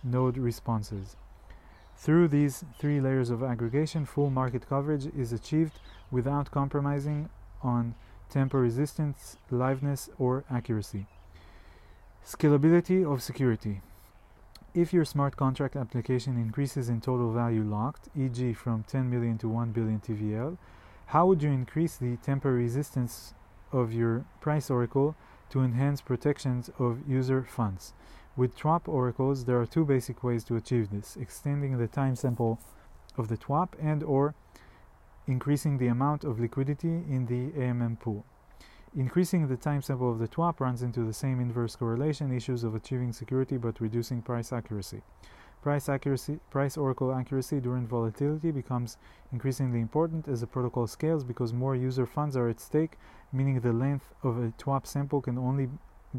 node 0.02 0.38
responses. 0.38 1.16
Through 1.96 2.28
these 2.28 2.64
three 2.78 3.00
layers 3.00 3.30
of 3.30 3.42
aggregation, 3.42 4.06
full 4.06 4.30
market 4.30 4.68
coverage 4.68 5.06
is 5.06 5.32
achieved 5.32 5.78
without 6.10 6.50
compromising 6.50 7.28
on 7.62 7.94
tamper 8.30 8.60
resistance, 8.60 9.36
liveness, 9.50 10.08
or 10.18 10.44
accuracy. 10.50 11.06
Scalability 12.24 13.04
of 13.04 13.22
security. 13.22 13.82
If 14.72 14.92
your 14.92 15.04
smart 15.04 15.36
contract 15.36 15.74
application 15.74 16.36
increases 16.36 16.88
in 16.88 17.00
total 17.00 17.32
value 17.32 17.64
locked, 17.64 18.08
e.g., 18.16 18.52
from 18.54 18.84
10 18.84 19.10
million 19.10 19.36
to 19.38 19.48
1 19.48 19.72
billion 19.72 19.98
TVL, 20.00 20.58
how 21.06 21.26
would 21.26 21.42
you 21.42 21.50
increase 21.50 21.96
the 21.96 22.16
tamper 22.18 22.52
resistance 22.52 23.34
of 23.72 23.92
your 23.92 24.24
price 24.40 24.70
oracle 24.70 25.16
to 25.50 25.62
enhance 25.62 26.00
protections 26.00 26.70
of 26.78 27.08
user 27.08 27.42
funds? 27.42 27.94
With 28.36 28.56
TWAP 28.56 28.88
oracles, 28.88 29.44
there 29.44 29.60
are 29.60 29.66
two 29.66 29.84
basic 29.84 30.22
ways 30.22 30.44
to 30.44 30.56
achieve 30.56 30.90
this: 30.90 31.16
extending 31.16 31.76
the 31.76 31.88
time 31.88 32.14
sample 32.14 32.60
of 33.18 33.26
the 33.26 33.36
TWAP 33.36 33.74
and 33.82 34.04
or 34.04 34.34
increasing 35.26 35.78
the 35.78 35.88
amount 35.88 36.24
of 36.24 36.40
liquidity 36.40 36.88
in 36.88 37.26
the 37.26 37.58
AMM 37.58 38.00
pool. 38.00 38.24
Increasing 38.96 39.46
the 39.46 39.56
time 39.56 39.82
sample 39.82 40.10
of 40.10 40.18
the 40.18 40.26
TWAP 40.26 40.58
runs 40.58 40.82
into 40.82 41.04
the 41.04 41.12
same 41.12 41.40
inverse 41.40 41.76
correlation 41.76 42.32
issues 42.32 42.64
of 42.64 42.74
achieving 42.74 43.12
security 43.12 43.56
but 43.56 43.80
reducing 43.80 44.20
price 44.20 44.52
accuracy. 44.52 45.02
Price 45.62 45.88
accuracy, 45.88 46.40
price 46.50 46.76
oracle 46.76 47.12
accuracy 47.14 47.60
during 47.60 47.86
volatility 47.86 48.50
becomes 48.50 48.96
increasingly 49.30 49.80
important 49.80 50.26
as 50.26 50.40
the 50.40 50.46
protocol 50.46 50.86
scales 50.86 51.22
because 51.22 51.52
more 51.52 51.76
user 51.76 52.06
funds 52.06 52.36
are 52.36 52.48
at 52.48 52.58
stake, 52.58 52.98
meaning 53.32 53.60
the 53.60 53.72
length 53.72 54.12
of 54.22 54.42
a 54.42 54.52
TWAP 54.58 54.86
sample 54.86 55.20
can 55.20 55.38
only 55.38 55.68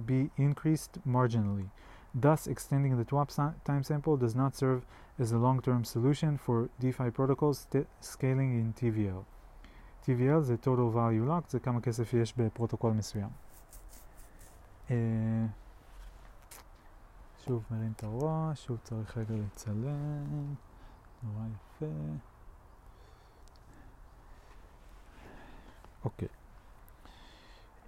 be 0.06 0.30
increased 0.38 1.00
marginally. 1.06 1.70
Thus, 2.14 2.46
extending 2.46 2.98
the 2.98 3.04
TWAP 3.04 3.32
time 3.66 3.84
sample 3.84 4.16
does 4.16 4.36
not 4.36 4.56
serve 4.56 4.86
as 5.21 5.33
a 5.33 5.39
long-term 5.39 5.85
solution 5.85 6.37
for 6.37 6.69
DeFi 6.81 7.11
protocols 7.11 7.67
scaling 8.01 8.51
in 8.61 8.73
TVL. 8.81 9.23
TVL 10.07 10.41
זה 10.41 10.57
total 10.63 10.95
value 10.95 11.29
locked, 11.29 11.51
זה 11.51 11.61
כמה 11.61 11.81
כסף 11.81 12.15
יש 12.15 12.35
בפרוטוקול 12.37 12.93
מסוים. 12.93 13.29
אה, 14.91 14.97
שוב 17.45 17.65
מרים 17.71 17.93
את 17.97 18.05
הראש, 18.05 18.65
שוב 18.65 18.79
צריך 18.83 19.19
רגע 19.19 19.35
לצלם, 19.35 20.55
נורא 21.23 21.47
יפה. 21.47 21.87
אוקיי. 26.05 26.29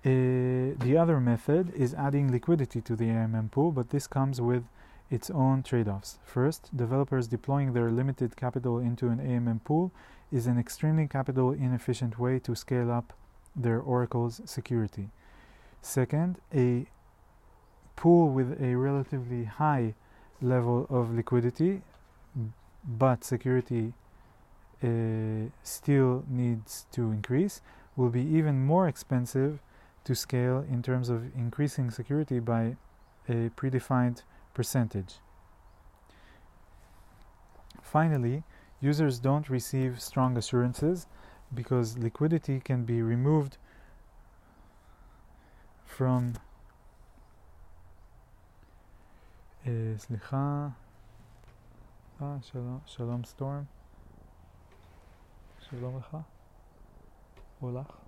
Uh, 0.05 0.85
the 0.85 0.97
other 0.97 1.19
method 1.21 1.75
is 1.75 1.93
adding 1.95 2.31
liquidity 2.31 2.81
to 2.81 2.95
the 2.95 3.05
AMM 3.05 3.51
pool, 3.51 3.73
but 3.73 3.91
this 3.91 4.07
comes 4.07 4.41
with 4.41 4.65
its 5.14 5.30
own 5.30 5.62
trade-offs. 5.62 6.18
First, 6.26 6.76
developers 6.76 7.28
deploying 7.28 7.74
their 7.74 7.92
limited 7.92 8.36
capital 8.36 8.80
into 8.80 9.10
an 9.10 9.20
AMM 9.20 9.64
pool 9.64 9.92
is 10.32 10.48
an 10.48 10.58
extremely 10.58 11.08
capital 11.08 11.52
inefficient 11.52 12.18
way 12.18 12.40
to 12.40 12.56
scale 12.56 12.90
up 12.92 13.14
their 13.56 13.80
Oracle's 13.80 14.42
security. 14.46 15.10
Second, 15.84 16.40
a 16.52 16.88
pool 17.96 18.30
with 18.30 18.60
a 18.60 18.74
relatively 18.74 19.44
high 19.44 19.94
level 20.42 20.88
of 20.90 21.14
liquidity 21.14 21.84
but 22.84 23.24
security 23.24 23.94
uh, 24.84 25.50
still 25.62 26.24
needs 26.28 26.88
to 26.92 27.12
increase 27.12 27.62
will 27.96 28.10
be 28.10 28.24
even 28.24 28.66
more 28.66 28.88
expensive 28.88 29.60
to 30.04 30.16
scale 30.16 30.66
in 30.70 30.82
terms 30.82 31.08
of 31.08 31.24
increasing 31.36 31.92
security 31.92 32.40
by 32.40 32.76
a 33.30 33.50
predefined 33.56 34.24
percentage. 34.55 35.15
Finally, 37.83 38.43
users 38.81 39.19
don't 39.19 39.49
receive 39.49 40.01
strong 40.01 40.37
assurances 40.37 41.07
because 41.55 41.97
liquidity 41.97 42.61
can 42.61 42.85
be 42.85 43.03
removed 43.03 43.57
from 45.85 46.35
אה, 49.67 49.95
סליחה, 49.97 50.69
אה, 52.23 52.37
שלום, 52.43 52.79
שלום 52.87 53.25
סטורם, 53.25 53.63
שלום 55.59 55.99
לך, 55.99 56.17
או 57.63 57.81
לך. 57.81 58.02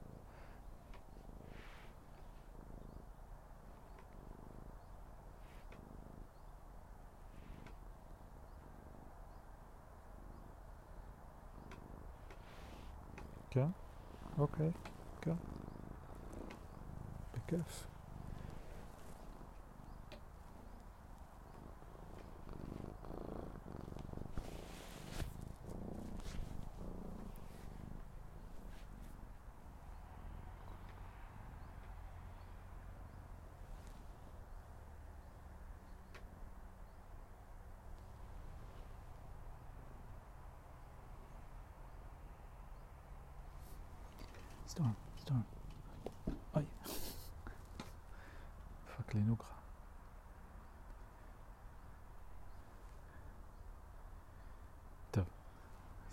Okay. 13.58 13.70
okay, 14.38 14.74
go. 15.24 15.38
Big 17.34 17.60
F. 17.62 17.88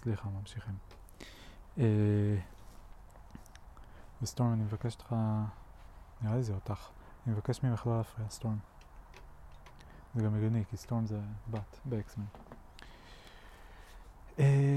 סליחה, 0.02 0.30
ממשיכים. 0.30 0.78
וסטורם, 4.22 4.54
אני 4.54 4.64
מבקש 4.64 4.96
אותך, 4.96 5.16
נראה 6.22 6.36
לי 6.36 6.44
זה 6.44 6.54
אותך, 6.54 6.90
אני 7.26 7.34
מבקש 7.34 7.64
ממך 7.64 7.88
לא 7.88 7.98
להפריע, 7.98 8.30
סטורם. 8.30 8.58
זה 10.16 10.24
גם 10.24 10.36
הגיוני, 10.36 10.64
כי 10.70 10.78
סטורם 10.78 11.06
זה 11.06 11.20
בת 11.52 11.80
באקסמן. 11.86 12.26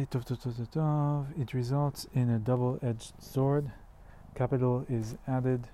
טוב, 0.08 0.22
טוב, 0.22 0.38
טוב, 0.38 0.52
טוב, 0.56 0.66
טוב. 0.66 1.26
It 1.36 1.50
results 1.50 2.06
in 2.14 2.28
a 2.30 2.38
double-edged 2.48 3.14
sword. 3.34 3.64
Capital 4.34 4.84
is 4.88 5.16
added 5.28 5.68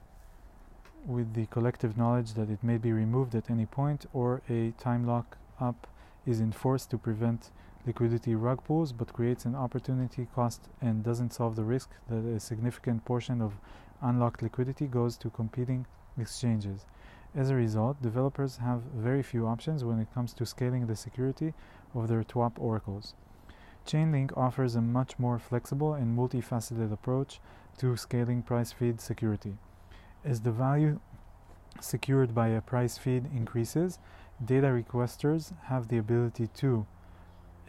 with 1.07 1.35
the 1.35 1.47
collective 1.55 1.97
knowledge 1.97 2.31
that 2.35 2.49
it 2.51 2.63
may 2.65 2.79
be 2.79 2.93
removed 2.93 3.35
at 3.35 3.51
any 3.51 3.67
point, 3.67 4.07
or 4.13 4.43
a 4.49 4.73
time 4.87 5.03
lock 5.07 5.29
up 5.61 5.87
is 6.27 6.41
enforced 6.41 6.91
to 6.91 6.99
prevent 6.99 7.51
liquidity 7.86 8.36
rug 8.36 8.64
pulls, 8.64 8.92
but 8.92 9.14
creates 9.14 9.46
an 9.46 9.56
opportunity 9.56 10.28
cost 10.36 10.70
and 10.82 11.04
doesn't 11.04 11.34
solve 11.34 11.56
the 11.56 11.64
risk 11.64 11.90
that 12.10 12.26
a 12.26 12.40
significant 12.40 13.04
portion 13.06 13.42
of 13.42 13.54
unlocked 14.02 14.42
liquidity 14.42 14.88
goes 14.88 15.18
to 15.18 15.30
competing 15.30 15.86
exchanges. 16.18 16.86
As 17.34 17.50
a 17.50 17.56
result, 17.56 18.02
developers 18.02 18.58
have 18.58 18.82
very 18.96 19.24
few 19.24 19.48
options 19.48 19.84
when 19.86 20.00
it 20.00 20.14
comes 20.14 20.34
to 20.34 20.46
scaling 20.46 20.88
the 20.88 20.96
security 20.96 21.54
of 21.96 22.08
their 22.08 22.24
TWAP 22.24 22.60
oracles. 22.60 23.16
Chainlink 23.86 24.38
offers 24.38 24.76
a 24.76 24.82
much 24.82 25.18
more 25.18 25.40
flexible 25.40 25.94
and 25.94 26.18
multifaceted 26.18 26.92
approach 26.92 27.40
to 27.78 27.96
scaling 27.96 28.44
price 28.44 28.72
feed 28.72 29.00
security. 29.00 29.58
As 30.24 30.42
the 30.42 30.52
value 30.52 31.00
secured 31.80 32.36
by 32.36 32.50
a 32.50 32.62
price 32.62 32.98
feed 32.98 33.26
increases, 33.34 33.98
data 34.44 34.68
requesters 34.68 35.54
have 35.64 35.88
the 35.88 35.98
ability 35.98 36.48
to 36.48 36.86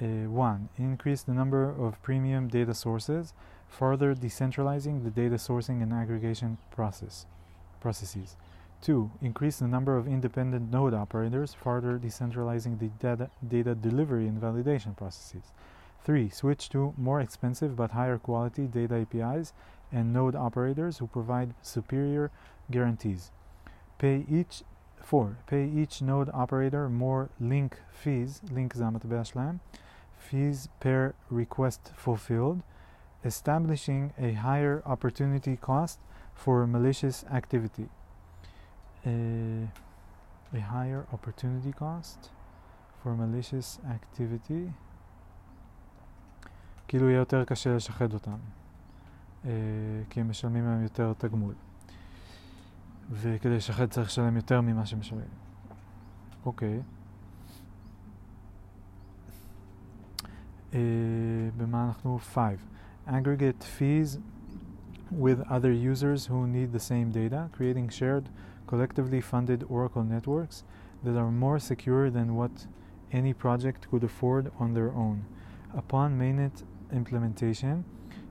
uh, 0.03 0.29
1. 0.29 0.69
Increase 0.79 1.23
the 1.23 1.33
number 1.33 1.71
of 1.71 2.03
premium 2.03 2.49
data 2.49 2.75
sources, 2.75 3.35
further 3.69 4.17
decentralizing 4.17 5.05
the 5.05 5.11
data 5.11 5.37
sourcing 5.37 5.81
and 5.81 5.93
aggregation 5.93 6.59
process, 6.73 7.27
processes. 7.81 8.37
2. 8.81 9.13
Increase 9.21 9.59
the 9.59 9.69
number 9.69 9.97
of 9.97 10.09
independent 10.09 10.73
node 10.73 10.93
operators, 10.93 11.55
further 11.55 12.01
decentralizing 12.01 12.81
the 12.81 12.89
data, 12.99 13.31
data 13.47 13.77
delivery 13.77 14.27
and 14.27 14.43
validation 14.43 14.97
processes. 14.97 15.53
3. 16.05 16.29
Switch 16.31 16.69
to 16.71 16.93
more 16.97 17.21
expensive 17.21 17.77
but 17.77 17.93
higher 17.93 18.19
quality 18.19 18.67
data 18.67 19.07
APIs 19.07 19.53
and 19.93 20.13
node 20.13 20.35
operators 20.35 20.99
who 20.99 21.07
provide 21.07 21.55
superior 21.63 22.33
guarantees. 22.73 23.31
Pay 23.99 24.27
each 24.29 24.65
4. 25.01 25.39
Pay 25.47 25.69
each 25.69 26.03
node 26.03 26.29
operator 26.35 26.89
more 26.89 27.29
link 27.39 27.79
fees, 27.93 28.41
link 28.51 28.75
Zamat 28.75 29.07
Bashlam, 29.07 29.61
fees 30.29 30.69
per 30.81 31.15
request 31.31 31.83
fulfilled, 32.05 32.61
establishing 33.31 34.03
a 34.29 34.31
higher 34.47 34.77
opportunity 34.95 35.57
cost 35.69 35.99
for 36.35 36.67
malicious 36.67 37.25
activity. 37.39 37.89
Uh, 39.07 39.67
a 40.55 40.61
higher 40.61 41.03
opportunity 41.13 41.73
cost 41.73 42.31
for 43.03 43.15
malicious 43.17 43.79
activity. 43.97 44.71
כאילו 46.89 47.09
יהיה 47.09 47.19
יותר 47.19 47.45
קשה 47.45 47.77
לשחד 47.77 48.15
אותם, 48.15 48.37
אה, 49.45 49.51
כי 50.11 50.21
הם 50.21 50.31
משלמים 50.31 50.65
להם 50.65 50.83
יותר 50.83 51.13
תגמול. 51.19 51.55
וכדי 53.11 53.57
לשחד 53.57 53.87
צריך 53.87 54.09
לשלם 54.09 54.37
יותר 54.37 54.61
ממה 54.61 54.87
שמשלמים. 54.87 55.29
אוקיי. 56.47 56.77
אה, 56.77 57.02
במה 61.58 61.86
אנחנו? 61.88 62.20
5. 62.20 62.60
Aggregate 63.08 63.64
fees 63.64 64.20
with 65.12 65.40
other 65.50 65.72
users 65.72 66.28
who 66.28 66.46
need 66.46 66.74
the 66.74 66.80
same 66.80 67.10
data, 67.12 67.50
creating 67.54 67.90
shared, 67.90 68.26
collectively 68.68 69.22
funded 69.22 69.64
Oracle 69.70 70.04
networks 70.04 70.64
that 71.04 71.16
are 71.16 71.32
more 71.32 71.60
secure 71.60 72.10
than 72.10 72.36
what 72.36 72.68
any 73.12 73.34
project 73.34 73.88
could 73.90 74.04
afford 74.04 74.52
on 74.60 74.74
their 74.74 74.92
own. 74.92 75.26
Upon 75.74 76.20
mainnet 76.20 76.64
implementation, 76.92 77.86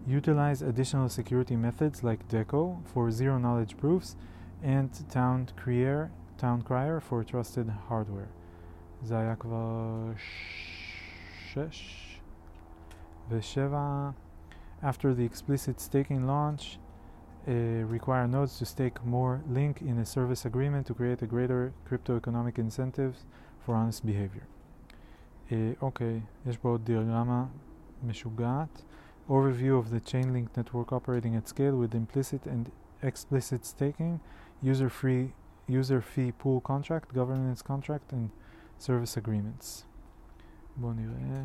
utilize 0.06 0.60
additional 0.62 1.08
security 1.08 1.56
methods 1.56 2.04
like 2.04 2.28
DECO 2.28 2.82
for 2.84 3.10
zero 3.10 3.38
knowledge 3.38 3.76
proofs 3.76 4.16
and 4.62 4.90
Town 5.10 5.48
Crier, 5.56 6.10
Town 6.38 6.62
Crier 6.62 7.00
for 7.00 7.24
trusted 7.24 7.68
hardware. 7.88 8.28
זה 9.02 9.18
היה 9.18 9.36
כבר 9.36 10.12
שש 11.46 12.09
ושבע. 13.28 14.10
After 14.82 15.14
the 15.14 15.24
explicit 15.24 15.80
staking 15.80 16.26
launch, 16.26 16.78
uh, 17.46 17.50
require 17.96 18.26
nodes 18.26 18.58
to 18.58 18.64
stake 18.66 19.04
more 19.04 19.40
link 19.48 19.80
in 19.80 19.98
a 19.98 20.04
service 20.04 20.44
agreement 20.44 20.86
to 20.86 20.94
create 20.94 21.22
a 21.22 21.26
greater 21.26 21.72
crypto 21.88 22.16
economic 22.16 22.58
incentives 22.58 23.24
for 23.62 23.74
honest 23.74 24.04
behavior. 24.04 24.46
אוקיי, 25.82 26.20
uh, 26.20 26.48
יש 26.50 26.56
פה 26.56 26.68
עוד 26.68 26.84
דיאגרמה 26.84 27.44
משוגעת. 28.02 28.82
Overview 29.28 29.74
of 29.82 29.90
the 29.90 30.00
Chainlink 30.10 30.48
network 30.56 30.92
operating 30.92 31.34
at 31.34 31.48
scale 31.48 31.76
with 31.82 31.94
implicit 31.94 32.46
and 32.46 32.70
explicit 33.02 33.64
staking, 33.64 34.20
user-free 34.62 35.32
user 35.68 36.00
fee 36.00 36.32
pool 36.32 36.60
contract, 36.60 37.12
governance 37.12 37.62
contract, 37.62 38.12
and 38.12 38.30
service 38.78 39.16
agreements. 39.16 39.84
בואו 40.76 40.92
נראה. 40.92 41.44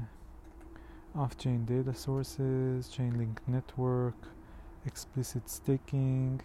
Off-chain 1.19 1.65
data 1.65 1.95
sources, 1.95 2.89
chain-link 2.89 3.41
network, 3.49 4.21
explicit 4.85 5.49
staking, 5.49 6.41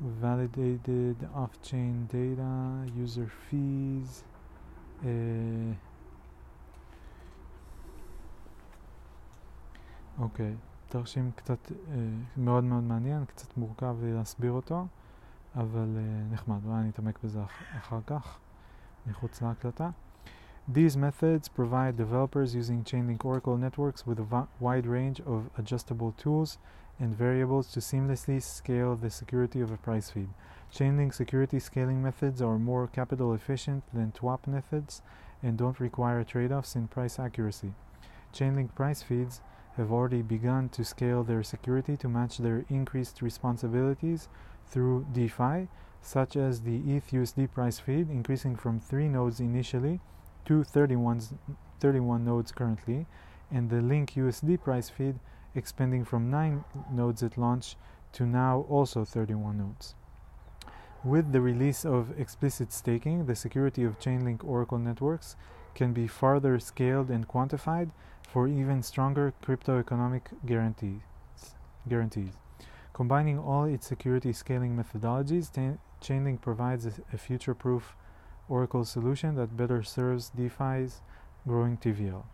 validated 0.00 1.16
off-chain 1.34 2.08
data, 2.10 2.52
user 3.02 3.30
fees. 3.46 4.24
אוקיי, 10.18 10.54
תרשים 10.88 11.30
קצת 11.36 11.72
אה, 11.72 11.96
מאוד 12.36 12.64
מאוד 12.64 12.82
מעניין, 12.82 13.24
קצת 13.24 13.56
מורכב 13.56 13.96
להסביר 14.02 14.52
אותו, 14.52 14.86
אבל 15.56 15.96
אה, 15.96 16.32
נחמד, 16.32 16.64
אולי 16.64 16.76
אני 16.76 16.88
אתעמק 16.88 17.18
בזה 17.24 17.44
אח 17.44 17.62
אחר 17.78 18.00
כך, 18.06 18.38
מחוץ 19.06 19.42
להקלטה. 19.42 19.90
These 20.66 20.96
methods 20.96 21.48
provide 21.48 21.98
developers 21.98 22.54
using 22.54 22.84
Chainlink 22.84 23.22
Oracle 23.22 23.58
networks 23.58 24.06
with 24.06 24.18
a 24.18 24.48
wide 24.58 24.86
range 24.86 25.20
of 25.20 25.50
adjustable 25.58 26.12
tools 26.12 26.56
and 26.98 27.14
variables 27.14 27.70
to 27.72 27.80
seamlessly 27.80 28.42
scale 28.42 28.96
the 28.96 29.10
security 29.10 29.60
of 29.60 29.70
a 29.70 29.76
price 29.76 30.08
feed. 30.08 30.30
Chainlink 30.72 31.12
security 31.12 31.58
scaling 31.58 32.02
methods 32.02 32.40
are 32.40 32.58
more 32.58 32.86
capital 32.86 33.34
efficient 33.34 33.84
than 33.92 34.12
TWAP 34.12 34.46
methods 34.46 35.02
and 35.42 35.58
don't 35.58 35.78
require 35.80 36.24
trade-offs 36.24 36.76
in 36.76 36.88
price 36.88 37.18
accuracy. 37.18 37.74
Chainlink 38.32 38.74
price 38.74 39.02
feeds 39.02 39.42
have 39.76 39.92
already 39.92 40.22
begun 40.22 40.70
to 40.70 40.82
scale 40.82 41.22
their 41.22 41.42
security 41.42 41.94
to 41.98 42.08
match 42.08 42.38
their 42.38 42.64
increased 42.70 43.20
responsibilities 43.20 44.28
through 44.66 45.04
DeFi, 45.12 45.68
such 46.00 46.36
as 46.36 46.62
the 46.62 46.78
ETH 46.90 47.10
USD 47.10 47.52
price 47.52 47.78
feed 47.78 48.08
increasing 48.08 48.56
from 48.56 48.80
3 48.80 49.08
nodes 49.08 49.40
initially 49.40 50.00
31, 50.46 51.20
31 51.80 52.24
nodes 52.24 52.52
currently, 52.52 53.06
and 53.50 53.70
the 53.70 53.80
Link 53.80 54.14
USD 54.14 54.62
price 54.62 54.90
feed 54.90 55.18
expanding 55.54 56.04
from 56.04 56.30
9 56.30 56.64
nodes 56.92 57.22
at 57.22 57.38
launch 57.38 57.76
to 58.12 58.26
now 58.26 58.66
also 58.68 59.04
31 59.04 59.58
nodes. 59.58 59.94
With 61.04 61.32
the 61.32 61.40
release 61.40 61.84
of 61.84 62.18
explicit 62.18 62.72
staking, 62.72 63.26
the 63.26 63.36
security 63.36 63.84
of 63.84 63.98
Chainlink 63.98 64.42
Oracle 64.42 64.78
networks 64.78 65.36
can 65.74 65.92
be 65.92 66.06
further 66.06 66.58
scaled 66.58 67.10
and 67.10 67.28
quantified 67.28 67.90
for 68.26 68.48
even 68.48 68.82
stronger 68.82 69.34
crypto 69.42 69.78
economic 69.78 70.30
guarantees. 70.46 71.02
guarantees. 71.88 72.32
Combining 72.94 73.38
all 73.38 73.64
its 73.64 73.86
security 73.86 74.32
scaling 74.32 74.76
methodologies, 74.76 75.50
Chainlink 76.00 76.40
provides 76.40 76.86
a, 76.86 76.92
a 77.12 77.18
future 77.18 77.54
proof 77.54 77.94
Oracle 78.48 78.84
solution 78.84 79.36
that 79.36 79.56
better 79.56 79.82
serves 79.82 80.30
DeFi's 80.36 81.00
growing 81.46 81.78
TVL. 81.78 82.24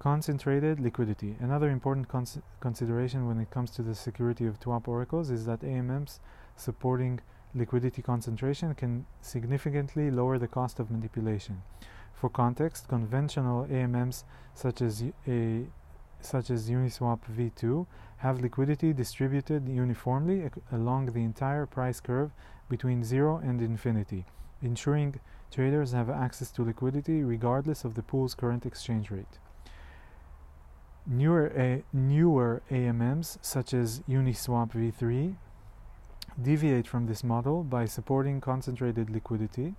Concentrated 0.00 0.80
liquidity. 0.80 1.36
Another 1.38 1.70
important 1.70 2.08
cons 2.08 2.38
consideration 2.58 3.28
when 3.28 3.38
it 3.38 3.50
comes 3.50 3.70
to 3.70 3.82
the 3.82 3.94
security 3.94 4.44
of 4.44 4.58
TWAP 4.58 4.88
oracles 4.88 5.30
is 5.30 5.46
that 5.46 5.60
AMMs 5.60 6.18
supporting 6.56 7.20
liquidity 7.54 8.02
concentration 8.02 8.74
can 8.74 9.06
significantly 9.20 10.10
lower 10.10 10.36
the 10.36 10.48
cost 10.48 10.80
of 10.80 10.90
manipulation. 10.90 11.62
For 12.12 12.28
context, 12.28 12.88
conventional 12.88 13.66
AMMs 13.66 14.24
such 14.54 14.82
as 14.82 15.04
a 15.28 15.64
such 16.20 16.50
as 16.50 16.70
Uniswap 16.70 17.20
v2 17.36 17.86
have 18.16 18.40
liquidity 18.40 18.92
distributed 18.92 19.68
uniformly 19.68 20.50
along 20.72 21.06
the 21.12 21.22
entire 21.22 21.66
price 21.66 22.00
curve 22.00 22.32
between 22.68 23.04
0 23.04 23.36
and 23.44 23.60
infinity 23.60 24.24
ensuring 24.64 25.20
traders 25.50 25.92
have 25.92 26.10
access 26.10 26.50
to 26.50 26.62
liquidity 26.62 27.22
regardless 27.22 27.84
of 27.84 27.94
the 27.94 28.02
pool's 28.02 28.34
current 28.34 28.66
exchange 28.66 29.10
rate. 29.10 29.38
Newer, 31.06 31.52
eh, 31.54 31.62
A 31.62 31.84
newer 31.92 32.62
AMMs, 32.70 33.38
such 33.42 33.74
as 33.74 34.00
Uniswap 34.08 34.72
v3, 34.72 35.36
deviate 36.40 36.88
from 36.88 37.06
this 37.06 37.22
model 37.22 37.62
by 37.62 37.84
supporting 37.84 38.40
concentrated 38.40 39.10
liquidity, 39.10 39.74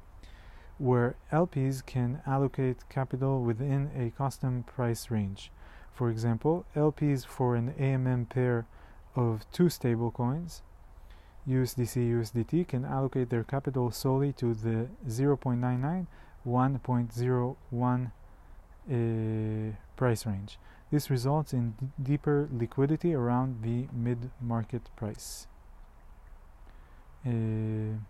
where 0.77 1.15
LPs 1.31 1.83
can 1.85 2.21
allocate 2.27 2.87
capital 2.89 3.41
within 3.41 3.89
a 3.95 4.11
custom 4.11 4.63
price 4.63 5.09
range. 5.09 5.51
For 5.91 6.09
example, 6.09 6.65
LPs 6.75 7.25
for 7.25 7.55
an 7.55 7.73
AMM 7.79 8.29
pair 8.29 8.67
of 9.15 9.49
two 9.51 9.65
stablecoins 9.65 10.61
USDC 11.48 12.10
USDT 12.12 12.68
can 12.68 12.84
allocate 12.84 13.30
their 13.30 13.44
capital 13.44 13.90
solely 13.90 14.32
to 14.34 14.54
the 14.54 14.88
0.99 15.08 16.06
1.01 16.46 18.10
uh, 18.90 19.76
price 19.96 20.26
range. 20.26 20.58
This 20.90 21.10
results 21.10 21.52
in 21.52 21.74
deeper 22.02 22.48
liquidity 22.52 23.14
around 23.14 23.62
the 23.62 23.86
mid-market 23.92 24.88
price. 24.96 25.46
Uh, 27.26 28.00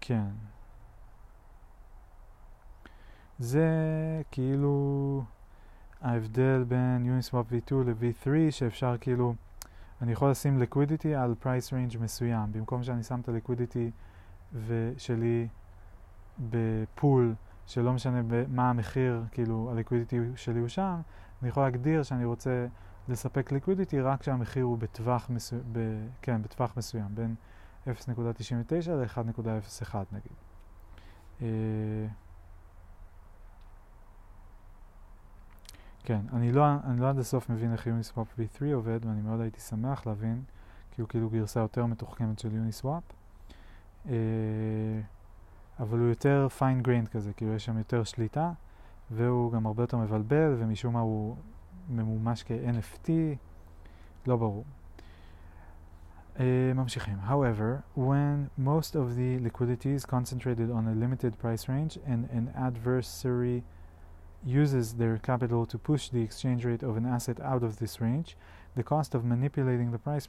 כן. 0.00 0.30
זה 3.38 3.68
כאילו 4.30 5.24
ההבדל 6.00 6.64
בין 6.68 7.20
Uniswap 7.20 7.52
v2 7.52 7.74
ל-v3 7.74 8.28
שאפשר 8.50 8.96
כאילו 9.00 9.34
אני 10.01 10.11
יכול 10.11 10.31
לשים 10.31 10.61
liquidity 10.61 11.07
על 11.17 11.35
price 11.43 11.69
range 11.69 11.97
מסוים. 11.99 12.51
במקום 12.51 12.83
שאני 12.83 13.03
שם 13.03 13.19
את 13.19 13.29
ה-liquidity 13.29 13.91
שלי 14.97 15.47
בפול 16.49 17.35
שלא 17.65 17.93
משנה 17.93 18.21
מה 18.47 18.69
המחיר, 18.69 19.23
כאילו 19.31 19.71
ה-liquidity 19.71 20.15
שלי 20.35 20.59
הוא 20.59 20.67
שם, 20.67 21.01
אני 21.41 21.49
יכול 21.49 21.63
להגדיר 21.63 22.03
שאני 22.03 22.25
רוצה 22.25 22.67
לספק 23.07 23.53
liquidity 23.53 23.95
רק 24.03 24.19
כשהמחיר 24.19 24.63
הוא 24.63 24.77
בטווח, 24.77 25.29
מסו... 25.29 25.55
ב... 25.71 25.79
כן, 26.21 26.41
בטווח 26.41 26.73
מסוים, 26.77 27.15
בין 27.15 27.35
0.99 27.87 27.89
ל-1.01 28.89 29.95
נגיד. 30.11 30.33
כן, 36.03 36.21
אני 36.33 36.51
לא, 36.51 36.65
אני 36.83 37.01
לא 37.01 37.09
עד 37.09 37.19
הסוף 37.19 37.49
מבין 37.49 37.73
איך 37.73 37.87
יוניסוואפ 37.87 38.27
v3 38.39 38.65
עובד, 38.73 39.05
ואני 39.05 39.21
מאוד 39.21 39.41
הייתי 39.41 39.59
שמח 39.59 40.05
להבין, 40.05 40.43
כי 40.91 41.01
הוא 41.01 41.09
כאילו 41.09 41.29
גרסה 41.29 41.59
יותר 41.59 41.85
מתוחכמת 41.85 42.39
של 42.39 42.55
יוניסוואפ. 42.55 43.03
אה, 44.09 44.13
אבל 45.79 45.99
הוא 45.99 46.07
יותר 46.07 46.47
פיין 46.57 46.81
גריינד 46.81 47.07
כזה, 47.07 47.33
כאילו 47.33 47.53
יש 47.53 47.65
שם 47.65 47.77
יותר 47.77 48.03
שליטה, 48.03 48.51
והוא 49.11 49.51
גם 49.51 49.65
הרבה 49.65 49.83
יותר 49.83 49.97
מבלבל, 49.97 50.55
ומשום 50.59 50.93
מה 50.93 50.99
הוא 50.99 51.35
ממומש 51.89 52.43
כ-NFT, 52.43 53.09
לא 54.27 54.37
ברור. 54.37 54.65
Uh, 56.35 56.39
ממשיכים. 56.75 57.17
However, 57.27 57.83
when 57.95 58.49
most 58.57 58.95
of 58.95 59.15
the 59.17 59.39
liquidity 59.43 59.91
is 59.99 60.05
concentrated 60.05 60.71
on 60.71 60.87
a 60.87 60.95
limited 60.95 61.37
price 61.37 61.67
range 61.67 61.97
and 62.05 62.29
an 62.31 62.49
adversary 62.55 63.63
uses 64.45 64.93
their 64.93 65.17
capital 65.17 65.65
to 65.65 65.77
push 65.77 66.09
the 66.09 66.21
exchange 66.21 66.65
rate 66.65 66.83
of 66.83 66.97
an 66.97 67.05
asset 67.05 67.39
out 67.41 67.63
of 67.63 67.77
this 67.77 68.01
range, 68.01 68.35
the 68.75 68.83
cost 68.83 69.13
of 69.13 69.23
manipulating 69.23 69.91
the 69.91 69.99
price 69.99 70.27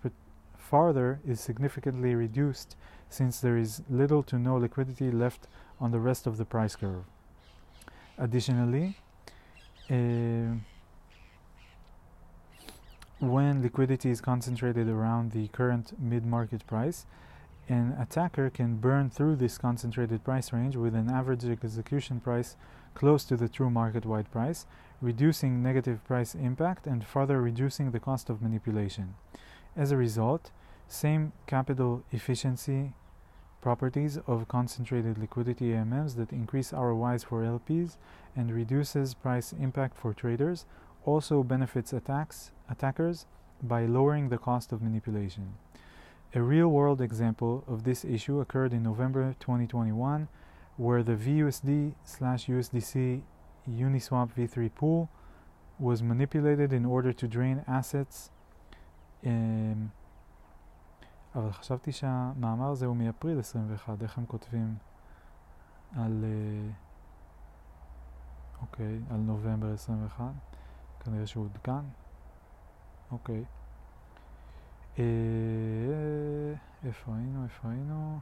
farther 0.56 1.20
is 1.26 1.40
significantly 1.40 2.14
reduced 2.14 2.76
since 3.08 3.40
there 3.40 3.56
is 3.56 3.82
little 3.90 4.22
to 4.22 4.38
no 4.38 4.56
liquidity 4.56 5.10
left 5.10 5.46
on 5.80 5.90
the 5.90 6.00
rest 6.00 6.26
of 6.26 6.36
the 6.36 6.44
price 6.44 6.76
curve. 6.76 7.04
Additionally, 8.18 8.96
uh, 9.90 10.54
when 13.20 13.62
liquidity 13.62 14.10
is 14.10 14.20
concentrated 14.20 14.88
around 14.88 15.32
the 15.32 15.48
current 15.48 15.92
mid 15.98 16.24
market 16.24 16.66
price, 16.66 17.06
an 17.68 17.96
attacker 17.98 18.50
can 18.50 18.76
burn 18.76 19.10
through 19.10 19.36
this 19.36 19.58
concentrated 19.58 20.24
price 20.24 20.52
range 20.52 20.76
with 20.76 20.94
an 20.94 21.08
average 21.08 21.44
execution 21.44 22.20
price 22.20 22.56
close 22.94 23.24
to 23.24 23.36
the 23.36 23.48
true 23.48 23.70
market-wide 23.70 24.30
price, 24.30 24.66
reducing 25.00 25.62
negative 25.62 26.04
price 26.04 26.34
impact 26.34 26.86
and 26.86 27.04
further 27.04 27.40
reducing 27.40 27.90
the 27.90 28.00
cost 28.00 28.30
of 28.30 28.40
manipulation. 28.40 29.14
As 29.76 29.90
a 29.90 29.96
result, 29.96 30.50
same 30.88 31.32
capital 31.46 32.04
efficiency 32.12 32.92
properties 33.62 34.18
of 34.26 34.48
concentrated 34.48 35.16
liquidity 35.16 35.70
AMMs 35.72 36.16
that 36.16 36.32
increase 36.32 36.72
ROIs 36.72 37.24
for 37.24 37.42
LPs 37.42 37.96
and 38.36 38.52
reduces 38.52 39.14
price 39.14 39.52
impact 39.52 39.96
for 39.96 40.12
traders 40.12 40.66
also 41.04 41.42
benefits 41.42 41.92
attacks, 41.92 42.50
attackers 42.68 43.26
by 43.62 43.86
lowering 43.86 44.28
the 44.28 44.38
cost 44.38 44.72
of 44.72 44.82
manipulation. 44.82 45.54
A 46.34 46.42
real-world 46.42 47.00
example 47.00 47.62
of 47.68 47.84
this 47.84 48.04
issue 48.04 48.40
occurred 48.40 48.72
in 48.72 48.82
November 48.82 49.34
2021 49.38 50.28
where 50.84 51.02
the 51.10 51.16
VUSD 51.24 51.70
slash 52.04 52.42
USDC 52.54 53.22
Uniswap 53.86 54.28
v3 54.36 54.56
pool 54.78 55.00
was 55.78 55.98
manipulated 56.02 56.70
in 56.72 56.84
order 56.84 57.12
to 57.20 57.24
drain 57.36 57.58
assets 57.78 58.30
um, 59.24 59.90
אבל 61.34 61.52
חשבתי 61.52 61.92
שהמאמר 61.92 62.70
הזה 62.70 62.86
הוא 62.86 62.96
מאפריל 62.96 63.38
21, 63.38 64.02
איך 64.02 64.18
הם 64.18 64.26
כותבים 64.26 64.76
על... 65.96 66.24
אה, 66.24 66.70
אוקיי, 68.60 69.00
על 69.10 69.16
נובמבר 69.16 69.72
21, 69.72 70.24
כנראה 71.00 71.26
שהוא 71.26 71.44
עודכן. 71.44 71.84
אוקיי. 73.10 73.44
אה, 74.98 75.04
איפה 76.84 77.12
היינו? 77.16 77.44
איפה 77.44 77.68
היינו? 77.68 78.18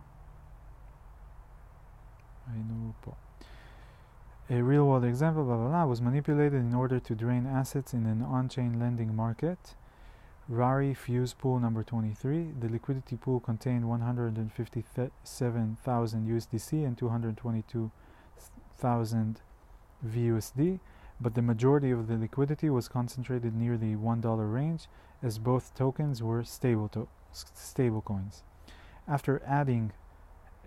Ainupo. 2.49 3.17
A 4.49 4.63
real 4.63 4.87
world 4.87 5.05
example, 5.05 5.45
blah 5.45 5.57
blah 5.57 5.69
blah, 5.69 5.85
was 5.85 6.01
manipulated 6.01 6.61
in 6.61 6.75
order 6.75 6.99
to 6.99 7.15
drain 7.15 7.47
assets 7.47 7.93
in 7.95 8.07
an 8.07 8.23
on 8.23 8.49
chain 8.49 8.81
lending 8.81 9.15
market. 9.15 9.77
Rari 10.49 10.95
Fuse 10.95 11.33
Pool 11.33 11.61
number 11.61 11.85
23. 11.85 12.51
The 12.59 12.69
liquidity 12.69 13.17
pool 13.17 13.39
contained 13.39 13.89
157,000 13.89 16.29
USDC 16.29 16.85
and 16.85 16.99
222,000 16.99 19.41
VUSD, 20.05 20.81
but 21.21 21.35
the 21.35 21.43
majority 21.43 21.93
of 21.93 22.09
the 22.09 22.17
liquidity 22.17 22.69
was 22.69 22.89
concentrated 22.89 23.55
near 23.55 23.77
the 23.77 23.95
$1 23.95 24.53
range, 24.53 24.89
as 25.23 25.39
both 25.39 25.73
tokens 25.77 26.21
were 26.21 26.43
stable, 26.43 26.89
to- 26.89 27.07
stable 27.31 28.01
coins. 28.01 28.43
After 29.07 29.41
adding 29.47 29.93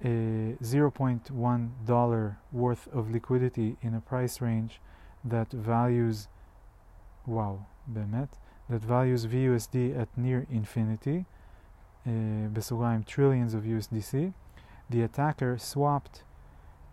$0.1 0.05 2.36
worth 2.52 2.89
of 2.93 3.10
liquidity 3.10 3.76
in 3.82 3.94
a 3.94 4.01
price 4.01 4.40
range 4.40 4.80
that 5.24 5.52
values 5.52 6.28
wow, 7.28 7.66
באמת, 7.86 8.30
that 8.68 8.82
values 8.82 9.26
VUSD 9.26 9.97
at 9.98 10.09
near 10.16 10.47
infinity, 10.51 11.26
uh, 12.06 12.10
בסוגריים 12.52 13.05
trillions 13.05 13.55
of 13.55 13.64
USDC, 13.64 14.32
the 14.89 15.02
attacker 15.02 15.59
swapped 15.59 16.22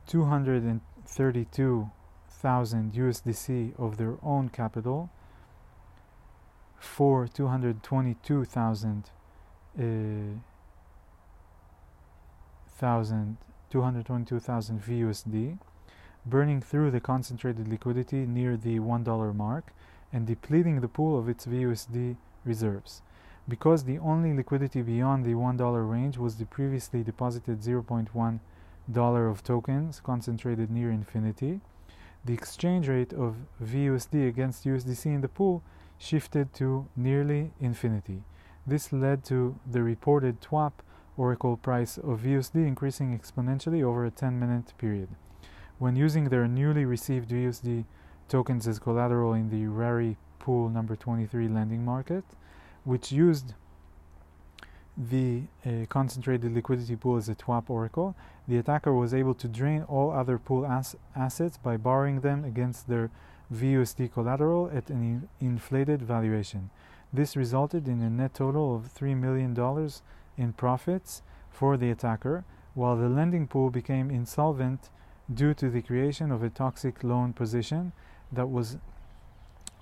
232,000 0.08 2.94
USDC 2.94 3.74
of 3.80 3.98
their 3.98 4.18
own 4.22 4.50
capital 4.50 5.10
for 6.78 7.28
222,000 7.28 9.10
uh, 9.78 9.82
thousand, 12.81 13.37
222,000 13.69 14.83
VUSD, 14.83 15.59
burning 16.25 16.63
through 16.63 16.91
the 16.91 17.01
concentrated 17.01 17.69
liquidity 17.69 18.27
near 18.27 18.57
the 18.57 18.79
$1 18.79 19.35
mark 19.35 19.73
and 20.13 20.27
depleting 20.27 20.81
the 20.81 20.89
pool 20.89 21.19
of 21.19 21.29
its 21.29 21.45
VUSD 21.45 22.17
reserves. 22.45 23.03
Because 23.47 23.85
the 23.85 23.99
only 23.99 24.33
liquidity 24.33 24.81
beyond 24.81 25.25
the 25.25 25.35
$1 25.35 25.91
range 25.91 26.17
was 26.17 26.37
the 26.37 26.47
previously 26.47 27.03
deposited 27.03 27.61
$0.1 27.61 29.31
of 29.31 29.45
tokens 29.45 30.01
concentrated 30.01 30.71
near 30.71 30.91
infinity, 30.91 31.61
the 32.25 32.33
exchange 32.33 32.89
rate 32.89 33.13
of 33.13 33.37
VUSD 33.63 34.27
against 34.27 34.65
USDC 34.65 35.07
in 35.07 35.21
the 35.21 35.29
pool 35.29 35.63
shifted 35.99 36.53
to 36.55 36.87
nearly 36.97 37.53
infinity. 37.61 38.23
This 38.67 38.93
led 38.93 39.25
to 39.25 39.59
the 39.71 39.83
reported 39.83 40.41
TWAP 40.41 40.83
Oracle 41.17 41.57
price 41.57 41.99
of 41.99 42.21
VUSD 42.21 42.67
increasing 42.67 43.19
exponentially 43.19 43.83
over 43.83 44.05
a 44.05 44.11
10 44.11 44.39
minute 44.39 44.73
period. 44.79 45.09
When 45.79 45.97
using 45.97 46.29
their 46.29 46.47
newly 46.47 46.85
received 46.85 47.31
VUSD 47.31 47.85
tokens 48.29 48.69
as 48.69 48.79
collateral 48.79 49.35
in 49.35 49.51
the 49.51 49.67
Rari 49.67 50.17
pool 50.39 50.69
number 50.69 50.97
23 50.97 51.49
lending 51.49 51.85
market, 51.85 52.25
which 52.85 53.13
used 53.13 53.55
the 54.97 55.43
uh, 55.65 55.87
concentrated 55.89 56.53
liquidity 56.53 56.97
pool 56.97 57.17
as 57.17 57.29
a 57.29 57.35
TWAP 57.35 57.71
oracle, 57.71 58.15
the 58.47 58.59
attacker 58.59 58.93
was 58.93 59.15
able 59.15 59.35
to 59.35 59.49
drain 59.49 59.83
all 59.85 60.11
other 60.11 60.39
pool 60.39 60.67
as 60.67 60.97
assets 61.17 61.57
by 61.57 61.77
borrowing 61.77 62.21
them 62.21 62.45
against 62.45 62.89
their 62.89 63.11
VUSD 63.53 64.13
collateral 64.13 64.71
at 64.73 64.91
an 64.91 65.29
in 65.41 65.49
inflated 65.49 66.03
valuation. 66.03 66.71
This 67.13 67.37
resulted 67.37 67.89
in 67.89 68.01
a 68.03 68.11
net 68.11 68.35
total 68.35 68.77
of 68.77 68.95
$3 68.95 69.17
million 69.17 69.55
in 70.40 70.54
profits 70.54 71.22
for 71.50 71.78
the 71.78 71.90
attacker, 71.90 72.44
while 72.74 72.98
the 72.98 73.10
lending 73.10 73.48
pool 73.48 73.70
became 73.70 74.12
insolvent 74.12 74.90
due 75.34 75.54
to 75.54 75.70
the 75.70 75.82
creation 75.82 76.32
of 76.32 76.44
a 76.44 76.50
toxic 76.50 77.04
loan 77.04 77.34
position 77.34 77.94
that 78.32 78.48
was 78.48 78.78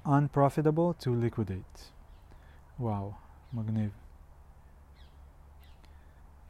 unprofitable 0.05 0.93
to 0.93 1.10
liquidate. 1.14 1.91
וואו, 2.80 3.11
מגניב. 3.53 3.91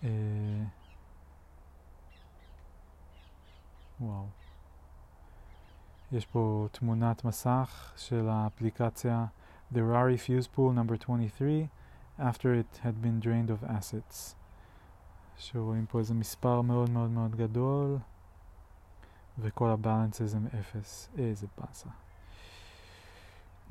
אה, 0.03 0.09
וואו. 4.01 4.25
יש 6.11 6.25
פה 6.25 6.67
תמונת 6.71 7.25
מסך 7.25 7.93
של 7.97 8.29
האפליקציה 8.29 9.25
The 9.73 9.77
Rari 9.77 10.17
Fuse 10.17 10.47
Pool 10.55 10.73
number 10.73 10.97
23 10.97 11.67
after 12.19 12.53
it 12.53 12.79
had 12.83 13.01
been 13.01 13.19
drained 13.19 13.49
of 13.49 13.63
assets. 13.69 14.35
שרואים 15.37 15.85
פה 15.85 15.99
איזה 15.99 16.13
מספר 16.13 16.61
מאוד 16.61 16.89
מאוד 16.89 17.09
מאוד 17.09 17.35
גדול 17.35 17.97
וכל 19.39 19.69
הבאלנסס 19.69 20.35
הם 20.35 20.47
אפס. 20.59 21.09
איזה 21.17 21.47
באסה. 21.57 21.89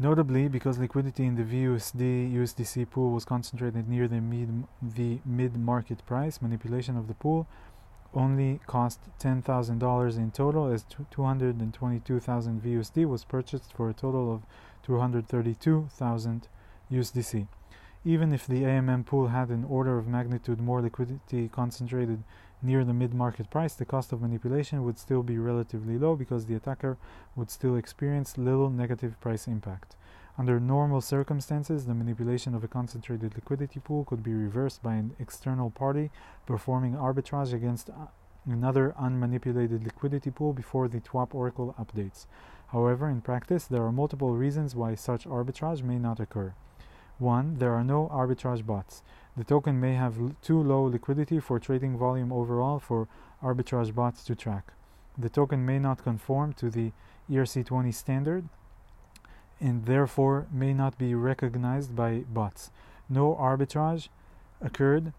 Notably, 0.01 0.49
because 0.49 0.79
liquidity 0.79 1.25
in 1.27 1.37
the 1.37 1.45
VUSD 1.45 2.03
USDC 2.41 2.91
pool 2.91 3.13
was 3.13 3.25
concentrated 3.25 3.89
near 3.89 4.09
the 4.09 4.21
mid 4.33 4.65
the 4.97 5.21
mid 5.25 5.53
market 5.57 6.01
price, 6.07 6.41
manipulation 6.47 6.97
of 6.97 7.07
the 7.11 7.15
pool 7.15 7.47
only 8.15 8.61
cost 8.67 9.01
$10,000 9.21 10.17
in 10.17 10.31
total, 10.31 10.67
as 10.67 10.85
222,000 11.11 12.63
VUSD 12.63 13.07
was 13.07 13.25
purchased 13.25 13.73
for 13.73 13.89
a 13.89 13.95
total 13.95 14.33
of 14.35 14.43
232,000 14.83 16.49
USDC. 16.91 17.47
Even 18.08 18.32
if 18.32 18.48
the 18.48 18.64
AMM 18.64 19.06
pool 19.06 19.28
had 19.28 19.50
an 19.50 19.66
order 19.66 19.98
of 19.98 20.08
magnitude 20.08 20.62
more 20.62 20.82
liquidity 20.82 21.50
concentrated 21.50 22.24
near 22.62 22.86
the 22.86 22.94
mid 22.94 23.14
market 23.14 23.50
price, 23.50 23.74
the 23.74 23.84
cost 23.84 24.14
of 24.14 24.22
manipulation 24.22 24.86
would 24.86 24.98
still 24.98 25.24
be 25.24 25.38
relatively 25.38 25.98
low 25.98 26.16
because 26.16 26.46
the 26.46 26.56
attacker 26.56 26.96
would 27.36 27.52
still 27.52 27.76
experience 27.76 28.38
little 28.38 28.70
negative 28.70 29.20
price 29.20 29.46
impact. 29.46 29.98
Under 30.38 30.58
normal 30.58 31.02
circumstances, 31.02 31.86
the 31.86 31.94
manipulation 31.94 32.56
of 32.56 32.64
a 32.64 32.70
concentrated 32.70 33.36
liquidity 33.36 33.82
pool 33.82 34.06
could 34.06 34.24
be 34.24 34.34
reversed 34.34 34.82
by 34.82 34.94
an 34.94 35.14
external 35.20 35.70
party 35.70 36.10
performing 36.46 36.94
arbitrage 36.94 37.52
against 37.52 37.90
uh, 37.90 38.08
another 38.46 38.96
unmanipulated 38.98 39.84
liquidity 39.84 40.32
pool 40.32 40.54
before 40.54 40.88
the 40.88 41.02
TWAP 41.02 41.36
Oracle 41.36 41.76
updates. 41.78 42.26
However, 42.68 43.10
in 43.10 43.20
practice, 43.20 43.66
there 43.66 43.84
are 43.84 43.92
multiple 43.92 44.34
reasons 44.34 44.78
why 44.78 44.96
such 44.96 45.28
arbitrage 45.28 45.84
may 45.84 46.00
not 46.00 46.22
occur. 46.22 46.54
1. 47.20 47.58
There 47.58 47.74
are 47.74 47.84
no 47.84 48.10
arbitrage 48.14 48.66
bots. 48.66 49.04
The 49.36 49.44
token 49.44 49.80
may 49.80 49.94
have 49.96 50.16
too 50.42 50.62
low 50.62 50.84
liquidity 50.84 51.40
for 51.40 51.60
trading 51.60 51.98
volume 51.98 52.32
overall 52.32 52.80
for 52.80 53.08
arbitrage 53.44 53.94
bots 53.94 54.24
to 54.26 54.36
track. 54.36 54.74
The 55.18 55.30
token 55.30 55.66
may 55.66 55.80
not 55.80 56.04
conform 56.04 56.54
to 56.54 56.70
the 56.70 56.92
ERC20 57.30 57.94
standard 57.94 58.48
and 59.60 59.86
therefore 59.86 60.48
may 60.52 60.74
not 60.74 60.98
be 60.98 61.16
recognized 61.16 61.96
by 61.96 62.20
bots. 62.30 62.72
No 63.10 63.36
arbitrage 63.36 64.10
occurred 64.62 65.14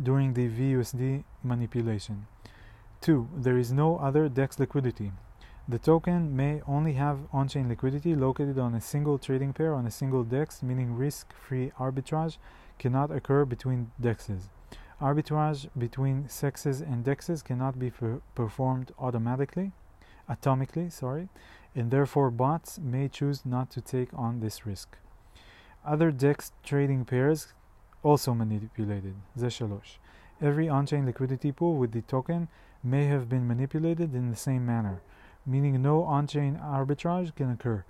during 0.00 0.34
the 0.34 0.48
VUSD 0.48 1.24
manipulation. 1.42 2.26
2. 3.00 3.28
There 3.36 3.58
is 3.58 3.72
no 3.72 3.98
other 3.98 4.28
DEX 4.28 4.58
liquidity. 4.58 5.12
The 5.66 5.78
token 5.78 6.36
may 6.36 6.60
only 6.66 6.92
have 6.92 7.20
on-chain 7.32 7.70
liquidity 7.70 8.14
located 8.14 8.58
on 8.58 8.74
a 8.74 8.82
single 8.82 9.16
trading 9.16 9.54
pair 9.54 9.72
on 9.72 9.86
a 9.86 9.90
single 9.90 10.22
DEX, 10.22 10.62
meaning 10.62 10.94
risk-free 10.94 11.72
arbitrage 11.80 12.36
cannot 12.78 13.10
occur 13.10 13.46
between 13.46 13.90
DEXs. 13.98 14.50
Arbitrage 15.00 15.70
between 15.78 16.24
CEXes 16.24 16.82
and 16.82 17.02
DEXs 17.02 17.42
cannot 17.42 17.78
be 17.78 17.90
per 17.90 18.20
performed 18.34 18.92
automatically, 18.98 19.72
atomically, 20.28 20.92
sorry, 20.92 21.30
and 21.74 21.90
therefore 21.90 22.30
bots 22.30 22.78
may 22.78 23.08
choose 23.08 23.46
not 23.46 23.70
to 23.70 23.80
take 23.80 24.10
on 24.12 24.40
this 24.40 24.66
risk. 24.66 24.98
Other 25.82 26.10
DEX 26.10 26.52
trading 26.62 27.06
pairs 27.06 27.54
also 28.02 28.34
manipulated, 28.34 29.14
זה 29.34 29.80
Every 30.42 30.68
on-chain 30.68 31.06
liquidity 31.06 31.52
pool 31.52 31.78
with 31.78 31.92
the 31.92 32.02
token 32.02 32.48
may 32.82 33.06
have 33.06 33.30
been 33.30 33.46
manipulated 33.46 34.14
in 34.14 34.28
the 34.28 34.36
same 34.36 34.66
manner 34.66 35.00
meaning 35.46 35.80
no 35.80 36.02
on-chain 36.02 36.60
arbitrage 36.62 37.34
can 37.34 37.50
occur. 37.50 37.84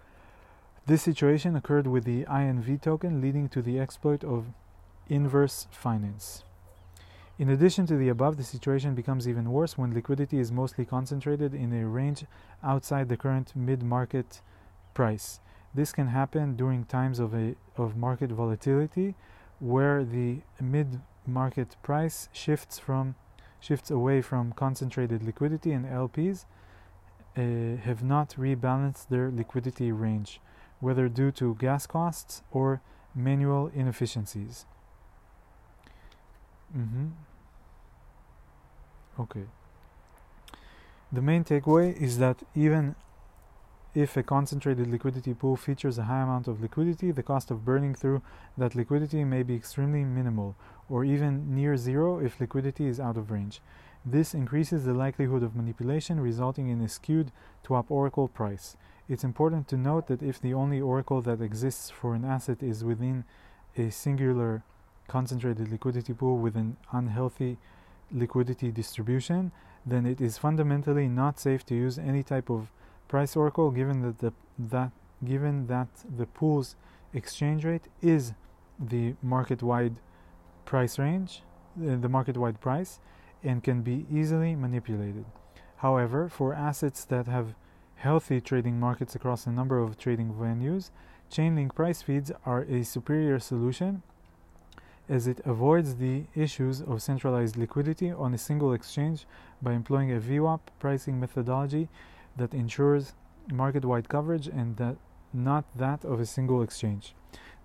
This 0.86 1.02
situation 1.02 1.56
occurred 1.56 1.86
with 1.86 2.04
the 2.04 2.24
INV 2.24 2.80
token, 2.82 3.20
leading 3.20 3.48
to 3.50 3.62
the 3.62 3.78
exploit 3.78 4.22
of 4.22 4.46
inverse 5.08 5.66
finance. 5.70 6.44
In 7.38 7.48
addition 7.48 7.86
to 7.86 7.96
the 7.96 8.08
above, 8.08 8.36
the 8.36 8.44
situation 8.44 8.94
becomes 8.94 9.26
even 9.26 9.50
worse 9.50 9.76
when 9.76 9.92
liquidity 9.92 10.38
is 10.38 10.52
mostly 10.52 10.84
concentrated 10.84 11.52
in 11.52 11.72
a 11.72 11.86
range 11.86 12.24
outside 12.62 13.08
the 13.08 13.16
current 13.16 13.56
mid-market 13.56 14.40
price. 14.92 15.40
This 15.74 15.90
can 15.92 16.06
happen 16.08 16.54
during 16.54 16.84
times 16.84 17.18
of, 17.18 17.34
a, 17.34 17.56
of 17.76 17.96
market 17.96 18.30
volatility 18.30 19.16
where 19.58 20.04
the 20.04 20.42
mid 20.60 21.00
market 21.26 21.76
price 21.82 22.28
shifts 22.32 22.78
from 22.78 23.16
shifts 23.58 23.90
away 23.90 24.20
from 24.20 24.52
concentrated 24.52 25.22
liquidity 25.22 25.72
and 25.72 25.86
LPs 25.86 26.44
have 27.36 28.02
not 28.02 28.30
rebalanced 28.30 29.08
their 29.08 29.30
liquidity 29.30 29.90
range, 29.92 30.40
whether 30.80 31.08
due 31.08 31.30
to 31.32 31.54
gas 31.56 31.86
costs 31.86 32.42
or 32.50 32.80
manual 33.14 33.70
inefficiencies. 33.74 34.66
Mm-hmm. 36.76 37.08
Okay. 39.20 39.44
The 41.12 41.22
main 41.22 41.44
takeaway 41.44 41.96
is 42.00 42.18
that 42.18 42.42
even 42.54 42.96
if 43.94 44.16
a 44.16 44.24
concentrated 44.24 44.88
liquidity 44.88 45.34
pool 45.34 45.56
features 45.56 45.98
a 45.98 46.04
high 46.04 46.22
amount 46.22 46.48
of 46.48 46.60
liquidity, 46.60 47.12
the 47.12 47.22
cost 47.22 47.52
of 47.52 47.64
burning 47.64 47.94
through 47.94 48.22
that 48.58 48.74
liquidity 48.74 49.22
may 49.22 49.44
be 49.44 49.54
extremely 49.54 50.04
minimal, 50.04 50.56
or 50.88 51.04
even 51.04 51.54
near 51.54 51.76
zero 51.76 52.18
if 52.18 52.40
liquidity 52.40 52.86
is 52.86 52.98
out 52.98 53.16
of 53.16 53.30
range. 53.30 53.60
This 54.04 54.34
increases 54.34 54.84
the 54.84 54.92
likelihood 54.92 55.42
of 55.42 55.56
manipulation, 55.56 56.20
resulting 56.20 56.68
in 56.68 56.80
a 56.82 56.88
skewed 56.88 57.32
TWAP 57.62 57.90
oracle 57.90 58.28
price. 58.28 58.76
It's 59.08 59.24
important 59.24 59.66
to 59.68 59.76
note 59.76 60.08
that 60.08 60.22
if 60.22 60.40
the 60.40 60.52
only 60.54 60.80
oracle 60.80 61.22
that 61.22 61.40
exists 61.40 61.90
for 61.90 62.14
an 62.14 62.24
asset 62.24 62.62
is 62.62 62.84
within 62.84 63.24
a 63.76 63.90
singular 63.90 64.62
concentrated 65.08 65.70
liquidity 65.70 66.12
pool 66.12 66.38
with 66.38 66.56
an 66.56 66.76
unhealthy 66.92 67.58
liquidity 68.12 68.70
distribution, 68.70 69.52
then 69.86 70.06
it 70.06 70.20
is 70.20 70.38
fundamentally 70.38 71.08
not 71.08 71.38
safe 71.38 71.64
to 71.66 71.74
use 71.74 71.98
any 71.98 72.22
type 72.22 72.50
of 72.50 72.70
price 73.08 73.36
oracle 73.36 73.70
given 73.70 74.00
that 74.02 74.18
the 74.18 74.32
that 74.58 74.90
given 75.24 75.66
that 75.66 75.88
the 76.16 76.26
pool's 76.26 76.76
exchange 77.12 77.64
rate 77.64 77.88
is 78.02 78.32
the 78.78 79.14
market 79.22 79.62
wide 79.62 79.96
price 80.64 80.98
range, 80.98 81.42
uh, 81.78 81.96
the 81.96 82.08
market 82.08 82.36
wide 82.36 82.60
price, 82.60 83.00
and 83.43 83.63
can 83.63 83.81
be 83.81 84.05
easily 84.11 84.55
manipulated. 84.55 85.25
However, 85.77 86.29
for 86.29 86.53
assets 86.53 87.05
that 87.05 87.27
have 87.27 87.55
healthy 87.95 88.41
trading 88.41 88.79
markets 88.79 89.15
across 89.15 89.45
a 89.45 89.51
number 89.51 89.79
of 89.79 89.97
trading 89.97 90.33
venues, 90.33 90.91
Chainlink 91.31 91.75
price 91.75 92.01
feeds 92.01 92.31
are 92.45 92.63
a 92.63 92.83
superior 92.83 93.39
solution 93.39 94.01
as 95.07 95.27
it 95.27 95.41
avoids 95.45 95.95
the 95.95 96.23
issues 96.35 96.81
of 96.81 97.01
centralized 97.01 97.57
liquidity 97.57 98.11
on 98.11 98.33
a 98.33 98.37
single 98.37 98.73
exchange 98.73 99.25
by 99.61 99.73
employing 99.73 100.11
a 100.11 100.19
VWAP 100.19 100.59
pricing 100.79 101.19
methodology 101.19 101.89
that 102.37 102.53
ensures 102.53 103.13
market-wide 103.51 104.07
coverage 104.07 104.47
and 104.47 104.77
that 104.77 104.95
not 105.33 105.65
that 105.75 106.05
of 106.05 106.19
a 106.19 106.25
single 106.25 106.61
exchange. 106.61 107.15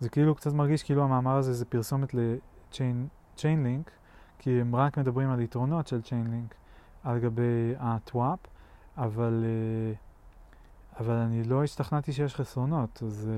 זה 0.00 0.08
כאילו 0.08 0.34
קצת 0.34 0.52
מרגיש 0.52 0.82
כאילו 0.82 1.04
המאמר 1.04 1.36
הזה 1.36 1.52
זה 1.52 1.64
פרסומת 1.64 2.14
ל-Chainlink, 2.14 3.88
כי 4.39 4.61
הם 4.61 4.75
רק 4.75 4.97
מדברים 4.97 5.29
על 5.29 5.41
יתרונות 5.41 5.87
של 5.87 6.01
Chainlink 6.05 6.53
על 7.03 7.19
גבי 7.19 7.73
ה-TWAP, 7.79 8.47
אבל, 8.97 9.45
אבל 10.99 11.13
אני 11.13 11.43
לא 11.43 11.63
השתכנעתי 11.63 12.13
שיש 12.13 12.35
חסרונות, 12.35 13.03
אז, 13.03 13.29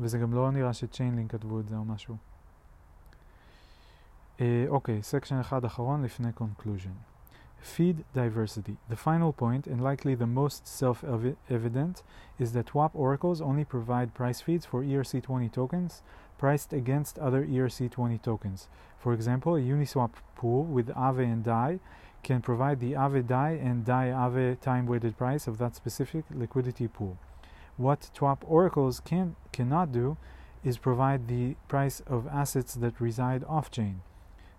וזה 0.00 0.18
גם 0.18 0.34
לא 0.34 0.50
נראה 0.50 0.72
ש-Chainlink 0.72 1.28
כתבו 1.28 1.60
את 1.60 1.68
זה 1.68 1.76
או 1.76 1.84
משהו. 1.84 2.16
אוקיי, 4.68 5.02
סקשן 5.02 5.40
אחד 5.40 5.64
אחרון 5.64 6.02
לפני 6.02 6.28
conclusion. 6.38 7.17
Feed 7.60 8.04
diversity. 8.14 8.76
The 8.88 8.96
final 8.96 9.32
point, 9.32 9.66
and 9.66 9.82
likely 9.82 10.14
the 10.14 10.26
most 10.26 10.66
self 10.66 11.04
evident, 11.04 12.02
is 12.38 12.52
that 12.52 12.66
TWAP 12.66 12.94
oracles 12.94 13.40
only 13.40 13.64
provide 13.64 14.14
price 14.14 14.40
feeds 14.40 14.64
for 14.64 14.82
ERC20 14.82 15.52
tokens 15.52 16.02
priced 16.38 16.72
against 16.72 17.18
other 17.18 17.44
ERC20 17.44 18.22
tokens. 18.22 18.68
For 18.98 19.12
example, 19.12 19.56
a 19.56 19.60
Uniswap 19.60 20.10
pool 20.36 20.64
with 20.64 20.88
Aave 20.88 21.24
and 21.24 21.42
DAI 21.42 21.80
can 22.22 22.40
provide 22.40 22.78
the 22.78 22.92
Aave 22.92 23.26
DAI 23.26 23.50
and 23.50 23.84
DAI 23.84 24.06
Aave 24.08 24.60
time 24.60 24.86
weighted 24.86 25.18
price 25.18 25.48
of 25.48 25.58
that 25.58 25.74
specific 25.74 26.24
liquidity 26.30 26.86
pool. 26.86 27.18
What 27.76 28.10
TWAP 28.14 28.44
oracles 28.46 29.00
can, 29.00 29.34
cannot 29.52 29.92
do 29.92 30.16
is 30.64 30.78
provide 30.78 31.26
the 31.28 31.56
price 31.66 32.00
of 32.06 32.26
assets 32.28 32.74
that 32.74 33.00
reside 33.00 33.44
off 33.44 33.70
chain 33.70 34.02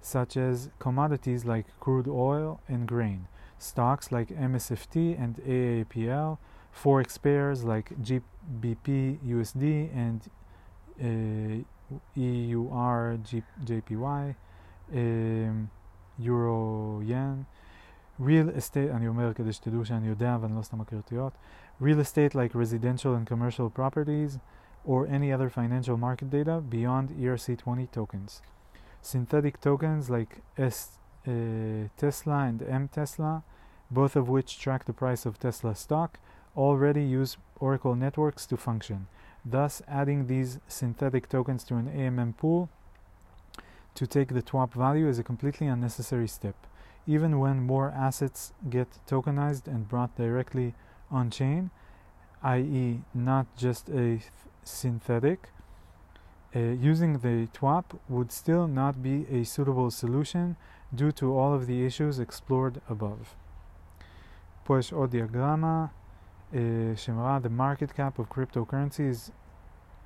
such 0.01 0.37
as 0.37 0.71
commodities 0.79 1.45
like 1.45 1.67
crude 1.81 2.09
oil 2.09 2.61
and 2.69 2.87
grain, 2.87 3.27
stocks 3.59 4.13
like 4.13 4.29
MSFT 4.29 5.19
and 5.19 5.37
AAPL, 5.37 6.39
forex 6.75 7.21
pairs 7.21 7.65
like 7.65 7.91
GBP 8.03 9.19
USD 9.27 9.91
and 9.95 10.21
uh, 11.01 11.65
EUR 12.15 13.19
G 13.25 13.43
JPY, 13.65 14.35
um, 14.95 15.71
Euro 16.19 17.01
Yen, 17.01 17.47
real 18.19 18.49
estate, 18.51 18.91
אני 18.91 19.09
אומר 19.09 19.35
כדי 19.35 19.53
שתדעו 19.53 19.85
שאני 19.85 20.09
יודע 20.09 20.37
ואני 20.41 20.57
לא 20.57 20.63
סתם 20.63 20.79
מכיר 20.79 20.99
אותיות, 20.99 21.33
real 21.83 21.99
estate 21.99 22.35
like 22.35 22.55
residential 22.55 23.15
and 23.15 23.27
commercial 23.27 23.71
properties, 23.71 24.39
or 24.87 25.07
any 25.07 25.33
other 25.33 25.49
financial 25.49 25.97
market 25.97 26.31
data 26.31 26.61
beyond 26.61 27.09
ERC20 27.19 27.91
tokens 27.91 28.43
synthetic 29.02 29.62
tokens 29.62 30.10
like 30.10 30.42
S, 30.58 30.98
uh, 31.28 31.88
Tesla 31.98 32.46
and 32.46 32.62
M 32.62 32.88
Tesla, 32.88 33.44
both 33.92 34.16
of 34.16 34.30
which 34.30 34.60
track 34.60 34.86
the 34.86 34.94
price 34.94 35.26
of 35.26 35.40
Tesla 35.40 35.76
stock, 35.76 36.20
already 36.56 37.04
use 37.04 37.38
Oracle 37.60 37.96
networks 37.96 38.46
to 38.48 38.58
function. 38.58 39.08
Thus, 39.46 39.82
adding 39.88 40.28
these 40.28 40.60
synthetic 40.68 41.30
tokens 41.30 41.64
to 41.66 41.76
an 41.76 41.88
AMM 41.88 42.38
pool 42.38 42.70
to 43.96 44.06
take 44.06 44.30
the 44.30 44.42
TWAP 44.42 44.74
value 44.74 45.08
is 45.08 45.20
a 45.20 45.24
completely 45.24 45.68
unnecessary 45.68 46.28
step. 46.28 46.56
Even 47.08 47.40
when 47.40 47.62
more 47.62 47.92
assets 47.92 48.54
get 48.70 48.88
tokenized 49.08 49.68
and 49.68 49.88
brought 49.88 50.16
directly 50.16 50.76
on 51.10 51.30
chain, 51.30 51.72
i.e., 52.44 53.02
not 53.14 53.48
just 53.58 53.90
a 53.90 54.20
synthetic, 54.64 55.50
uh, 56.55 56.59
using 56.59 57.19
the 57.19 57.49
TWAP 57.53 57.99
would 58.09 58.31
still 58.31 58.67
not 58.67 59.03
be 59.03 59.27
a 59.31 59.45
suitable 59.45 59.91
solution 59.91 60.57
due 60.95 61.13
to 61.13 61.37
all 61.37 61.53
of 61.53 61.67
the 61.67 61.85
issues 61.85 62.19
explored 62.19 62.81
above. 62.89 63.35
פה 64.65 64.79
יש 64.79 64.93
עוד 64.93 65.11
דיאגרמה 65.11 65.87
uh, 66.53 66.57
שמראה 66.97 67.39
the 67.43 67.49
market 67.49 67.93
cap 67.97 68.19
of 68.19 68.29
cryptocurrency 68.29 69.11
is 69.11 69.31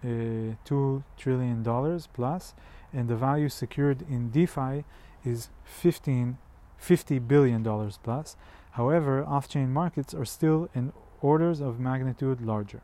uh, 0.04 0.54
2 0.64 1.02
trillion 1.16 1.62
dollars 1.62 2.08
plus 2.12 2.54
and 2.92 3.08
the 3.08 3.16
value 3.16 3.48
secured 3.48 4.02
in 4.08 4.30
DeFi 4.30 4.84
is 5.24 5.50
15 5.64 6.38
50 6.78 7.18
billion 7.18 7.62
dollars 7.62 7.98
plus. 8.02 8.36
However, 8.72 9.24
off-chain 9.24 9.72
markets 9.72 10.14
are 10.14 10.24
still 10.24 10.68
in 10.74 10.92
orders 11.20 11.60
of 11.60 11.80
magnitude 11.80 12.40
larger. 12.40 12.82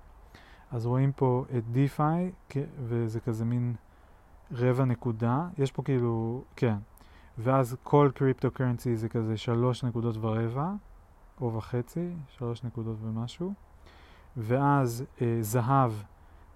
אז 0.72 0.86
רואים 0.86 1.12
פה 1.12 1.46
את 1.58 1.64
DeFi, 1.74 2.56
וזה 2.84 3.20
כזה 3.20 3.46
מין 3.46 3.76
רבע 4.52 4.86
נקודה, 4.86 5.48
יש 5.58 5.72
פה 5.72 5.84
כאילו, 5.84 6.44
כן, 6.56 6.76
ואז 7.38 7.78
כל 7.84 8.10
קריפטו 8.16 8.52
קרנסי 8.52 8.96
זה 8.96 9.10
כזה 9.10 9.38
שלוש 9.38 9.84
נקודות 9.84 10.16
ורבע, 10.22 10.72
או 11.42 11.54
וחצי, 11.54 12.10
שלוש 12.30 12.64
נקודות 12.64 12.98
ומשהו, 13.02 13.54
ואז 14.38 15.04
אה, 15.22 15.38
זהב 15.42 15.92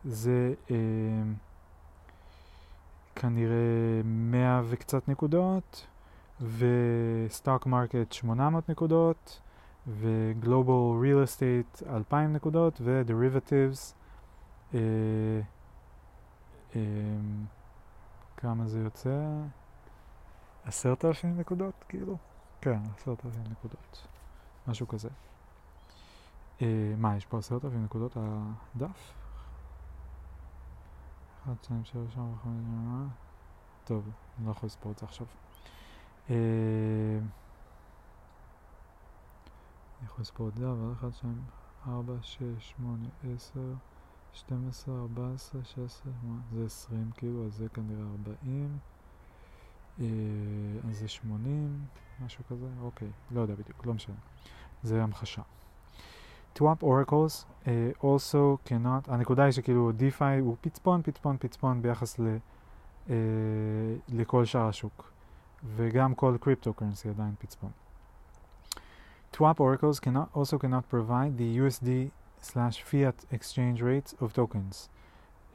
זה 0.05 0.53
אה, 0.71 0.75
כנראה 3.15 4.01
מאה 4.03 4.61
וקצת 4.69 5.07
נקודות, 5.07 5.87
וסטוק 6.41 7.65
מרקט 7.65 8.11
800 8.11 8.69
נקודות, 8.69 9.41
וגלובל 9.87 11.01
ריל 11.01 11.23
אסטייט 11.23 11.81
2,000 11.89 12.33
נקודות, 12.33 12.81
ודריבטיבס 12.83 13.95
אה, 14.73 14.79
אה, 16.75 16.81
כמה 18.37 18.67
זה 18.67 18.79
יוצא? 18.79 19.41
עשרת 20.65 21.05
אלפים 21.05 21.39
נקודות, 21.39 21.85
כאילו? 21.89 22.17
כן, 22.61 22.79
עשרת 22.97 23.25
אלפים 23.25 23.43
נקודות. 23.51 24.07
משהו 24.67 24.87
כזה. 24.87 25.09
אה, 26.61 26.93
מה, 26.97 27.17
יש 27.17 27.25
פה 27.25 27.37
עשרת 27.37 27.65
אלפים 27.65 27.83
נקודות 27.83 28.17
הדף? 28.17 29.13
1, 31.43 31.63
2, 31.63 31.85
3, 31.85 32.17
4, 32.17 32.35
5, 32.43 32.53
טוב, 33.83 34.09
אני 34.37 34.45
לא 34.45 34.51
יכול 34.51 34.67
לספור 34.67 34.91
את 34.91 34.97
זה 34.97 35.05
עכשיו. 35.05 35.27
אה, 36.29 36.35
אני 39.99 40.05
יכול 40.05 40.21
לספור 40.21 40.49
את 40.49 40.55
זה, 40.55 40.71
אבל 40.71 40.93
1, 40.99 41.13
2, 41.13 41.41
4, 41.87 42.13
6, 42.21 42.39
8, 42.59 43.07
10, 43.35 43.59
12, 44.33 45.01
14, 45.01 45.63
16, 45.63 46.13
זה 46.53 46.65
20 46.65 47.11
כאילו, 47.17 47.45
אז 47.45 47.53
זה 47.53 47.69
כנראה 47.69 48.03
40, 48.27 48.77
אה, 49.99 50.05
אז 50.89 50.99
זה 50.99 51.07
80, 51.07 51.85
משהו 52.25 52.43
כזה, 52.49 52.67
אוקיי, 52.81 53.09
לא 53.31 53.41
יודע 53.41 53.55
בדיוק, 53.55 53.85
לא 53.85 53.93
משנה, 53.93 54.15
זה 54.83 55.03
המחשה. 55.03 55.41
TWAP 56.55 56.83
oracles 56.83 57.45
uh, 57.63 57.67
also 58.01 58.69
cannot, 58.69 59.11
הנקודה 59.11 59.43
היא 59.43 59.51
שכאילו 59.51 59.91
DeFi 59.99 60.41
הוא 60.41 60.55
פצפון, 60.61 61.01
פצפון, 61.03 61.37
פצפון 61.39 61.81
ביחס 61.81 62.19
ל, 62.19 62.37
uh, 63.07 63.11
לכל 64.09 64.45
שאר 64.45 64.67
השוק. 64.67 65.13
וגם 65.65 66.15
כל 66.15 66.35
cryptocurrency 66.41 67.09
עדיין 67.09 67.35
פצפון. 67.39 67.71
TWAP 69.33 69.59
oracles 69.59 69.99
cannot, 69.99 70.37
also 70.37 70.57
cannot 70.57 70.89
provide 70.91 71.37
the 71.37 71.57
USD 71.57 71.89
slash 72.43 72.81
fiat 72.81 73.15
exchange 73.31 73.81
rates 73.81 74.15
of 74.19 74.33
tokens. 74.33 74.89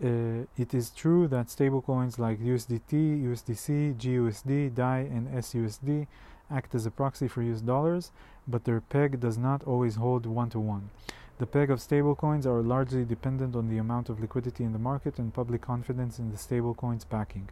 Uh, 0.03 0.47
it 0.57 0.73
is 0.75 0.91
true 0.91 1.27
that 1.27 1.49
stablecoins 1.49 2.19
like 2.19 2.39
USDT, 2.39 3.25
USDC, 3.25 3.97
GUSD, 3.97 4.75
DAI, 4.75 4.99
and 5.01 5.29
SUSD 5.29 6.07
act 6.51 6.75
as 6.75 6.87
a 6.87 6.91
proxy 6.91 7.29
for 7.29 7.43
US 7.43 7.61
dollars, 7.61 8.13
but 8.47 8.65
their 8.65 8.81
peg 8.81 9.21
does 9.21 9.37
not 9.37 9.65
always 9.65 9.97
hold 9.97 10.25
one 10.25 10.51
to 10.51 10.61
one. 10.61 10.91
The 11.39 11.47
peg 11.47 11.71
of 11.71 11.79
stablecoins 11.79 12.47
are 12.47 12.63
largely 12.63 13.05
dependent 13.05 13.55
on 13.55 13.69
the 13.69 13.79
amount 13.79 14.09
of 14.09 14.21
liquidity 14.21 14.65
in 14.65 14.73
the 14.73 14.79
market 14.79 15.19
and 15.19 15.33
public 15.33 15.63
confidence 15.63 16.19
in 16.19 16.31
the 16.31 16.37
stablecoins 16.37 17.09
backing. 17.09 17.49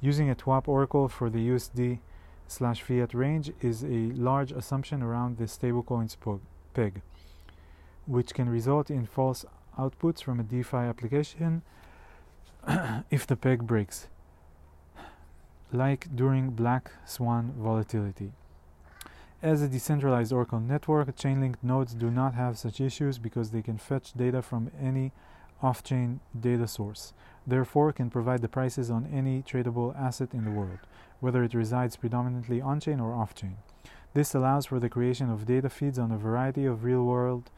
Using 0.00 0.30
a 0.30 0.34
TWAP 0.34 0.68
oracle 0.68 1.08
for 1.08 1.28
the 1.28 1.48
USD 1.48 1.98
slash 2.48 2.82
fiat 2.82 3.12
range 3.12 3.52
is 3.60 3.82
a 3.84 4.12
large 4.14 4.52
assumption 4.52 5.02
around 5.02 5.36
the 5.36 5.44
stablecoins 5.44 6.16
peg, 6.74 7.02
which 8.06 8.34
can 8.34 8.48
result 8.48 8.90
in 8.90 9.06
false 9.06 9.44
outputs 9.78 10.22
from 10.22 10.40
a 10.40 10.42
DeFi 10.42 10.76
application 10.76 11.62
if 13.10 13.26
the 13.26 13.36
peg 13.36 13.66
breaks, 13.66 14.08
like 15.72 16.08
during 16.14 16.50
black 16.50 16.90
swan 17.04 17.52
volatility. 17.58 18.32
As 19.42 19.60
a 19.60 19.68
decentralized 19.68 20.32
Oracle 20.32 20.60
network, 20.60 21.14
Chainlink 21.14 21.56
nodes 21.62 21.94
do 21.94 22.10
not 22.10 22.34
have 22.34 22.56
such 22.56 22.80
issues 22.80 23.18
because 23.18 23.50
they 23.50 23.62
can 23.62 23.76
fetch 23.76 24.14
data 24.14 24.40
from 24.40 24.70
any 24.80 25.12
off-chain 25.62 26.20
data 26.38 26.66
source, 26.66 27.12
therefore 27.46 27.92
can 27.92 28.10
provide 28.10 28.42
the 28.42 28.48
prices 28.48 28.90
on 28.90 29.06
any 29.06 29.42
tradable 29.42 29.96
asset 29.96 30.32
in 30.32 30.44
the 30.44 30.50
world, 30.50 30.78
whether 31.20 31.44
it 31.44 31.54
resides 31.54 31.96
predominantly 31.96 32.60
on-chain 32.60 33.00
or 33.00 33.14
off-chain. 33.14 33.56
This 34.14 34.34
allows 34.34 34.66
for 34.66 34.80
the 34.80 34.88
creation 34.88 35.30
of 35.30 35.46
data 35.46 35.68
feeds 35.68 35.98
on 35.98 36.10
a 36.10 36.18
variety 36.18 36.64
of 36.64 36.84
real-world 36.84 37.50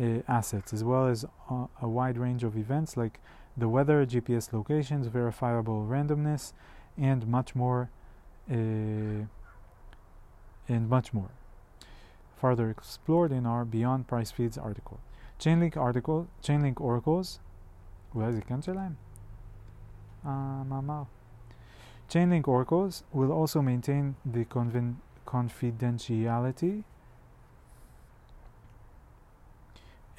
uh, 0.00 0.20
assets, 0.26 0.72
as 0.72 0.82
well 0.82 1.06
as 1.06 1.24
uh, 1.50 1.66
a 1.80 1.88
wide 1.88 2.18
range 2.18 2.42
of 2.44 2.56
events 2.56 2.96
like 2.96 3.20
the 3.56 3.68
weather, 3.68 4.04
GPS 4.04 4.52
locations, 4.52 5.06
verifiable 5.06 5.86
randomness, 5.88 6.52
and 6.98 7.26
much 7.26 7.54
more. 7.54 7.90
Uh, 8.50 9.26
and 10.68 10.88
much 10.88 11.12
more. 11.12 11.30
Further 12.36 12.70
explored 12.70 13.32
in 13.32 13.46
our 13.46 13.64
Beyond 13.64 14.06
Price 14.06 14.30
Feeds 14.30 14.58
article. 14.58 15.00
Chainlink 15.38 15.76
article, 15.76 16.28
Chainlink 16.42 16.80
oracles, 16.80 17.38
אולי 18.14 18.32
זה 18.32 18.40
כן 18.40 18.62
שלהם? 18.62 18.94
המאמר. 20.24 21.02
Chainlink 22.08 22.46
oracles 22.48 23.02
will 23.12 23.32
also 23.32 23.62
maintain 23.62 24.14
the 24.24 24.44
confidentiality 25.26 26.84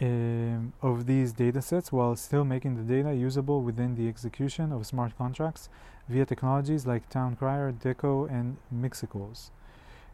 um, 0.01 0.73
of 0.81 1.07
these 1.07 1.33
datasets 1.33 1.93
while 1.93 2.17
still 2.17 2.45
making 2.45 2.77
the 2.77 2.83
data 2.83 3.15
usable 3.15 3.63
within 3.63 3.95
the 3.97 4.09
execution 4.09 4.73
of 4.73 4.87
smart 4.87 5.17
contracts 5.19 5.69
via 6.09 6.25
technologies 6.25 6.87
like 6.87 7.09
Towncrier, 7.11 7.73
Deco, 7.73 8.31
and 8.31 8.57
Mixicles. 8.75 9.51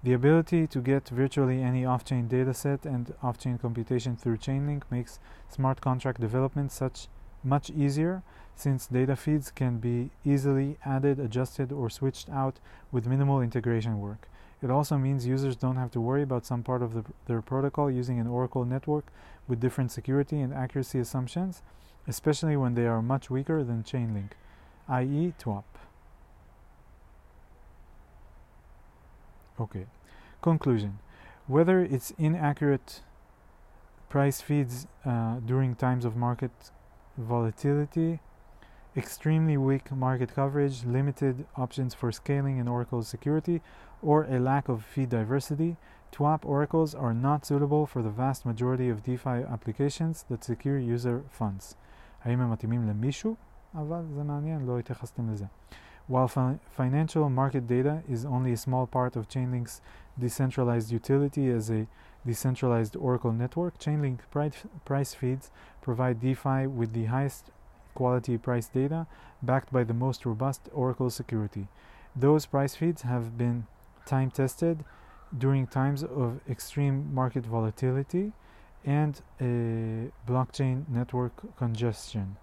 The 0.02 0.12
ability 0.12 0.66
to 0.68 0.80
get 0.80 1.08
virtually 1.08 1.62
any 1.62 1.84
off-chain 1.84 2.28
dataset 2.28 2.84
and 2.84 3.14
off-chain 3.22 3.58
computation 3.58 4.16
through 4.16 4.38
Chainlink 4.38 4.82
makes 4.90 5.18
smart 5.48 5.80
contract 5.80 6.20
development 6.20 6.70
such 6.72 7.08
much 7.42 7.70
easier 7.70 8.22
since 8.56 8.86
data 8.86 9.16
feeds 9.16 9.50
can 9.50 9.78
be 9.78 10.10
easily 10.24 10.78
added, 10.84 11.18
adjusted, 11.18 11.72
or 11.72 11.88
switched 11.90 12.28
out 12.30 12.58
with 12.90 13.06
minimal 13.06 13.40
integration 13.40 14.00
work. 14.00 14.28
It 14.62 14.70
also 14.70 14.96
means 14.96 15.26
users 15.26 15.56
don't 15.56 15.76
have 15.76 15.90
to 15.92 16.00
worry 16.00 16.22
about 16.22 16.46
some 16.46 16.62
part 16.62 16.82
of 16.82 16.94
the, 16.94 17.04
their 17.26 17.42
protocol 17.42 17.90
using 17.90 18.18
an 18.18 18.26
Oracle 18.26 18.64
network 18.64 19.12
with 19.48 19.60
different 19.60 19.92
security 19.92 20.40
and 20.40 20.52
accuracy 20.52 20.98
assumptions, 20.98 21.62
especially 22.06 22.56
when 22.56 22.74
they 22.74 22.86
are 22.86 23.02
much 23.02 23.30
weaker 23.30 23.62
than 23.64 23.82
Chainlink, 23.82 24.32
i.e. 24.88 25.32
TWAP. 25.38 25.64
Okay. 29.58 29.86
Conclusion. 30.42 30.98
Whether 31.46 31.80
it's 31.80 32.12
inaccurate 32.18 33.00
price 34.08 34.40
feeds 34.40 34.86
uh, 35.04 35.36
during 35.44 35.74
times 35.74 36.04
of 36.04 36.16
market 36.16 36.52
volatility, 37.16 38.20
extremely 38.96 39.56
weak 39.56 39.90
market 39.90 40.34
coverage, 40.34 40.84
limited 40.84 41.46
options 41.56 41.94
for 41.94 42.12
scaling 42.12 42.58
in 42.58 42.68
Oracle's 42.68 43.08
security, 43.08 43.60
or 44.02 44.24
a 44.24 44.38
lack 44.38 44.68
of 44.68 44.84
feed 44.84 45.08
diversity, 45.08 45.76
TWAP 46.15 46.45
oracles 46.45 46.93
are 46.93 47.13
not 47.13 47.45
suitable 47.45 47.85
for 47.85 48.01
the 48.01 48.09
vast 48.09 48.45
majority 48.45 48.89
of 48.89 49.03
DeFi 49.03 49.43
applications 49.55 50.25
that 50.29 50.43
secure 50.43 50.77
user 50.77 51.23
funds. 51.29 51.75
האם 52.25 52.41
הם 52.41 52.51
מתאימים 52.51 52.87
למישהו? 52.87 53.35
אבל 53.75 54.05
זה 54.15 54.23
מעניין, 54.23 54.65
לא 54.65 54.79
התייחסתם 54.79 55.29
לזה. 55.29 55.45
While 56.09 56.27
fi 56.27 56.59
financial 56.77 57.29
market 57.29 57.67
data 57.67 58.03
is 58.09 58.25
only 58.25 58.51
a 58.51 58.57
small 58.57 58.85
part 58.85 59.15
of 59.15 59.29
Chainlink's 59.29 59.81
decentralized 60.19 60.91
utility 60.91 61.49
as 61.49 61.69
a 61.69 61.87
decentralized 62.25 62.95
Oracle 62.97 63.31
network, 63.31 63.77
Chainlink 63.79 64.19
price 64.85 65.13
feeds 65.13 65.51
provide 65.81 66.19
DeFi 66.19 66.67
with 66.67 66.91
the 66.93 67.05
highest 67.05 67.51
quality 67.93 68.37
price 68.37 68.67
data 68.67 69.07
backed 69.41 69.71
by 69.71 69.83
the 69.83 69.93
most 69.93 70.25
robust 70.25 70.61
Oracle 70.73 71.09
security. 71.09 71.67
Those 72.15 72.45
price 72.45 72.75
feeds 72.75 73.03
have 73.03 73.37
been 73.37 73.67
time 74.05 74.31
tested 74.31 74.83
during 75.36 75.66
times 75.66 76.02
of 76.02 76.40
extreme 76.48 77.12
market 77.14 77.44
volatility 77.44 78.32
and 78.84 79.20
blockchain 79.40 80.88
network 80.88 81.56
congestion 81.56 82.36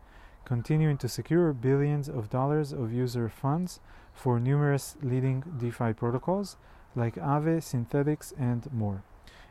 continuing 0.46 0.98
to 0.98 1.08
secure 1.08 1.54
billions 1.54 2.10
of 2.10 2.30
dollars 2.30 2.72
of 2.72 2.94
user 2.94 3.30
funds 3.30 3.80
for 4.14 4.40
numerous 4.40 4.98
leading 5.02 5.44
DeFi 5.58 5.94
protocols 5.94 6.58
like 6.96 7.16
Aave, 7.16 7.58
Synthetix, 7.58 8.34
and 8.38 8.72
more. 8.72 9.04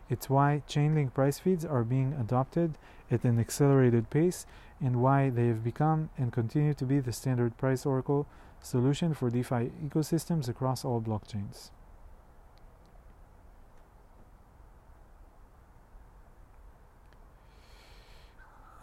It's 0.09 0.29
why 0.29 0.63
Chainlink 0.69 1.15
price 1.15 1.39
feeds 1.39 1.65
are 1.65 1.85
being 1.85 2.13
adopted 2.13 2.77
at 3.11 3.25
an 3.25 3.39
accelerated 3.39 4.11
pace 4.11 4.47
and 4.81 4.97
why 5.03 5.31
they 5.31 5.49
have 5.49 5.65
become 5.65 6.11
and 6.19 6.33
continue 6.33 6.75
to 6.75 6.85
be 6.85 7.01
the 7.01 7.13
standard 7.13 7.57
price 7.57 7.87
oracle 7.87 8.27
solution 8.61 9.15
for 9.15 9.31
DeFi 9.31 9.73
ecosystems 9.85 10.49
across 10.49 10.85
all 10.85 11.01
blockchains. 11.01 11.71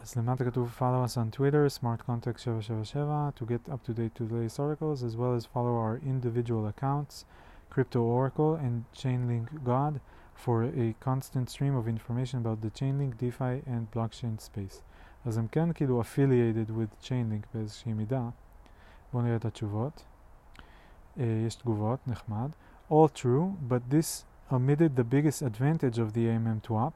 אז 0.03 0.17
למטה 0.17 0.45
כתוב 0.45 0.77
follow 0.79 1.05
us 1.07 1.17
on 1.17 1.37
Twitter, 1.37 1.69
smartcontact 1.81 2.39
777 2.41 3.33
to 3.37 3.45
get 3.47 3.73
up 3.73 3.83
to 3.85 3.93
date 3.93 4.15
to 4.15 4.25
the 4.27 4.35
latest 4.35 4.61
articles 4.61 5.03
as 5.03 5.17
well 5.17 5.35
as 5.35 5.47
follow 5.47 5.75
our 5.77 5.97
individual 6.15 6.67
accounts, 6.67 7.25
Crypto 7.71 8.01
Oracle 8.03 8.55
and 8.55 8.85
Chainlink 8.95 9.65
God 9.65 10.01
for 10.35 10.65
a 10.65 10.95
constant 11.01 11.49
stream 11.49 11.75
of 11.75 11.89
information 11.89 12.39
about 12.41 12.61
the 12.61 12.71
Chainlink, 12.71 13.17
DeFi 13.19 13.63
and 13.67 13.91
blockchain 13.91 14.39
space. 14.39 14.83
אז 15.25 15.39
הם 15.39 15.47
כן 15.49 15.73
כאילו 15.73 16.03
affiliated 16.03 16.71
with 16.71 17.05
Chainlink 17.07 17.47
באיזושהי 17.55 17.93
מידה. 17.93 18.29
בואו 19.13 19.23
נראה 19.23 19.37
את 19.37 19.45
התשובות. 19.45 20.05
Uh, 21.17 21.21
יש 21.47 21.55
תגובות, 21.55 22.09
נחמד. 22.09 22.51
All 22.91 23.09
true, 23.09 23.57
but 23.69 23.91
this 23.91 24.25
omitted 24.53 24.97
the 24.97 25.05
biggest 25.05 25.43
advantage 25.43 25.99
of 25.99 26.13
the 26.13 26.27
AMM 26.27 26.61
TWAP. 26.63 26.93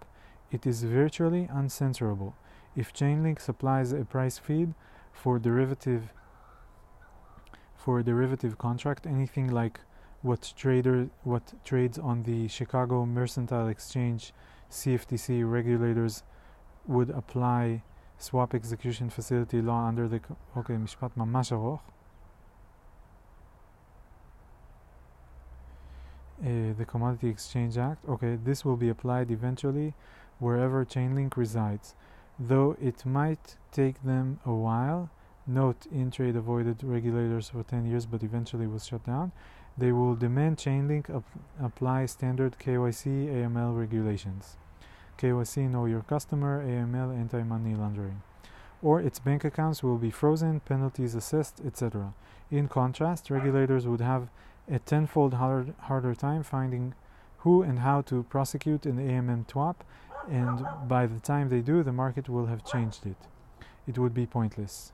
It 0.52 0.66
is 0.66 0.82
virtually 0.82 1.48
uncensorable. 1.48 2.32
If 2.76 2.92
Chainlink 2.92 3.40
supplies 3.40 3.92
a 3.92 4.04
price 4.04 4.38
feed 4.38 4.74
for 5.12 5.38
derivative 5.38 6.12
for 7.76 7.98
a 8.00 8.02
derivative 8.02 8.58
contract, 8.58 9.06
anything 9.06 9.50
like 9.50 9.80
what 10.22 10.52
trader 10.56 11.08
what 11.22 11.54
trades 11.64 11.98
on 11.98 12.24
the 12.24 12.48
Chicago 12.48 13.06
Mercantile 13.06 13.68
Exchange 13.68 14.32
CFTC 14.70 15.48
regulators 15.50 16.22
would 16.86 17.10
apply 17.10 17.82
swap 18.18 18.52
execution 18.54 19.10
facility 19.10 19.62
law 19.62 19.86
under 19.86 20.08
the 20.08 20.20
okay 20.56 20.76
משפט 20.76 21.16
ממש 21.16 21.52
ארוך 21.52 21.80
uh, 26.42 26.72
the 26.78 26.84
Commodity 26.84 27.28
Exchange 27.28 27.78
Act 27.78 28.04
okay 28.08 28.36
this 28.44 28.64
will 28.64 28.76
be 28.76 28.88
applied 28.88 29.30
eventually 29.30 29.94
wherever 30.40 30.84
Chainlink 30.84 31.36
resides 31.36 31.94
though 32.47 32.75
it 32.81 33.05
might 33.05 33.55
take 33.71 34.03
them 34.03 34.39
a 34.45 34.53
while. 34.53 35.09
Note 35.45 35.87
InTrade 35.93 36.35
avoided 36.35 36.83
regulators 36.83 37.49
for 37.49 37.63
10 37.63 37.85
years 37.85 38.05
but 38.05 38.23
eventually 38.23 38.67
was 38.67 38.85
shut 38.85 39.05
down. 39.05 39.31
They 39.77 39.91
will 39.91 40.15
demand 40.15 40.57
Chainlink 40.57 41.09
ap 41.09 41.23
apply 41.59 42.05
standard 42.05 42.57
KYC 42.59 43.27
AML 43.27 43.77
regulations. 43.77 44.57
KYC 45.17 45.69
Know 45.69 45.85
Your 45.85 46.01
Customer, 46.01 46.63
AML 46.65 47.15
Anti 47.15 47.43
Money 47.43 47.75
Laundering. 47.75 48.21
Or 48.81 48.99
its 48.99 49.19
bank 49.19 49.43
accounts 49.45 49.81
will 49.81 49.97
be 49.97 50.11
frozen, 50.11 50.59
penalties 50.59 51.15
assessed, 51.15 51.61
etc. 51.65 52.13
In 52.51 52.67
contrast, 52.67 53.29
regulators 53.29 53.87
would 53.87 54.01
have 54.01 54.27
a 54.69 54.79
tenfold 54.79 55.35
hard, 55.35 55.73
harder 55.79 56.13
time 56.13 56.43
finding 56.43 56.93
who 57.37 57.61
and 57.61 57.79
how 57.79 58.01
to 58.01 58.23
prosecute 58.23 58.85
an 58.85 58.97
AMM 58.97 59.47
TWAP, 59.47 59.83
and 60.29 60.65
by 60.87 61.05
the 61.05 61.19
time 61.19 61.49
they 61.49 61.61
do, 61.61 61.83
the 61.83 61.91
market 61.91 62.29
will 62.29 62.45
have 62.47 62.65
changed 62.65 63.05
it. 63.05 63.17
It 63.87 63.97
would 63.97 64.13
be 64.13 64.25
pointless. 64.25 64.93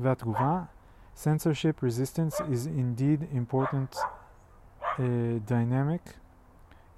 Vatrouva, 0.00 0.68
censorship 1.14 1.82
resistance 1.82 2.40
is 2.50 2.66
indeed 2.66 3.28
important 3.32 3.96
uh, 4.98 5.38
dynamic, 5.46 6.02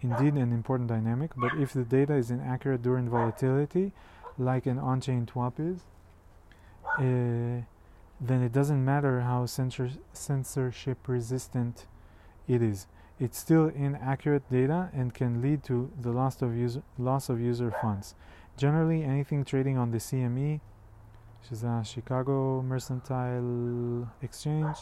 indeed 0.00 0.34
an 0.34 0.52
important 0.52 0.88
dynamic, 0.88 1.32
but 1.36 1.52
if 1.58 1.72
the 1.72 1.84
data 1.84 2.14
is 2.14 2.30
inaccurate 2.30 2.82
during 2.82 3.08
volatility, 3.08 3.92
like 4.38 4.66
an 4.66 4.78
on-chain 4.78 5.26
TWAP 5.26 5.54
is, 5.58 5.80
uh, 6.98 7.64
then 8.20 8.42
it 8.42 8.52
doesn't 8.52 8.84
matter 8.84 9.20
how 9.20 9.46
censor 9.46 9.90
censorship 10.12 11.08
resistant 11.08 11.86
it 12.46 12.62
is. 12.62 12.86
It's 13.22 13.38
still 13.38 13.68
inaccurate 13.68 14.50
data 14.50 14.90
and 14.92 15.14
can 15.14 15.40
lead 15.40 15.62
to 15.70 15.92
the 16.00 16.10
loss 16.10 16.42
of 16.42 16.56
user, 16.56 16.82
loss 16.98 17.28
of 17.28 17.40
user 17.40 17.70
funds. 17.80 18.16
Generally, 18.56 19.04
anything 19.04 19.44
trading 19.44 19.78
on 19.78 19.92
the 19.92 19.98
CME, 19.98 20.60
which 21.38 21.52
is 21.52 21.62
a 21.62 21.84
Chicago 21.84 22.62
Mercantile 22.62 24.08
Exchange, 24.22 24.76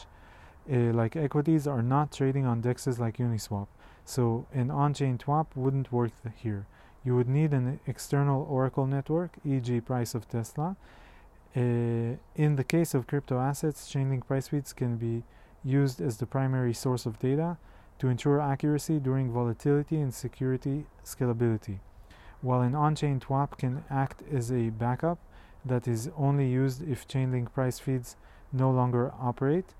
uh, 0.72 0.74
like 1.00 1.16
equities, 1.16 1.66
are 1.66 1.82
not 1.82 2.12
trading 2.12 2.46
on 2.46 2.62
dexes 2.62 2.98
like 2.98 3.18
Uniswap. 3.18 3.66
So 4.06 4.46
an 4.54 4.70
on-chain 4.70 5.18
TWAP 5.18 5.54
wouldn't 5.54 5.92
work 5.92 6.12
here. 6.34 6.64
You 7.04 7.16
would 7.16 7.28
need 7.28 7.52
an 7.52 7.78
external 7.86 8.46
Oracle 8.48 8.86
network, 8.86 9.32
e.g. 9.44 9.82
price 9.82 10.14
of 10.14 10.26
Tesla, 10.30 10.76
uh, 11.54 12.16
in 12.36 12.56
the 12.56 12.64
case 12.64 12.94
of 12.94 13.06
crypto 13.06 13.38
assets, 13.38 13.92
Chainlink 13.92 14.26
price 14.26 14.48
feeds 14.48 14.72
can 14.72 14.96
be 14.96 15.24
used 15.62 16.00
as 16.00 16.16
the 16.16 16.26
primary 16.26 16.72
source 16.72 17.04
of 17.04 17.18
data 17.18 17.58
to 18.00 18.08
ensure 18.08 18.40
accuracy 18.40 18.98
during 18.98 19.30
volatility 19.30 20.00
and 20.00 20.12
security 20.12 20.86
scalability, 21.04 21.78
while 22.40 22.62
an 22.62 22.74
on-chain 22.74 23.20
TWAP 23.20 23.58
can 23.58 23.84
act 23.90 24.22
as 24.32 24.50
a 24.50 24.70
backup 24.70 25.18
that 25.64 25.86
is 25.86 26.10
only 26.16 26.48
used 26.48 26.82
if 26.88 27.06
Chainlink 27.06 27.52
price 27.52 27.78
feeds 27.78 28.16
no 28.52 28.70
longer 28.70 29.12
operate, 29.20 29.74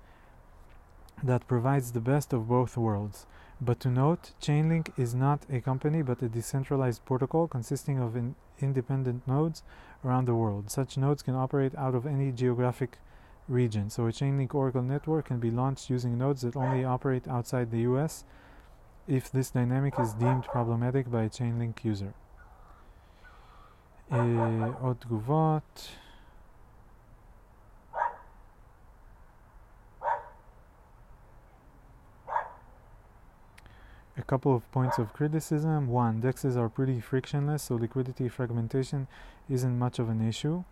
that 1.23 1.47
provides 1.47 1.91
the 1.91 1.99
best 1.99 2.31
of 2.31 2.47
both 2.47 2.77
worlds. 2.77 3.25
But 3.59 3.79
to 3.81 3.89
note, 3.89 4.31
Chainlink 4.41 4.97
is 4.97 5.13
not 5.13 5.45
a 5.51 5.59
company 5.59 6.01
but 6.01 6.21
a 6.21 6.29
decentralized 6.29 7.03
protocol 7.05 7.47
consisting 7.47 7.99
of 7.99 8.15
in 8.15 8.35
independent 8.59 9.27
nodes 9.27 9.63
around 10.05 10.25
the 10.25 10.35
world. 10.35 10.69
Such 10.69 10.97
nodes 10.97 11.23
can 11.23 11.35
operate 11.35 11.75
out 11.75 11.95
of 11.95 12.05
any 12.05 12.31
geographic 12.31 12.97
region. 13.48 13.90
So 13.90 14.06
a 14.06 14.12
Chainlink 14.12 14.54
Oracle 14.54 14.82
network 14.82 15.26
can 15.26 15.38
be 15.38 15.50
launched 15.50 15.90
using 15.90 16.18
nodes 16.18 16.42
that 16.42 16.56
only 16.56 16.84
operate 16.84 17.28
outside 17.28 17.70
the 17.70 17.80
US 17.80 18.24
if 19.06 19.30
this 19.30 19.50
dynamic 19.50 19.94
is 19.98 20.14
deemed 20.14 20.44
problematic 20.44 21.10
by 21.10 21.24
a 21.24 21.30
Chainlink 21.30 21.84
user. 21.84 22.14
עוד 24.80 24.96
תגובות 25.00 25.88
a 34.16 34.22
couple 34.22 34.54
of 34.54 34.70
points 34.72 34.98
of 34.98 35.12
criticism. 35.12 35.88
One, 35.88 36.22
DEXs 36.22 36.56
are 36.56 36.68
pretty 36.68 37.00
frictionless, 37.00 37.64
so 37.64 37.74
liquidity 37.74 38.28
fragmentation 38.28 39.08
isn't 39.48 39.78
much 39.78 39.98
of 39.98 40.08
an 40.08 40.26
issue. 40.26 40.64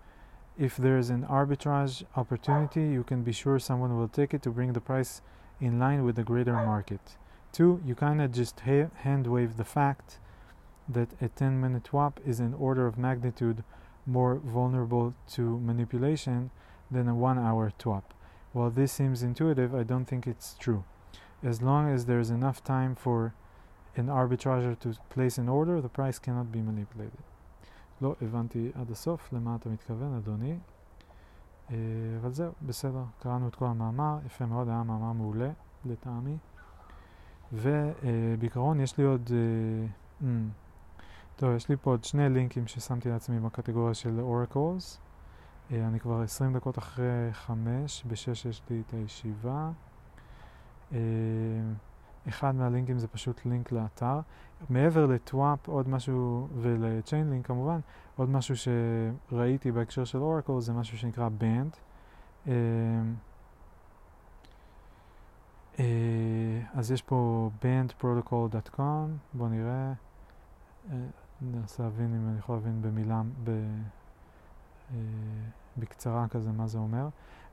If 0.60 0.78
there's 0.78 1.10
an 1.10 1.26
arbitrage 1.26 2.04
opportunity, 2.16 2.82
you 2.82 3.04
can 3.04 3.24
be 3.24 3.32
sure 3.32 3.58
someone 3.58 3.98
will 3.98 4.10
take 4.10 4.34
it 4.34 4.44
to 4.44 4.52
bring 4.52 4.74
the 4.74 4.82
price 4.82 5.22
in 5.60 5.80
line 5.80 6.04
with 6.04 6.18
the 6.18 6.24
greater 6.24 6.54
market. 6.54 7.16
Two, 7.52 7.82
you 7.86 7.96
kind 7.96 8.22
of 8.22 8.32
just 8.32 8.60
ha- 8.60 8.92
hand 8.96 9.26
wave 9.26 9.58
the 9.58 9.64
fact 9.64 10.20
that 10.88 11.10
a 11.22 11.30
10 11.30 11.62
minute 11.62 11.86
TWAP 11.86 12.20
is 12.26 12.40
an 12.40 12.54
order 12.54 12.86
of 12.86 12.98
magnitude 12.98 13.64
more 14.06 14.36
vulnerable 14.36 15.16
to 15.30 15.60
manipulation 15.60 16.52
than 16.92 17.08
a 17.08 17.16
one 17.16 17.40
hour 17.40 17.72
TWAP. 17.80 18.14
While 18.52 18.70
this 18.70 18.92
seems 18.92 19.24
intuitive, 19.24 19.74
I 19.74 19.84
don't 19.84 20.06
think 20.06 20.28
it's 20.28 20.56
true 20.60 20.84
as 21.44 21.62
long 21.62 21.90
as 21.90 22.06
there's 22.06 22.30
enough 22.30 22.64
time 22.64 22.96
for 22.96 23.34
an 23.96 24.10
arbitrager 24.10 24.76
to 24.76 24.96
place 25.10 25.38
an 25.38 25.50
order, 25.50 25.82
the 25.82 25.90
price 25.90 26.20
cannot 26.20 26.52
be 26.52 26.62
manipulated. 26.62 27.20
לא 28.02 28.16
הבנתי 28.22 28.72
עד 28.76 28.92
הסוף 28.92 29.34
למה 29.34 29.56
אתה 29.56 29.70
מתכוון, 29.70 30.14
אדוני. 30.14 30.58
Uh, 31.68 31.72
אבל 32.22 32.32
זהו, 32.32 32.52
בסדר, 32.62 33.04
קראנו 33.20 33.48
את 33.48 33.56
כל 33.56 33.66
המאמר, 33.66 34.18
יפה 34.26 34.46
מאוד, 34.46 34.70
היה 34.70 34.84
מאמר 34.84 35.12
מעולה 35.12 35.52
לטעמי. 35.86 36.38
ובעיקרון 37.54 38.80
יש 38.80 38.98
לי 38.98 39.04
עוד... 39.04 39.30
Mm, 40.22 40.26
טוב, 41.36 41.56
יש 41.56 41.70
לי 41.70 41.76
פה 41.78 41.92
עוד 41.92 42.04
שני 42.04 42.30
לינקים 42.30 42.68
ששמתי 42.68 43.10
לעצמי 43.10 43.40
בקטגוריה 43.40 43.94
של 43.94 44.20
אורקולס. 44.20 45.00
Uh, 45.70 45.74
אני 45.74 46.00
כבר 46.00 46.22
20 46.22 46.54
דקות 46.54 46.78
אחרי 46.78 47.34
5, 47.34 48.04
ב-6 48.08 48.50
יש 48.50 48.62
לי 48.70 48.84
את 48.88 48.94
הישיבה. 48.94 49.72
אחד 52.30 52.56
מהלינקים 52.56 53.00
זה 53.00 53.08
פשוט 53.08 53.46
לינק 53.46 53.72
לאתר. 53.72 54.20
מעבר 54.70 55.06
לטוואפ, 55.06 55.68
עוד 55.68 55.90
משהו, 55.90 56.48
ולצ'יינלינק 56.56 57.48
כמובן, 57.48 57.80
עוד 58.16 58.30
משהו 58.30 58.56
שראיתי 58.58 59.72
בהקשר 59.72 60.06
של 60.06 60.18
אורקל 60.18 60.60
זה 60.60 60.74
משהו 60.74 60.98
שנקרא 60.98 61.30
בנד. 61.30 61.76
Uh, 62.46 62.50
uh, 65.76 65.80
אז 66.74 66.92
יש 66.92 67.02
פה 67.02 67.50
bandprotocol.com, 67.62 68.82
בואו 69.34 69.50
נראה, 69.50 69.94
uh, 70.88 70.94
ננסה 71.42 71.84
להבין 71.84 72.16
אם 72.16 72.30
אני 72.30 72.40
יכול 72.40 72.56
להבין 72.56 72.82
במילה, 72.82 73.22
ב, 73.44 73.52
בקצרה 75.78 76.28
כזה 76.28 76.52
מה 76.52 76.68
זה 76.68 76.78
אומר. 76.78 77.08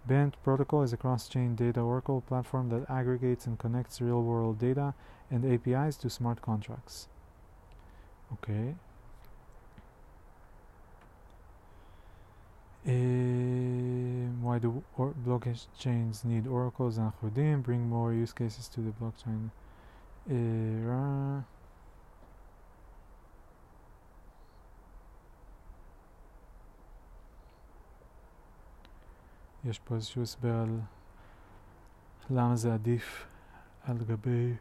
Band 0.06 0.36
protocol 0.44 0.82
is 0.82 0.92
a 0.92 0.96
cross-chain 0.96 1.56
data 1.56 1.80
oracle 1.80 2.20
platform 2.20 2.68
that 2.68 2.88
aggregates 2.88 3.46
and 3.46 3.58
connects 3.58 4.00
real-world 4.00 4.58
data 4.58 4.94
and 5.30 5.44
APIs 5.44 5.96
to 5.96 6.08
smart 6.08 6.40
contracts. 6.40 7.08
Okay. 8.34 8.76
Uh, 12.86 12.92
why 14.40 14.60
do 14.60 14.84
blockchains 14.94 16.24
need 16.24 16.46
oracles 16.46 16.98
and 16.98 17.10
Houdin? 17.20 17.62
Bring 17.62 17.88
more 17.88 18.12
use 18.12 18.32
cases 18.32 18.68
to 18.68 18.80
the 18.80 18.92
blockchain 18.92 19.50
era. 20.30 21.44
יש 29.68 29.78
פה 29.78 29.94
איזשהו 29.94 30.22
הסבר 30.22 30.54
על 30.54 30.80
למה 32.30 32.56
זה 32.56 32.74
עדיף 32.74 33.26
על 33.84 33.98
גבי 33.98 34.56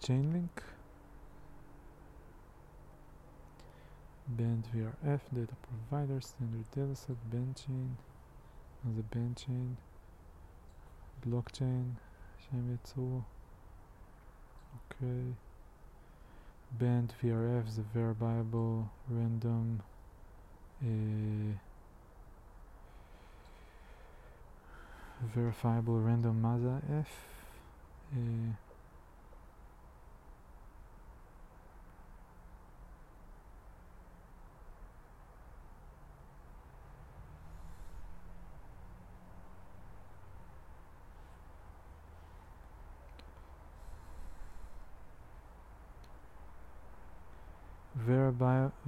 Chainlink, 0.00 0.54
Band 4.36 4.64
VRF, 4.72 5.22
Data 5.34 5.56
Provider, 5.66 6.20
Standard 6.20 6.66
Dataset, 6.74 7.18
Bandchain, 7.32 7.90
מה 8.84 8.92
זה 8.92 9.02
Bandchain, 9.12 9.74
Blockchain 11.26 11.98
שהם 12.38 12.74
יצרו, 12.74 13.20
אוקיי. 14.74 15.08
Okay. 15.08 15.51
Band 16.78 17.12
VRF 17.22 17.68
is 17.68 17.78
a 17.78 17.82
variable 17.82 18.90
random 19.08 19.82
uh, 20.82 21.56
verifiable 25.34 26.00
random 26.00 26.40
maza 26.40 26.80
f 26.90 27.08
uh, 28.14 28.52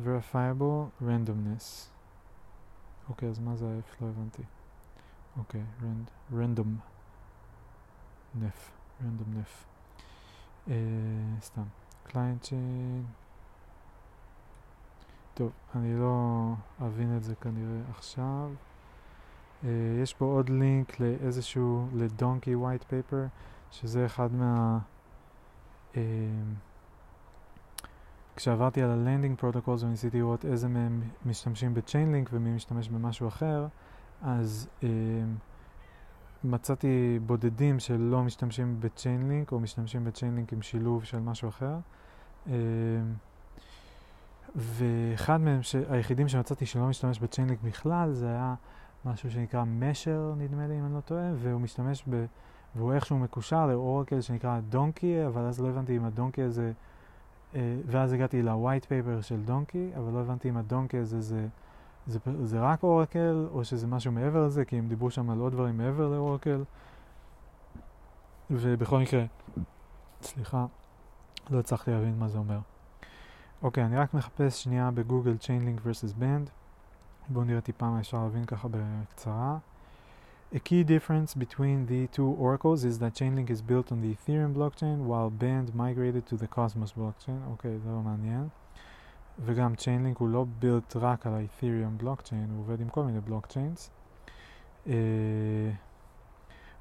verifiable 0.05 1.03
randomness. 1.03 1.89
אוקיי, 3.09 3.29
אז 3.29 3.39
מה 3.39 3.57
זה 3.57 3.67
ה-F? 3.67 3.97
לא 4.01 4.09
הבנתי. 4.09 4.43
אוקיי, 5.39 5.63
random 6.33 6.69
נף, 8.35 8.71
random 9.01 9.39
נף. 9.39 9.67
סתם. 11.41 11.63
client 12.07 12.45
chain. 12.45 13.05
טוב, 15.35 15.53
אני 15.75 16.01
לא 16.01 16.53
אבין 16.87 17.17
את 17.17 17.25
זה 17.25 17.35
כנראה 17.35 17.81
עכשיו. 17.91 18.51
Uh, 19.63 19.67
יש 20.03 20.15
פה 20.15 20.25
עוד 20.25 20.49
לינק 20.49 21.01
לאיזשהו, 21.01 21.89
לדונקי 21.95 22.55
ווייט 22.55 22.85
פייפר, 22.85 23.27
שזה 23.71 24.07
אחד 24.07 24.33
מה... 24.33 24.79
Uh, 25.93 25.97
כשעברתי 28.37 28.83
על 28.83 28.91
הלנדינג 28.91 29.39
פרוטוקולס 29.39 29.83
וניסיתי 29.83 30.19
לראות 30.19 30.45
איזה 30.45 30.69
מהם 30.69 31.03
משתמשים 31.27 31.75
בצ'יינלינק 31.75 32.31
ומי 32.33 32.51
משתמש 32.51 32.89
במשהו 32.89 33.29
אחר, 33.29 33.67
אז 34.23 34.69
uh, 34.81 34.85
מצאתי 36.45 37.19
בודדים 37.27 37.79
שלא 37.79 38.23
משתמשים 38.23 38.77
בצ'יינלינק 38.81 39.53
או 39.53 39.61
משתמשים 39.61 40.05
בצ'יינלינק 40.05 40.53
עם 40.53 40.63
שילוב 40.63 41.05
של 41.05 41.19
משהו 41.19 41.49
אחר. 41.49 41.77
Uh, 42.47 42.51
ואחד 44.57 45.41
מהם, 45.41 45.63
ש... 45.63 45.77
היחידים 45.89 46.29
שמצאתי 46.29 46.67
שלא 46.67 46.87
משתמש 46.87 47.19
בצ'יינלינק 47.19 47.61
בכלל, 47.63 48.13
זה 48.13 48.27
היה 48.27 48.55
משהו 49.05 49.31
שנקרא 49.31 49.65
משר, 49.65 50.35
נדמה 50.39 50.67
לי, 50.67 50.79
אם 50.79 50.85
אני 50.85 50.95
לא 50.95 51.01
טועה, 51.01 51.31
והוא 51.37 51.61
משתמש 51.61 52.05
ב... 52.11 52.25
והוא 52.77 52.93
איכשהו 52.93 53.19
מקושר 53.19 53.67
לאורקל 53.67 54.21
שנקרא 54.21 54.61
דונקי, 54.69 55.27
אבל 55.27 55.43
אז 55.43 55.61
לא 55.61 55.69
הבנתי 55.69 55.97
אם 55.97 56.05
הדונקי 56.05 56.43
הזה... 56.43 56.73
אה, 57.55 57.77
ואז 57.87 58.13
הגעתי 58.13 58.43
ל-white 58.43 58.85
paper 58.85 59.23
של 59.23 59.43
דונקי, 59.43 59.91
אבל 59.97 60.13
לא 60.13 60.21
הבנתי 60.21 60.49
אם 60.49 60.57
הדונקי 60.57 60.99
הזה 60.99 61.21
זה, 61.21 61.47
זה, 62.07 62.19
זה, 62.43 62.61
רק 62.61 62.83
אורקל, 62.83 63.47
או 63.53 63.65
שזה 63.65 63.87
משהו 63.87 64.13
מעבר 64.13 64.47
לזה, 64.47 64.65
כי 64.65 64.77
הם 64.77 64.89
דיברו 64.89 65.11
שם 65.11 65.31
על 65.31 65.39
עוד 65.39 65.53
דברים 65.53 65.77
מעבר 65.77 66.09
לאורקל. 66.09 66.65
ובכל 68.51 68.99
מקרה, 69.01 69.25
סליחה, 70.23 70.67
לא 71.51 71.59
הצלחתי 71.59 71.91
להבין 71.91 72.19
מה 72.19 72.29
זה 72.29 72.39
אומר. 72.39 72.59
אוקיי, 73.63 73.85
אני 73.85 73.97
רק 73.97 74.15
מחפש 74.15 74.63
שנייה 74.63 74.91
בגוגל 74.91 75.37
Chainlink 75.41 75.87
vs 75.87 76.21
Band. 76.21 76.51
בואו 77.29 77.45
נראה 77.45 77.61
טיפה 77.61 77.91
מה 77.91 78.01
אפשר 78.01 78.23
להבין 78.23 78.45
ככה 78.45 78.69
בקצרה. 78.71 79.59
A 80.52 80.60
key 80.60 80.84
difference 80.84 81.36
between 81.36 81.86
the 81.86 82.08
two 82.08 82.26
oracles 82.26 82.84
is 82.84 82.98
that 82.98 83.14
Chainlink 83.14 83.52
is 83.52 83.62
built 83.62 83.92
on 83.92 84.02
the 84.02 84.16
Ethereum 84.16 84.54
blockchain 84.56 85.06
while 85.06 85.30
Band 85.30 85.76
migrated 85.76 86.26
to 86.26 86.36
the 86.38 86.48
Cosmos 86.48 86.92
blockchain. 86.92 87.40
אוקיי, 87.48 87.80
זה 87.80 87.90
לא 87.90 88.02
מעניין. 88.02 88.48
וגם 89.46 89.74
Chainlink 89.74 90.18
הוא 90.18 90.30
לא 90.30 90.46
built 90.62 90.96
רק 90.96 91.28
על 91.28 91.34
ה-Ethereum 91.34 92.04
blockchain, 92.04 92.50
הוא 92.52 92.60
עובד 92.60 92.82
עם 92.82 92.90
כל 92.90 93.04
מיני 93.04 93.20
blockchains. 93.30 93.90
Uh, 94.88 94.92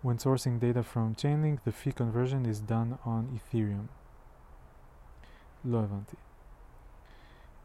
when 0.02 0.16
sourcing 0.16 0.58
data 0.58 0.82
from 0.82 1.14
Chainlink, 1.14 1.58
the 1.64 1.72
fee 1.72 1.92
conversion 1.92 2.46
is 2.46 2.60
done 2.60 2.98
on 3.04 3.28
Ethereum. 3.36 3.86
לא 5.64 5.78
הבנתי. 5.78 6.16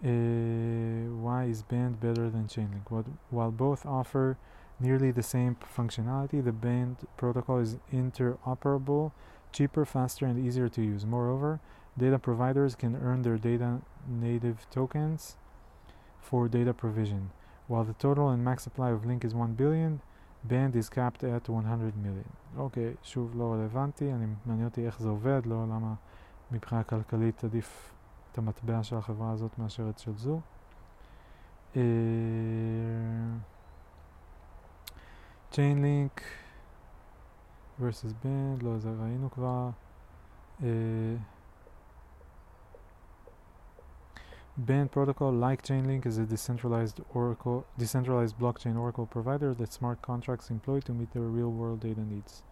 Uh, 0.01 0.05
why 1.23 1.45
is 1.45 1.61
Band 1.61 2.01
better 2.01 2.29
than 2.29 2.47
Chainlink? 2.47 2.91
What, 2.91 3.05
while 3.29 3.51
both 3.51 3.85
offer 3.85 4.37
nearly 4.79 5.11
the 5.11 5.23
same 5.23 5.55
functionality, 5.77 6.43
the 6.43 6.51
Band 6.51 6.97
protocol 7.17 7.59
is 7.59 7.77
interoperable, 7.91 9.11
cheaper, 9.51 9.85
faster, 9.85 10.25
and 10.25 10.43
easier 10.45 10.69
to 10.69 10.81
use. 10.81 11.05
Moreover, 11.05 11.59
data 11.97 12.19
providers 12.19 12.75
can 12.75 12.95
earn 12.95 13.21
their 13.21 13.37
data 13.37 13.81
native 14.07 14.67
tokens 14.69 15.37
for 16.19 16.47
data 16.47 16.73
provision. 16.73 17.31
While 17.67 17.83
the 17.83 17.93
total 17.93 18.29
and 18.29 18.43
max 18.43 18.63
supply 18.63 18.89
of 18.91 19.05
Link 19.05 19.23
is 19.23 19.33
1 19.33 19.53
billion, 19.53 20.01
Band 20.43 20.75
is 20.75 20.89
capped 20.89 21.23
at 21.23 21.47
100 21.47 21.95
million. 21.95 22.29
אוקיי, 22.57 22.93
okay, 22.93 22.97
שוב 23.03 23.31
לא 23.35 23.53
רלוונטי, 23.53 24.13
אני 24.13 24.25
מעניין 24.45 24.67
אותי 24.67 24.85
איך 24.85 24.99
זה 24.99 25.09
עובד, 25.09 25.41
לא 25.45 25.63
למה 25.63 25.93
מבחינה 26.51 26.83
כלכלית 26.83 27.43
עדיף 27.43 27.91
את 28.31 28.37
המטבע 28.37 28.83
של 28.83 28.95
החברה 28.95 29.31
הזאת 29.31 29.59
מאשר 29.59 29.89
את 29.89 29.99
של 29.99 30.17
זו. 30.17 30.39
Chainlink 35.51 36.21
versus 37.79 38.13
Band, 38.23 38.63
לא, 38.63 38.77
זה 38.77 38.89
ראינו 39.01 39.31
כבר. 39.31 39.69
Uh, 40.61 40.63
Band 44.57 44.91
protocol, 44.91 45.31
like 45.31 45.63
Chainlink, 45.63 46.05
is 46.05 46.17
a 46.19 46.25
decentralized 46.25 47.01
Oracle, 47.15 47.65
decentralized 47.77 48.37
blockchain 48.37 48.77
Oracle 48.77 49.07
provider 49.07 49.53
that 49.55 49.73
smart 49.73 49.99
contracts 50.03 50.51
employ 50.51 50.79
to 50.81 50.91
meet 50.93 51.11
their 51.13 51.23
real-world 51.23 51.79
data 51.79 52.01
needs. 52.01 52.43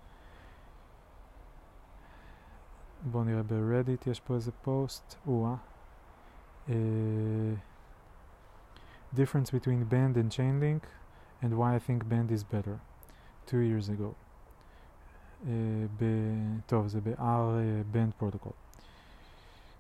בואו 3.04 3.24
נראה 3.24 3.44
ברדיט, 3.44 4.08
יש 4.08 4.20
פה 4.20 4.36
איזה 4.36 4.52
פוסט. 4.62 5.16
או-אה. 5.28 5.56
Uh, 6.68 6.72
difference 9.16 9.52
between 9.52 9.84
Band 9.90 10.16
and 10.18 10.32
Chainlink 10.32 10.84
and 11.47 11.57
why 11.57 11.77
I 11.77 11.79
think 11.87 12.09
Band 12.09 12.33
is 12.37 12.43
better 12.43 12.77
two 13.47 13.63
years 13.71 13.89
ago 13.89 14.11
טוב 16.73 16.85
זה 16.93 17.01
ב-R 17.07 17.45
Band 17.95 18.13
protocol 18.23 18.55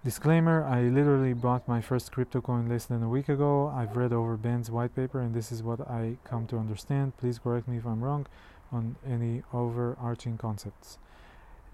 Disclaimer, 0.06 0.59
I 0.78 0.82
literally 0.82 1.32
bought 1.32 1.66
my 1.66 1.80
first 1.80 2.12
crypto 2.12 2.40
coin 2.40 2.68
less 2.68 2.84
than 2.86 3.02
a 3.02 3.09
week 3.09 3.28
ago. 3.28 3.52
I've 3.78 3.97
read 3.97 4.12
over 4.12 4.36
Band's 4.36 4.70
white 4.70 4.94
paper 4.94 5.18
and 5.20 5.34
this 5.34 5.51
is 5.51 5.64
what 5.68 5.80
I 6.01 6.02
come 6.30 6.47
to 6.51 6.59
understand. 6.59 7.16
Please 7.16 7.40
correct 7.40 7.66
me 7.66 7.76
if 7.78 7.86
I'm 7.93 8.01
wrong 8.06 8.24
on 8.70 8.84
any 9.14 9.34
overarching 9.52 10.36
concepts. 10.47 10.88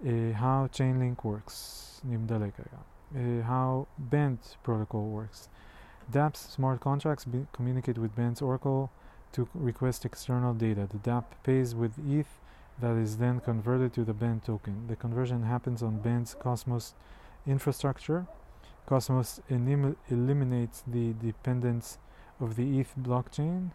Uh, 0.01 0.31
how 0.43 0.67
Chainlink 0.77 1.23
works, 1.23 1.55
Uh, 2.03 3.43
how 3.51 3.87
Band 4.13 4.39
protocol 4.63 5.05
works. 5.19 5.39
dApps 6.11 6.41
smart 6.55 6.79
contracts 6.79 7.25
communicate 7.57 7.99
with 8.03 8.11
Band's 8.15 8.41
Oracle 8.41 8.81
to 9.33 9.47
request 9.53 10.05
external 10.05 10.53
data. 10.53 10.87
The 10.89 10.97
dApp 10.97 11.25
pays 11.43 11.75
with 11.75 11.93
ETH 12.09 12.39
that 12.79 12.95
is 12.95 13.17
then 13.17 13.39
converted 13.39 13.93
to 13.93 14.03
the 14.03 14.13
Band 14.13 14.43
token. 14.43 14.87
The 14.87 14.95
conversion 14.95 15.43
happens 15.43 15.83
on 15.83 15.99
Band's 15.99 16.33
Cosmos 16.33 16.93
infrastructure. 17.45 18.25
Cosmos 18.85 19.39
eliminates 19.49 20.83
the 20.87 21.13
dependence 21.13 21.97
of 22.39 22.55
the 22.55 22.79
ETH 22.79 22.93
blockchain, 22.99 23.71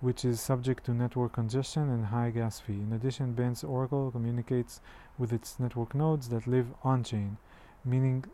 which 0.00 0.24
is 0.24 0.40
subject 0.40 0.84
to 0.84 0.94
network 0.94 1.32
congestion 1.34 1.90
and 1.90 2.06
high 2.06 2.30
gas 2.30 2.58
fee. 2.58 2.72
In 2.72 2.92
addition, 2.92 3.34
Band's 3.34 3.62
Oracle 3.62 4.10
communicates 4.10 4.80
with 5.18 5.32
its 5.32 5.60
network 5.60 5.94
nodes 5.94 6.30
that 6.30 6.46
live 6.46 6.68
on 6.82 7.04
chain, 7.04 7.36
meaning 7.84 8.24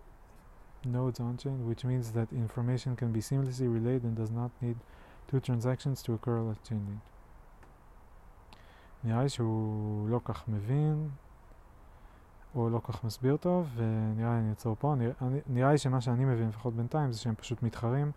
nodes 0.84 1.18
on 1.18 1.36
chain, 1.36 1.66
which 1.66 1.84
means 1.84 2.12
that 2.12 2.32
information 2.32 2.94
can 2.94 3.12
be 3.12 3.20
seamlessly 3.20 3.72
relayed 3.72 4.04
and 4.04 4.16
does 4.16 4.30
not 4.30 4.50
need 4.62 4.76
two 5.30 5.40
transactions 5.40 6.02
to 6.02 6.08
occur 6.08 6.70
link. 6.70 7.00
נראה 9.04 9.22
לי 9.22 9.28
שהוא 9.28 10.08
לא 10.08 10.20
כך 10.24 10.48
מבין, 10.48 11.08
או 12.54 12.70
לא 12.70 12.80
כך 12.84 13.04
מסביר 13.04 13.36
טוב, 13.36 13.68
ונראה 13.76 14.32
לי 14.32 14.38
אני 14.38 14.50
אעצור 14.50 14.76
פה. 14.78 14.94
נראה, 14.98 15.12
נראה 15.46 15.72
לי 15.72 15.78
שמה 15.78 16.00
שאני 16.00 16.24
מבין, 16.24 16.48
לפחות 16.48 16.74
בינתיים, 16.74 17.12
זה 17.12 17.18
שהם 17.18 17.34
פשוט 17.34 17.62
מתחרים, 17.62 18.12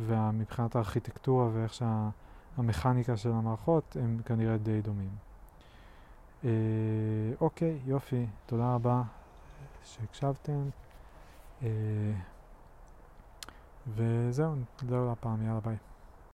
ומבחינת 0.00 0.76
הארכיטקטורה 0.76 1.48
ואיך 1.52 1.74
שהמכניקה 1.74 3.16
של 3.16 3.32
המערכות, 3.32 3.96
הם 4.00 4.20
כנראה 4.24 4.58
די 4.58 4.82
דומים. 4.82 5.10
אה, 6.44 6.50
אוקיי, 7.40 7.78
יופי, 7.86 8.26
תודה 8.46 8.74
רבה 8.74 9.02
שהקשבתם. 9.84 10.68
וזהו, 13.86 14.54
זהו 14.88 15.12
הפעם, 15.12 15.46
יאללה 15.46 15.60
ביי. 15.60 15.76